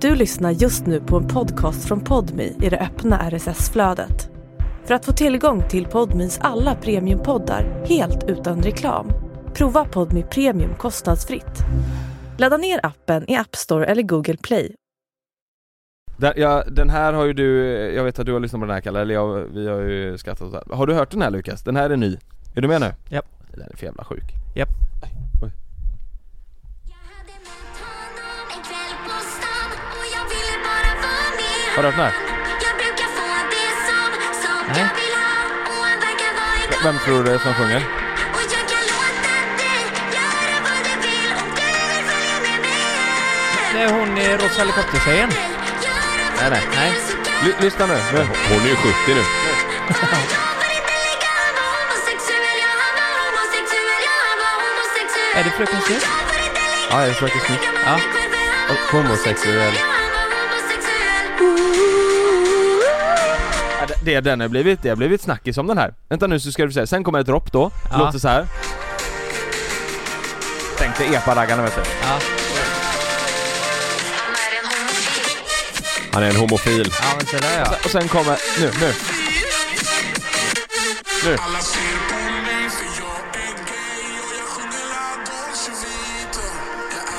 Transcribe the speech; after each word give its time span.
Du 0.00 0.14
lyssnar 0.14 0.50
just 0.50 0.86
nu 0.86 1.00
på 1.00 1.16
en 1.16 1.28
podcast 1.28 1.88
från 1.88 2.00
Podmi 2.00 2.56
i 2.62 2.68
det 2.68 2.78
öppna 2.78 3.30
RSS-flödet. 3.30 4.30
För 4.84 4.94
att 4.94 5.04
få 5.04 5.12
tillgång 5.12 5.68
till 5.68 5.86
Podmis 5.86 6.38
alla 6.42 6.74
premiumpoddar 6.74 7.84
helt 7.86 8.24
utan 8.28 8.62
reklam, 8.62 9.12
prova 9.54 9.84
Podmi 9.84 10.22
Premium 10.22 10.74
kostnadsfritt. 10.74 11.58
Ladda 12.38 12.56
ner 12.56 12.80
appen 12.86 13.30
i 13.30 13.36
App 13.36 13.56
Store 13.56 13.86
eller 13.86 14.02
Google 14.02 14.36
Play. 14.36 14.74
Den, 16.16 16.32
ja, 16.36 16.64
den 16.70 16.90
här 16.90 17.12
har 17.12 17.24
ju 17.24 17.32
du, 17.32 17.66
jag 17.94 18.04
vet 18.04 18.18
att 18.18 18.26
du 18.26 18.32
har 18.32 18.40
lyssnat 18.40 18.60
på 18.60 18.66
den 18.66 18.74
här 18.74 18.80
Kalle, 18.80 19.00
eller 19.00 19.14
jag, 19.14 19.34
vi 19.54 19.68
har 19.68 19.80
ju 19.80 20.18
skrattat 20.18 20.50
så 20.50 20.56
här. 20.56 20.76
Har 20.76 20.86
du 20.86 20.94
hört 20.94 21.10
den 21.10 21.22
här 21.22 21.30
Lukas? 21.30 21.62
Den 21.62 21.76
här 21.76 21.90
är 21.90 21.96
ny. 21.96 22.16
Är 22.54 22.60
du 22.60 22.68
med 22.68 22.80
nu? 22.80 22.92
Japp. 23.08 23.26
Den 23.54 23.62
är 23.62 23.76
för 23.76 23.86
jävla 23.86 24.04
sjuk. 24.04 24.24
Japp. 24.56 24.68
Har 31.76 31.82
du 31.82 31.88
hört 31.88 31.96
den 31.96 32.04
här? 32.04 32.12
Nej. 34.74 34.86
Vem 36.84 36.98
tror 36.98 37.18
du 37.18 37.22
det 37.24 37.34
är 37.34 37.38
som 37.38 37.54
sjunger? 37.54 37.82
Det 43.72 43.80
är 43.82 43.88
hon 43.92 44.18
i 44.18 44.36
Rosa 44.36 44.58
Helikopter-tjejen. 44.60 45.30
Nej 46.40 46.50
nej. 46.50 46.62
Nej. 46.76 46.92
Ly- 47.44 47.54
lyssna 47.64 47.86
nu. 47.86 47.94
nu. 48.12 48.18
Hon 48.48 48.60
är 48.64 48.68
ju 48.68 48.76
70 48.76 48.94
nu. 49.14 49.22
Är 55.34 55.44
det 55.44 55.50
Fröken 55.50 55.80
Snusk? 55.80 56.06
Ja, 56.90 56.96
det 56.96 57.06
är 57.06 57.12
Fröken 57.12 57.40
Snusk. 57.40 57.60
Ja. 57.84 57.98
Homosexuell. 58.92 59.74
Det- 64.04 64.20
den 64.20 64.40
har 64.40 64.48
blivit, 64.48 64.82
det 64.82 64.88
har 64.88 64.96
blivit 64.96 65.20
snackis 65.22 65.58
om 65.58 65.66
den 65.66 65.78
här. 65.78 65.94
Vänta 66.08 66.26
nu 66.26 66.40
så 66.40 66.52
ska 66.52 66.66
du 66.66 66.72
se, 66.72 66.86
sen 66.86 67.04
kommer 67.04 67.20
ett 67.20 67.26
dropp 67.26 67.52
då, 67.52 67.70
Ja. 67.90 67.98
låter 67.98 68.18
så 68.18 68.28
här. 68.28 68.46
Tänk 70.78 70.98
dig 70.98 71.14
epa-raggarna 71.14 71.62
vet 71.62 71.74
du. 71.74 71.80
Ja. 72.02 72.18
Han 76.12 76.22
är 76.22 76.30
en 76.30 76.36
homofil. 76.36 76.92
Ja 77.02 77.06
men 77.16 77.26
så 77.26 77.36
där 77.36 77.58
ja. 77.60 77.74
Och 77.84 77.90
sen 77.90 78.08
kommer, 78.08 78.36
nu, 78.60 78.70
nu. 78.80 78.92
Nu. 81.24 81.36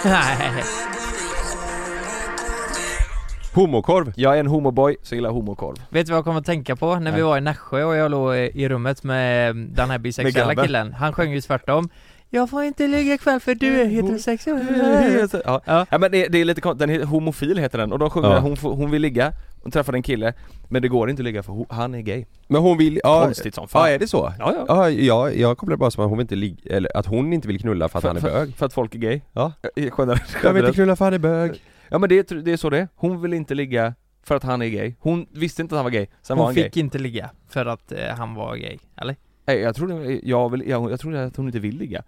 Nej. 0.04 0.64
Homokorv. 3.54 4.14
Jag 4.16 4.36
är 4.36 4.40
en 4.40 4.48
homoboy, 4.48 4.96
så 5.04 5.16
gillar 5.16 5.30
homokorv. 5.30 5.76
Vet 5.90 6.06
du 6.06 6.12
vad 6.12 6.18
jag 6.18 6.26
kommer 6.26 6.40
att 6.40 6.46
tänka 6.46 6.76
på? 6.76 6.96
När 6.96 7.12
vi 7.12 7.18
Nej. 7.18 7.22
var 7.24 7.38
i 7.38 7.42
Nässjö 7.42 7.84
och 7.84 7.96
jag 7.96 8.12
låg 8.12 8.36
i 8.36 8.70
rummet 8.70 9.04
med 9.04 9.56
den 9.56 9.90
här 9.90 9.98
bisexuella 9.98 10.56
killen. 10.64 10.94
Han 10.94 11.14
sjöng 11.14 11.32
ju 11.32 11.42
tvärtom. 11.42 11.90
Jag 12.34 12.50
får 12.50 12.64
inte 12.64 12.88
ligga 12.88 13.14
ikväll 13.14 13.40
för 13.40 13.56
du 13.56 13.82
är 13.82 13.86
heterosexuell. 13.86 15.32
Ja, 15.46 15.62
Ja. 15.66 15.86
ja 15.90 15.98
men 15.98 16.12
det, 16.12 16.28
det 16.28 16.38
är 16.42 16.46
lite 16.46 16.62
konstigt, 16.62 16.80
den 16.80 16.90
heter 16.90 17.06
homofil 17.06 17.58
heter 17.58 17.78
den 17.78 17.92
och 17.92 18.00
de 18.00 18.10
sjunger 18.10 18.30
Ja. 18.30 18.40
hon, 18.40 18.58
hon 18.62 18.92
vill 18.92 19.02
ligga 19.02 19.34
och 19.64 19.74
träffar 19.74 19.94
en 19.94 20.04
kille 20.04 20.34
Men 20.70 20.82
det 20.82 20.88
går 20.88 21.10
inte 21.10 21.20
att 21.20 21.24
ligga 21.24 21.44
för 21.44 21.66
han 21.70 21.96
är 21.96 22.02
gay 22.02 22.26
Men 22.48 22.62
hon 22.62 22.78
vill, 22.78 23.00
ja, 23.04 23.22
Konstigt 23.24 23.56
som 23.56 23.68
fan 23.68 23.82
ja 23.90 23.96
är 23.96 24.00
det 24.00 24.08
så? 24.08 24.34
Ja, 24.40 24.54
ja. 24.58 24.66
Ja, 24.68 24.90
ja 24.90 25.32
jag 25.32 25.58
kopplar 25.58 25.78
bara 25.78 25.92
som 25.92 26.04
att 26.04 26.10
hon 26.10 26.18
vill 26.18 26.24
inte 26.24 26.36
ligga, 26.36 26.76
eller 26.76 26.98
att 26.98 27.06
hon 27.06 27.34
inte 27.34 27.48
vill 27.48 27.60
knulla 27.60 27.90
för 27.90 27.98
att 27.98 28.04
han 28.04 28.16
är 28.18 28.22
för, 28.22 28.30
bög 28.32 28.56
för 28.56 28.66
att 28.66 28.74
folk 28.74 28.96
är 28.96 29.00
gay 29.00 29.22
Ja. 29.34 29.52
Generellt, 29.76 30.22
Jag 30.44 30.54
vill 30.54 30.64
inte 30.64 30.76
knulla 30.76 30.96
för 30.96 31.06
han 31.06 31.14
är 31.14 31.20
bög 31.20 31.62
Ja 31.92 31.98
men 31.98 32.10
det, 32.10 32.32
är- 32.32 32.36
det 32.36 32.52
är 32.54 32.58
så 32.58 32.70
det 32.70 32.78
är, 32.78 32.88
hon 32.96 33.22
vill 33.22 33.34
inte 33.34 33.56
ligga 33.56 33.94
för 34.24 34.36
att 34.36 34.44
han 34.44 34.62
är 34.62 34.68
gay 34.68 34.94
Hon 35.00 35.26
visste 35.32 35.62
inte 35.62 35.76
att 35.76 35.78
han 35.78 35.86
var 35.86 35.92
gay, 35.92 36.08
sen 36.22 36.38
var 36.38 36.44
Hon 36.44 36.48
han 36.48 36.56
gay 36.56 36.64
fick 36.64 36.78
inte 36.78 37.00
ligga 37.00 37.30
för 37.50 37.66
att 37.66 37.92
eh, 37.92 38.00
han 38.18 38.34
var 38.36 38.56
gay, 38.56 38.78
eller? 38.98 39.16
Nej 39.46 39.60
jag 39.60 39.76
tror 39.76 39.88
det, 39.88 40.20
jag 40.24 40.50
vill, 40.52 40.64
jag, 40.70 40.92
jag 40.92 41.00
tror 41.00 41.16
att 41.16 41.36
hon 41.36 41.46
inte 41.48 41.60
vill 41.60 41.78
ligga 41.78 42.04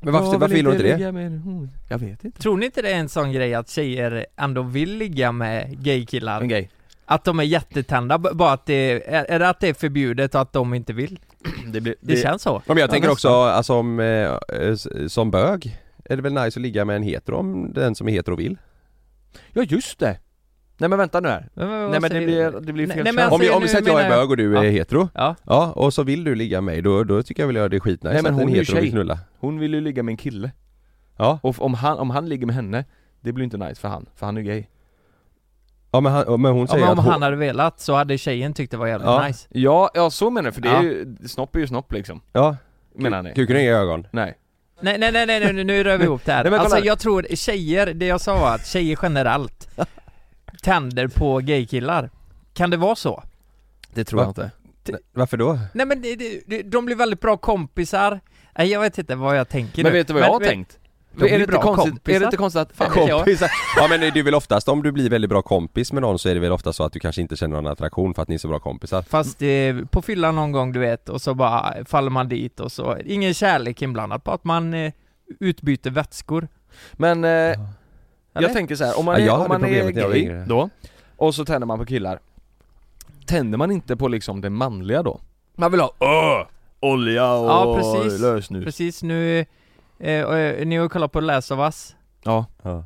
Men 0.00 0.12
varför, 0.12 0.38
varför 0.38 0.54
vill 0.54 0.66
hon 0.66 0.74
inte 0.74 0.96
det? 0.96 1.12
med 1.12 1.40
hon. 1.40 1.70
Jag 1.88 1.98
vet 1.98 2.24
inte 2.24 2.40
Tror 2.42 2.56
ni 2.56 2.66
inte 2.66 2.82
det 2.82 2.90
är 2.92 2.98
en 2.98 3.08
sån 3.08 3.32
grej 3.32 3.54
att 3.54 3.68
tjejer 3.68 4.26
ändå 4.36 4.62
vill 4.62 4.96
ligga 4.96 5.32
med 5.32 5.78
gaykillar? 5.84 6.40
En 6.40 6.48
gay 6.48 6.68
Att 7.04 7.24
de 7.24 7.38
är 7.40 7.44
jättetända, 7.44 8.18
bara 8.18 8.52
att 8.52 8.66
det 8.66 8.74
är, 9.14 9.24
är 9.24 9.38
det 9.38 9.48
att 9.48 9.60
det 9.60 9.68
är 9.68 9.74
förbjudet 9.74 10.34
och 10.34 10.40
att 10.40 10.52
de 10.52 10.74
inte 10.74 10.92
vill? 10.92 11.18
Det, 11.66 11.80
blir, 11.80 11.94
Det, 12.00 12.16
känns 12.16 12.42
så. 12.42 12.62
Men 12.66 12.76
jag 12.76 12.90
tänker 12.90 13.10
också, 13.10 13.28
alltså 13.28 13.74
om, 13.74 14.00
eh, 14.00 14.74
som 15.08 15.30
bög 15.30 15.78
är 16.04 16.16
det 16.16 16.22
väl 16.22 16.32
nice 16.32 16.46
att 16.46 16.62
ligga 16.62 16.84
med 16.84 16.96
en 16.96 17.02
hetero 17.02 17.36
om 17.36 17.72
den 17.72 17.94
som 17.94 18.08
är 18.08 18.12
hetero 18.12 18.36
vill? 18.36 18.58
Ja 19.52 19.62
just 19.62 19.98
det! 19.98 20.18
Nej 20.78 20.88
men 20.88 20.98
vänta 20.98 21.20
nu 21.20 21.28
här. 21.28 21.48
Men, 21.54 21.90
Nej 21.90 22.00
men 22.00 22.10
det 22.10 22.20
blir, 22.20 22.60
det 22.60 22.72
blir 22.72 22.86
fel 22.86 23.04
nej, 23.04 23.12
men 23.12 23.24
alltså, 23.24 23.34
om 23.34 23.40
vi, 23.40 23.50
om 23.50 23.62
vi 23.62 23.68
säger 23.68 23.82
att 23.82 23.88
jag 23.88 24.00
är 24.00 24.08
bög 24.10 24.30
och 24.30 24.36
du 24.36 24.58
är 24.58 24.62
Ja. 24.64 24.70
hetero 24.70 25.08
Ja, 25.14 25.34
Ja, 25.46 25.72
och 25.72 25.94
så 25.94 26.02
vill 26.02 26.24
du 26.24 26.34
ligga 26.34 26.60
med 26.60 26.74
mig, 26.74 26.82
då, 26.82 27.04
då 27.04 27.22
tycker 27.22 27.42
jag 27.42 27.46
väl 27.46 27.56
jag 27.56 27.70
det 27.70 27.76
är 27.76 27.80
skitnice 27.80 28.12
Nej, 28.14 28.22
men 28.22 28.34
att 28.34 28.40
hon 28.40 28.48
en 28.48 28.54
är 28.54 28.58
ju 28.58 28.60
hetero 28.64 28.80
vill 28.80 28.90
knulla. 28.90 29.18
Hon 29.38 29.58
vill 29.58 29.74
ju 29.74 29.80
ligga 29.80 30.02
med 30.02 30.12
en 30.12 30.16
kille. 30.16 30.50
Ja, 31.16 31.38
Och 31.42 31.62
om 31.62 31.74
han, 31.74 31.98
om 31.98 32.10
han 32.10 32.28
ligger 32.28 32.46
med 32.46 32.54
henne 32.54 32.84
Det 33.20 33.32
blir 33.32 33.44
inte 33.44 33.56
nice 33.56 33.80
för 33.80 33.88
han, 33.88 34.06
för 34.14 34.26
han 34.26 34.36
är 34.36 34.40
gay. 34.42 34.64
Ja 35.92 36.00
men, 36.00 36.12
han, 36.12 36.40
men 36.42 36.52
hon 36.52 36.60
ja 36.60 36.66
säger 36.66 36.80
men 36.84 36.92
om 36.92 36.98
att 36.98 37.04
hon, 37.04 37.12
han 37.12 37.22
hade 37.22 37.36
velat 37.36 37.80
så 37.80 37.94
hade 37.94 38.18
tjejen 38.18 38.54
tyckt 38.54 38.70
det 38.70 38.76
var 38.76 38.86
jävligt 38.86 39.06
Ja. 39.06 39.26
nice. 39.26 39.48
Ja, 39.50 39.90
ja 39.94 40.10
så 40.10 40.30
menar 40.30 40.46
jag 40.46 40.54
för 40.54 40.62
det 40.62 40.68
är 40.68 40.74
Ja. 40.74 40.82
ju, 40.82 41.16
snopp 41.28 41.56
är 41.56 41.60
ju 41.60 41.66
snopp 41.66 41.92
liksom. 41.92 42.20
Ja, 42.32 42.56
Menar 42.94 43.22
ni? 43.22 43.34
kuken 43.34 43.56
har 43.56 43.62
inga 43.62 43.72
ögon? 43.72 44.06
Nej 44.10 44.34
Nej 44.82 44.98
nej 44.98 45.12
nej, 45.12 45.26
nej 45.26 45.52
nu, 45.52 45.64
nu 45.64 45.84
rör 45.84 45.98
vi 45.98 46.04
ihop 46.04 46.24
det 46.24 46.32
här. 46.32 46.42
Nej, 46.44 46.50
men 46.50 46.58
kolla 46.58 46.64
alltså 46.64 46.76
här. 46.76 46.84
jag 46.86 46.98
tror 46.98 47.26
tjejer, 47.34 47.86
det 47.94 48.06
jag 48.06 48.20
sa 48.20 48.38
var 48.38 48.54
att 48.54 48.66
tjejer 48.66 48.98
generellt 49.02 49.68
tänder 50.62 51.08
på 51.08 51.38
gaykillar. 51.38 52.10
Kan 52.54 52.70
det 52.70 52.76
vara 52.76 52.94
så? 52.94 53.22
Det 53.94 54.04
tror 54.04 54.24
Va? 54.24 54.34
jag 54.36 54.44
inte 54.46 54.50
Varför 55.12 55.36
då? 55.36 55.58
Nej 55.74 55.86
men 55.86 56.02
det, 56.02 56.16
det, 56.16 56.40
det, 56.46 56.62
de 56.62 56.84
blir 56.86 56.96
väldigt 56.96 57.20
bra 57.20 57.36
kompisar. 57.36 58.20
Nej 58.58 58.68
jag 58.70 58.80
vet 58.80 58.98
inte 58.98 59.14
vad 59.14 59.38
jag 59.38 59.48
tänker 59.48 59.82
Men 59.82 59.92
nu. 59.92 59.98
vet 59.98 60.06
du 60.06 60.12
vad 60.12 60.22
jag 60.22 60.32
har 60.32 60.40
tänkt? 60.40 60.78
De 61.14 61.24
Är 61.24 61.38
det, 61.38 61.44
inte 61.44 61.52
konstigt, 61.56 61.92
kompisar. 61.92 62.16
är 62.16 62.20
det 62.20 62.24
inte 62.24 62.36
konstigt 62.36 62.60
att 62.62 62.72
Fan 62.76 63.08
kompisar 63.08 63.50
Ja 63.76 63.86
men 63.90 64.00
det 64.00 64.06
är 64.18 64.22
väl 64.22 64.34
oftast, 64.34 64.68
om 64.68 64.82
du 64.82 64.92
blir 64.92 65.10
väldigt 65.10 65.28
bra 65.30 65.42
kompis 65.42 65.92
med 65.92 66.02
någon 66.02 66.18
så 66.18 66.28
är 66.28 66.34
det 66.34 66.40
väl 66.40 66.52
ofta 66.52 66.72
så 66.72 66.84
att 66.84 66.92
du 66.92 67.00
kanske 67.00 67.20
inte 67.22 67.36
känner 67.36 67.56
någon 67.56 67.66
attraktion 67.72 68.14
för 68.14 68.22
att 68.22 68.28
ni 68.28 68.34
är 68.34 68.38
så 68.38 68.48
bra 68.48 68.58
kompisar 68.58 69.02
Fast 69.02 69.42
eh, 69.42 69.48
på 69.90 70.02
fyllan 70.02 70.36
någon 70.36 70.52
gång 70.52 70.72
du 70.72 70.80
vet, 70.80 71.08
och 71.08 71.22
så 71.22 71.34
bara 71.34 71.84
faller 71.84 72.10
man 72.10 72.28
dit 72.28 72.60
och 72.60 72.72
så, 72.72 72.96
ingen 73.04 73.34
kärlek 73.34 73.82
inblandat, 73.82 74.24
bara 74.24 74.34
att 74.34 74.44
man 74.44 74.74
eh, 74.74 74.92
utbyter 75.40 75.90
vätskor. 75.90 76.48
Men 76.92 77.24
eh, 77.24 77.30
Eller? 77.30 77.58
jag 78.32 78.52
tänker 78.52 78.74
så 78.76 78.84
här, 78.84 78.98
om 78.98 79.04
man 79.04 79.14
Ja, 79.14 79.20
är, 79.20 79.26
jag 79.26 79.40
om 79.40 79.48
man 79.48 79.64
är 79.64 79.90
gay 79.90 80.44
då 80.46 80.70
Och 81.16 81.34
så 81.34 81.44
tänder 81.44 81.66
man 81.66 81.78
på 81.78 81.84
killar 81.86 82.18
Tänder 83.26 83.58
man 83.58 83.70
inte 83.70 83.96
på 83.96 84.08
liksom 84.08 84.40
det 84.40 84.50
manliga 84.50 85.02
då? 85.02 85.20
Man 85.56 85.70
vill 85.70 85.80
ha 85.80 85.92
öh, 86.00 86.46
olja 86.80 87.32
och 87.32 87.48
Ja, 87.50 87.76
precis. 87.76 88.20
lösnus 88.20 88.64
Precis 88.64 89.02
nu, 89.02 89.44
eh, 90.02 90.12
eh, 90.38 90.66
ni 90.66 90.76
har 90.76 90.88
kollat 90.88 91.12
på 91.12 91.20
Last 91.20 91.50
of 91.50 91.58
Us. 91.58 91.96
Ja, 92.24 92.46
ja. 92.62 92.84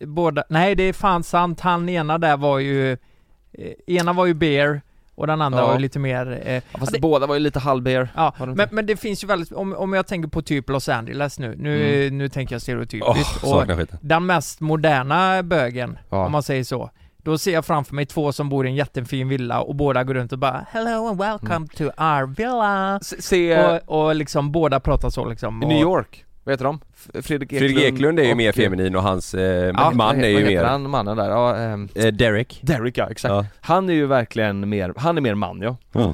Båda, 0.00 0.44
nej 0.48 0.74
det 0.74 0.82
är 0.82 0.92
fan 0.92 1.22
sant, 1.22 1.60
han 1.60 1.88
ena 1.88 2.18
där 2.18 2.36
var 2.36 2.58
ju, 2.58 2.92
eh, 2.92 3.72
ena 3.86 4.12
var 4.12 4.26
ju 4.26 4.34
Bear 4.34 4.80
och 5.14 5.26
den 5.26 5.42
andra 5.42 5.58
Ja. 5.60 5.66
var 5.66 5.72
ju 5.74 5.78
lite 5.80 5.98
mer 5.98 6.42
eh, 6.44 6.62
fast 6.78 6.92
det- 6.92 7.00
båda 7.00 7.26
var 7.26 7.34
ju 7.34 7.40
lite 7.40 7.58
halvbeer 7.58 8.08
Ja, 8.16 8.34
men, 8.38 8.68
men 8.70 8.86
det 8.86 8.96
finns 8.96 9.24
ju 9.24 9.28
väldigt, 9.28 9.52
om, 9.52 9.72
om 9.76 9.92
jag 9.92 10.06
tänker 10.06 10.28
på 10.28 10.42
typ 10.42 10.68
Los 10.70 10.88
Angeles 10.88 11.38
nu, 11.38 11.54
nu, 11.58 12.04
Mm. 12.06 12.18
nu 12.18 12.28
tänker 12.28 12.54
jag 12.54 12.62
stereotypiskt 12.62 13.42
och 13.42 13.48
saknar 13.48 13.76
skiten 13.76 13.98
den 14.02 14.26
mest 14.26 14.60
moderna 14.60 15.42
bögen, 15.42 15.98
Ja. 16.10 16.26
om 16.26 16.32
man 16.32 16.42
säger 16.42 16.64
så 16.64 16.90
Då 17.16 17.38
ser 17.38 17.52
jag 17.52 17.64
framför 17.64 17.94
mig 17.94 18.06
två 18.06 18.32
som 18.32 18.48
bor 18.48 18.66
i 18.66 18.68
en 18.68 18.74
jättefin 18.74 19.28
villa 19.28 19.60
och 19.60 19.74
båda 19.74 20.04
går 20.04 20.14
runt 20.14 20.32
och 20.32 20.38
bara 20.38 20.66
'Hello 20.72 21.08
and 21.08 21.18
welcome 21.18 21.54
Mm. 21.56 21.68
to 21.68 21.84
our 21.84 22.26
villa' 22.34 22.98
Se, 23.02 23.22
se 23.22 23.64
och, 23.64 24.06
och 24.06 24.14
liksom 24.14 24.52
båda 24.52 24.80
pratar 24.80 25.10
så 25.10 25.28
liksom 25.28 25.62
i 25.62 25.64
och, 25.66 25.68
New 25.68 25.80
York, 25.80 26.24
vad 26.44 26.52
heter 26.52 26.64
de? 26.64 26.80
Fredrik 27.22 27.52
Eklund 27.52 27.58
Fredrik 27.70 27.94
Eklund 27.94 28.18
är 28.18 28.24
ju 28.24 28.30
och- 28.30 28.36
mer 28.36 28.52
feminin 28.52 28.96
och 28.96 29.02
hans 29.02 29.34
eh, 29.34 29.42
Ja, 29.76 29.90
man 29.94 30.24
är 30.24 30.28
ju 30.28 30.44
mer 30.44 30.64
han 30.64 30.90
mannen 30.90 31.16
där? 31.16 31.30
Ja, 31.30 31.56
ehm, 31.56 31.88
eh, 31.94 32.06
Derek 32.06 32.58
Derek 32.62 32.98
ja, 32.98 33.10
exakt 33.10 33.30
Ja. 33.32 33.46
Han 33.60 33.88
är 33.88 33.94
ju 33.94 34.06
verkligen 34.06 34.68
mer, 34.68 34.92
han 34.96 35.16
är 35.16 35.20
mer 35.20 35.34
man 35.34 35.60
ja 35.62 35.76
Mm. 35.94 36.06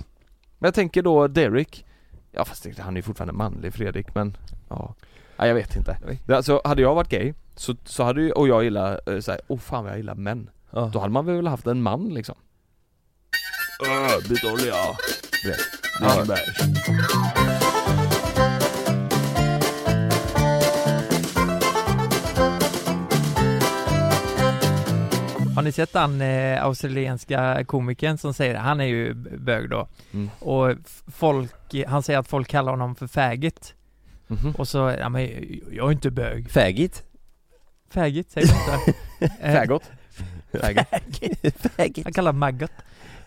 Men 0.58 0.66
jag 0.68 0.74
tänker 0.74 1.02
då 1.02 1.28
Derek 1.28 1.84
Ja 2.32 2.44
fast 2.44 2.62
det- 2.62 2.78
han 2.78 2.94
är 2.94 2.98
ju 2.98 3.02
fortfarande 3.02 3.32
manlig 3.32 3.74
Fredrik 3.74 4.14
men 4.14 4.36
ja 4.68 4.94
Nej 5.38 5.48
jag 5.48 5.54
vet 5.54 5.76
inte 5.76 5.96
Alltså 6.34 6.60
hade 6.64 6.82
jag 6.82 6.94
varit 6.94 7.08
gay 7.08 7.34
så, 7.56 7.76
så 7.84 8.02
hade 8.04 8.22
ju, 8.22 8.32
och 8.32 8.48
jag 8.48 8.64
gillar 8.64 9.00
eh, 9.06 9.20
såhär, 9.20 9.40
oh 9.48 9.58
fan 9.58 9.84
vad 9.84 9.92
jag 9.92 9.98
gillar 9.98 10.14
män 10.14 10.50
Ja. 10.70 10.90
Då 10.92 10.98
hade 10.98 11.12
man 11.12 11.26
väl 11.26 11.46
haft 11.46 11.66
en 11.66 11.82
man 11.82 12.08
liksom 12.08 12.34
Öh, 13.88 14.28
byt 14.28 14.44
olja 14.44 14.74
Det, 15.44 15.56
det 16.00 16.06
är 16.06 16.26
Ja. 16.26 17.59
Har 25.60 25.64
ni 25.64 25.72
sett 25.72 25.92
den 25.92 26.20
eh, 26.20 26.64
australienska 26.64 27.64
komikern 27.64 28.18
som 28.18 28.34
säger 28.34 28.52
det? 28.54 28.60
Han 28.60 28.80
är 28.80 28.84
ju 28.84 29.14
bög 29.14 29.70
då 29.70 29.88
Mm. 30.12 30.30
Och 30.38 30.74
folk, 31.06 31.52
han 31.86 32.02
säger 32.02 32.18
att 32.18 32.28
folk 32.28 32.48
kallar 32.48 32.70
honom 32.70 32.94
för 32.94 33.06
faggot 33.06 33.74
Mhm. 34.30 34.52
Och 34.58 34.68
så, 34.68 34.94
ja 34.98 35.08
men 35.08 35.22
jag 35.70 35.86
är 35.88 35.92
inte 35.92 36.10
bög 36.10 36.50
Faggot? 36.50 37.02
Faggot, 37.90 38.30
säger 38.30 38.48
man 38.68 38.80
inte? 38.86 39.00
Eh, 39.40 39.54
Faggot? 39.54 39.82
Faggot. 41.76 42.04
Han 42.04 42.12
kallar 42.12 42.32
maggot. 42.32 42.70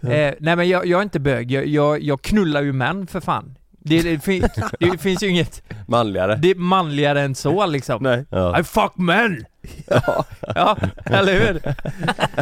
Eh, 0.02 0.34
nej 0.40 0.56
men 0.56 0.70
jag, 0.70 0.86
jag 0.86 1.00
är 1.00 1.04
inte 1.04 1.20
bög, 1.20 1.52
jag, 1.52 1.68
jag, 1.68 2.02
jag 2.02 2.22
knullar 2.22 2.62
ju 2.62 2.74
män 2.74 3.08
för 3.08 3.20
fan. 3.20 3.58
Det, 3.86 4.02
det, 4.02 4.20
fin, 4.20 4.48
det 4.80 4.98
finns 4.98 5.24
ju 5.24 5.28
inget, 5.28 5.64
Manligare 5.88 6.36
det 6.36 6.52
är 6.52 6.56
manligare 6.56 7.22
än 7.22 7.36
så 7.36 7.66
liksom. 7.66 8.04
Nej. 8.04 8.26
ja. 8.30 8.60
I 8.60 8.64
fuck 8.64 8.92
men! 8.96 9.46
Ja, 9.88 10.26
Ja, 10.56 10.78
eller 11.06 11.34
hur? 11.34 11.54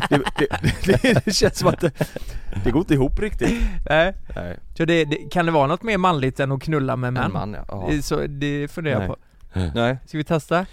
det, 0.10 0.22
det, 0.86 1.24
det, 1.26 1.34
känns 1.34 1.60
som 1.60 1.68
att 1.68 1.80
det, 1.80 1.92
det 2.64 2.72
går 2.72 2.80
inte 2.80 2.94
ihop 2.94 3.20
riktigt. 3.20 3.62
Nej. 3.90 4.14
Nej, 4.36 4.58
Så 4.78 4.86
det, 4.86 5.06
det, 5.06 5.16
kan 5.32 5.46
det 5.46 5.52
vara 5.52 5.68
något 5.68 5.84
mer 5.84 5.98
manligt 5.98 6.40
än 6.40 6.52
att 6.52 6.62
knulla 6.62 6.96
med 6.96 7.14
män? 7.14 7.24
en 7.24 7.34
man 7.34 7.54
ja. 7.68 7.88
ja. 7.92 8.02
Så 8.02 8.28
det 8.28 8.68
funderar 8.72 9.02
jag 9.02 9.08
på. 9.08 9.16
Nej, 9.74 9.98
Ska 10.06 10.18
vi 10.18 10.24
testa? 10.24 10.66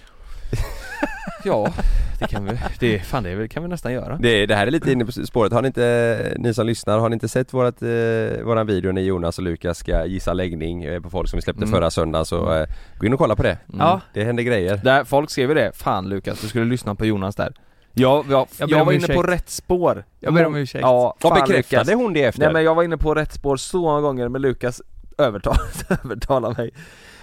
ja 1.44 1.72
det 2.18 2.26
kan 2.26 2.44
vi, 2.44 2.52
det, 2.78 2.98
fan 2.98 3.22
det 3.22 3.48
kan 3.48 3.62
vi 3.62 3.68
nästan 3.68 3.92
göra. 3.92 4.16
Det, 4.16 4.46
det 4.46 4.54
här 4.54 4.66
är 4.66 4.70
lite 4.70 4.92
inne 4.92 5.04
på 5.04 5.12
spåret, 5.12 5.52
har 5.52 5.62
ni 5.62 5.66
inte, 5.66 6.34
ni 6.38 6.54
som 6.54 6.66
lyssnar, 6.66 6.98
har 6.98 7.08
ni 7.08 7.14
inte 7.14 7.28
sett 7.28 7.54
vårat, 7.54 7.82
eh, 7.82 8.44
våran 8.44 8.66
video 8.66 8.92
när 8.92 9.02
Jonas 9.02 9.38
och 9.38 9.44
Lukas 9.44 9.78
ska 9.78 10.06
gissa 10.06 10.32
läggning 10.32 10.84
eh, 10.84 11.00
på 11.00 11.10
folk 11.10 11.28
som 11.30 11.36
vi 11.36 11.42
släppte 11.42 11.62
Mm. 11.64 11.72
förra 11.74 11.90
söndagen 11.90 12.26
så 12.26 12.54
eh, 12.54 12.66
gå 12.98 13.06
in 13.06 13.12
och 13.12 13.18
kolla 13.18 13.36
på 13.36 13.42
det. 13.42 13.58
Mm. 13.68 13.80
Ja. 13.80 14.00
Det 14.14 14.24
händer 14.24 14.42
grejer. 14.42 14.80
Där, 14.84 15.04
folk 15.04 15.30
skrev 15.30 15.48
ju 15.48 15.54
det, 15.54 15.72
fan 15.76 16.08
Lukas 16.08 16.40
du 16.40 16.48
skulle 16.48 16.64
lyssna 16.64 16.94
på 16.94 17.06
Jonas 17.06 17.36
där. 17.36 17.52
Jag, 17.92 18.24
jag, 18.30 18.46
Jag 18.58 18.70
jag, 18.70 18.84
var 18.84 18.92
inne 18.92 19.06
på 19.08 19.22
rätt 19.22 19.50
spår. 19.50 20.04
Jag 20.20 20.34
ber 20.34 20.46
om 20.46 20.56
ursäkt. 20.56 20.82
Ja, 20.82 21.16
Vad 21.20 21.32
fan, 21.38 21.46
bekräftade 21.48 21.84
Lukas. 21.84 21.94
hon 22.02 22.12
det 22.12 22.24
efter? 22.24 22.40
Nej 22.42 22.52
men 22.52 22.64
jag 22.64 22.74
var 22.74 22.82
inne 22.82 22.96
på 22.96 23.14
rätt 23.14 23.32
spår 23.32 23.56
så 23.56 23.80
många 23.80 24.00
gånger 24.00 24.28
men 24.28 24.42
Lukas 24.42 24.82
övertal, 25.18 25.56
övertalade 26.04 26.54
mig. 26.62 26.70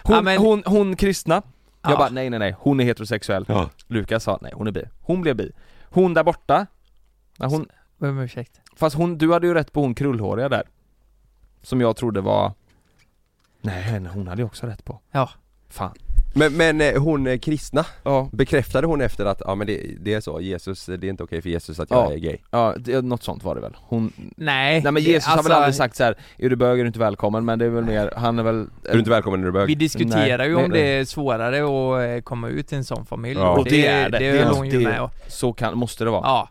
Hon, 0.03 0.15
Ja, 0.15 0.21
men- 0.21 0.37
hon, 0.37 0.63
hon 0.65 0.95
kristna, 0.95 1.41
jag 1.85 1.93
Ja. 1.93 1.97
bara 1.97 2.09
nej 2.09 2.29
nej 2.29 2.39
nej, 2.39 2.55
hon 2.59 2.79
är 2.79 2.83
heterosexuell. 2.83 3.45
Ja. 3.47 3.69
Lukas 3.87 4.23
sa 4.23 4.39
nej, 4.41 4.51
hon 4.55 4.67
är 4.67 4.71
bi. 4.71 4.83
Hon 5.01 5.21
blev 5.21 5.35
bi. 5.35 5.51
Hon 5.83 6.13
där 6.13 6.23
borta, 6.23 6.67
ja, 7.37 7.47
hon, 7.47 7.67
om 7.99 8.19
ursäkt. 8.19 8.61
fast 8.75 8.95
hon, 8.95 9.17
du 9.17 9.33
hade 9.33 9.47
ju 9.47 9.53
rätt 9.53 9.71
på 9.73 9.81
hon 9.81 9.95
krullhåriga 9.95 10.49
där. 10.49 10.63
Som 11.61 11.81
jag 11.81 11.95
trodde 11.95 12.21
var 12.21 12.53
Nej, 13.61 13.81
henne- 13.81 14.09
hon 14.09 14.27
hade 14.27 14.41
ju 14.41 14.45
också 14.45 14.67
rätt 14.67 14.85
på. 14.85 14.99
Ja. 15.11 15.29
Fan. 15.69 15.93
Men, 16.37 16.53
men 16.57 16.81
eh, 16.81 17.01
hon 17.01 17.27
eh, 17.27 17.37
kristna, 17.37 17.85
Ja, 18.03 18.29
bekräftade 18.31 18.87
hon 18.87 19.01
efter 19.01 19.25
att, 19.25 19.41
ja 19.45 19.55
men 19.55 19.67
det, 19.67 19.81
det 19.99 20.13
är 20.13 20.21
så, 20.21 20.41
Jesus, 20.41 20.85
det 20.85 20.93
är 21.07 21.09
inte 21.09 21.23
okej 21.23 21.41
för 21.41 21.49
Jesus 21.49 21.79
att 21.79 21.89
jag 21.89 21.99
Ja. 22.11 22.13
är 22.13 22.17
gay? 22.17 22.37
ja 22.51 22.73
det, 22.77 23.01
något 23.01 23.23
sånt 23.23 23.43
var 23.43 23.55
det 23.55 23.61
väl. 23.61 23.75
Hon, 23.81 24.11
Nej. 24.37 24.81
nej 24.81 24.91
men 24.91 24.93
det- 24.93 25.01
Jesus 25.01 25.25
har 25.27 25.33
alltså, 25.37 25.49
väl 25.49 25.57
aldrig 25.57 25.75
sagt 25.75 25.95
så 25.95 26.03
här: 26.03 26.15
är 26.37 26.49
du 26.49 26.55
bög 26.55 26.79
är 26.79 26.83
du 26.83 26.87
inte 26.87 26.99
välkommen, 26.99 27.45
men 27.45 27.59
det 27.59 27.65
är 27.65 27.69
väl 27.69 27.83
mer, 27.83 28.13
han 28.17 28.39
är 28.39 28.43
väl 28.43 28.67
Är 28.83 28.93
du 28.93 28.99
inte 28.99 29.09
välkommen 29.11 29.39
när 29.41 29.45
du 29.45 29.49
är 29.49 29.61
bög? 29.61 29.67
Vi 29.67 29.75
diskuterar 29.75 30.45
ju 30.45 30.55
Nej, 30.55 30.65
om 30.65 30.71
nej. 30.71 30.81
det 30.81 30.87
är 30.87 31.05
svårare 31.05 31.57
att 31.57 32.17
eh, 32.17 32.23
komma 32.23 32.49
ut 32.49 32.73
i 32.73 32.75
en 32.75 32.83
sån 32.83 33.05
familj. 33.05 33.39
Ja. 33.39 33.49
Och 33.51 33.57
Och 33.59 33.65
det 33.65 33.87
är 33.87 34.09
det. 34.09 34.19
Det 34.19 34.31
Det 34.31 34.39
är 34.39 34.45
hon 34.45 34.69
ju 34.69 34.77
det- 34.79 34.83
med 34.83 35.01
och, 35.01 35.11
Så 35.27 35.53
kan, 35.53 35.77
måste 35.77 36.03
det 36.03 36.09
vara. 36.09 36.21
Ja. 36.23 36.49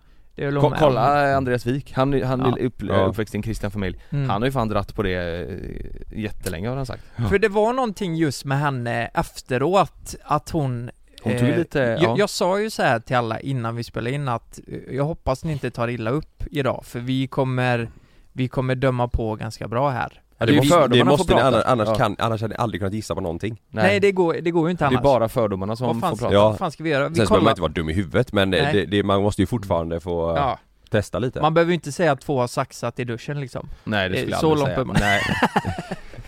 Ko- 0.60 0.75
kolla 0.78 1.31
eh, 1.31 1.36
Andreas 1.36 1.66
Wik, 1.66 1.92
han, 1.92 2.22
han 2.22 2.40
Ja. 2.40 2.56
är 2.58 2.62
upp, 2.66 2.82
Ja. 2.82 3.04
uppväxt 3.04 3.34
i 3.34 3.38
en 3.38 3.42
kristen 3.42 3.70
familj. 3.70 3.98
Mm. 4.10 4.31
Han 4.31 4.42
har 4.42 4.46
ju 4.46 4.52
fan 4.52 4.69
dratt 4.69 4.94
på 4.94 5.02
det 5.02 5.42
eh, 5.50 6.19
jättelänge 6.20 6.69
har 6.69 6.76
han 6.76 6.86
sagt. 6.86 7.02
För 7.28 7.38
det 7.38 7.48
var 7.48 7.72
någonting 7.72 8.14
just 8.16 8.44
med 8.44 8.58
henne 8.58 9.10
efteråt, 9.14 10.14
att 10.25 10.50
hon 10.50 10.90
Hon 11.22 11.32
tog 11.38 11.48
eh, 11.48 11.56
lite, 11.58 11.78
ja. 11.78 11.98
jag, 12.02 12.19
jag 12.19 12.31
sa 12.31 12.60
ju 12.60 12.70
så 12.70 12.82
här 12.82 13.00
till 13.00 13.16
alla 13.16 13.40
innan 13.40 13.76
vi 13.76 13.84
spelade 13.84 14.14
in 14.14 14.28
att 14.28 14.60
eh, 14.66 14.94
jag 14.96 15.04
hoppas 15.04 15.44
ni 15.44 15.52
inte 15.52 15.70
tar 15.70 15.88
illa 15.88 16.10
upp 16.10 16.42
idag, 16.50 16.81
för 16.84 17.00
vi 17.00 17.26
kommer 17.26 17.88
Vi 18.36 18.48
kommer 18.48 18.75
döma 18.75 19.08
på 19.08 19.34
ganska 19.36 19.69
bra 19.69 19.90
här. 19.90 20.20
Ja, 20.52 20.52
det, 20.52 20.52
är 20.52 20.56
måste, 20.56 20.75
fördomarna 20.75 20.94
det 20.94 20.99
får 21.05 21.19
måste 21.19 21.35
ni, 21.35 21.41
prata. 21.41 21.69
annars, 21.70 21.88
Ja. 21.88 21.94
kan, 21.94 22.17
annars 22.19 22.41
hade 22.41 22.55
ni 22.55 22.58
aldrig 22.58 22.81
kunnat 22.81 22.94
gissa 22.94 23.14
på 23.14 23.20
någonting. 23.20 23.61
Nej, 23.70 24.00
det, 24.00 24.12
går, 24.12 24.35
det 24.43 24.50
går 24.50 24.67
ju 24.67 24.70
inte 24.70 24.85
det 24.85 24.88
annars. 24.88 24.99
är 24.99 25.02
bara 25.02 25.29
fördomarna 25.29 25.76
som 25.76 26.00
får 26.00 26.08
prata. 26.11 26.32
Ja. 26.35 26.49
vad 26.49 26.58
fan 26.58 26.73
ska 26.73 26.82
vi 26.85 26.91
göra? 26.91 27.08
Vi 27.08 27.14
Sen 27.14 27.25
behöver 27.26 27.44
man 27.44 27.50
inte 27.50 27.61
vara 27.62 27.73
dum 27.73 27.88
i 27.91 27.93
huvudet 27.93 28.32
men 28.32 28.50
det, 28.50 28.62
Nej. 28.62 28.73
det, 28.73 28.85
det, 28.87 29.02
man 29.02 29.23
måste 29.23 29.43
ju 29.43 29.46
fortfarande 29.46 30.00
få 30.00 30.31
eh, 30.31 30.37
Ja, 30.37 30.58
testa 30.91 31.19
lite. 31.19 31.41
man 31.41 31.55
behöver 31.55 31.70
ju 31.70 31.75
inte 31.75 31.93
säga 31.93 32.12
att 32.12 32.20
två 32.20 32.41
har 32.41 32.46
saxat 32.46 32.99
i 32.99 33.05
duschen 33.05 33.41
liksom. 33.41 33.69
Nej 33.85 34.08
det 34.08 34.14
Eh, 34.14 34.19
skulle 34.20 34.32
jag 34.32 34.41
så 34.41 34.52
aldrig 34.52 34.87
långt 34.87 34.99
säga. 34.99 35.20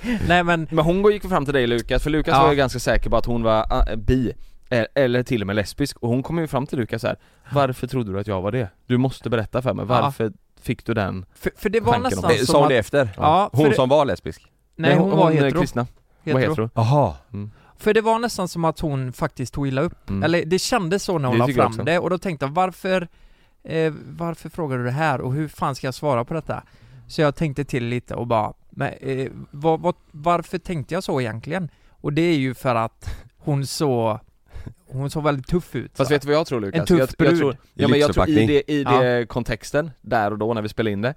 Nej. 0.02 0.18
Nej 0.28 0.44
men, 0.44 0.66
Men 0.70 0.84
hon 0.84 1.12
gick 1.12 1.28
fram 1.28 1.44
till 1.44 1.54
dig 1.54 1.66
Lukas, 1.66 2.02
för 2.02 2.10
Lukas 2.10 2.34
Ja. 2.36 2.42
var 2.42 2.50
ju 2.50 2.56
ganska 2.56 2.78
säker 2.78 3.10
på 3.10 3.16
att 3.16 3.26
hon 3.26 3.42
var 3.42 3.66
ah, 3.72 3.96
bi 3.96 4.32
eh, 4.70 4.84
Eller 4.94 5.22
till 5.22 5.40
och 5.40 5.46
med 5.46 5.56
lesbisk, 5.56 5.96
och 5.98 6.08
hon 6.08 6.22
kom 6.22 6.38
ju 6.38 6.46
fram 6.46 6.66
till 6.66 6.78
Lukas 6.78 7.00
så 7.02 7.06
här. 7.08 7.16
Varför 7.52 7.86
trodde 7.86 8.12
du 8.12 8.20
att 8.20 8.26
jag 8.26 8.42
var 8.42 8.52
det? 8.52 8.68
Du 8.86 8.96
måste 8.96 9.30
berätta 9.30 9.62
för 9.62 9.74
mig, 9.74 9.86
Ja. 9.88 10.12
Fick 10.60 10.84
du 10.86 10.94
den? 10.94 11.26
för, 11.34 11.52
för 11.56 11.68
det 11.70 11.80
var 11.80 11.92
Tanken 11.92 12.18
om 12.18 12.22
nästan 12.24 12.30
Eh, 12.30 12.36
som 12.36 12.46
Sa 12.46 12.52
hon 12.58 12.64
att, 12.64 12.68
det 12.68 12.76
efter? 12.78 13.08
Ja, 13.16 13.50
för 13.52 13.58
Hon 13.58 13.68
det- 13.68 13.74
som 13.76 13.88
var 13.88 14.04
lesbisk? 14.04 14.46
Nej 14.76 14.96
hon, 14.96 15.10
var 15.10 15.30
är 15.30 15.34
hetero, 15.34 15.60
kristna, 15.60 15.86
var 16.24 16.32
hetero. 16.40 16.50
hetero 16.50 16.70
Jaha. 16.74 17.14
För 17.78 17.94
det 17.94 18.00
var 18.00 18.18
nästan 18.18 18.48
som 18.48 18.64
att 18.64 18.80
hon 18.80 19.12
faktiskt 19.12 19.54
tog 19.54 19.68
illa 19.68 19.80
upp. 19.82 20.10
Mm. 20.10 20.22
Eller 20.22 20.44
det 20.44 20.58
kändes 20.58 21.02
så 21.02 21.18
när 21.18 21.28
hon 21.28 21.34
Det 21.34 21.38
la 21.38 21.46
tycker 21.46 21.60
jag 21.60 21.64
fram 21.66 21.72
också. 21.80 21.84
det 21.84 21.98
och 21.98 22.10
då 22.10 22.18
tänkte 22.18 22.46
jag 22.46 22.50
varför 22.52 23.08
eh, 23.64 23.92
Varför 24.06 24.48
frågar 24.48 24.78
du 24.78 24.84
det 24.84 24.90
här 24.90 25.20
och 25.20 25.32
hur 25.34 25.48
fan 25.48 25.74
ska 25.74 25.86
jag 25.86 25.94
svara 25.94 26.24
på 26.24 26.34
detta? 26.34 26.62
Så 27.08 27.20
jag 27.20 27.36
tänkte 27.36 27.64
till 27.64 27.84
lite 27.84 28.14
och 28.14 28.26
bara 28.26 28.52
men, 28.70 28.92
eh, 29.00 29.28
vad, 29.50 29.80
vad, 29.80 29.94
Varför 30.10 30.58
tänkte 30.58 30.94
jag 30.94 31.04
så 31.04 31.20
egentligen? 31.20 31.68
Och 31.90 32.12
det 32.12 32.22
är 32.22 32.36
ju 32.36 32.54
för 32.54 32.74
att 32.74 33.14
hon 33.36 33.66
så 33.66 34.20
Hon 34.86 35.10
såg 35.10 35.24
väldigt 35.24 35.46
tuff 35.46 35.74
ut 35.74 35.96
Fast 35.96 36.10
va? 36.10 36.14
vet 36.14 36.22
du 36.22 36.28
vad 36.28 36.36
jag 36.36 36.46
tror 36.46 36.60
Lukas? 36.60 36.80
En 36.80 36.86
tuff 36.86 36.98
jag, 36.98 37.08
jag 37.18 37.28
brud. 37.28 37.38
tror, 37.40 37.56
Ja 37.74 37.88
men 37.88 37.98
jag 38.00 38.12
tror 38.14 38.28
i 38.28 38.46
det, 38.46 38.72
i 38.72 38.82
Ja. 38.82 39.00
det 39.02 39.26
kontexten, 39.28 39.90
där 40.00 40.30
och 40.30 40.38
då 40.38 40.54
när 40.54 40.62
vi 40.62 40.68
spelade 40.68 40.92
in 40.92 41.02
det 41.02 41.14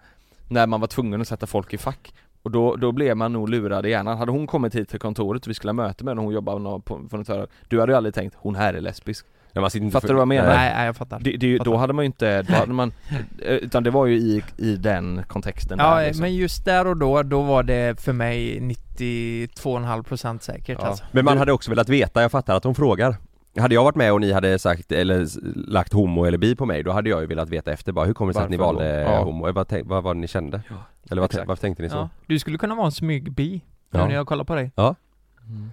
När 0.48 0.68
man 0.68 0.80
var 0.82 0.88
tvungen 0.88 1.22
att 1.22 1.28
sätta 1.28 1.48
folk 1.48 1.74
i 1.74 1.78
fack 1.78 2.14
Och 2.44 2.52
då, 2.52 2.76
då 2.76 2.92
blev 2.92 3.18
man 3.18 3.34
nog 3.34 3.50
lurad 3.50 3.86
i 3.86 3.90
hjärnan. 3.90 4.18
Hade 4.18 4.32
hon 4.32 4.48
kommit 4.48 4.76
hit 4.76 4.90
till 4.90 5.00
kontoret 5.00 5.44
och 5.46 5.50
vi 5.50 5.54
skulle 5.54 5.70
ha 5.70 5.74
möte 5.74 6.04
med 6.04 6.12
henne 6.12 6.20
och 6.22 6.26
hon 6.26 6.34
jobbade 6.34 6.82
på, 6.86 7.08
på 7.10 7.18
något 7.18 7.28
hörn, 7.28 7.48
Du 7.68 7.80
hade 7.80 7.92
ju 7.92 7.98
aldrig 7.98 8.14
tänkt, 8.16 8.36
hon 8.40 8.56
här 8.56 8.74
är 8.74 8.82
lesbisk 8.82 9.26
Ja, 9.54 9.62
man 9.62 9.70
Fattar 9.72 10.00
för- 10.00 10.08
du 10.08 10.14
vad 10.14 10.22
jag 10.22 10.28
menar? 10.28 10.48
Nej, 10.48 10.74
nej 10.76 10.86
jag 10.86 10.96
fattar 10.96 11.20
det, 11.20 11.38
det, 11.38 11.58
Då 11.58 11.64
Fattar. 11.64 11.78
hade 11.78 11.94
man 11.94 12.04
ju 12.04 12.06
inte, 12.06 12.42
då 12.48 12.54
hade 12.54 12.74
man, 12.74 12.92
eh, 13.42 13.54
utan 13.56 13.84
det 13.84 13.90
var 13.92 14.06
ju 14.06 14.16
i, 14.16 14.44
i 14.58 14.76
den 14.76 15.24
kontexten 15.28 15.80
Ja 15.80 15.96
där, 15.96 16.06
liksom. 16.06 16.22
men 16.22 16.36
just 16.36 16.66
där 16.66 16.88
och 16.88 16.98
då, 16.98 17.24
då 17.24 17.42
var 17.42 17.64
det 17.64 18.02
för 18.02 18.14
mig 18.14 18.60
92,5% 18.62 20.40
säkert 20.40 20.78
Ja. 20.82 20.88
alltså. 20.88 21.04
Men 21.12 21.26
man 21.26 21.38
hade 21.38 21.52
också 21.52 21.70
velat 21.72 21.90
veta, 21.90 22.22
jag 22.22 22.32
fattar 22.32 22.56
att 22.56 22.64
hon 22.64 22.76
frågar 22.76 23.16
hade 23.60 23.76
jag 23.76 23.84
varit 23.84 23.96
med 23.96 24.14
och 24.14 24.22
ni 24.22 24.32
hade 24.32 24.60
sagt, 24.60 24.92
eller 24.92 25.28
lagt 25.70 25.94
homo 25.94 26.24
eller 26.26 26.38
bi 26.38 26.56
på 26.56 26.66
mig, 26.66 26.84
då 26.84 26.92
hade 26.92 27.10
jag 27.10 27.22
ju 27.22 27.28
velat 27.28 27.50
veta 27.50 27.72
efter 27.72 27.92
bara, 27.92 28.06
hur 28.06 28.14
kommer 28.14 28.34
det 28.34 28.38
sig 28.38 28.44
att 28.44 28.50
ni 28.50 28.58
valde 28.58 29.04
då? 29.04 29.12
Ja. 29.12 29.24
homo? 29.24 29.48
Eh, 29.48 29.54
Vad, 29.54 29.68
tänk, 29.68 29.88
vad 29.90 30.04
var 30.04 30.14
det 30.14 30.20
ni 30.20 30.28
kände? 30.28 30.62
Ja, 30.70 30.76
eller 31.12 31.22
vad, 31.22 31.36
varför 31.48 31.62
tänkte 31.62 31.84
ni 31.84 31.90
så? 31.90 31.96
Ja. 31.96 32.10
Du 32.28 32.40
skulle 32.40 32.58
kunna 32.58 32.76
vara 32.76 32.86
en 32.86 32.92
smygbi, 32.92 33.62
Ja. 33.92 34.08
när 34.08 34.16
jag 34.16 34.28
kollar 34.28 34.44
på 34.44 34.56
dig 34.56 34.72
Mm. 35.48 35.70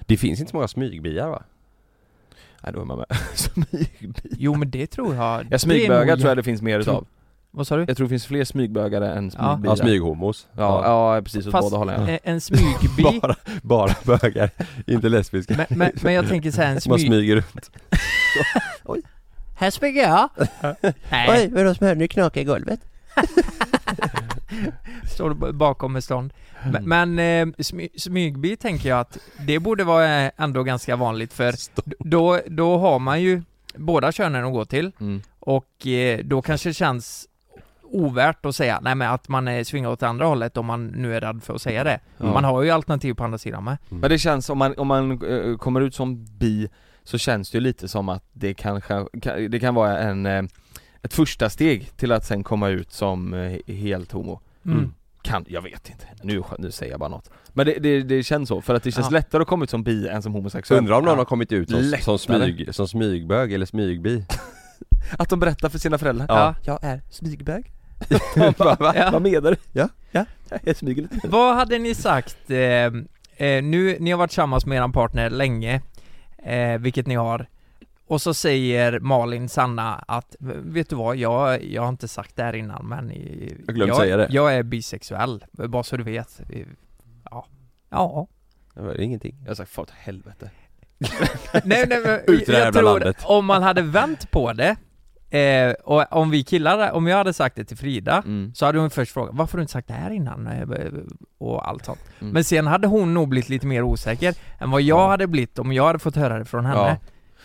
Det 0.00 0.16
finns 0.16 0.40
inte 0.40 0.50
så 0.50 0.56
många 0.56 0.68
smygbiar 0.68 1.28
va? 1.28 1.42
Nej 2.62 2.72
då 2.72 2.80
är 2.80 2.84
man 2.84 2.98
med, 2.98 3.06
smygbi 3.34 4.20
Jo 4.38 4.54
men 4.54 4.70
det 4.70 4.86
tror 4.86 5.14
jag 5.14 5.44
Ja 5.44 5.54
är 5.54 5.58
smygbögar 5.58 6.16
tror 6.16 6.28
jag 6.28 6.36
det 6.36 6.42
finns 6.42 6.62
mer 6.62 6.82
tror- 6.82 6.94
utav 6.94 7.06
Vad 7.50 7.66
sa 7.66 7.76
du? 7.76 7.84
Jag 7.88 7.96
tror 7.96 8.04
det 8.06 8.08
finns 8.08 8.26
fler 8.26 8.44
smygbögare 8.44 9.12
än 9.12 9.24
Ja. 9.24 9.52
smygbiar 9.54 9.72
Ja, 9.72 9.76
smyghomos 9.76 10.46
Ja, 10.56 11.14
ja 11.14 11.22
precis 11.22 11.46
åt 11.46 11.52
Fast- 11.52 11.70
båda 11.70 11.76
hållen 11.76 12.18
En 12.22 12.40
smygbi, 12.40 13.02
Bara, 13.22 13.36
bara 13.62 13.94
bögar, 14.04 14.50
inte 14.86 15.08
lesbiska 15.08 15.54
men, 15.56 15.66
men, 15.78 15.90
men 16.02 16.12
jag 16.12 16.28
tänker 16.28 16.50
säga 16.50 16.68
en 16.68 16.80
Som 16.80 16.90
man 16.90 16.98
smyg... 16.98 17.08
smyger 17.10 17.34
runt 17.36 17.70
Här 19.56 19.70
smyger 19.70 20.02
jag! 20.08 20.28
Nej, 21.10 21.48
vadå 21.52 21.74
som 21.74 21.86
hörde 21.86 21.98
ni 22.00 22.08
knaka 22.08 22.40
i 22.40 22.44
golvet? 22.44 22.80
står 25.14 25.30
du 25.30 25.52
bakom 25.52 25.92
med 25.92 26.04
stånd. 26.04 26.32
Men, 26.72 27.14
men 27.16 27.18
eh, 27.48 27.54
smy, 27.64 27.88
smygbi 27.98 28.56
tänker 28.56 28.88
jag 28.88 29.00
att 29.00 29.18
det 29.46 29.58
borde 29.58 29.84
vara 29.84 30.22
eh, 30.24 30.30
ändå 30.36 30.62
ganska 30.62 30.96
vanligt 30.96 31.32
för 31.32 31.52
d- 31.52 31.96
då, 31.98 32.40
då 32.46 32.78
har 32.78 32.98
man 32.98 33.22
ju 33.22 33.42
båda 33.74 34.12
könen 34.12 34.44
att 34.44 34.52
gå 34.52 34.64
till 34.64 34.92
mm. 35.00 35.22
och 35.40 35.86
eh, 35.86 36.18
då 36.24 36.42
kanske 36.42 36.68
det 36.68 36.74
känns 36.74 37.26
ovärt 37.90 38.46
att 38.46 38.56
säga, 38.56 38.80
nej 38.82 38.94
men 38.94 39.10
att 39.10 39.28
man 39.28 39.64
svingar 39.64 39.88
åt 39.90 40.02
andra 40.02 40.26
hållet 40.26 40.56
om 40.56 40.66
man 40.66 40.86
nu 40.86 41.14
är 41.16 41.20
rädd 41.20 41.42
för 41.42 41.54
att 41.54 41.62
säga 41.62 41.84
det. 41.84 42.00
Ja. 42.18 42.24
Man 42.32 42.44
har 42.44 42.62
ju 42.62 42.70
alternativ 42.70 43.14
på 43.14 43.24
andra 43.24 43.38
sidan 43.38 43.64
med. 43.64 43.76
Men 43.88 44.10
det 44.10 44.18
känns, 44.18 44.50
om 44.50 44.58
man, 44.58 44.74
om 44.78 44.86
man 44.88 45.10
eh, 45.22 45.56
kommer 45.56 45.80
ut 45.80 45.94
som 45.94 46.24
bi 46.24 46.68
Så 47.04 47.18
känns 47.18 47.50
det 47.50 47.56
ju 47.56 47.60
lite 47.60 47.88
som 47.88 48.08
att 48.08 48.24
det 48.32 48.54
kanske, 48.54 49.04
kan, 49.22 49.50
det 49.50 49.60
kan 49.60 49.74
vara 49.74 49.98
en 49.98 50.26
eh, 50.26 50.42
Ett 51.02 51.14
första 51.14 51.50
steg 51.50 51.96
till 51.96 52.12
att 52.12 52.24
sen 52.26 52.42
komma 52.44 52.68
ut 52.68 52.92
som 52.92 53.34
eh, 53.34 53.74
helt 53.74 54.12
homo 54.12 54.40
Mm. 54.66 54.92
Kan, 55.22 55.44
jag 55.48 55.62
vet 55.62 55.88
inte, 55.90 56.04
nu, 56.22 56.42
nu 56.58 56.70
säger 56.70 56.92
jag 56.92 57.00
bara 57.00 57.08
något 57.08 57.30
Men 57.52 57.66
det, 57.66 57.74
det, 57.78 58.02
det 58.02 58.22
känns 58.22 58.48
så, 58.48 58.60
för 58.60 58.74
att 58.74 58.82
det 58.82 58.92
känns 58.92 59.06
Ja. 59.06 59.14
lättare 59.14 59.42
att 59.42 59.48
komma 59.48 59.64
ut 59.64 59.70
som 59.70 59.82
bi 59.82 60.08
än 60.08 60.22
som 60.22 60.32
homosexuell 60.32 60.78
Undrar 60.78 60.96
om 60.96 61.04
någon 61.04 61.12
Ja. 61.12 61.18
har 61.18 61.24
kommit 61.24 61.52
ut 61.52 61.70
som, 61.70 61.92
som, 62.00 62.18
smyg, 62.18 62.74
som 62.74 62.88
smygbög 62.88 63.52
eller 63.52 63.66
smygbi? 63.66 64.24
Att 65.18 65.28
de 65.28 65.40
berättar 65.40 65.68
för 65.68 65.78
sina 65.78 65.98
föräldrar 65.98 66.26
Ja. 66.28 66.54
Jag 66.64 66.78
är 66.84 67.02
smygbög 67.10 67.72
Va, 68.58 68.76
va? 68.80 68.92
Ja. 68.96 69.10
Vad 69.12 69.22
menar 69.22 69.50
du? 69.50 69.56
Ja. 69.72 69.88
ja, 70.10 70.24
jag 70.64 70.76
smyger 70.76 71.02
lite 71.02 71.28
Vad 71.28 71.54
hade 71.56 71.78
ni 71.78 71.94
sagt, 71.94 72.50
eh, 72.50 72.58
eh, 73.36 73.62
nu, 73.62 73.96
ni 74.00 74.10
har 74.10 74.18
varit 74.18 74.30
tillsammans 74.30 74.66
med 74.66 74.82
er 74.84 74.88
partner 74.92 75.30
länge, 75.30 75.82
eh, 76.42 76.78
vilket 76.78 77.06
ni 77.06 77.14
har, 77.14 77.46
och 78.06 78.22
så 78.22 78.34
säger 78.34 79.00
Malin 79.00 79.48
Sanna 79.48 80.04
att, 80.08 80.36
vet 80.40 80.90
du 80.90 80.96
vad, 80.96 81.16
jag, 81.16 81.64
jag 81.64 81.82
har 81.82 81.88
inte 81.88 82.08
sagt 82.08 82.36
det 82.36 82.42
här 82.42 82.56
innan 82.56 82.86
men 82.88 83.12
Jag 83.66 83.74
glömde 83.74 83.94
säga 83.94 84.16
det. 84.16 84.26
jag 84.30 84.54
är 84.54 84.62
bisexuell, 84.62 85.44
bara 85.52 85.82
så 85.82 85.96
du 85.96 86.02
vet. 86.02 86.40
Ja. 87.30 87.46
Ja. 87.90 88.26
Det 88.74 88.80
var 88.82 89.00
ingenting 89.00 89.36
Jag 89.42 89.50
har 89.50 89.54
sagt 89.54 89.70
far 89.70 89.86
helvete 89.96 90.50
nej, 91.64 91.86
nej, 91.88 92.00
men 92.04 92.20
jag 92.46 92.72
tror 92.72 92.82
landet. 92.82 93.16
om 93.24 93.44
man 93.46 93.62
hade 93.62 93.82
vänt 93.82 94.30
på 94.30 94.52
det 94.52 94.76
eh, 95.30 95.72
och 95.84 96.12
om 96.12 96.30
vi 96.30 96.44
killar, 96.44 96.92
om 96.92 97.06
jag 97.06 97.16
hade 97.16 97.32
sagt 97.32 97.56
det 97.56 97.64
till 97.64 97.76
Frida 97.76 98.22
Mm. 98.26 98.52
Så 98.54 98.66
hade 98.66 98.78
hon 98.78 98.90
först 98.90 99.12
frågat, 99.12 99.34
varför 99.34 99.52
har 99.52 99.58
du 99.58 99.62
inte 99.62 99.72
sagt 99.72 99.88
det 99.88 99.94
här 99.94 100.10
innan? 100.10 100.46
Eh, 100.46 100.68
Och 101.38 101.68
allt 101.68 101.84
sånt 101.84 101.98
Mm. 102.20 102.32
Men 102.32 102.44
sen 102.44 102.66
hade 102.66 102.86
hon 102.86 103.14
nog 103.14 103.28
blivit 103.28 103.48
lite 103.48 103.66
mer 103.66 103.82
osäker 103.82 104.34
än 104.58 104.70
vad 104.70 104.82
jag 104.82 104.98
Ja. 105.00 105.08
hade 105.08 105.26
blivit 105.26 105.58
om 105.58 105.72
jag 105.72 105.86
hade 105.86 105.98
fått 105.98 106.16
höra 106.16 106.38
det 106.38 106.44
från 106.44 106.64
henne 106.66 106.78
Ja. 106.78 106.96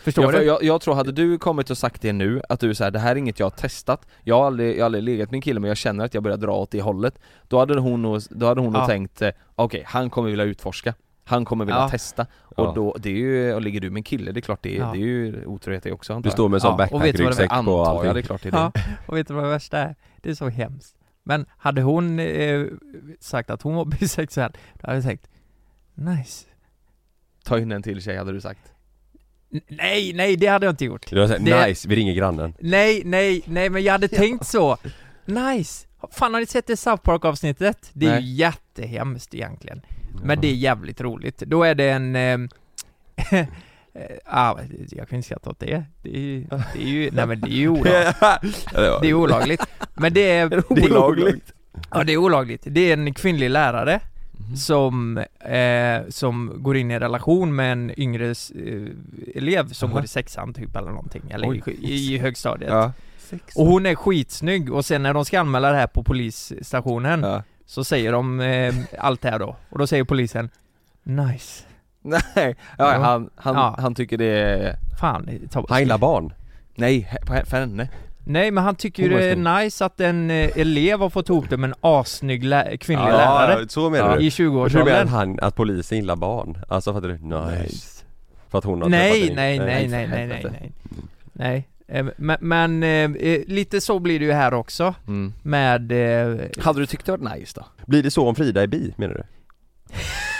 Förstår 0.04 0.24
jag, 0.24 0.34
du? 0.34 0.42
Jag, 0.46 0.62
jag 0.62 0.80
tror, 0.80 0.94
hade 0.94 1.12
du 1.12 1.38
kommit 1.38 1.70
och 1.70 1.78
sagt 1.78 2.02
det 2.02 2.12
nu, 2.12 2.42
att 2.48 2.60
du 2.60 2.74
säger 2.74 2.90
det 2.90 2.98
här 2.98 3.10
är 3.12 3.16
inget 3.16 3.38
jag 3.38 3.46
har 3.46 3.50
testat 3.50 4.06
Jag 4.22 4.38
har 4.38 4.46
aldrig, 4.46 4.74
jag 4.74 4.80
har 4.80 4.84
aldrig 4.86 5.04
legat 5.04 5.30
med 5.30 5.38
en 5.38 5.42
kille 5.42 5.60
men 5.60 5.68
jag 5.68 5.76
känner 5.76 6.04
att 6.04 6.14
jag 6.14 6.22
börjar 6.22 6.36
dra 6.36 6.52
åt 6.56 6.70
det 6.70 6.80
hållet 6.82 7.18
Då 7.48 7.58
hade 7.58 7.80
hon 7.80 8.02
nog, 8.02 8.20
då 8.30 8.46
hade 8.46 8.60
hon 8.60 8.72
nog 8.72 8.82
Ja. 8.82 8.86
tänkt, 8.86 9.22
eh, 9.22 9.30
okej 9.54 9.82
han 9.86 10.10
kommer 10.10 10.30
vilja 10.30 10.44
utforska 10.44 10.94
Han 11.24 11.44
kommer 11.44 11.64
vilja 11.64 11.78
Ja. 11.80 11.88
testa. 11.90 12.26
Ja. 12.56 12.62
Och 12.68 12.74
då, 12.74 12.96
det 12.98 13.08
är 13.10 13.14
ju, 13.16 13.54
och 13.54 13.62
ligger 13.62 13.80
du 13.80 13.90
med 13.90 14.00
en 14.00 14.04
kille, 14.04 14.32
det 14.32 14.40
är 14.40 14.42
klart 14.42 14.62
det 14.62 14.76
är, 14.76 14.80
Ja. 14.80 14.86
det 14.92 14.98
är 14.98 15.00
ju 15.06 15.46
otrohet 15.46 15.82
det 15.82 15.92
också 15.92 16.12
antar 16.12 16.22
Du 16.22 16.28
jag. 16.28 16.32
står 16.32 16.48
med 16.48 16.56
en 16.56 16.60
sån 16.60 16.76
Ja, 16.78 16.84
och 16.90 17.00
du 17.00 17.06
backpack-ryggsäck 17.12 17.48
på 17.48 17.54
Antar 17.54 17.84
allting. 17.86 18.06
jag, 18.06 18.14
det 18.16 18.20
är 18.20 18.22
klart 18.22 18.42
det 18.42 18.48
är 18.48 18.52
det. 18.52 18.58
Ja, 18.58 18.72
och 19.06 19.16
vet 19.16 19.28
du 19.28 19.34
vad 19.34 19.44
det 19.44 19.50
värsta 19.50 19.78
är? 19.78 19.94
Det 20.22 20.30
är 20.30 20.34
så 20.34 20.48
hemskt. 20.48 20.96
Men 21.22 21.46
hade 21.56 21.82
hon 21.82 22.18
eh, 22.18 22.66
sagt 23.20 23.50
att 23.50 23.62
hon 23.62 23.74
var 23.74 23.84
bisexuell, 24.00 24.52
då 24.74 24.86
hade 24.86 24.96
jag 24.96 25.04
tänkt 25.04 25.28
Nice. 25.94 26.46
Ta 27.44 27.58
in 27.58 27.72
en 27.72 27.82
till 27.82 28.02
tjej 28.02 28.16
hade 28.16 28.32
du 28.32 28.40
sagt. 28.40 28.72
Nej, 29.68 30.12
nej 30.14 30.36
det 30.36 30.46
hade 30.46 30.66
jag 30.66 30.72
inte 30.72 30.84
gjort. 30.84 31.10
Du 31.10 31.20
har 31.20 31.28
sagt 31.28 31.44
Det- 31.44 31.66
nice, 31.66 31.88
vi 31.88 31.96
ringer 31.96 32.14
grannen. 32.14 32.54
Nej, 32.60 33.02
nej, 33.04 33.42
nej 33.46 33.70
men 33.70 33.82
jag 33.82 33.92
hade 33.92 34.08
tänkt 34.22 34.46
så. 34.46 34.76
Nice! 35.24 35.86
Fan 36.12 36.34
har 36.34 36.40
ni 36.40 36.46
sett 36.46 36.66
det 36.66 36.76
South 36.76 37.02
Park 37.02 37.24
avsnittet? 37.24 37.90
Det 37.92 38.06
är 38.06 38.10
Nej. 38.10 38.22
ju 38.22 38.34
jättehemskt 38.34 39.34
egentligen 39.34 39.80
Men 40.24 40.40
det 40.40 40.48
är 40.48 40.54
jävligt 40.54 41.00
roligt. 41.00 41.38
Då 41.38 41.62
är 41.62 41.74
det 41.74 41.90
en... 41.90 42.16
Eh, 42.16 42.38
ah, 44.24 44.58
jag 44.90 45.08
kan 45.08 45.16
inte 45.16 45.26
skratta 45.26 45.50
åt 45.50 45.60
det. 45.60 45.84
Det 46.02 46.16
är, 46.16 46.20
ju- 46.20 46.46
det 46.74 46.82
är 46.82 46.86
ju, 46.86 47.10
nej 47.12 47.26
men 47.26 47.40
det 47.40 47.48
är 47.50 47.56
ju 47.56 47.68
olagligt. 47.68 48.66
Det 49.00 49.08
är 49.08 49.14
olagligt. 49.14 49.62
Men 49.94 50.14
det 50.14 50.30
är... 50.30 50.48
Det 50.74 50.82
är 50.84 50.90
Olagligt? 50.92 51.52
Ja 51.90 52.04
det 52.04 52.12
är 52.12 52.16
olagligt. 52.16 52.62
Det 52.66 52.80
är 52.80 52.92
en 52.92 53.14
kvinnlig 53.14 53.50
lärare 53.50 54.00
Mhm. 54.48 54.56
som, 54.56 55.18
eh, 55.40 56.08
som 56.08 56.52
går 56.56 56.76
in 56.76 56.90
i 56.90 56.94
en 56.94 57.00
relation 57.00 57.54
med 57.56 57.72
en 57.72 58.00
yngre 58.00 58.30
eh, 58.30 58.88
elev 59.34 59.68
som 59.72 59.88
Aha. 59.90 59.94
går 59.98 60.04
i 60.04 60.08
sexan 60.08 60.54
typ 60.54 60.76
eller 60.76 60.90
någonting, 60.90 61.22
eller 61.30 61.48
Oj. 61.48 61.62
i, 61.66 62.14
i 62.14 62.18
högstadiet. 62.18 62.70
Ja, 62.70 62.92
Och 63.56 63.66
hon 63.66 63.86
är 63.86 63.94
skitsnygg 63.94 64.72
och 64.72 64.84
sen 64.84 65.02
när 65.02 65.14
de 65.14 65.24
ska 65.24 65.40
anmäla 65.40 65.70
det 65.70 65.76
här 65.78 65.86
på 65.86 66.02
polisstationen 66.02 67.22
ja. 67.22 67.42
så 67.66 67.84
säger 67.84 68.12
de 68.12 68.40
eh, 68.40 68.74
allt 68.98 69.20
det 69.20 69.30
här 69.30 69.38
då, 69.38 69.56
och 69.70 69.78
då 69.78 69.86
säger 69.86 70.04
polisen 70.04 70.50
Nice 71.02 71.64
Nej, 72.02 72.22
ja, 72.36 72.54
Ja. 72.78 72.98
han, 72.98 73.30
han, 73.36 73.54
Ja. 73.54 73.76
han 73.78 73.94
tycker 73.94 74.18
det 74.18 74.26
är, 74.40 74.76
Fan, 75.00 75.28
ta 75.50 75.66
Han 75.68 75.80
gillar 75.80 75.98
barn 75.98 76.32
nej, 76.74 77.10
för 77.46 77.56
henne 77.56 77.88
Nej 78.26 78.50
men 78.50 78.64
han 78.64 78.74
tycker 78.74 79.02
ju 79.02 79.08
det 79.08 79.24
är 79.30 79.62
nice 79.62 79.84
att 79.84 80.00
en 80.00 80.30
eh, 80.30 80.50
elev 80.56 81.00
har 81.00 81.10
fått 81.10 81.28
ihop 81.28 81.50
det 81.50 81.56
med 81.56 81.68
en 81.70 81.74
assnygg 81.80 82.44
lä- 82.44 82.76
kvinnlig 82.76 83.06
Ja, 83.08 83.16
lärare 83.16 83.68
så 83.68 83.90
menar 83.90 84.10
Ja. 84.10 84.16
du? 84.16 84.20
i 84.22 84.24
Jag 84.24 84.32
tror 84.34 84.46
du 84.46 84.50
menar 84.52 84.68
20-årsåldern 84.68 85.08
han, 85.08 85.38
att 85.42 85.56
polisen 85.56 85.98
gillar 85.98 86.16
barn? 86.16 86.58
Alltså 86.68 86.92
fattar 86.94 87.08
du? 87.08 87.18
Nice 87.18 88.04
För 88.48 88.58
att 88.58 88.64
hon 88.64 88.82
har 88.82 88.88
Nej, 88.88 89.20
träffat 89.20 89.36
nej, 89.36 89.56
en- 89.58 89.64
nej, 89.66 89.88
nej, 89.88 89.88
nej, 89.88 90.08
nej, 90.08 90.18
helvete. 90.18 90.50
nej 90.60 90.72
Nej, 91.32 91.56
Eh, 91.58 91.62
men, 92.02 92.36
men 92.40 92.82
eh, 92.82 93.32
eh, 93.32 93.42
lite 93.46 93.80
så 93.80 93.98
blir 93.98 94.18
det 94.18 94.24
ju 94.24 94.32
här 94.32 94.54
också 94.54 94.94
mm. 95.06 95.32
med 95.42 95.92
eh, 95.92 96.46
Hade 96.58 96.80
du 96.80 96.86
tyckt 96.86 97.06
det 97.06 97.16
var 97.16 97.36
nice 97.36 97.60
då? 97.60 97.66
Blir 97.86 98.02
det 98.02 98.10
så 98.10 98.28
om 98.28 98.34
Frida 98.34 98.62
är 98.62 98.66
bi 98.66 98.94
menar 98.96 99.14
du? 99.14 99.22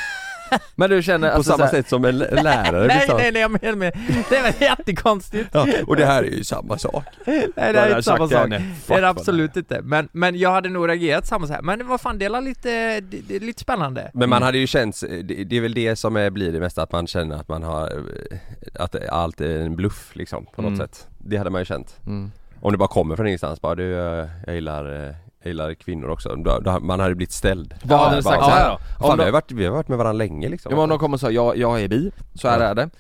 Men 0.75 0.91
du 0.91 1.03
känner, 1.03 1.29
På 1.31 1.37
alltså 1.37 1.53
samma 1.53 1.59
såhär, 1.69 1.83
sätt 1.83 1.89
som 1.89 2.05
en 2.05 2.19
lärare 2.19 2.87
Nej 2.87 3.07
så- 3.09 3.17
nej 3.17 3.33
nej 3.33 3.43
jag 3.43 3.51
menar 3.63 3.77
med, 3.77 3.93
det 4.31 4.43
var 4.43 4.55
jättekonstigt. 4.69 5.49
Ja, 5.53 5.67
och 5.87 5.97
det 5.97 6.07
här 6.07 6.23
är 6.23 6.27
ju 6.31 6.45
samma 6.45 6.79
sak. 6.79 7.05
Nej 7.27 7.49
det 7.57 7.63
är 7.63 7.89
inte 7.89 8.03
samma 8.03 8.29
sak. 8.29 8.49
Det 8.87 8.95
är 8.95 9.01
det 9.01 9.09
absolut 9.09 9.57
inte, 9.57 9.81
men, 9.83 10.09
men 10.13 10.39
jag 10.39 10.51
hade 10.51 10.69
nog 10.69 10.89
reagerat 10.89 11.27
samma 11.27 11.47
här. 11.47 11.63
men 11.63 11.87
vad 11.89 12.01
fan 12.01 12.19
det 12.19 12.25
är 12.25 12.41
lite, 12.41 13.01
det, 13.01 13.37
är 13.37 13.41
lite 13.41 13.61
spännande. 13.61 14.11
Men 14.15 14.29
man 14.29 14.43
hade 14.43 14.59
ju 14.59 14.67
känt, 14.67 15.01
det, 15.01 15.45
det 15.45 15.57
är 15.57 15.61
väl 15.61 15.75
det 15.75 15.97
som 15.97 16.17
är, 16.17 16.31
blir 16.31 16.53
det 16.53 16.61
mesta, 16.61 16.83
att 16.83 16.93
man 16.93 17.07
känner 17.07 17.37
att 17.37 17.49
man 17.49 17.63
har, 17.63 17.83
eh, 17.87 18.39
att 18.83 19.09
allt 19.09 19.41
är 19.41 19.59
en 19.59 19.77
bluff 19.77 20.11
liksom 20.17 20.47
på 20.55 20.63
något 20.63 20.69
Mm. 20.69 20.79
sätt. 20.87 21.07
Det 21.19 21.37
hade 21.37 21.51
man 21.51 21.61
ju 21.61 21.65
känt. 21.65 21.97
Mm. 22.07 22.33
Om 22.61 22.73
det 22.73 22.79
bara 22.79 22.89
kommer 22.89 23.17
från 23.17 23.27
ingenstans, 23.27 23.61
bara 23.61 23.75
du, 23.75 23.95
eh, 23.95 24.29
jag 24.47 24.55
gillar, 24.55 25.07
eh, 25.09 25.15
jag 25.45 25.51
gillar 25.51 25.75
kvinnor 25.75 26.09
också, 26.09 26.37
då, 26.37 26.59
då, 26.59 26.81
man 26.81 27.01
hade 27.01 27.15
blivit 27.15 27.33
ställd 27.33 27.75
Vad 27.83 27.99
hade 27.99 28.17
du 28.17 28.23
sagt 28.23 28.35
så 28.37 28.45
så 28.45 28.51
här, 28.51 28.65
här 28.65 28.71
då? 28.71 28.79
Fan 29.01 29.11
Om 29.11 29.19
vi 29.19 29.25
har, 29.25 29.31
varit, 29.33 29.53
vi 29.53 29.65
har 29.65 29.73
varit 29.73 29.89
med 29.89 29.99
varandra 29.99 30.19
länge 30.19 30.49
liksom 30.49 30.71
ja, 30.71 30.77
men 30.77 30.83
om 30.83 30.89
de 30.89 30.99
kommer 30.99 31.15
och 31.15 31.21
säger 31.21 31.35
jag, 31.35 31.57
jag 31.57 31.81
är 31.83 31.89
bi, 31.89 32.11
så 32.35 32.49
här 32.49 32.61
Ja. 32.61 32.67
är 32.67 32.75
det 32.75 32.91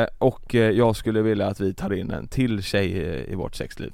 eh, 0.00 0.06
Och 0.18 0.54
eh, 0.54 0.70
jag 0.70 0.96
skulle 0.96 1.22
vilja 1.22 1.46
att 1.46 1.60
vi 1.60 1.74
tar 1.74 1.92
in 1.92 2.10
en 2.10 2.28
till 2.28 2.62
tjej 2.62 3.02
eh, 3.08 3.32
i 3.32 3.34
vårt 3.34 3.54
sexliv 3.54 3.92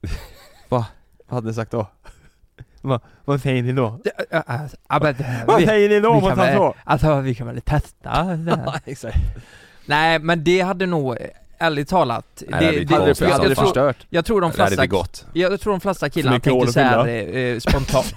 Va? 0.68 0.86
Vad 1.28 1.34
hade 1.36 1.46
ni 1.46 1.54
sagt 1.54 1.70
då? 1.70 1.86
Va? 2.80 3.00
Vad 3.24 3.40
säger 3.40 3.62
ni 3.62 3.72
då? 3.72 4.00
Ja, 4.30 4.40
alltså, 4.46 4.76
ja, 4.88 5.00
men 5.02 5.14
Vad 5.46 5.60
vi, 5.60 5.66
säger 5.66 5.88
ni 5.88 6.00
då 6.00 6.10
vi 6.12 6.16
om 6.16 6.20
kan 6.20 6.30
att 6.32 6.38
han 6.38 6.46
väl, 6.46 6.56
så? 6.56 6.74
alltså 6.84 7.20
vi 7.20 7.34
kan 7.34 7.46
väl 7.46 7.60
testa 7.60 8.24
det 8.24 8.56
här. 8.56 8.80
exakt 8.84 9.16
Nej 9.86 10.18
men 10.18 10.44
det 10.44 10.60
hade 10.60 10.86
nog, 10.86 11.16
ärligt 11.62 11.88
talat, 11.88 12.42
Nej, 12.48 12.84
det 12.84 12.94
hade 12.94 13.04
det, 13.06 13.06
konstigt. 13.06 13.28
jag, 13.28 13.44
jag, 13.44 13.54
tror, 13.56 13.64
förstört? 13.64 14.06
jag 14.10 14.24
tror 14.24 14.40
de 14.40 14.52
flesta, 14.52 14.86
jag 15.32 15.60
tror 15.60 15.72
de 15.72 15.80
flesta 15.80 16.10
killarna 16.10 16.40
tänker 16.40 16.66
att 16.66 16.72
så 16.72 16.80
här 16.80 17.04
fylla. 17.04 17.38
eh, 17.40 17.52
eh, 17.52 17.58
spontant. 17.58 18.14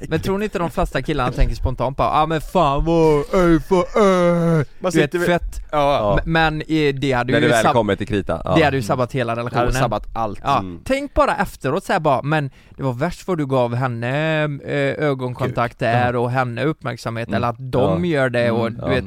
Men 0.08 0.20
tror 0.20 0.38
ni 0.38 0.44
inte 0.44 0.58
de 0.58 0.70
flesta 0.70 1.02
killarna 1.02 1.32
tänker 1.32 1.54
spontant 1.54 1.96
bara 1.96 2.08
ah 2.10 2.26
men 2.26 2.40
fan 2.40 2.84
vad, 2.84 3.34
öj 3.34 3.60
för 3.60 4.82
Man 4.82 4.92
Du 4.92 5.18
vet 5.18 5.26
fett, 5.26 5.60
Ja, 5.70 6.18
men 6.24 6.60
eh, 6.60 6.94
det 6.94 7.12
hade 7.12 7.32
När 7.32 7.40
det 7.40 7.46
ju 7.46 7.52
väl 7.52 7.66
kommer 7.66 7.96
till 7.96 8.06
krita, 8.06 8.42
ja. 8.44 8.54
det 8.56 8.62
hade 8.62 8.76
ju 8.76 8.82
sabbat 8.82 9.12
hela 9.12 9.34
det 9.34 9.40
hade 9.42 9.50
relationen. 9.50 9.72
sabbat 9.82 10.06
allt. 10.14 10.40
Ja, 10.42 10.58
Mm. 10.58 10.80
tänk 10.84 11.14
bara 11.14 11.36
efteråt 11.36 11.84
såhär 11.84 12.00
bara, 12.00 12.22
men 12.22 12.50
det 12.76 12.82
var 12.82 12.92
värst 12.92 13.26
vad 13.28 13.38
du 13.38 13.46
gav 13.46 13.74
henne 13.74 14.44
eh, 14.44 15.04
ögonkontakt 15.04 15.78
där 15.78 16.16
och 16.16 16.30
henne 16.30 16.64
uppmärksamhet 16.64 17.28
Mm. 17.28 17.36
eller 17.36 17.48
att 17.48 17.56
de 17.72 18.04
gör 18.04 18.28
det 18.30 18.50
och 18.50 18.66
Mm, 18.66 18.80
du 18.80 18.88
vet 19.00 19.04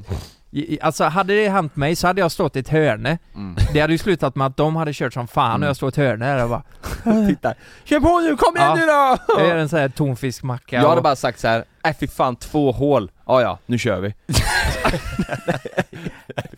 Alltså 0.81 1.03
hade 1.03 1.33
det 1.35 1.49
hänt 1.49 1.75
mig 1.75 1.95
så 1.95 2.07
hade 2.07 2.21
jag 2.21 2.31
stått 2.31 2.55
i 2.55 2.59
ett 2.59 2.69
hörne. 2.69 3.17
Mm. 3.35 3.55
Det 3.73 3.79
hade 3.79 3.93
ju 3.93 3.97
slutat 3.97 4.35
med 4.35 4.47
att 4.47 4.57
de 4.57 4.75
hade 4.75 4.93
kört 4.93 5.13
som 5.13 5.27
fan 5.27 5.51
Mm. 5.51 5.61
och 5.63 5.69
jag 5.69 5.75
står 5.75 5.87
i 5.87 5.91
ett 5.91 5.95
hörne 5.95 6.25
där 6.35 6.43
och 6.43 6.49
bara 6.49 6.63
Titta, 7.27 7.53
kör 7.83 7.99
på 7.99 8.19
nu, 8.19 8.37
kom 8.37 8.57
igen 8.57 8.69
Ja. 8.69 8.75
nu 8.75 8.85
då! 8.85 9.17
Jag 9.39 9.47
gör 9.49 9.57
en 9.57 9.69
sån 9.69 9.79
här 9.79 9.89
tonfiskmacka 9.89 10.75
Jag 10.75 10.83
hade 10.83 10.97
och, 10.97 11.03
bara 11.03 11.15
sagt 11.15 11.39
så 11.39 11.47
här, 11.47 11.63
äh 11.87 11.93
fy 11.99 12.07
fan 12.07 12.35
två 12.35 12.71
hål, 12.71 13.11
ja 13.25 13.41
ja, 13.41 13.59
nu 13.65 13.77
kör 13.77 13.99
vi. 13.99 14.13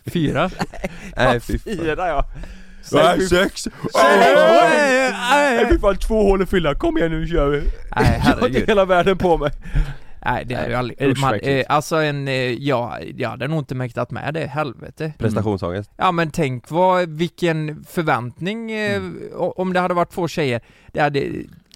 Fyra? 0.12 0.50
Nej 1.16 1.40
fy 1.40 1.58
Fyra 1.58 2.08
ja. 2.08 2.24
Nej, 2.92 3.28
sex! 3.28 3.68
Nej 5.30 5.66
fy 5.70 5.78
fan 5.78 5.96
två 5.96 6.22
hål 6.22 6.42
att 6.42 6.50
fylla, 6.50 6.74
kom 6.74 6.98
igen 6.98 7.10
nu 7.10 7.26
kör 7.26 7.48
vi. 7.48 7.62
Nej 7.96 8.22
Jag 8.24 8.36
har 8.36 8.46
inte 8.46 8.64
hela 8.66 8.84
världen 8.84 9.18
på 9.18 9.36
mig 9.36 9.50
Nej 10.24 10.44
det 10.44 10.54
hade 10.54 10.70
jag 10.70 10.78
aldrig, 10.78 11.18
man, 11.20 11.34
eh, 11.34 11.64
alltså 11.68 11.96
en, 11.96 12.28
eh, 12.28 12.34
ja, 12.34 12.98
jag 13.16 13.28
hade 13.28 13.48
nog 13.48 13.58
inte 13.58 13.74
mäktat 13.74 14.10
med 14.10 14.34
det, 14.34 14.46
helvete. 14.46 15.12
Prestationsångest. 15.18 15.90
Ja 15.96 16.12
men 16.12 16.30
tänk 16.30 16.70
vad, 16.70 17.08
vilken 17.08 17.84
förväntning 17.84 18.72
eh, 18.72 18.96
Mm. 18.96 19.30
om 19.56 19.72
det 19.72 19.80
hade 19.80 19.94
varit 19.94 20.10
två 20.10 20.28
tjejer. 20.28 20.60
Det 20.92 21.00
hade, 21.00 21.20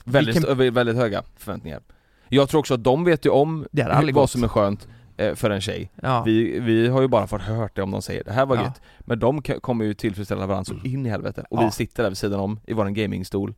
Väldigt, 0.06 0.36
Vilken- 0.36 0.60
ö- 0.60 0.70
väldigt 0.70 0.96
höga 0.96 1.22
förväntningar. 1.36 1.80
Jag 2.28 2.48
tror 2.48 2.58
också 2.58 2.74
att 2.74 2.84
de 2.84 3.04
vet 3.04 3.26
ju 3.26 3.30
om 3.30 3.66
Det 3.72 3.82
aldrig 3.82 4.14
vad 4.14 4.22
gått. 4.22 4.30
som 4.30 4.44
är 4.44 4.48
skönt 4.48 4.88
eh, 5.16 5.34
för 5.34 5.50
en 5.50 5.60
tjej. 5.60 5.90
Ja. 6.02 6.22
Vi, 6.26 6.60
vi 6.60 6.88
har 6.88 7.00
ju 7.02 7.08
bara 7.08 7.26
fått 7.26 7.42
hört 7.42 7.76
det 7.76 7.82
om 7.82 7.90
de 7.90 8.02
säger 8.02 8.24
det 8.24 8.32
här 8.32 8.46
var 8.46 8.56
Ja. 8.56 8.62
gött. 8.62 8.80
Men 9.00 9.18
de 9.18 9.42
kommer 9.42 9.84
ju 9.84 9.94
tillfredsställa 9.94 10.46
varandra 10.46 10.64
så 10.64 10.86
in 10.88 11.06
i 11.06 11.08
helvete. 11.08 11.44
Och 11.50 11.58
Ja. 11.62 11.64
vi 11.64 11.70
sitter 11.70 12.02
där 12.02 12.10
vid 12.10 12.18
sidan 12.18 12.40
om 12.40 12.60
i 12.66 12.72
våran 12.72 12.94
gamingstol. 12.94 13.54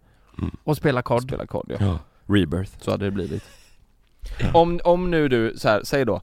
Och 0.65 0.77
spela 0.77 0.99
och 0.99 1.05
kod. 1.05 1.23
Spelar 1.23 1.47
kod 1.47 1.67
ja. 1.69 1.77
Ja, 1.81 1.99
rebirth. 2.35 2.71
Så 2.81 2.91
hade 2.91 3.05
det 3.05 3.11
blivit 3.11 3.43
Om, 4.55 4.81
om 4.85 5.11
nu 5.11 5.29
du, 5.29 5.55
så 5.57 5.69
här, 5.69 5.81
säg 5.85 6.05
då 6.05 6.21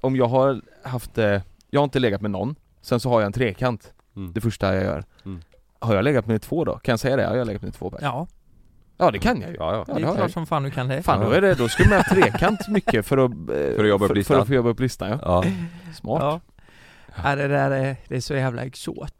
Om 0.00 0.16
jag 0.16 0.26
har 0.28 0.60
haft, 0.82 1.18
eh, 1.18 1.40
jag 1.70 1.80
har 1.80 1.84
inte 1.84 1.98
legat 1.98 2.20
med 2.20 2.30
någon 2.30 2.54
Sen 2.82 3.00
så 3.00 3.08
har 3.10 3.20
jag 3.20 3.26
en 3.26 3.32
trekant 3.32 3.90
Mm. 4.16 4.32
Det 4.32 4.40
första 4.40 4.74
jag 4.74 4.84
gör 4.84 5.04
Mm. 5.24 5.40
Har 5.78 5.94
jag 5.94 6.04
legat 6.04 6.26
med 6.26 6.42
två 6.42 6.64
då? 6.64 6.78
Kan 6.78 6.92
jag 6.92 7.00
säga 7.00 7.16
det? 7.16 7.22
Ja, 7.22 7.30
jag 7.32 7.38
har 7.38 7.44
legat 7.44 7.62
med 7.62 7.74
två 7.74 7.90
pers 7.90 7.98
Ja, 8.02 8.26
Ja 8.98 9.10
det 9.10 9.18
kan 9.18 9.40
jag 9.40 9.50
ju 9.50 9.56
Ja, 9.56 9.72
ja. 9.72 9.84
Ja, 9.88 9.94
det 9.94 10.00
det 10.00 10.04
är 10.04 10.06
har 10.06 10.14
klart 10.14 10.24
jag. 10.24 10.30
som 10.30 10.46
fan 10.46 10.62
du 10.62 10.70
kan 10.70 10.88
det 10.88 11.02
Fan 11.02 11.20
då 11.20 11.30
är 11.30 11.40
det, 11.40 11.54
då 11.54 11.68
skulle 11.68 11.88
man 11.88 11.98
ha 11.98 12.04
trekant 12.14 12.68
mycket 12.68 13.06
för 13.06 13.18
att 13.18 13.30
eh, 13.30 13.36
För 13.76 13.82
att 13.84 13.88
jobba 13.88 14.04
upp 14.04 14.08
för, 14.08 14.14
listan. 14.14 14.34
för 14.36 14.40
att 14.42 14.46
få 14.48 14.54
jobba 14.54 14.68
upp 14.70 14.80
listan 14.80 15.08
ja, 15.10 15.18
Ja, 15.22 15.44
smart 15.94 16.22
Ja, 16.22 16.40
ja 17.24 17.36
det 17.36 17.48
där 17.48 17.70
är, 17.70 17.96
det 18.08 18.16
är 18.16 18.20
så 18.20 18.34
jävla 18.34 18.62
exot 18.62 19.12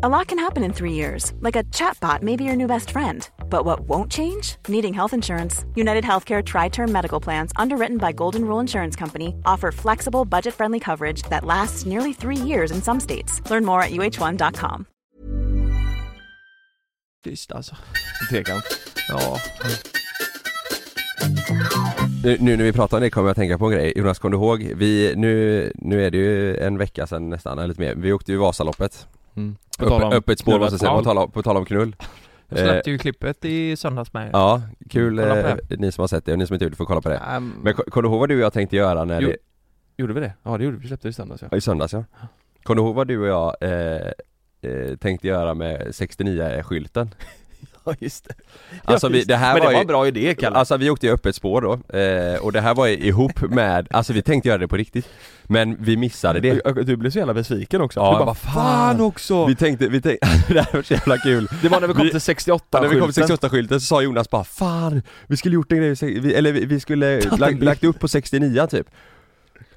A 0.00 0.08
lot 0.08 0.28
can 0.28 0.38
happen 0.38 0.62
in 0.62 0.72
three 0.72 0.92
years, 0.92 1.32
like 1.40 1.56
a 1.58 1.64
chatbot 1.74 2.22
may 2.22 2.36
be 2.36 2.44
your 2.44 2.54
new 2.56 2.68
best 2.68 2.90
friend. 2.90 3.28
But 3.50 3.64
what 3.64 3.80
won't 3.80 4.12
change? 4.12 4.54
Needing 4.68 4.94
health 4.94 5.12
insurance. 5.12 5.64
United 5.74 6.04
Healthcare 6.04 6.40
Tri 6.44 6.68
Term 6.68 6.92
Medical 6.92 7.20
Plans, 7.20 7.52
underwritten 7.56 7.98
by 7.98 8.12
Golden 8.12 8.44
Rule 8.44 8.60
Insurance 8.60 8.94
Company, 8.98 9.34
offer 9.44 9.72
flexible, 9.72 10.24
budget 10.24 10.54
friendly 10.54 10.78
coverage 10.78 11.22
that 11.30 11.44
lasts 11.44 11.84
nearly 11.84 12.12
three 12.12 12.36
years 12.36 12.70
in 12.70 12.80
some 12.80 13.00
states. 13.00 13.42
Learn 13.50 13.64
more 13.64 13.82
at 13.82 13.90
uh1.com. 13.90 14.86
Tyst 17.24 17.52
alltså 17.52 17.76
Trekant 18.30 18.64
Ja, 19.08 19.36
nu, 22.24 22.36
nu 22.40 22.56
när 22.56 22.64
vi 22.64 22.72
pratar 22.72 22.96
om 22.96 23.02
det 23.02 23.10
kommer 23.10 23.28
jag 23.28 23.30
att 23.30 23.36
tänka 23.36 23.58
på 23.58 23.66
en 23.66 23.72
grej, 23.72 23.92
Jonas 23.96 24.18
kom 24.18 24.30
du 24.30 24.36
ihåg? 24.36 24.72
Vi, 24.76 25.14
nu, 25.16 25.72
nu 25.74 26.06
är 26.06 26.10
det 26.10 26.18
ju 26.18 26.56
en 26.56 26.78
vecka 26.78 27.06
sedan 27.06 27.30
nästan, 27.30 27.58
eller 27.58 27.68
lite 27.68 27.80
mer, 27.80 27.94
vi 27.94 28.12
åkte 28.12 28.32
ju 28.32 28.38
Vasaloppet 28.38 29.08
Mm. 29.38 29.56
Om 29.92 30.12
Öppet, 30.12 30.38
spår 30.38 30.58
måste 30.58 30.72
jag 30.72 30.80
säga, 30.80 30.92
på 30.92 31.02
tal 31.02 31.18
om, 31.18 31.30
på 31.30 31.42
tal 31.42 31.56
om 31.56 31.64
knull 31.64 31.96
Jag 32.48 32.58
släppte 32.58 32.90
ju 32.90 32.98
klippet 32.98 33.44
i 33.44 33.76
söndags 33.76 34.12
med 34.12 34.30
Ja, 34.32 34.62
kul 34.90 35.18
eh, 35.18 35.54
ni 35.78 35.92
som 35.92 36.02
har 36.02 36.08
sett 36.08 36.24
det 36.24 36.32
och 36.32 36.38
ni 36.38 36.46
som 36.46 36.54
inte 36.54 36.64
gjort 36.64 36.72
det 36.72 36.76
får 36.76 36.84
kolla 36.84 37.00
på 37.00 37.08
det 37.08 37.16
Ehm, 37.16 37.52
Men 37.62 37.74
ko- 37.74 37.82
kommer 37.90 38.02
du 38.02 38.08
ihåg 38.08 38.18
vad 38.20 38.28
du 38.28 38.34
och 38.34 38.40
jag 38.40 38.52
tänkte 38.52 38.76
göra 38.76 39.04
när 39.04 39.20
Jo. 39.20 39.28
det, 39.28 39.36
Gjorde 39.96 40.12
vi 40.12 40.20
det? 40.20 40.32
Ja 40.42 40.58
det 40.58 40.64
gjorde 40.64 40.76
vi, 40.76 40.82
vi 40.82 40.88
släppte 40.88 41.08
det 41.08 41.10
i 41.10 41.12
söndags 41.12 41.42
ja. 41.50 41.56
i 41.56 41.60
söndags 41.60 41.92
ja 41.92 42.04
Kommer 42.62 42.82
du 42.82 42.86
ihåg 42.86 42.94
vad 42.94 43.08
du 43.08 43.18
och 43.20 43.26
jag 43.26 43.56
eh, 43.60 44.06
eh, 44.72 44.96
tänkte 44.96 45.28
göra 45.28 45.54
med 45.54 45.80
69-skylten? 45.88 47.08
Ja 47.88 47.94
just 48.00 48.28
det. 48.28 48.34
Alltså 48.84 49.08
vi, 49.08 49.24
det 49.24 49.36
här 49.36 49.52
Men 49.52 49.60
det 49.60 49.66
var, 49.66 49.72
var 49.72 49.72
ju, 49.72 49.80
en 49.80 49.86
bra 49.86 50.06
idé 50.06 50.34
Kalle. 50.34 50.56
Alltså 50.56 50.76
vi 50.76 50.90
åkte 50.90 51.06
ju 51.06 51.12
öppet 51.12 51.34
spår 51.34 51.60
då, 51.60 51.98
eh, 51.98 52.38
och 52.44 52.52
det 52.52 52.60
här 52.60 52.74
var 52.74 52.86
ihop 52.88 53.40
med, 53.40 53.88
alltså 53.90 54.12
vi 54.12 54.22
tänkte 54.22 54.48
göra 54.48 54.58
det 54.58 54.68
på 54.68 54.76
riktigt 54.76 55.08
Men 55.44 55.76
vi 55.80 55.96
missade 55.96 56.40
det. 56.40 56.60
Du- 56.74 56.82
Du 56.84 56.96
blev 56.96 57.10
så 57.10 57.18
jävla 57.18 57.34
besviken 57.34 57.80
också. 57.80 58.00
Ja, 58.00 58.12
du 58.12 58.16
bara, 58.18 58.24
vad 58.24 58.38
fan! 58.38 59.00
Också! 59.00 59.46
Vi 59.46 59.56
tänkte, 59.56 59.88
vi 59.88 60.00
tänkte, 60.00 60.28
det 60.48 60.60
här 60.60 60.72
var 60.72 60.82
så 60.82 60.94
jävla 60.94 61.18
kul. 61.18 61.48
Det 61.62 61.68
var 61.68 61.80
när 61.80 61.88
vi 61.88 61.94
kom 61.94 62.04
Vi- 62.04 62.10
till 62.10 62.20
68 62.20 62.80
När 62.80 62.88
vi 62.88 63.00
kom 63.00 63.12
till 63.12 63.22
skylten. 63.22 63.36
68-skylten 63.50 63.80
så 63.80 63.86
sa 63.86 64.02
Jonas 64.02 64.30
bara 64.30 64.44
'Fan, 64.44 65.02
vi 65.26 65.36
skulle 65.36 65.54
gjort 65.54 65.72
en 65.72 65.78
grej, 65.78 65.94
vi, 66.20 66.34
eller 66.34 66.52
vi, 66.52 66.64
vi 66.64 66.80
skulle 66.80 67.06
en 67.22 67.38
lagt, 67.38 67.52
bild." 67.52 67.64
lagt 67.64 67.84
upp 67.84 67.98
på 68.00 68.08
69 68.08 68.60
typ' 68.70 68.86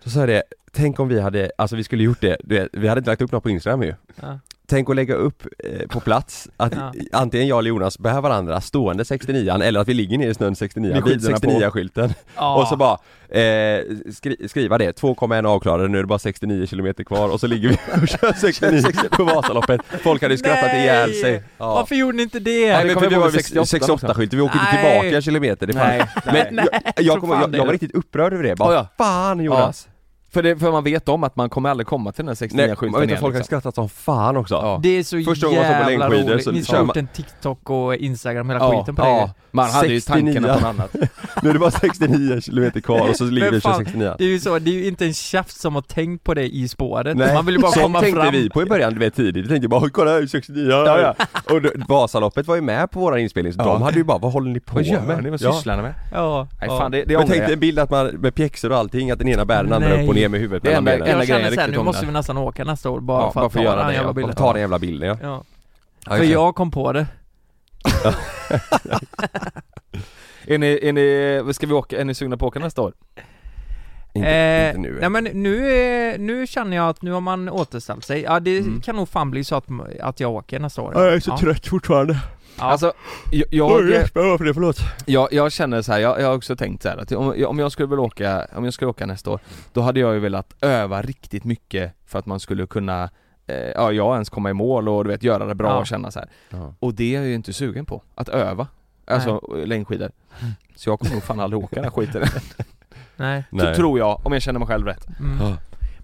Så 0.04 0.10
sa 0.10 0.20
jag 0.20 0.30
det, 0.30 0.44
tänk 0.72 1.00
om 1.00 1.08
vi 1.08 1.20
hade, 1.22 1.52
alltså 1.58 1.76
vi 1.76 1.84
skulle 1.84 2.04
gjort 2.04 2.22
det, 2.22 2.38
vi 2.74 2.88
hade 2.88 3.00
inte 3.00 3.10
lagt 3.10 3.22
upp 3.22 3.32
något 3.32 3.44
på 3.44 3.50
Instagram 3.50 3.84
ju. 3.84 3.94
Ja. 4.22 4.40
Tänk 4.72 4.90
att 4.90 4.96
lägga 4.96 5.16
upp 5.16 5.44
eh, 5.64 5.88
på 5.88 6.00
plats, 6.00 6.48
att 6.58 6.74
Ja. 6.76 6.92
antingen 7.12 7.48
jag 7.48 7.60
eller 7.60 7.70
Jonas 7.70 8.00
bär 8.00 8.22
varandra 8.22 8.62
stående 8.62 9.06
69 9.06 9.52
eller 9.64 9.80
att 9.80 9.88
vi 9.88 9.94
ligger 9.94 10.18
ner 10.18 10.30
i 10.30 10.34
snön 10.34 10.56
69 10.56 10.94
Med 10.94 11.04
vid 11.04 11.14
skidorna 11.14 11.40
på. 11.40 11.48
69-skylten 11.48 12.14
Och 12.36 12.68
så 12.68 12.76
bara 12.76 12.94
eh, 13.40 13.84
skri, 14.14 14.48
skriva 14.50 14.78
det, 14.78 15.02
2,1 15.02 15.46
avklarade, 15.48 15.88
nu 15.88 15.98
är 15.98 16.02
det 16.02 16.08
bara 16.08 16.20
69 16.20 16.68
km 16.68 16.94
kvar 17.06 17.30
och 17.30 17.40
så 17.40 17.48
ligger 17.48 17.70
vi 17.70 17.76
och 18.02 18.08
kör 18.08 18.34
69 18.34 18.84
på 19.12 19.24
Vasaloppet 19.24 19.82
Folk 20.04 20.22
hade 20.22 20.38
skrattat 20.38 20.64
Nej! 20.66 20.82
ihjäl 20.84 21.14
sig 21.14 21.44
ja. 21.58 21.74
Varför 21.74 21.96
gjorde 21.96 22.18
ni 22.18 22.24
inte 22.24 22.40
det? 22.40 22.60
Ja, 22.62 22.78
Nej 22.78 22.86
men 22.86 22.96
för 23.00 23.10
vi 23.10 23.16
var 23.16 23.22
ihåg 23.24 23.32
vid 23.32 23.46
68 23.46 23.66
68 23.66 24.14
skylten, 24.14 24.40
vi 24.40 24.44
åker 24.46 24.60
inte 24.60 24.66
Nej. 24.74 25.00
tillbaka 25.00 25.16
en 25.16 25.22
kilometer, 25.22 25.68
det 25.68 25.74
fan 25.74 25.88
Nej, 25.88 26.08
Men 26.26 26.56
nej. 26.56 26.66
jag, 26.96 27.06
jag, 27.06 27.22
fan 27.30 27.42
jag, 27.42 27.56
jag 27.56 27.66
var 27.66 27.72
riktigt 27.74 27.96
upprörd 27.96 28.34
över 28.34 28.44
det, 28.44 28.56
bara 28.56 28.74
Ja, 28.74 28.88
ja. 28.98 29.06
fan 29.06 29.40
Jonas! 29.44 29.88
För, 30.34 30.44
det, 30.44 30.58
för 30.58 30.72
man 30.72 30.84
vet 30.84 31.10
om 31.10 31.24
att 31.24 31.36
man 31.36 31.50
kommer 31.50 31.70
aldrig 31.70 31.88
komma 31.88 32.12
till 32.12 32.24
den 32.24 32.28
här 32.28 32.36
69 32.36 32.66
Nej, 32.68 32.76
skylten 32.76 32.92
man 32.92 33.02
vet 33.02 33.08
igen 33.08 33.18
att 33.18 33.22
folk 33.22 33.34
har 33.34 33.40
liksom. 33.40 33.60
skrattat 33.60 33.76
som 33.76 33.90
fan 33.90 34.38
också 34.38 34.56
Ja. 34.56 34.80
Det 34.84 34.90
är 34.90 35.04
så 35.04 35.22
Första 35.24 35.48
gången 35.48 35.84
på 35.84 35.90
längdskidor 35.90 36.38
så 36.40 36.52
ni 36.52 36.64
har 36.68 36.78
gjort 36.78 36.88
man- 36.88 36.98
en 36.98 37.08
TikTok 37.08 37.70
och 37.70 37.96
Instagram 37.96 38.50
hela 38.50 38.60
Ja, 38.60 38.80
skiten 38.80 38.96
på 38.96 39.02
det 39.04 39.10
ja. 39.10 39.30
Man 39.54 39.70
hade 39.70 39.88
ju 39.88 40.02
69. 40.02 40.34
tankarna 40.34 40.54
på 40.54 40.60
något 40.60 40.70
annat 40.70 40.96
Nu 41.44 41.50
är 41.50 41.54
det 41.54 41.60
bara 41.60 41.72
69 41.72 42.42
km 42.42 42.82
kvar 42.82 43.10
och 43.10 43.16
så 43.16 43.24
ligger 43.24 43.60
fan, 43.60 43.78
69 43.78 44.16
Det 44.18 44.24
är 44.24 44.28
ju 44.28 44.40
så, 44.40 44.60
det 44.60 44.72
är 44.72 44.74
ju 44.74 44.88
inte 44.88 45.06
en 45.06 45.14
tjafs 45.14 45.60
som 45.62 45.76
har 45.76 45.82
tänkt 45.82 46.24
på 46.24 46.34
det 46.34 46.56
i 46.56 46.68
spåret 46.68 47.18
Nej, 47.18 47.34
Man 47.34 47.46
vill 47.46 47.56
ju 47.56 47.62
bara 47.62 47.72
komma 47.72 48.00
tänkte 48.02 48.22
fram 48.22 48.32
vi 48.34 48.50
på 48.50 48.62
i 48.62 48.66
början, 48.66 48.94
du 48.94 49.00
vet 49.00 49.16
tidigt, 49.16 49.46
vi 49.46 49.50
tänkte 49.50 49.68
bara 49.68 49.90
kolla 49.90 50.12
här, 50.12 50.26
69 50.28 50.70
ja, 50.72 51.00
ja. 51.00 51.26
Och 51.56 51.62
då, 51.62 51.70
Vasaloppet 51.88 52.48
var 52.48 52.56
ju 52.56 52.62
med 52.62 52.92
på 52.92 53.00
våran 53.00 53.20
inspelning, 53.20 53.54
så 53.54 53.60
Ja. 53.60 53.66
de 53.66 53.82
hade 53.82 53.98
ju 53.98 54.04
bara, 54.04 54.18
vad 54.18 54.32
håller 54.32 54.52
ni 54.52 54.60
på 54.60 54.76
Vad 54.76 54.84
gör 54.84 55.02
med? 55.02 55.24
ni? 55.24 55.30
Vad 55.30 55.42
Ja. 55.42 55.54
sysslar 55.54 55.76
ni 55.78 55.82
med? 55.84 55.94
Ja, 56.12 56.48
Nej 56.60 56.70
fan 56.70 56.92
det, 56.92 57.04
det 57.04 57.18
Men 57.18 57.28
tänk 57.28 57.42
dig 57.46 57.54
en 57.54 57.60
bild 57.60 57.80
att 57.80 57.90
man, 57.90 58.08
med 58.08 58.36
pjäxor 58.36 58.72
och 58.72 58.78
allting, 58.78 59.12
att 59.12 59.20
den 59.20 59.28
ena 59.28 59.46
bär 59.46 59.64
den 59.64 59.74
andra 59.74 60.02
upp 60.04 60.10
och 60.10 60.16
ner 60.16 60.21
med 60.30 60.40
huvudet 60.40 60.64
Det 60.64 60.70
mellan 60.70 60.86
benen. 60.86 61.08
Jag 61.18 61.28
känner 61.28 61.52
är 61.52 61.56
såhär, 61.56 61.68
nu 61.68 61.84
måste 61.84 62.06
vi 62.06 62.12
nästan 62.12 62.38
åka 62.38 62.64
nästa 62.64 62.90
år 62.90 63.00
bara 63.00 63.22
Ja, 63.24 63.32
för 63.32 63.46
att 63.46 63.54
ta 63.54 63.64
göra 63.64 63.76
den 63.76 63.88
det, 63.88 63.94
jävla 63.94 64.10
ja. 64.10 64.14
bilden. 64.14 64.36
ta 64.36 64.54
den 64.54 64.62
jävla 64.62 64.80
bilden 64.80 65.18
ja, 65.22 65.44
För 66.18 66.24
jag 66.24 66.56
kom 66.56 66.72
på 66.72 66.94
det. 66.94 67.08
Är 70.48 70.58
ni, 70.58 70.80
är 70.82 70.94
ni, 70.94 71.54
ska 71.54 71.68
vi 71.68 71.74
åka, 71.74 72.00
är 72.02 72.06
ni 72.06 72.14
sugna 72.14 72.38
på 72.38 72.46
att 72.46 72.52
åka 72.52 72.60
nästa 72.60 72.82
år? 72.82 72.94
Inte, 74.14 74.30
Eh, 74.30 74.68
inte 74.68 74.80
nu 74.80 74.98
Nej 75.02 75.10
men 75.10 75.24
nu, 75.24 75.72
är- 75.72 76.18
nu 76.18 76.48
känner 76.48 76.78
jag 76.78 76.90
att 76.90 77.02
nu 77.02 77.12
har 77.12 77.22
man 77.22 77.50
återställt 77.50 78.06
sig, 78.06 78.22
ja 78.22 78.40
det 78.40 78.58
Mm. 78.60 78.82
kan 78.82 78.96
nog 78.96 79.10
fan 79.10 79.32
bli 79.32 79.44
så 79.44 79.56
att, 79.56 79.66
att 80.02 80.20
jag 80.20 80.32
åker 80.32 80.60
nästa 80.60 80.82
år. 80.82 81.20
Ja. 81.28 81.38
trött 81.38 81.68
fortfarande 81.68 82.18
ja. 82.58 82.64
Alltså, 82.64 82.94
jag, 83.32 83.48
jag, 83.50 83.88
det, 83.88 84.08
förlåt 84.54 84.80
jag, 85.06 85.34
jag 85.34 85.52
känner 85.52 85.82
så 85.82 85.92
här, 85.92 86.00
jag, 86.00 86.22
jag 86.22 86.28
har 86.28 86.36
också 86.36 86.56
tänkt 86.56 86.84
så 86.84 86.90
här 86.90 86.98
att 86.98 87.12
om, 87.12 87.46
om 87.48 87.60
jag 87.60 87.72
skulle 87.72 87.88
vilja 87.88 88.04
åka, 88.04 88.48
om 88.56 88.64
jag 88.64 88.74
skulle 88.74 88.90
åka 88.90 89.06
nästa 89.06 89.32
år 89.32 89.40
Då 89.74 89.82
hade 89.82 90.00
jag 90.00 90.14
ju 90.14 90.20
velat 90.20 90.56
öva 90.62 91.02
riktigt 91.02 91.44
mycket 91.44 91.94
för 92.06 92.20
att 92.20 92.26
man 92.26 92.40
skulle 92.40 92.68
kunna 92.68 93.10
eh, 93.48 93.56
Ja, 93.56 93.92
jag 93.92 94.14
ens 94.14 94.30
komma 94.30 94.50
i 94.50 94.54
mål 94.54 94.90
och 94.90 95.04
du 95.04 95.10
vet 95.10 95.24
göra 95.24 95.46
det 95.46 95.56
bra 95.56 95.70
Ja. 95.70 95.80
och 95.80 95.88
känna 95.88 96.12
så 96.12 96.20
här. 96.20 96.30
ja. 96.50 96.74
Och 96.80 96.94
det 96.94 97.16
är 97.16 97.20
jag 97.20 97.28
ju 97.28 97.34
inte 97.34 97.54
sugen 97.54 97.86
på, 97.86 98.02
att 98.16 98.30
öva 98.30 98.68
Alltså 99.08 99.42
längdskidor 99.66 100.12
Så 100.76 100.90
jag 100.90 101.00
kommer 101.00 101.14
nog 101.14 101.24
fan 101.24 101.40
aldrig 101.40 101.64
åka 101.64 101.76
den 101.76 101.84
här 101.84 101.92
skiten 101.92 102.24
Nej, 103.16 103.44
Så 103.60 103.76
tror 103.76 104.00
jag, 104.00 104.26
om 104.26 104.34
jag 104.34 104.42
känner 104.42 104.60
mig 104.60 104.68
själv 104.68 104.88
rätt 104.88 105.08
mm. 105.20 105.56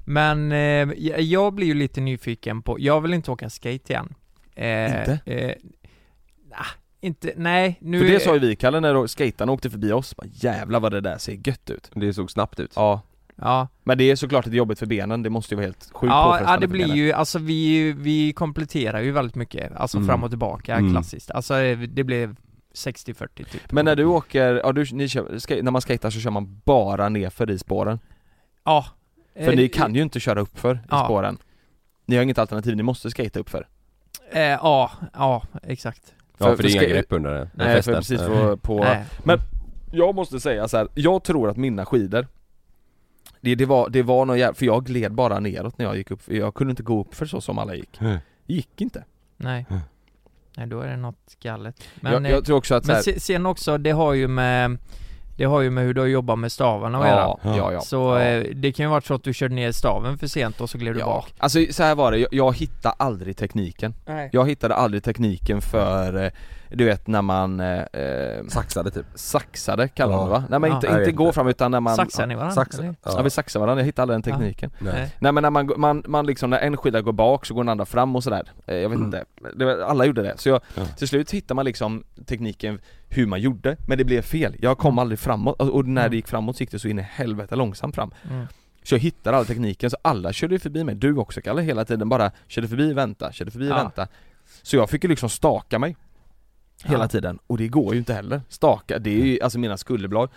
Men 0.09 0.51
eh, 0.51 0.93
jag- 1.21 1.53
blir 1.53 1.67
ju 1.67 1.73
lite 1.73 2.01
nyfiken 2.01 2.61
på, 2.61 2.77
jag 2.79 3.01
vill 3.01 3.13
inte 3.13 3.31
åka 3.31 3.49
skate 3.49 3.93
igen 3.93 4.13
eh, 4.55 4.85
Inte? 4.85 5.19
Eh, 5.25 5.53
inte, 7.01 7.33
nej 7.35 7.77
nu 7.81 7.99
För 7.99 8.05
det 8.07 8.19
sa 8.19 8.33
ju 8.33 8.39
vi 8.39 8.55
Kalle 8.55 8.79
när 8.79 9.07
skatarna 9.07 9.51
åkte 9.51 9.69
förbi 9.69 9.91
oss, 9.91 10.15
bara, 10.17 10.27
jävlar 10.33 10.79
vad 10.79 10.91
det 10.91 11.01
där 11.01 11.17
ser 11.17 11.33
gött 11.47 11.69
ut. 11.69 11.91
Det 11.93 12.13
såg 12.13 12.31
snabbt 12.31 12.59
ut. 12.59 12.73
Ja. 12.75 13.01
Ja, 13.41 13.67
Men 13.83 13.97
det 13.97 14.03
är 14.11 14.15
såklart 14.15 14.45
lite 14.45 14.57
jobbigt 14.57 14.79
för 14.79 14.85
benen, 14.85 15.23
det 15.23 15.29
måste 15.29 15.53
ju 15.53 15.55
vara 15.55 15.65
helt 15.65 15.89
sjukt 15.93 16.11
ja, 16.11 16.39
ja 16.45 16.57
det 16.57 16.67
blir 16.67 16.83
benen. 16.83 16.97
ju, 16.97 17.11
alltså 17.11 17.39
vi, 17.39 17.91
vi 17.91 18.33
kompletterar 18.33 19.01
ju 19.01 19.11
väldigt 19.11 19.35
mycket, 19.35 19.75
alltså 19.75 19.97
Mm. 19.97 20.07
fram 20.07 20.23
och 20.23 20.29
tillbaka 20.29 20.75
Mm. 20.75 20.91
klassiskt. 20.91 21.31
Alltså 21.31 21.55
eh, 21.59 21.79
det 21.79 22.03
blev 22.03 22.35
60-40 22.73 23.27
typ. 23.51 23.71
Men 23.71 23.85
när 23.85 23.95
du 23.95 24.05
åker, 24.05 24.61
ja 24.63 24.71
du, 24.71 24.85
ni 24.91 25.07
kör, 25.09 25.39
ska- 25.39 25.61
när 25.61 25.71
man 25.71 25.81
skater 25.81 26.09
så 26.09 26.19
kör 26.19 26.31
man 26.31 26.61
bara 26.65 27.09
nerför 27.09 27.51
i 27.51 27.57
spåren. 27.59 27.99
Ja. 28.63 28.85
För 29.35 29.55
ni 29.55 29.69
kan 29.69 29.95
ju 29.95 30.01
inte 30.01 30.19
köra 30.19 30.41
uppför 30.41 30.75
i 30.75 30.79
ja. 30.89 31.05
spåren. 31.05 31.37
Ni 32.05 32.15
har 32.15 32.23
inget 32.23 32.37
alternativ, 32.39 32.75
ni 32.75 32.83
måste 32.83 33.09
skata 33.11 33.39
uppför. 33.39 33.67
Eh, 34.31 34.41
Ja, 34.41 34.91
ja 35.13 35.43
exakt 35.63 36.13
Ja 36.37 36.45
För- 36.45 36.55
för, 36.55 36.63
det 36.63 36.69
är 36.69 36.71
för 36.79 36.85
inga 36.85 36.93
grepp 36.93 37.05
under 37.13 37.31
det. 37.33 37.49
Nej 37.53 37.81
för 37.81 37.93
precis 37.95 38.21
på, 38.21 38.57
på 38.57 38.83
Nej. 38.83 39.05
Men 39.23 39.39
jag 39.91 40.15
måste 40.15 40.39
säga 40.39 40.67
så 40.67 40.77
här, 40.77 40.87
jag 40.95 41.23
tror 41.23 41.49
att 41.49 41.57
mina 41.57 41.85
skidor 41.85 42.27
det, 43.41 43.55
det 43.55 43.65
var, 43.65 43.89
det 43.89 44.03
var 44.03 44.25
någon 44.25 44.39
jävla, 44.39 44.53
för 44.53 44.65
jag 44.65 44.85
gled 44.85 45.13
bara 45.13 45.39
neråt 45.39 45.77
när 45.77 45.85
jag 45.85 45.97
gick 45.97 46.11
upp, 46.11 46.21
jag 46.25 46.53
kunde 46.55 46.71
inte 46.71 46.83
gå 46.83 47.01
upp 47.01 47.15
för 47.15 47.25
så 47.25 47.41
som 47.41 47.57
alla 47.57 47.75
gick. 47.75 48.01
Mm. 48.01 48.17
Gick 48.45 48.81
inte. 48.81 49.03
Nej. 49.37 49.65
Mm. 49.69 49.81
Nej 50.57 50.67
då 50.67 50.81
är 50.81 50.87
det 50.87 50.97
något 50.97 51.37
galet. 51.39 51.83
Men, 51.95 52.13
jag, 52.23 52.31
jag 52.31 52.45
tror 52.45 52.57
också 52.57 52.75
att 52.75 52.85
men 52.85 52.95
här, 52.95 53.03
se- 53.03 53.19
sen 53.19 53.45
också, 53.45 53.77
det 53.77 53.91
har 53.91 54.13
ju 54.13 54.27
med 54.27 54.77
Det 55.37 55.45
har 55.45 55.61
ju 55.61 55.69
med 55.69 55.83
hur 55.83 55.93
du 55.93 56.01
har 56.01 56.07
jobbat 56.07 56.39
med 56.39 56.51
stavarna 56.51 56.97
att 56.99 57.07
göra. 57.07 57.37
ja, 57.43 57.57
ja, 57.57 57.73
ja, 57.73 57.81
Så 57.81 57.95
ja. 57.95 58.19
eh, 58.21 58.43
det 58.55 58.71
kan 58.71 58.85
ju 58.85 58.89
varit 58.89 59.05
så 59.05 59.13
att 59.13 59.23
du 59.23 59.33
körde 59.33 59.55
ner 59.55 59.71
staven 59.71 60.17
för 60.17 60.27
sent 60.27 60.61
och 60.61 60.69
så 60.69 60.77
gled 60.77 60.93
du 60.95 60.99
Ja, 60.99 61.05
bak. 61.05 61.33
Alltså 61.37 61.59
så 61.71 61.83
här 61.83 61.95
var 61.95 62.11
det, 62.11 62.17
jag, 62.17 62.33
jag 62.33 62.55
hittade 62.57 62.95
aldrig 62.97 63.37
tekniken. 63.37 63.93
Nej. 64.05 64.29
Jag 64.33 64.47
hittade 64.49 64.75
aldrig 64.75 65.03
tekniken 65.03 65.61
för, 65.61 66.23
eh, 66.25 66.31
du 66.69 66.85
vet 66.85 67.07
när 67.07 67.21
man 67.21 67.59
eh, 67.59 67.81
eh, 67.81 68.45
Saxade 68.47 68.91
typ 68.91 69.05
saxade 69.15 69.87
kallar 69.87 70.13
Ja. 70.13 70.17
man 70.17 70.25
det 70.27 70.31
va? 70.31 70.43
Nej 70.49 70.59
men 70.59 70.69
Ja. 70.69 70.75
inte, 70.75 70.87
Jag 70.87 70.93
vet 70.93 71.07
inte 71.07 71.17
gå 71.17 71.23
inte. 71.23 71.33
fram 71.35 71.47
utan 71.47 71.71
när 71.71 71.79
man 71.79 71.95
Saxar 71.95 72.27
ni 72.27 72.35
varandra? 72.35 72.55
Saxa, 72.55 72.81
eller? 72.83 72.95
Ja 73.05 73.21
vi 73.21 73.29
saxar 73.29 73.59
varandra, 73.59 73.81
jag 73.81 73.85
hittade 73.85 74.01
aldrig 74.03 74.15
den 74.15 74.33
tekniken 74.39 74.71
Nej. 74.79 75.11
Nej 75.19 75.31
men 75.31 75.41
när 75.41 75.49
man, 75.49 75.71
man, 75.77 76.03
man 76.07 76.25
liksom, 76.25 76.49
när 76.49 76.59
en 76.59 76.77
skida 76.77 77.01
går 77.01 77.11
bak 77.13 77.45
så 77.45 77.53
går 77.53 77.63
den 77.63 77.69
andra 77.69 77.85
fram 77.85 78.15
och 78.15 78.23
sådär 78.23 78.51
Eh, 78.65 78.75
Jag 78.75 78.89
vet 78.89 78.99
inte, 78.99 79.25
det 79.55 79.65
var, 79.65 79.77
alla 79.77 80.05
gjorde 80.05 80.21
det 80.21 80.33
så 80.37 80.49
jag, 80.49 80.61
Ja. 80.75 80.85
till 80.85 81.07
slut 81.07 81.31
hittade 81.31 81.53
man 81.55 81.65
liksom 81.65 82.03
tekniken 82.25 82.79
hur 83.09 83.25
man 83.25 83.41
gjorde, 83.41 83.77
men 83.87 83.97
det 83.97 84.03
blev 84.03 84.21
fel. 84.21 84.55
Jag 84.59 84.77
kom 84.77 84.99
aldrig 84.99 85.19
framåt, 85.19 85.61
och 85.61 85.69
och 85.69 85.85
när 85.85 86.01
Mm. 86.01 86.11
det 86.11 86.15
gick 86.15 86.27
framåt 86.27 86.57
så 86.57 86.63
gick 86.63 86.71
det 86.71 86.79
så 86.79 86.87
in 86.87 86.99
i 86.99 87.01
helvete 87.01 87.55
långsamt 87.55 87.95
fram 87.95 88.11
Mm. 88.31 88.45
Så 88.83 88.95
jag 88.95 88.99
hittade 88.99 89.37
all 89.37 89.45
tekniken, 89.45 89.89
så 89.89 89.97
alla 90.01 90.33
körde 90.33 90.59
förbi 90.59 90.83
mig, 90.83 90.95
du 90.95 91.17
också 91.17 91.41
Kalle, 91.41 91.61
hela 91.61 91.85
tiden 91.85 92.09
bara 92.09 92.31
körde 92.47 92.67
förbi, 92.67 92.93
vänta, 92.93 93.31
körde 93.31 93.51
förbi, 93.51 93.67
Ja. 93.67 93.75
vänta 93.75 94.07
Så 94.63 94.75
jag 94.75 94.89
fick 94.89 95.03
ju 95.03 95.09
liksom 95.09 95.29
staka 95.29 95.79
mig 95.79 95.95
Hela 96.83 97.03
Ja. 97.03 97.07
tiden, 97.07 97.39
och 97.47 97.57
det 97.57 97.67
går 97.67 97.93
ju 97.93 97.99
inte 97.99 98.13
heller. 98.13 98.41
Staka, 98.49 98.99
det 98.99 99.09
är 99.21 99.25
ju 99.25 99.41
alltså 99.41 99.59
mina 99.59 99.77
skulderblad. 99.77 100.29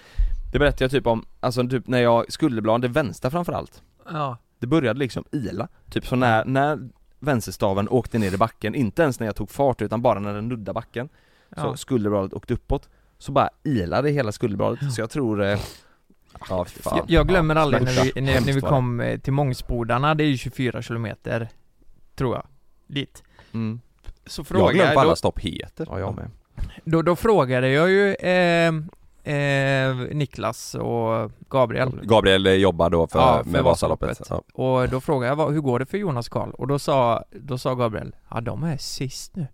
Det 0.52 0.58
berättade 0.58 0.84
jag 0.84 0.90
typ 0.90 1.06
om, 1.06 1.24
alltså 1.40 1.68
typ 1.68 1.86
när 1.86 2.00
jag, 2.02 2.32
skulderbladen, 2.32 2.80
det 2.80 2.88
vänstra 2.88 3.30
framförallt. 3.30 3.82
Ja, 4.12 4.38
Det 4.58 4.66
började 4.66 4.98
liksom 4.98 5.24
ila, 5.32 5.68
typ 5.90 6.06
så 6.06 6.16
när, 6.16 6.44
när 6.44 6.88
vänsterstaven 7.18 7.88
åkte 7.88 8.18
ner 8.18 8.34
i 8.34 8.36
backen, 8.36 8.74
inte 8.74 9.02
ens 9.02 9.20
när 9.20 9.26
jag 9.26 9.36
tog 9.36 9.50
fart 9.50 9.82
utan 9.82 10.02
bara 10.02 10.18
när 10.18 10.34
den 10.34 10.48
nuddade 10.48 10.72
backen 10.74 11.08
Så 11.54 11.60
ja. 11.60 11.76
skulderbladet 11.76 12.32
åkte 12.32 12.54
uppåt 12.54 12.88
Så 13.18 13.32
bara 13.32 13.50
ilade 13.64 14.10
hela 14.10 14.32
skulderbladet, 14.32 14.92
så 14.94 15.00
jag 15.00 15.10
tror 15.10 15.42
eh, 15.42 15.58
Ja 16.48 16.64
fan. 16.64 16.96
Jag, 16.98 17.10
jag 17.10 17.28
glömmer 17.28 17.54
Ja, 17.54 17.60
aldrig 17.60 17.82
när 17.82 17.92
vi, 18.14 18.20
när, 18.20 18.40
när 18.40 18.52
vi 18.52 18.60
kom 18.60 19.00
eh, 19.00 19.18
till 19.20 19.32
Mångsbodarna, 19.32 20.14
det 20.14 20.24
är 20.24 20.28
ju 20.28 20.36
24 20.36 20.82
kilometer 20.82 21.48
Tror 22.14 22.34
jag, 22.34 22.46
dit. 22.86 23.22
Mm, 23.52 23.80
Så 24.30 24.40
Jag 24.40 24.46
frågade 24.46 24.72
glömde 24.72 24.88
jag, 24.88 24.94
vad 24.94 25.02
alla 25.02 25.12
då, 25.12 25.16
stopp 25.16 25.38
heter 25.38 25.86
ja 25.90 25.98
jag 25.98 26.14
med 26.14 26.30
då, 26.84 27.02
då 27.02 27.16
frågade 27.16 27.68
jag 27.68 27.90
ju 27.90 28.14
eh, 28.14 28.74
eh, 29.34 29.94
Niklas 30.10 30.74
och 30.74 31.32
Gabriel 31.48 32.00
Gabriel 32.02 32.46
eh, 32.46 32.52
jobbar 32.52 32.90
då 32.90 33.06
för, 33.06 33.18
Ja, 33.18 33.40
för 33.44 33.50
med 33.50 33.64
Vasaloppet, 33.64 34.08
Vasaloppet. 34.08 34.52
Ja. 34.56 34.62
Och 34.64 34.88
då 34.88 35.00
frågade 35.00 35.30
jag 35.30 35.36
vad, 35.36 35.52
hur 35.52 35.60
går 35.60 35.78
det 35.78 35.86
för 35.86 35.98
Jonas 35.98 36.26
och 36.26 36.32
Karl? 36.32 36.50
Och 36.50 36.66
då 36.66 36.78
sa, 36.78 37.24
då 37.30 37.58
sa 37.58 37.74
Gabriel, 37.74 38.14
ja 38.30 38.40
de 38.40 38.64
är 38.64 38.76
sist 38.76 39.36
nu 39.36 39.46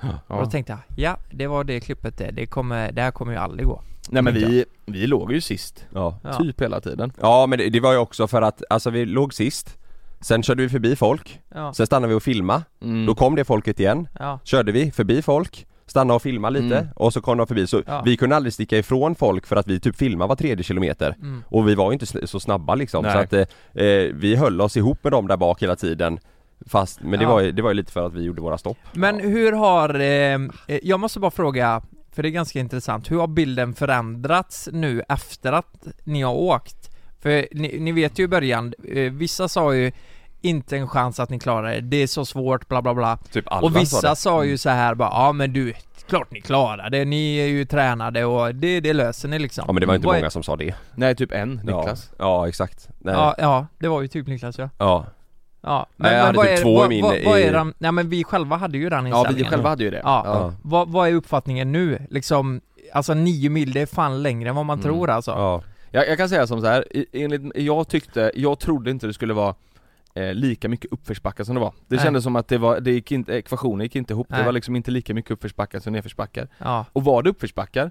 Och 0.00 0.06
ja. 0.28 0.40
då 0.40 0.50
tänkte 0.50 0.72
jag, 0.72 0.80
ja 0.96 1.16
det 1.30 1.46
var 1.46 1.64
det 1.64 1.80
klippet 1.80 2.18
det, 2.18 2.30
det, 2.30 2.46
kommer, 2.46 2.92
det 2.92 3.02
här 3.02 3.10
kommer 3.10 3.32
ju 3.32 3.38
aldrig 3.38 3.66
gå 3.66 3.82
Nej 4.08 4.22
men 4.22 4.34
vi, 4.34 4.64
vi 4.86 5.06
låg 5.06 5.32
ju 5.32 5.40
sist. 5.40 5.86
Ja. 5.92 6.18
typ 6.38 6.60
hela 6.60 6.80
tiden 6.80 7.12
ja 7.20 7.46
men 7.46 7.58
det, 7.58 7.70
det 7.70 7.80
var 7.80 7.92
ju 7.92 7.98
också 7.98 8.26
för 8.26 8.42
att, 8.42 8.62
alltså 8.70 8.90
vi 8.90 9.06
låg 9.06 9.34
sist 9.34 9.78
Sen 10.24 10.42
körde 10.42 10.62
vi 10.62 10.68
förbi 10.68 10.96
folk, 10.96 11.40
Ja, 11.54 11.72
sen 11.74 11.86
stannade 11.86 12.08
vi 12.08 12.14
och 12.18 12.22
filma 12.22 12.62
Mm. 12.82 13.06
Då 13.06 13.14
kom 13.14 13.34
det 13.34 13.44
folket 13.44 13.80
igen, 13.80 14.08
ja, 14.18 14.40
körde 14.44 14.72
vi 14.72 14.90
förbi 14.92 15.22
folk 15.22 15.66
Stannade 15.86 16.16
och 16.16 16.22
filmade 16.22 16.60
lite 16.60 16.78
Mm. 16.78 16.88
och 16.96 17.12
så 17.12 17.20
kom 17.20 17.38
de 17.38 17.46
förbi 17.46 17.66
så 17.66 17.82
Ja. 17.86 18.02
vi 18.04 18.16
kunde 18.16 18.36
aldrig 18.36 18.52
sticka 18.52 18.78
ifrån 18.78 19.14
folk 19.14 19.46
för 19.46 19.56
att 19.56 19.66
vi 19.68 19.80
typ 19.80 19.96
filmade 19.96 20.28
var 20.28 20.36
tredje 20.36 20.64
kilometer 20.64 21.14
mm. 21.20 21.42
Och 21.48 21.68
vi 21.68 21.74
var 21.74 21.90
ju 21.90 21.92
inte 21.92 22.26
så 22.26 22.40
snabba 22.40 22.74
liksom 22.74 23.02
Nej. 23.04 23.12
så 23.12 23.18
att 23.18 23.32
eh, 23.32 23.84
eh, 23.84 24.12
vi 24.14 24.36
höll 24.36 24.60
oss 24.60 24.76
ihop 24.76 24.98
med 25.04 25.12
dem 25.12 25.26
där 25.28 25.36
bak 25.36 25.62
hela 25.62 25.76
tiden 25.76 26.18
Fast, 26.66 27.00
men 27.02 27.18
det, 27.18 27.22
Ja. 27.22 27.28
var 27.28 27.40
ju, 27.40 27.52
det 27.52 27.62
var 27.62 27.70
ju 27.70 27.74
lite 27.74 27.92
för 27.92 28.06
att 28.06 28.14
vi 28.14 28.22
gjorde 28.22 28.42
våra 28.42 28.58
stopp 28.58 28.78
Men 28.92 29.20
hur 29.20 29.52
har, 29.52 29.94
eh, 29.94 30.34
eh, 30.68 30.78
jag 30.82 31.00
måste 31.00 31.20
bara 31.20 31.30
fråga, 31.30 31.82
för 32.12 32.22
det 32.22 32.28
är 32.28 32.30
ganska 32.30 32.58
intressant, 32.58 33.10
hur 33.10 33.18
har 33.18 33.26
bilden 33.26 33.74
förändrats 33.74 34.68
nu 34.72 35.02
efter 35.08 35.52
att 35.52 35.86
ni 36.04 36.22
har 36.22 36.34
åkt? 36.34 36.90
För 37.20 37.46
ni, 37.52 37.80
ni 37.80 37.92
vet 37.92 38.18
ju 38.18 38.24
i 38.24 38.28
början, 38.28 38.74
eh, 38.88 39.12
vissa 39.12 39.48
sa 39.48 39.74
ju 39.74 39.92
inte 40.44 40.76
en 40.76 40.88
chans 40.88 41.20
att 41.20 41.30
ni 41.30 41.38
klarar 41.38 41.70
det, 41.72 41.80
det 41.80 41.96
är 41.96 42.06
så 42.06 42.24
svårt 42.24 42.68
bla 42.68 42.82
bla 42.82 42.94
bla. 42.94 43.18
Typ 43.32 43.44
alla 43.52 43.66
Och 43.66 43.76
vissa 43.76 44.00
sa 44.00 44.14
sa, 44.16 44.44
ju 44.44 44.58
så 44.58 44.70
här 44.70 44.94
bara, 44.94 45.08
ja 45.08 45.32
men 45.32 45.52
du, 45.52 45.72
klart 46.08 46.30
ni 46.30 46.40
klarar 46.40 46.90
det, 46.90 47.04
ni 47.04 47.36
är 47.36 47.46
ju 47.46 47.64
tränade 47.64 48.24
och 48.24 48.54
det, 48.54 48.80
det 48.80 48.92
löser 48.92 49.28
ni 49.28 49.38
liksom. 49.38 49.64
Ja 49.66 49.72
men 49.72 49.80
det 49.80 49.86
var 49.86 49.94
inte 49.94 50.06
Vad 50.06 50.16
är- 50.16 50.20
många 50.20 50.30
som 50.30 50.42
sa 50.42 50.56
det. 50.56 50.74
Nej 50.94 51.14
typ 51.16 51.32
en, 51.32 51.54
Niklas. 51.54 52.10
Ja, 52.18 52.24
ja 52.24 52.48
exakt. 52.48 52.88
Nej. 52.98 53.14
Ja, 53.14 53.34
ja, 53.38 53.66
det 53.78 53.88
var 53.88 54.02
ju 54.02 54.08
typ 54.08 54.26
Niklas 54.26 54.58
ja. 54.58 54.68
Ja. 54.78 55.06
Ja, 55.66 55.86
Nej, 55.96 56.14
jag 56.14 56.24
hade 56.24 56.36
vad 56.36 56.46
typ 56.46 56.58
är, 56.58 56.62
två 56.62 56.74
vad, 56.78 56.88
min- 56.88 57.02
vad, 57.02 57.24
vad 57.24 57.38
är 57.40 57.52
den, 57.52 57.74
nej 57.78 57.92
men 57.92 58.08
vi 58.08 58.24
själva 58.24 58.56
hade 58.56 58.78
ju 58.78 58.88
den 58.90 58.98
Ja 58.98 59.02
vi 59.12 59.18
inställningen. 59.18 59.50
själva 59.50 59.68
hade 59.68 59.84
ju 59.84 59.90
det. 59.90 60.00
Ja, 60.04 60.22
Ja. 60.26 60.52
Vad, 60.62 60.88
vad 60.88 61.08
är 61.08 61.12
uppfattningen 61.14 61.72
nu? 61.72 61.98
Liksom, 62.10 62.60
alltså 62.92 63.14
nio 63.14 63.48
mil, 63.50 63.72
det 63.72 63.80
är 63.80 63.86
fan 63.86 64.22
längre 64.22 64.48
än 64.48 64.54
vad 64.56 64.66
man 64.66 64.78
Mm. 64.78 64.82
tror 64.84 65.10
alltså. 65.10 65.30
Ja. 65.30 65.62
jag, 65.90 66.08
jag 66.08 66.18
kan 66.18 66.28
säga 66.28 66.46
som 66.46 66.60
så 66.60 66.66
här, 66.66 66.84
enligt, 67.12 67.42
jag 67.54 67.88
tyckte, 67.88 68.32
jag 68.34 68.58
trodde 68.58 68.90
inte 68.90 69.06
det 69.06 69.14
skulle 69.14 69.34
vara 69.34 69.54
eh, 70.14 70.34
lika 70.34 70.68
mycket 70.68 70.92
uppförsbackar 70.92 71.44
som 71.44 71.54
det 71.54 71.60
var 71.60 71.72
Det 71.88 71.96
Nej. 71.96 72.04
kändes 72.04 72.24
som 72.24 72.36
att 72.36 72.48
det 72.48 72.58
var, 72.58 72.80
det 72.80 72.90
gick 72.90 73.12
inte, 73.12 73.32
ekvationen 73.32 73.80
gick 73.84 73.96
inte 73.96 74.12
ihop, 74.12 74.26
Nej. 74.30 74.38
det 74.40 74.44
var 74.44 74.52
liksom 74.52 74.76
inte 74.76 74.90
lika 74.90 75.14
mycket 75.14 75.30
uppförsbackar 75.30 75.80
som 75.80 75.92
nedförsbackar 75.92 76.48
Ja, 76.58 76.84
Och 76.92 77.04
var 77.04 77.22
det 77.22 77.30
uppförsbackar 77.30 77.90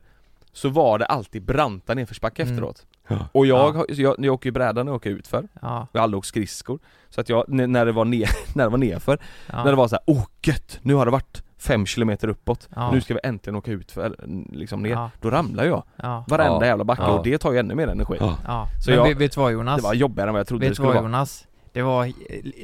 så 0.51 0.69
var 0.69 0.99
det 0.99 1.05
alltid 1.05 1.43
branta 1.43 1.93
nedförsbackar 1.93 2.43
Mm. 2.43 2.53
efteråt 2.55 2.85
Ja. 3.07 3.17
Och 3.31 3.45
jag, 3.45 3.75
Ja. 3.75 3.85
jag, 3.87 4.15
jag 4.25 4.33
åker 4.33 4.47
ju 4.47 4.51
bräda 4.51 4.83
när 4.83 4.91
jag 4.91 4.95
åker 4.95 5.09
utför, 5.09 5.47
ja, 5.61 5.87
jag 5.91 5.99
har 5.99 6.03
aldrig 6.03 6.17
åkt 6.17 6.27
skridskor 6.27 6.79
Så 7.09 7.21
att 7.21 7.29
jag, 7.29 7.45
när 7.49 7.85
det 7.85 7.91
var 7.91 8.05
ner, 8.05 8.29
när 8.55 8.63
det 8.63 8.69
var 8.69 8.77
nerför, 8.77 9.19
ja, 9.51 9.63
när 9.63 9.71
det 9.71 9.77
var 9.77 9.87
så 9.87 9.95
här, 9.95 10.03
åh 10.07 10.25
gött! 10.43 10.79
Nu 10.81 10.93
har 10.93 11.05
det 11.05 11.11
varit 11.11 11.43
fem 11.57 11.85
kilometer 11.85 12.27
uppåt, 12.27 12.69
Ja. 12.75 12.91
nu 12.91 13.01
ska 13.01 13.13
vi 13.13 13.19
äntligen 13.23 13.55
åka 13.55 13.71
ut 13.71 13.91
för, 13.91 14.15
liksom 14.51 14.83
ner, 14.83 14.89
Ja. 14.89 15.09
då 15.21 15.31
ramlar 15.31 15.63
jag 15.63 15.83
ja, 15.95 16.25
Varenda 16.27 16.59
Ja. 16.59 16.65
jävla 16.65 16.83
backe 16.83 17.01
Ja. 17.01 17.09
och 17.17 17.23
det 17.23 17.37
tar 17.37 17.51
ju 17.51 17.57
ännu 17.59 17.75
mer 17.75 17.87
energi 17.87 18.15
Ja. 18.19 18.37
ja. 18.47 18.67
Så 18.83 18.89
Men 18.91 18.99
jag- 18.99 19.15
vet, 19.17 19.31
du 19.35 19.41
vad 19.41 19.51
Jonas? 19.53 19.77
Det 19.77 19.83
var 19.83 19.93
jobbigare 19.93 20.27
än 20.29 20.33
vad 20.33 20.39
jag 20.39 20.47
trodde 20.47 20.65
det 20.65 20.69
vet 20.69 20.71
du 20.71 20.75
skulle 20.75 20.87
vad 20.87 20.95
vara 20.95 21.03
Jonas? 21.05 21.47
Det 21.73 21.81
var, 21.81 22.11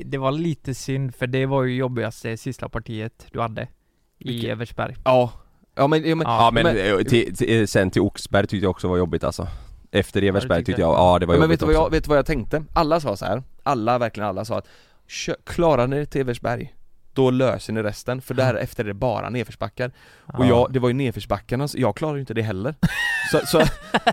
det 0.06 0.18
var 0.18 0.32
lite 0.32 0.74
synd 0.76 1.16
för 1.16 1.28
det 1.28 1.46
var 1.46 1.64
ju 1.64 1.76
jobbigaste 1.76 2.38
sista 2.38 2.70
partiet 2.70 3.26
du 3.32 3.40
hade 3.42 3.62
I 4.18 4.28
Vilket? 4.30 4.50
Eversberg 4.52 4.96
Ja, 5.06 5.32
ja 5.76 5.88
men, 5.88 6.10
ja, 6.10 6.16
men 6.16 6.28
Ja, 6.28 6.52
men, 6.54 6.64
men- 6.64 6.78
eh, 6.78 6.98
till, 6.98 7.36
till, 7.38 7.68
sen 7.68 7.92
till 7.92 8.02
Oxberg 8.02 8.48
tyckte 8.48 8.66
jag 8.66 8.72
också 8.72 8.88
var 8.88 8.98
jobbigt 8.98 9.24
alltså 9.24 9.48
Efter 9.92 10.22
Eversberg 10.24 10.58
tyckte 10.60 10.72
tyckte 10.72 10.82
jag. 10.82 10.94
ja 10.94 11.20
det 11.20 11.26
var 11.26 11.34
Ja, 11.34 11.40
men 11.40 11.50
vet 11.50 11.60
du, 11.60 11.66
vad 11.66 11.76
jag, 11.76 11.90
vet 11.92 12.04
du 12.04 12.08
vad 12.10 12.18
jag 12.18 12.26
tänkte? 12.26 12.64
Alla 12.74 13.00
sa 13.00 13.16
så 13.16 13.26
här. 13.26 13.44
alla, 13.64 13.98
verkligen 13.98 14.30
alla 14.30 14.46
sa 14.46 14.58
att 14.58 14.68
"Kö- 15.08 15.36
Klarar 15.44 15.88
ni 15.88 15.98
er 15.98 16.06
till 16.06 16.22
Eversberg, 16.22 16.74
då 17.14 17.30
löser 17.32 17.74
ni 17.74 17.84
resten, 17.84 18.22
för 18.22 18.34
därefter 18.34 18.84
är 18.84 18.88
det 18.88 18.94
bara 18.94 19.30
nedförsbackar 19.30 19.92
Och 20.26 20.46
Ja. 20.46 20.50
jag, 20.50 20.74
det 20.74 20.80
var 20.80 20.90
ju 20.90 20.94
nedförsbackarna, 20.96 21.68
så 21.68 21.80
jag 21.80 21.96
klarar 21.96 22.14
ju 22.16 22.20
inte 22.20 22.34
det 22.34 22.42
heller 22.42 22.76
Så, 23.32 23.40
så, 23.46 23.62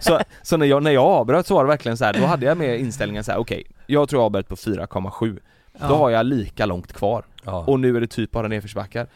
så, 0.00 0.20
så 0.42 0.56
när, 0.56 0.66
jag, 0.66 0.82
när 0.82 0.90
jag 0.90 1.04
avbröt 1.04 1.46
så 1.46 1.54
var 1.54 1.64
det 1.64 1.68
verkligen 1.68 1.96
så 1.96 2.04
här, 2.04 2.12
då 2.12 2.26
hade 2.26 2.46
jag 2.46 2.58
med 2.58 2.80
inställningen 2.80 3.24
så 3.24 3.32
här: 3.32 3.38
okej, 3.38 3.66
jag 3.86 4.08
tror 4.08 4.20
jag 4.20 4.26
avbröt 4.26 4.48
på 4.48 4.54
4,7 4.56 5.38
Då 5.88 5.94
har 5.94 6.10
jag 6.10 6.26
lika 6.26 6.66
långt 6.66 6.92
kvar, 6.92 7.24
ja. 7.44 7.64
och 7.66 7.80
nu 7.80 7.96
är 7.96 8.00
det 8.00 8.06
typ 8.06 8.30
bara 8.30 8.48
nedförsbackar 8.48 9.06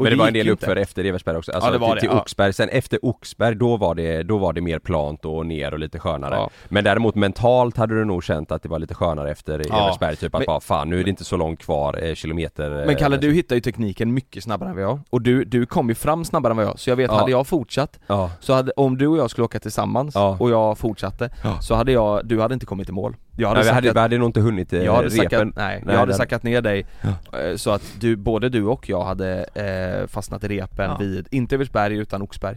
och 0.00 0.04
Men 0.04 0.12
det 0.12 0.18
var 0.18 0.26
en 0.26 0.32
del 0.34 0.48
uppför 0.48 0.76
efter 0.76 1.04
Eversberg 1.04 1.36
också, 1.36 1.52
alltså 1.52 1.68
Ja, 1.68 1.72
det 1.72 1.78
var 1.78 1.88
till, 1.88 1.94
det, 1.94 2.00
till 2.00 2.10
ja. 2.12 2.20
Oxberg, 2.20 2.52
sen 2.52 2.68
efter 2.68 2.98
Oxberg 3.04 3.54
då 3.54 3.76
var 3.76 3.94
det, 3.94 4.22
då 4.22 4.38
var 4.38 4.52
det 4.52 4.60
mer 4.60 4.78
plant 4.78 5.24
och 5.24 5.46
ner 5.46 5.72
och 5.72 5.78
lite 5.78 5.98
skönare. 5.98 6.34
Ja. 6.34 6.50
Men 6.68 6.84
däremot 6.84 7.14
mentalt 7.14 7.76
hade 7.76 7.94
du 7.98 8.04
nog 8.04 8.24
känt 8.24 8.52
att 8.52 8.62
det 8.62 8.68
var 8.68 8.78
lite 8.78 8.94
skönare 8.94 9.30
efter 9.30 9.62
Ja. 9.68 9.84
Eversberg, 9.84 10.16
typ 10.16 10.34
att 10.34 10.40
Men- 10.40 10.46
bara 10.46 10.60
fan 10.60 10.90
nu 10.90 11.00
är 11.00 11.04
det 11.04 11.10
inte 11.10 11.24
så 11.24 11.36
långt 11.36 11.60
kvar, 11.60 12.04
eh, 12.04 12.14
kilometer 12.14 12.84
Men 12.86 12.96
Kalle 12.96 13.16
eh, 13.16 13.20
du 13.20 13.32
hittar 13.32 13.54
ju 13.56 13.60
tekniken 13.60 14.14
mycket 14.14 14.44
snabbare 14.44 14.68
än 14.68 14.74
vad 14.74 14.84
jag, 14.84 14.98
och 15.10 15.22
du, 15.22 15.44
du 15.44 15.66
kom 15.66 15.88
ju 15.88 15.94
fram 15.94 16.24
snabbare 16.24 16.50
än 16.50 16.56
vad 16.56 16.66
jag, 16.66 16.78
så 16.78 16.90
jag 16.90 16.96
vet, 16.96 17.10
hade 17.10 17.30
jag 17.30 17.46
fortsatt 17.46 17.98
Så 18.40 18.52
hade, 18.52 18.72
om 18.76 18.98
du 18.98 19.06
och 19.06 19.18
jag 19.18 19.30
skulle 19.30 19.44
åka 19.44 19.58
tillsammans 19.60 20.16
och 20.38 20.50
jag 20.50 20.78
fortsatte. 20.78 21.30
Så 21.62 21.74
hade 21.74 21.92
jag, 21.92 22.26
du 22.26 22.40
hade 22.40 22.54
inte 22.54 22.66
kommit 22.66 22.88
i 22.88 22.92
mål 22.92 23.16
Jag 23.36 23.48
hade, 23.48 23.60
Nej, 23.60 23.64
vi, 23.64 23.70
hade, 23.74 23.86
sackat, 23.86 23.96
vi 23.96 24.00
hade 24.00 24.18
nog 24.18 24.28
inte 24.28 24.40
hunnit 24.40 24.72
eh, 24.72 24.82
jag 24.84 24.94
hade 24.94 25.08
repen 25.08 25.18
sackat, 25.24 25.56
nej, 25.56 25.82
Nej, 25.84 25.94
jag 25.94 25.98
hade 26.00 26.12
den- 26.12 26.16
sackat 26.18 26.42
ner 26.42 26.60
dig 26.62 26.86
eh, 27.32 27.56
Så 27.56 27.70
att 27.70 27.82
du, 28.00 28.16
både 28.16 28.48
du 28.48 28.64
och 28.64 28.88
jag 28.88 29.04
hade 29.04 29.44
eh, 30.02 30.06
fastnat 30.08 30.44
i 30.44 30.48
repen 30.48 30.90
Ja. 30.90 30.96
vid, 31.00 31.28
inte 31.30 31.54
Eversberg 31.54 31.96
utan 31.96 32.22
Oxberg 32.22 32.56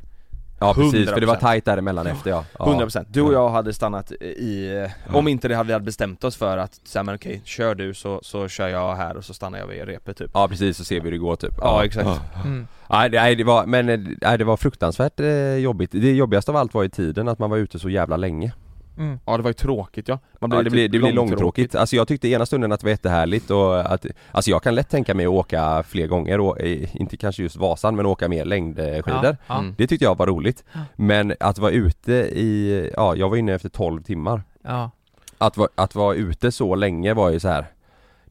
Ja 0.59 0.73
precis, 0.73 1.09
för 1.09 1.19
det 1.19 1.25
var 1.25 1.35
100%. 1.35 1.39
tajt 1.39 1.65
däremellan 1.65 2.07
efter 2.07 2.29
ja, 2.29 2.45
ja. 2.59 2.65
100% 2.65 3.05
Du 3.09 3.21
och 3.21 3.33
jag 3.33 3.49
hade 3.49 3.73
stannat 3.73 4.11
i, 4.21 4.77
eh, 5.09 5.15
om 5.15 5.27
inte 5.27 5.47
det 5.47 5.55
hade 5.55 5.67
vi 5.67 5.73
hade 5.73 5.85
bestämt 5.85 6.23
oss 6.23 6.35
för 6.35 6.57
att 6.57 6.73
säga 6.87 7.03
men 7.03 7.15
okej, 7.15 7.41
kör 7.45 7.75
du 7.75 7.93
så, 7.93 8.19
så 8.23 8.47
kör 8.47 8.67
jag 8.67 8.95
här 8.95 9.17
och 9.17 9.25
så 9.25 9.33
stannar 9.33 9.59
jag 9.59 9.67
vid 9.67 9.85
repet 9.85 10.17
typ 10.17 10.31
Ja 10.33 10.47
precis, 10.47 10.77
så 10.77 10.83
ser 10.83 10.95
vi 10.95 11.01
hur 11.01 11.11
det 11.11 11.17
går 11.17 11.35
typ 11.35 11.53
Ja, 11.61 11.85
exakt. 11.85 12.21
mm. 12.45 12.67
Nej 12.89 13.09
det, 13.09 13.17
nej, 13.21 13.35
det 13.35 13.43
var, 13.43 13.65
men 13.65 13.85
nej, 14.21 14.37
det 14.37 14.43
var 14.43 14.57
fruktansvärt 14.57 15.19
eh, 15.19 15.55
jobbigt. 15.55 15.91
Det 15.91 16.13
jobbigaste 16.13 16.51
av 16.51 16.57
allt 16.57 16.73
var 16.73 16.83
i 16.83 16.89
tiden, 16.89 17.27
att 17.27 17.39
man 17.39 17.49
var 17.49 17.57
ute 17.57 17.79
så 17.79 17.89
jävla 17.89 18.17
länge. 18.17 18.53
Mm. 18.97 19.19
Ja 19.25 19.37
det 19.37 19.43
var 19.43 19.49
ju 19.49 19.53
tråkigt 19.53 20.07
ja, 20.07 20.19
man 20.39 20.51
Ja, 20.51 20.57
det 20.57 20.63
typ 20.63 20.71
blir, 20.71 20.89
det 20.89 20.99
blir 20.99 21.13
långtråkigt. 21.13 21.75
Alltså 21.75 21.95
jag 21.95 22.07
tyckte 22.07 22.27
ena 22.27 22.45
stunden 22.45 22.71
att 22.71 22.79
det 22.79 22.85
var 22.85 22.91
jättehärligt 22.91 23.51
och 23.51 23.93
att, 23.93 24.05
alltså 24.31 24.51
jag 24.51 24.63
kan 24.63 24.75
lätt 24.75 24.89
tänka 24.89 25.13
mig 25.13 25.25
att 25.25 25.31
åka 25.31 25.83
fler 25.87 26.07
gånger 26.07 26.39
och, 26.39 26.61
eh, 26.61 26.95
inte 26.95 27.17
kanske 27.17 27.43
just 27.43 27.55
Vasan 27.55 27.95
men 27.95 28.05
åka 28.05 28.27
mer 28.29 28.45
längdskidor. 28.45 29.03
Ja, 29.23 29.35
ja, 29.47 29.59
Mm. 29.59 29.75
Det 29.77 29.87
tyckte 29.87 30.05
jag 30.05 30.17
var 30.17 30.27
roligt. 30.27 30.63
Men 30.95 31.33
att 31.39 31.57
vara 31.59 31.71
ute 31.71 32.13
i, 32.13 32.89
ja 32.97 33.15
jag 33.15 33.29
var 33.29 33.37
inne 33.37 33.53
efter 33.53 33.69
12 33.69 34.03
timmar. 34.03 34.43
ja, 34.63 34.91
Att, 35.37 35.57
att 35.75 35.95
vara 35.95 36.15
ute 36.15 36.51
så 36.51 36.75
länge 36.75 37.13
var 37.13 37.29
ju 37.29 37.39
så 37.39 37.47
här. 37.47 37.65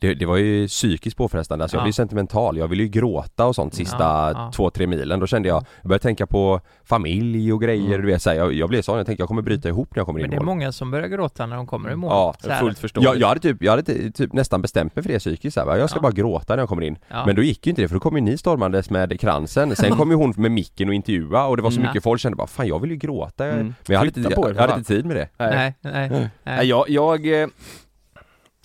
Det, 0.03 0.15
det 0.15 0.27
var 0.27 0.37
ju 0.37 0.69
psykiskt 0.69 1.17
påfrestande, 1.17 1.65
alltså 1.65 1.77
jag 1.77 1.81
Ja. 1.81 1.85
blev 1.85 1.93
sentimental, 1.93 2.57
jag 2.57 2.69
ville 2.69 2.83
ju 2.83 2.89
gråta 2.89 3.47
och 3.47 3.55
sånt 3.55 3.75
sista 3.75 3.97
Ja, 3.99 4.31
ja. 4.35 4.53
två, 4.55 4.71
tre 4.71 4.87
milen. 4.87 5.21
Då 5.21 5.27
kände 5.27 5.49
jag, 5.49 5.65
jag 5.83 5.89
började 5.89 6.03
tänka 6.03 6.27
på 6.27 6.61
familj 6.85 7.53
och 7.53 7.61
grejer, 7.63 7.87
Mm. 7.87 8.01
du 8.01 8.07
vet 8.07 8.23
så 8.23 8.31
här, 8.31 8.37
jag, 8.37 8.53
jag 8.53 8.69
blev 8.69 8.83
sån, 8.83 8.97
jag 8.97 9.07
tänkte 9.07 9.23
jag 9.23 9.29
kommer 9.29 9.43
bryta 9.43 9.69
ihop 9.69 9.89
när 9.91 10.01
jag 10.01 10.07
kommer 10.07 10.21
in 10.21 10.23
men 10.23 10.31
det 10.31 10.37
är 10.37 10.45
många 10.45 10.73
som 10.73 10.91
börjar 10.91 11.09
gråta 11.09 11.47
när 11.47 11.57
de 11.57 11.67
kommer 11.67 11.91
i 11.93 11.97
mål 11.97 12.11
Ja, 12.11 12.35
Så. 12.41 12.51
Fullt 12.51 12.79
förståeligt 12.79 13.13
Jag, 13.13 13.21
jag 13.21 13.29
hade 13.29 13.41
typ, 13.41 13.63
jag 13.63 13.71
hade 13.71 13.83
ty- 13.83 14.11
typ 14.13 14.33
nästan 14.33 14.63
bestämt 14.63 14.97
mig 14.97 15.03
för 15.03 15.13
det 15.13 15.19
psykiskt 15.19 15.55
så 15.55 15.71
här, 15.71 15.77
jag 15.77 15.91
ska 15.91 15.99
Ja. 15.99 16.03
bara 16.03 16.13
gråta 16.13 16.55
när 16.55 16.63
jag 16.63 16.69
kommer 16.69 16.83
in. 16.83 16.99
ja. 17.09 17.27
Men 17.27 17.37
då 17.37 17.43
gick 17.43 17.67
ju 17.67 17.71
inte 17.71 17.83
det 17.83 17.89
för 17.89 17.95
då 17.95 18.01
kom 18.01 18.17
ju 18.17 18.23
ni 18.23 18.39
stormandes 18.39 18.91
med 18.91 19.21
kransen, 19.21 19.77
sen 19.77 19.91
kom 19.97 20.11
ju 20.11 20.17
hon 20.17 20.35
med 20.37 20.51
micken 20.51 20.89
och 20.89 20.95
intervjua 20.95 21.47
och 21.47 21.57
det 21.57 21.63
var 21.63 21.71
så 21.71 21.77
Mm. 21.81 21.89
mycket 21.91 22.03
folk 22.03 22.21
kände 22.21 22.37
bara 22.37 22.47
fan 22.47 22.67
jag 22.67 22.81
vill 22.81 22.91
ju 22.91 22.97
gråta. 22.97 23.47
Mm. 23.47 23.59
Men 23.67 23.75
jag 23.87 23.99
hade, 23.99 24.09
inte, 24.21 24.21
jag, 24.37 24.51
jag 24.57 24.61
hade 24.61 24.75
inte 24.75 24.95
tid 24.95 25.07
med 25.07 25.17
det. 25.17 25.29
Nej, 25.39 25.75
nej, 25.81 26.11
nej. 26.11 26.29
Nej, 26.45 26.67
jag, 26.69 26.89
jag, 26.91 27.43
eh, 27.43 27.49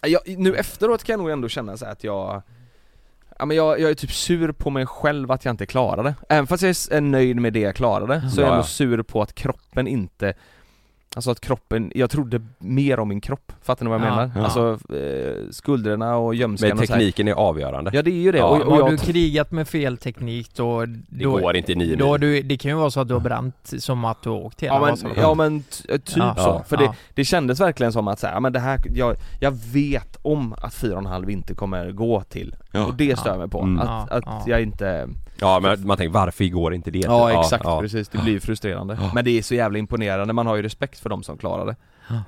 jag, 0.02 0.22
nu 0.38 0.56
efteråt 0.56 1.04
kan 1.04 1.14
jag 1.14 1.20
nog 1.20 1.30
ändå 1.30 1.50
känna 1.50 1.78
så 1.78 1.86
här 1.86 1.92
att 1.92 2.04
jag 2.04 2.42
Ja 3.40 3.46
men 3.46 3.58
jag, 3.58 3.80
jag 3.80 3.90
är 3.90 3.96
typ 3.96 4.12
sur 4.12 4.52
på 4.52 4.70
mig 4.70 4.86
själv 4.86 5.32
att 5.32 5.46
jag 5.46 5.54
inte 5.54 5.66
klarade 5.66 6.16
Även 6.30 6.48
fast 6.48 6.64
jag 6.64 6.70
är 6.70 6.94
är 6.98 7.02
nöjd 7.02 7.38
med 7.42 7.54
det 7.54 7.60
jag 7.60 7.76
klarade, 7.76 8.30
så 8.30 8.42
är 8.42 8.46
jag 8.46 8.52
Ja, 8.52 8.54
ändå 8.54 8.60
ja. 8.60 8.64
sur 8.64 9.04
på 9.04 9.22
att 9.22 9.34
kroppen 9.36 9.88
inte 9.88 10.34
Alltså 11.16 11.32
att 11.32 11.40
kroppen, 11.40 11.92
jag 11.96 12.10
trodde 12.10 12.42
mer 12.60 13.00
om 13.00 13.08
min 13.08 13.22
kropp, 13.22 13.52
fattar 13.62 13.86
ni 13.86 13.90
vad 13.92 14.02
jag 14.02 14.08
Ja, 14.08 14.16
menar? 14.16 14.32
ja. 14.36 14.44
Alltså 14.44 14.96
eh, 14.96 15.50
skulderna 15.52 16.16
och 16.18 16.36
gömskan 16.36 16.70
Men 16.70 16.80
och 16.80 16.86
så 16.88 16.94
här. 16.94 17.00
tekniken 17.00 17.28
är 17.28 17.34
avgörande. 17.34 17.92
Ja 17.94 18.02
det 18.02 18.12
är 18.12 18.22
ju 18.22 18.32
det, 18.32 18.38
Ja. 18.38 18.46
och, 18.46 18.62
och 18.62 18.72
har 18.72 18.80
jag, 18.80 18.90
du 18.92 18.98
krigat 18.98 19.52
med 19.52 19.68
fel 19.68 19.98
teknik 19.98 20.52
då, 20.56 20.86
det 20.86 21.24
då, 21.24 21.32
går 21.32 21.56
inte 21.56 21.72
i 21.72 21.76
nio 21.76 21.96
då 21.96 22.12
mil. 22.12 22.22
du, 22.22 22.42
det 22.42 22.58
kan 22.58 22.72
ju 22.72 22.78
vara 22.78 22.92
så 22.92 23.00
att 23.00 23.08
du 23.08 23.14
har 23.14 23.22
bränt 23.22 23.74
som 23.78 24.06
att 24.06 24.22
du 24.24 24.30
har 24.30 24.38
åkt 24.38 24.64
hela 24.64 24.74
Ja 24.90 24.96
men, 25.04 25.14
ja, 25.18 25.34
men 25.34 25.62
t- 25.64 25.98
typ 26.00 26.18
Ja. 26.18 26.36
så, 26.36 26.64
för 26.68 26.84
Ja. 26.84 26.90
det, 26.92 26.98
det 27.14 27.26
kändes 27.26 27.60
verkligen 27.62 27.94
som 27.94 28.08
att 28.08 28.20
så 28.20 28.28
här, 28.28 28.34
ja, 28.34 28.40
men 28.40 28.54
det 28.54 28.60
här, 28.60 28.80
jag, 28.96 29.16
jag 29.40 29.52
vet 29.74 30.18
om 30.22 30.54
att 30.54 30.74
4,5 30.74 31.30
inte 31.32 31.54
kommer 31.54 31.92
gå 31.92 32.22
till 32.22 32.56
Ja. 32.72 32.86
Och 32.86 32.94
det 32.94 33.20
stör 33.20 33.38
mig 33.38 33.48
på, 33.50 33.62
Mm. 33.62 33.80
att, 33.80 34.08
Ja, 34.10 34.18
att 34.18 34.24
ja. 34.26 34.44
jag 34.48 34.62
inte 34.62 35.10
Ja 35.40 35.60
men 35.60 35.88
man 35.88 35.98
tänker 35.98 36.14
varför 36.14 36.46
går 36.46 36.74
inte 36.74 36.92
det? 36.92 37.00
Ja 37.00 37.40
exakt, 37.42 37.64
ja. 37.64 37.82
precis, 37.82 38.10
det 38.10 38.18
blir 38.18 38.34
ju 38.34 38.40
frustrerande 38.40 38.98
Ja. 39.02 39.12
Men 39.14 39.26
det 39.26 39.32
är 39.38 39.42
så 39.42 39.56
jävla 39.56 39.80
imponerande, 39.80 40.34
man 40.34 40.48
har 40.48 40.56
ju 40.56 40.62
respekt 40.62 40.97
för 41.00 41.10
de 41.10 41.24
som 41.24 41.38
klarar 41.38 41.66
det 41.66 41.76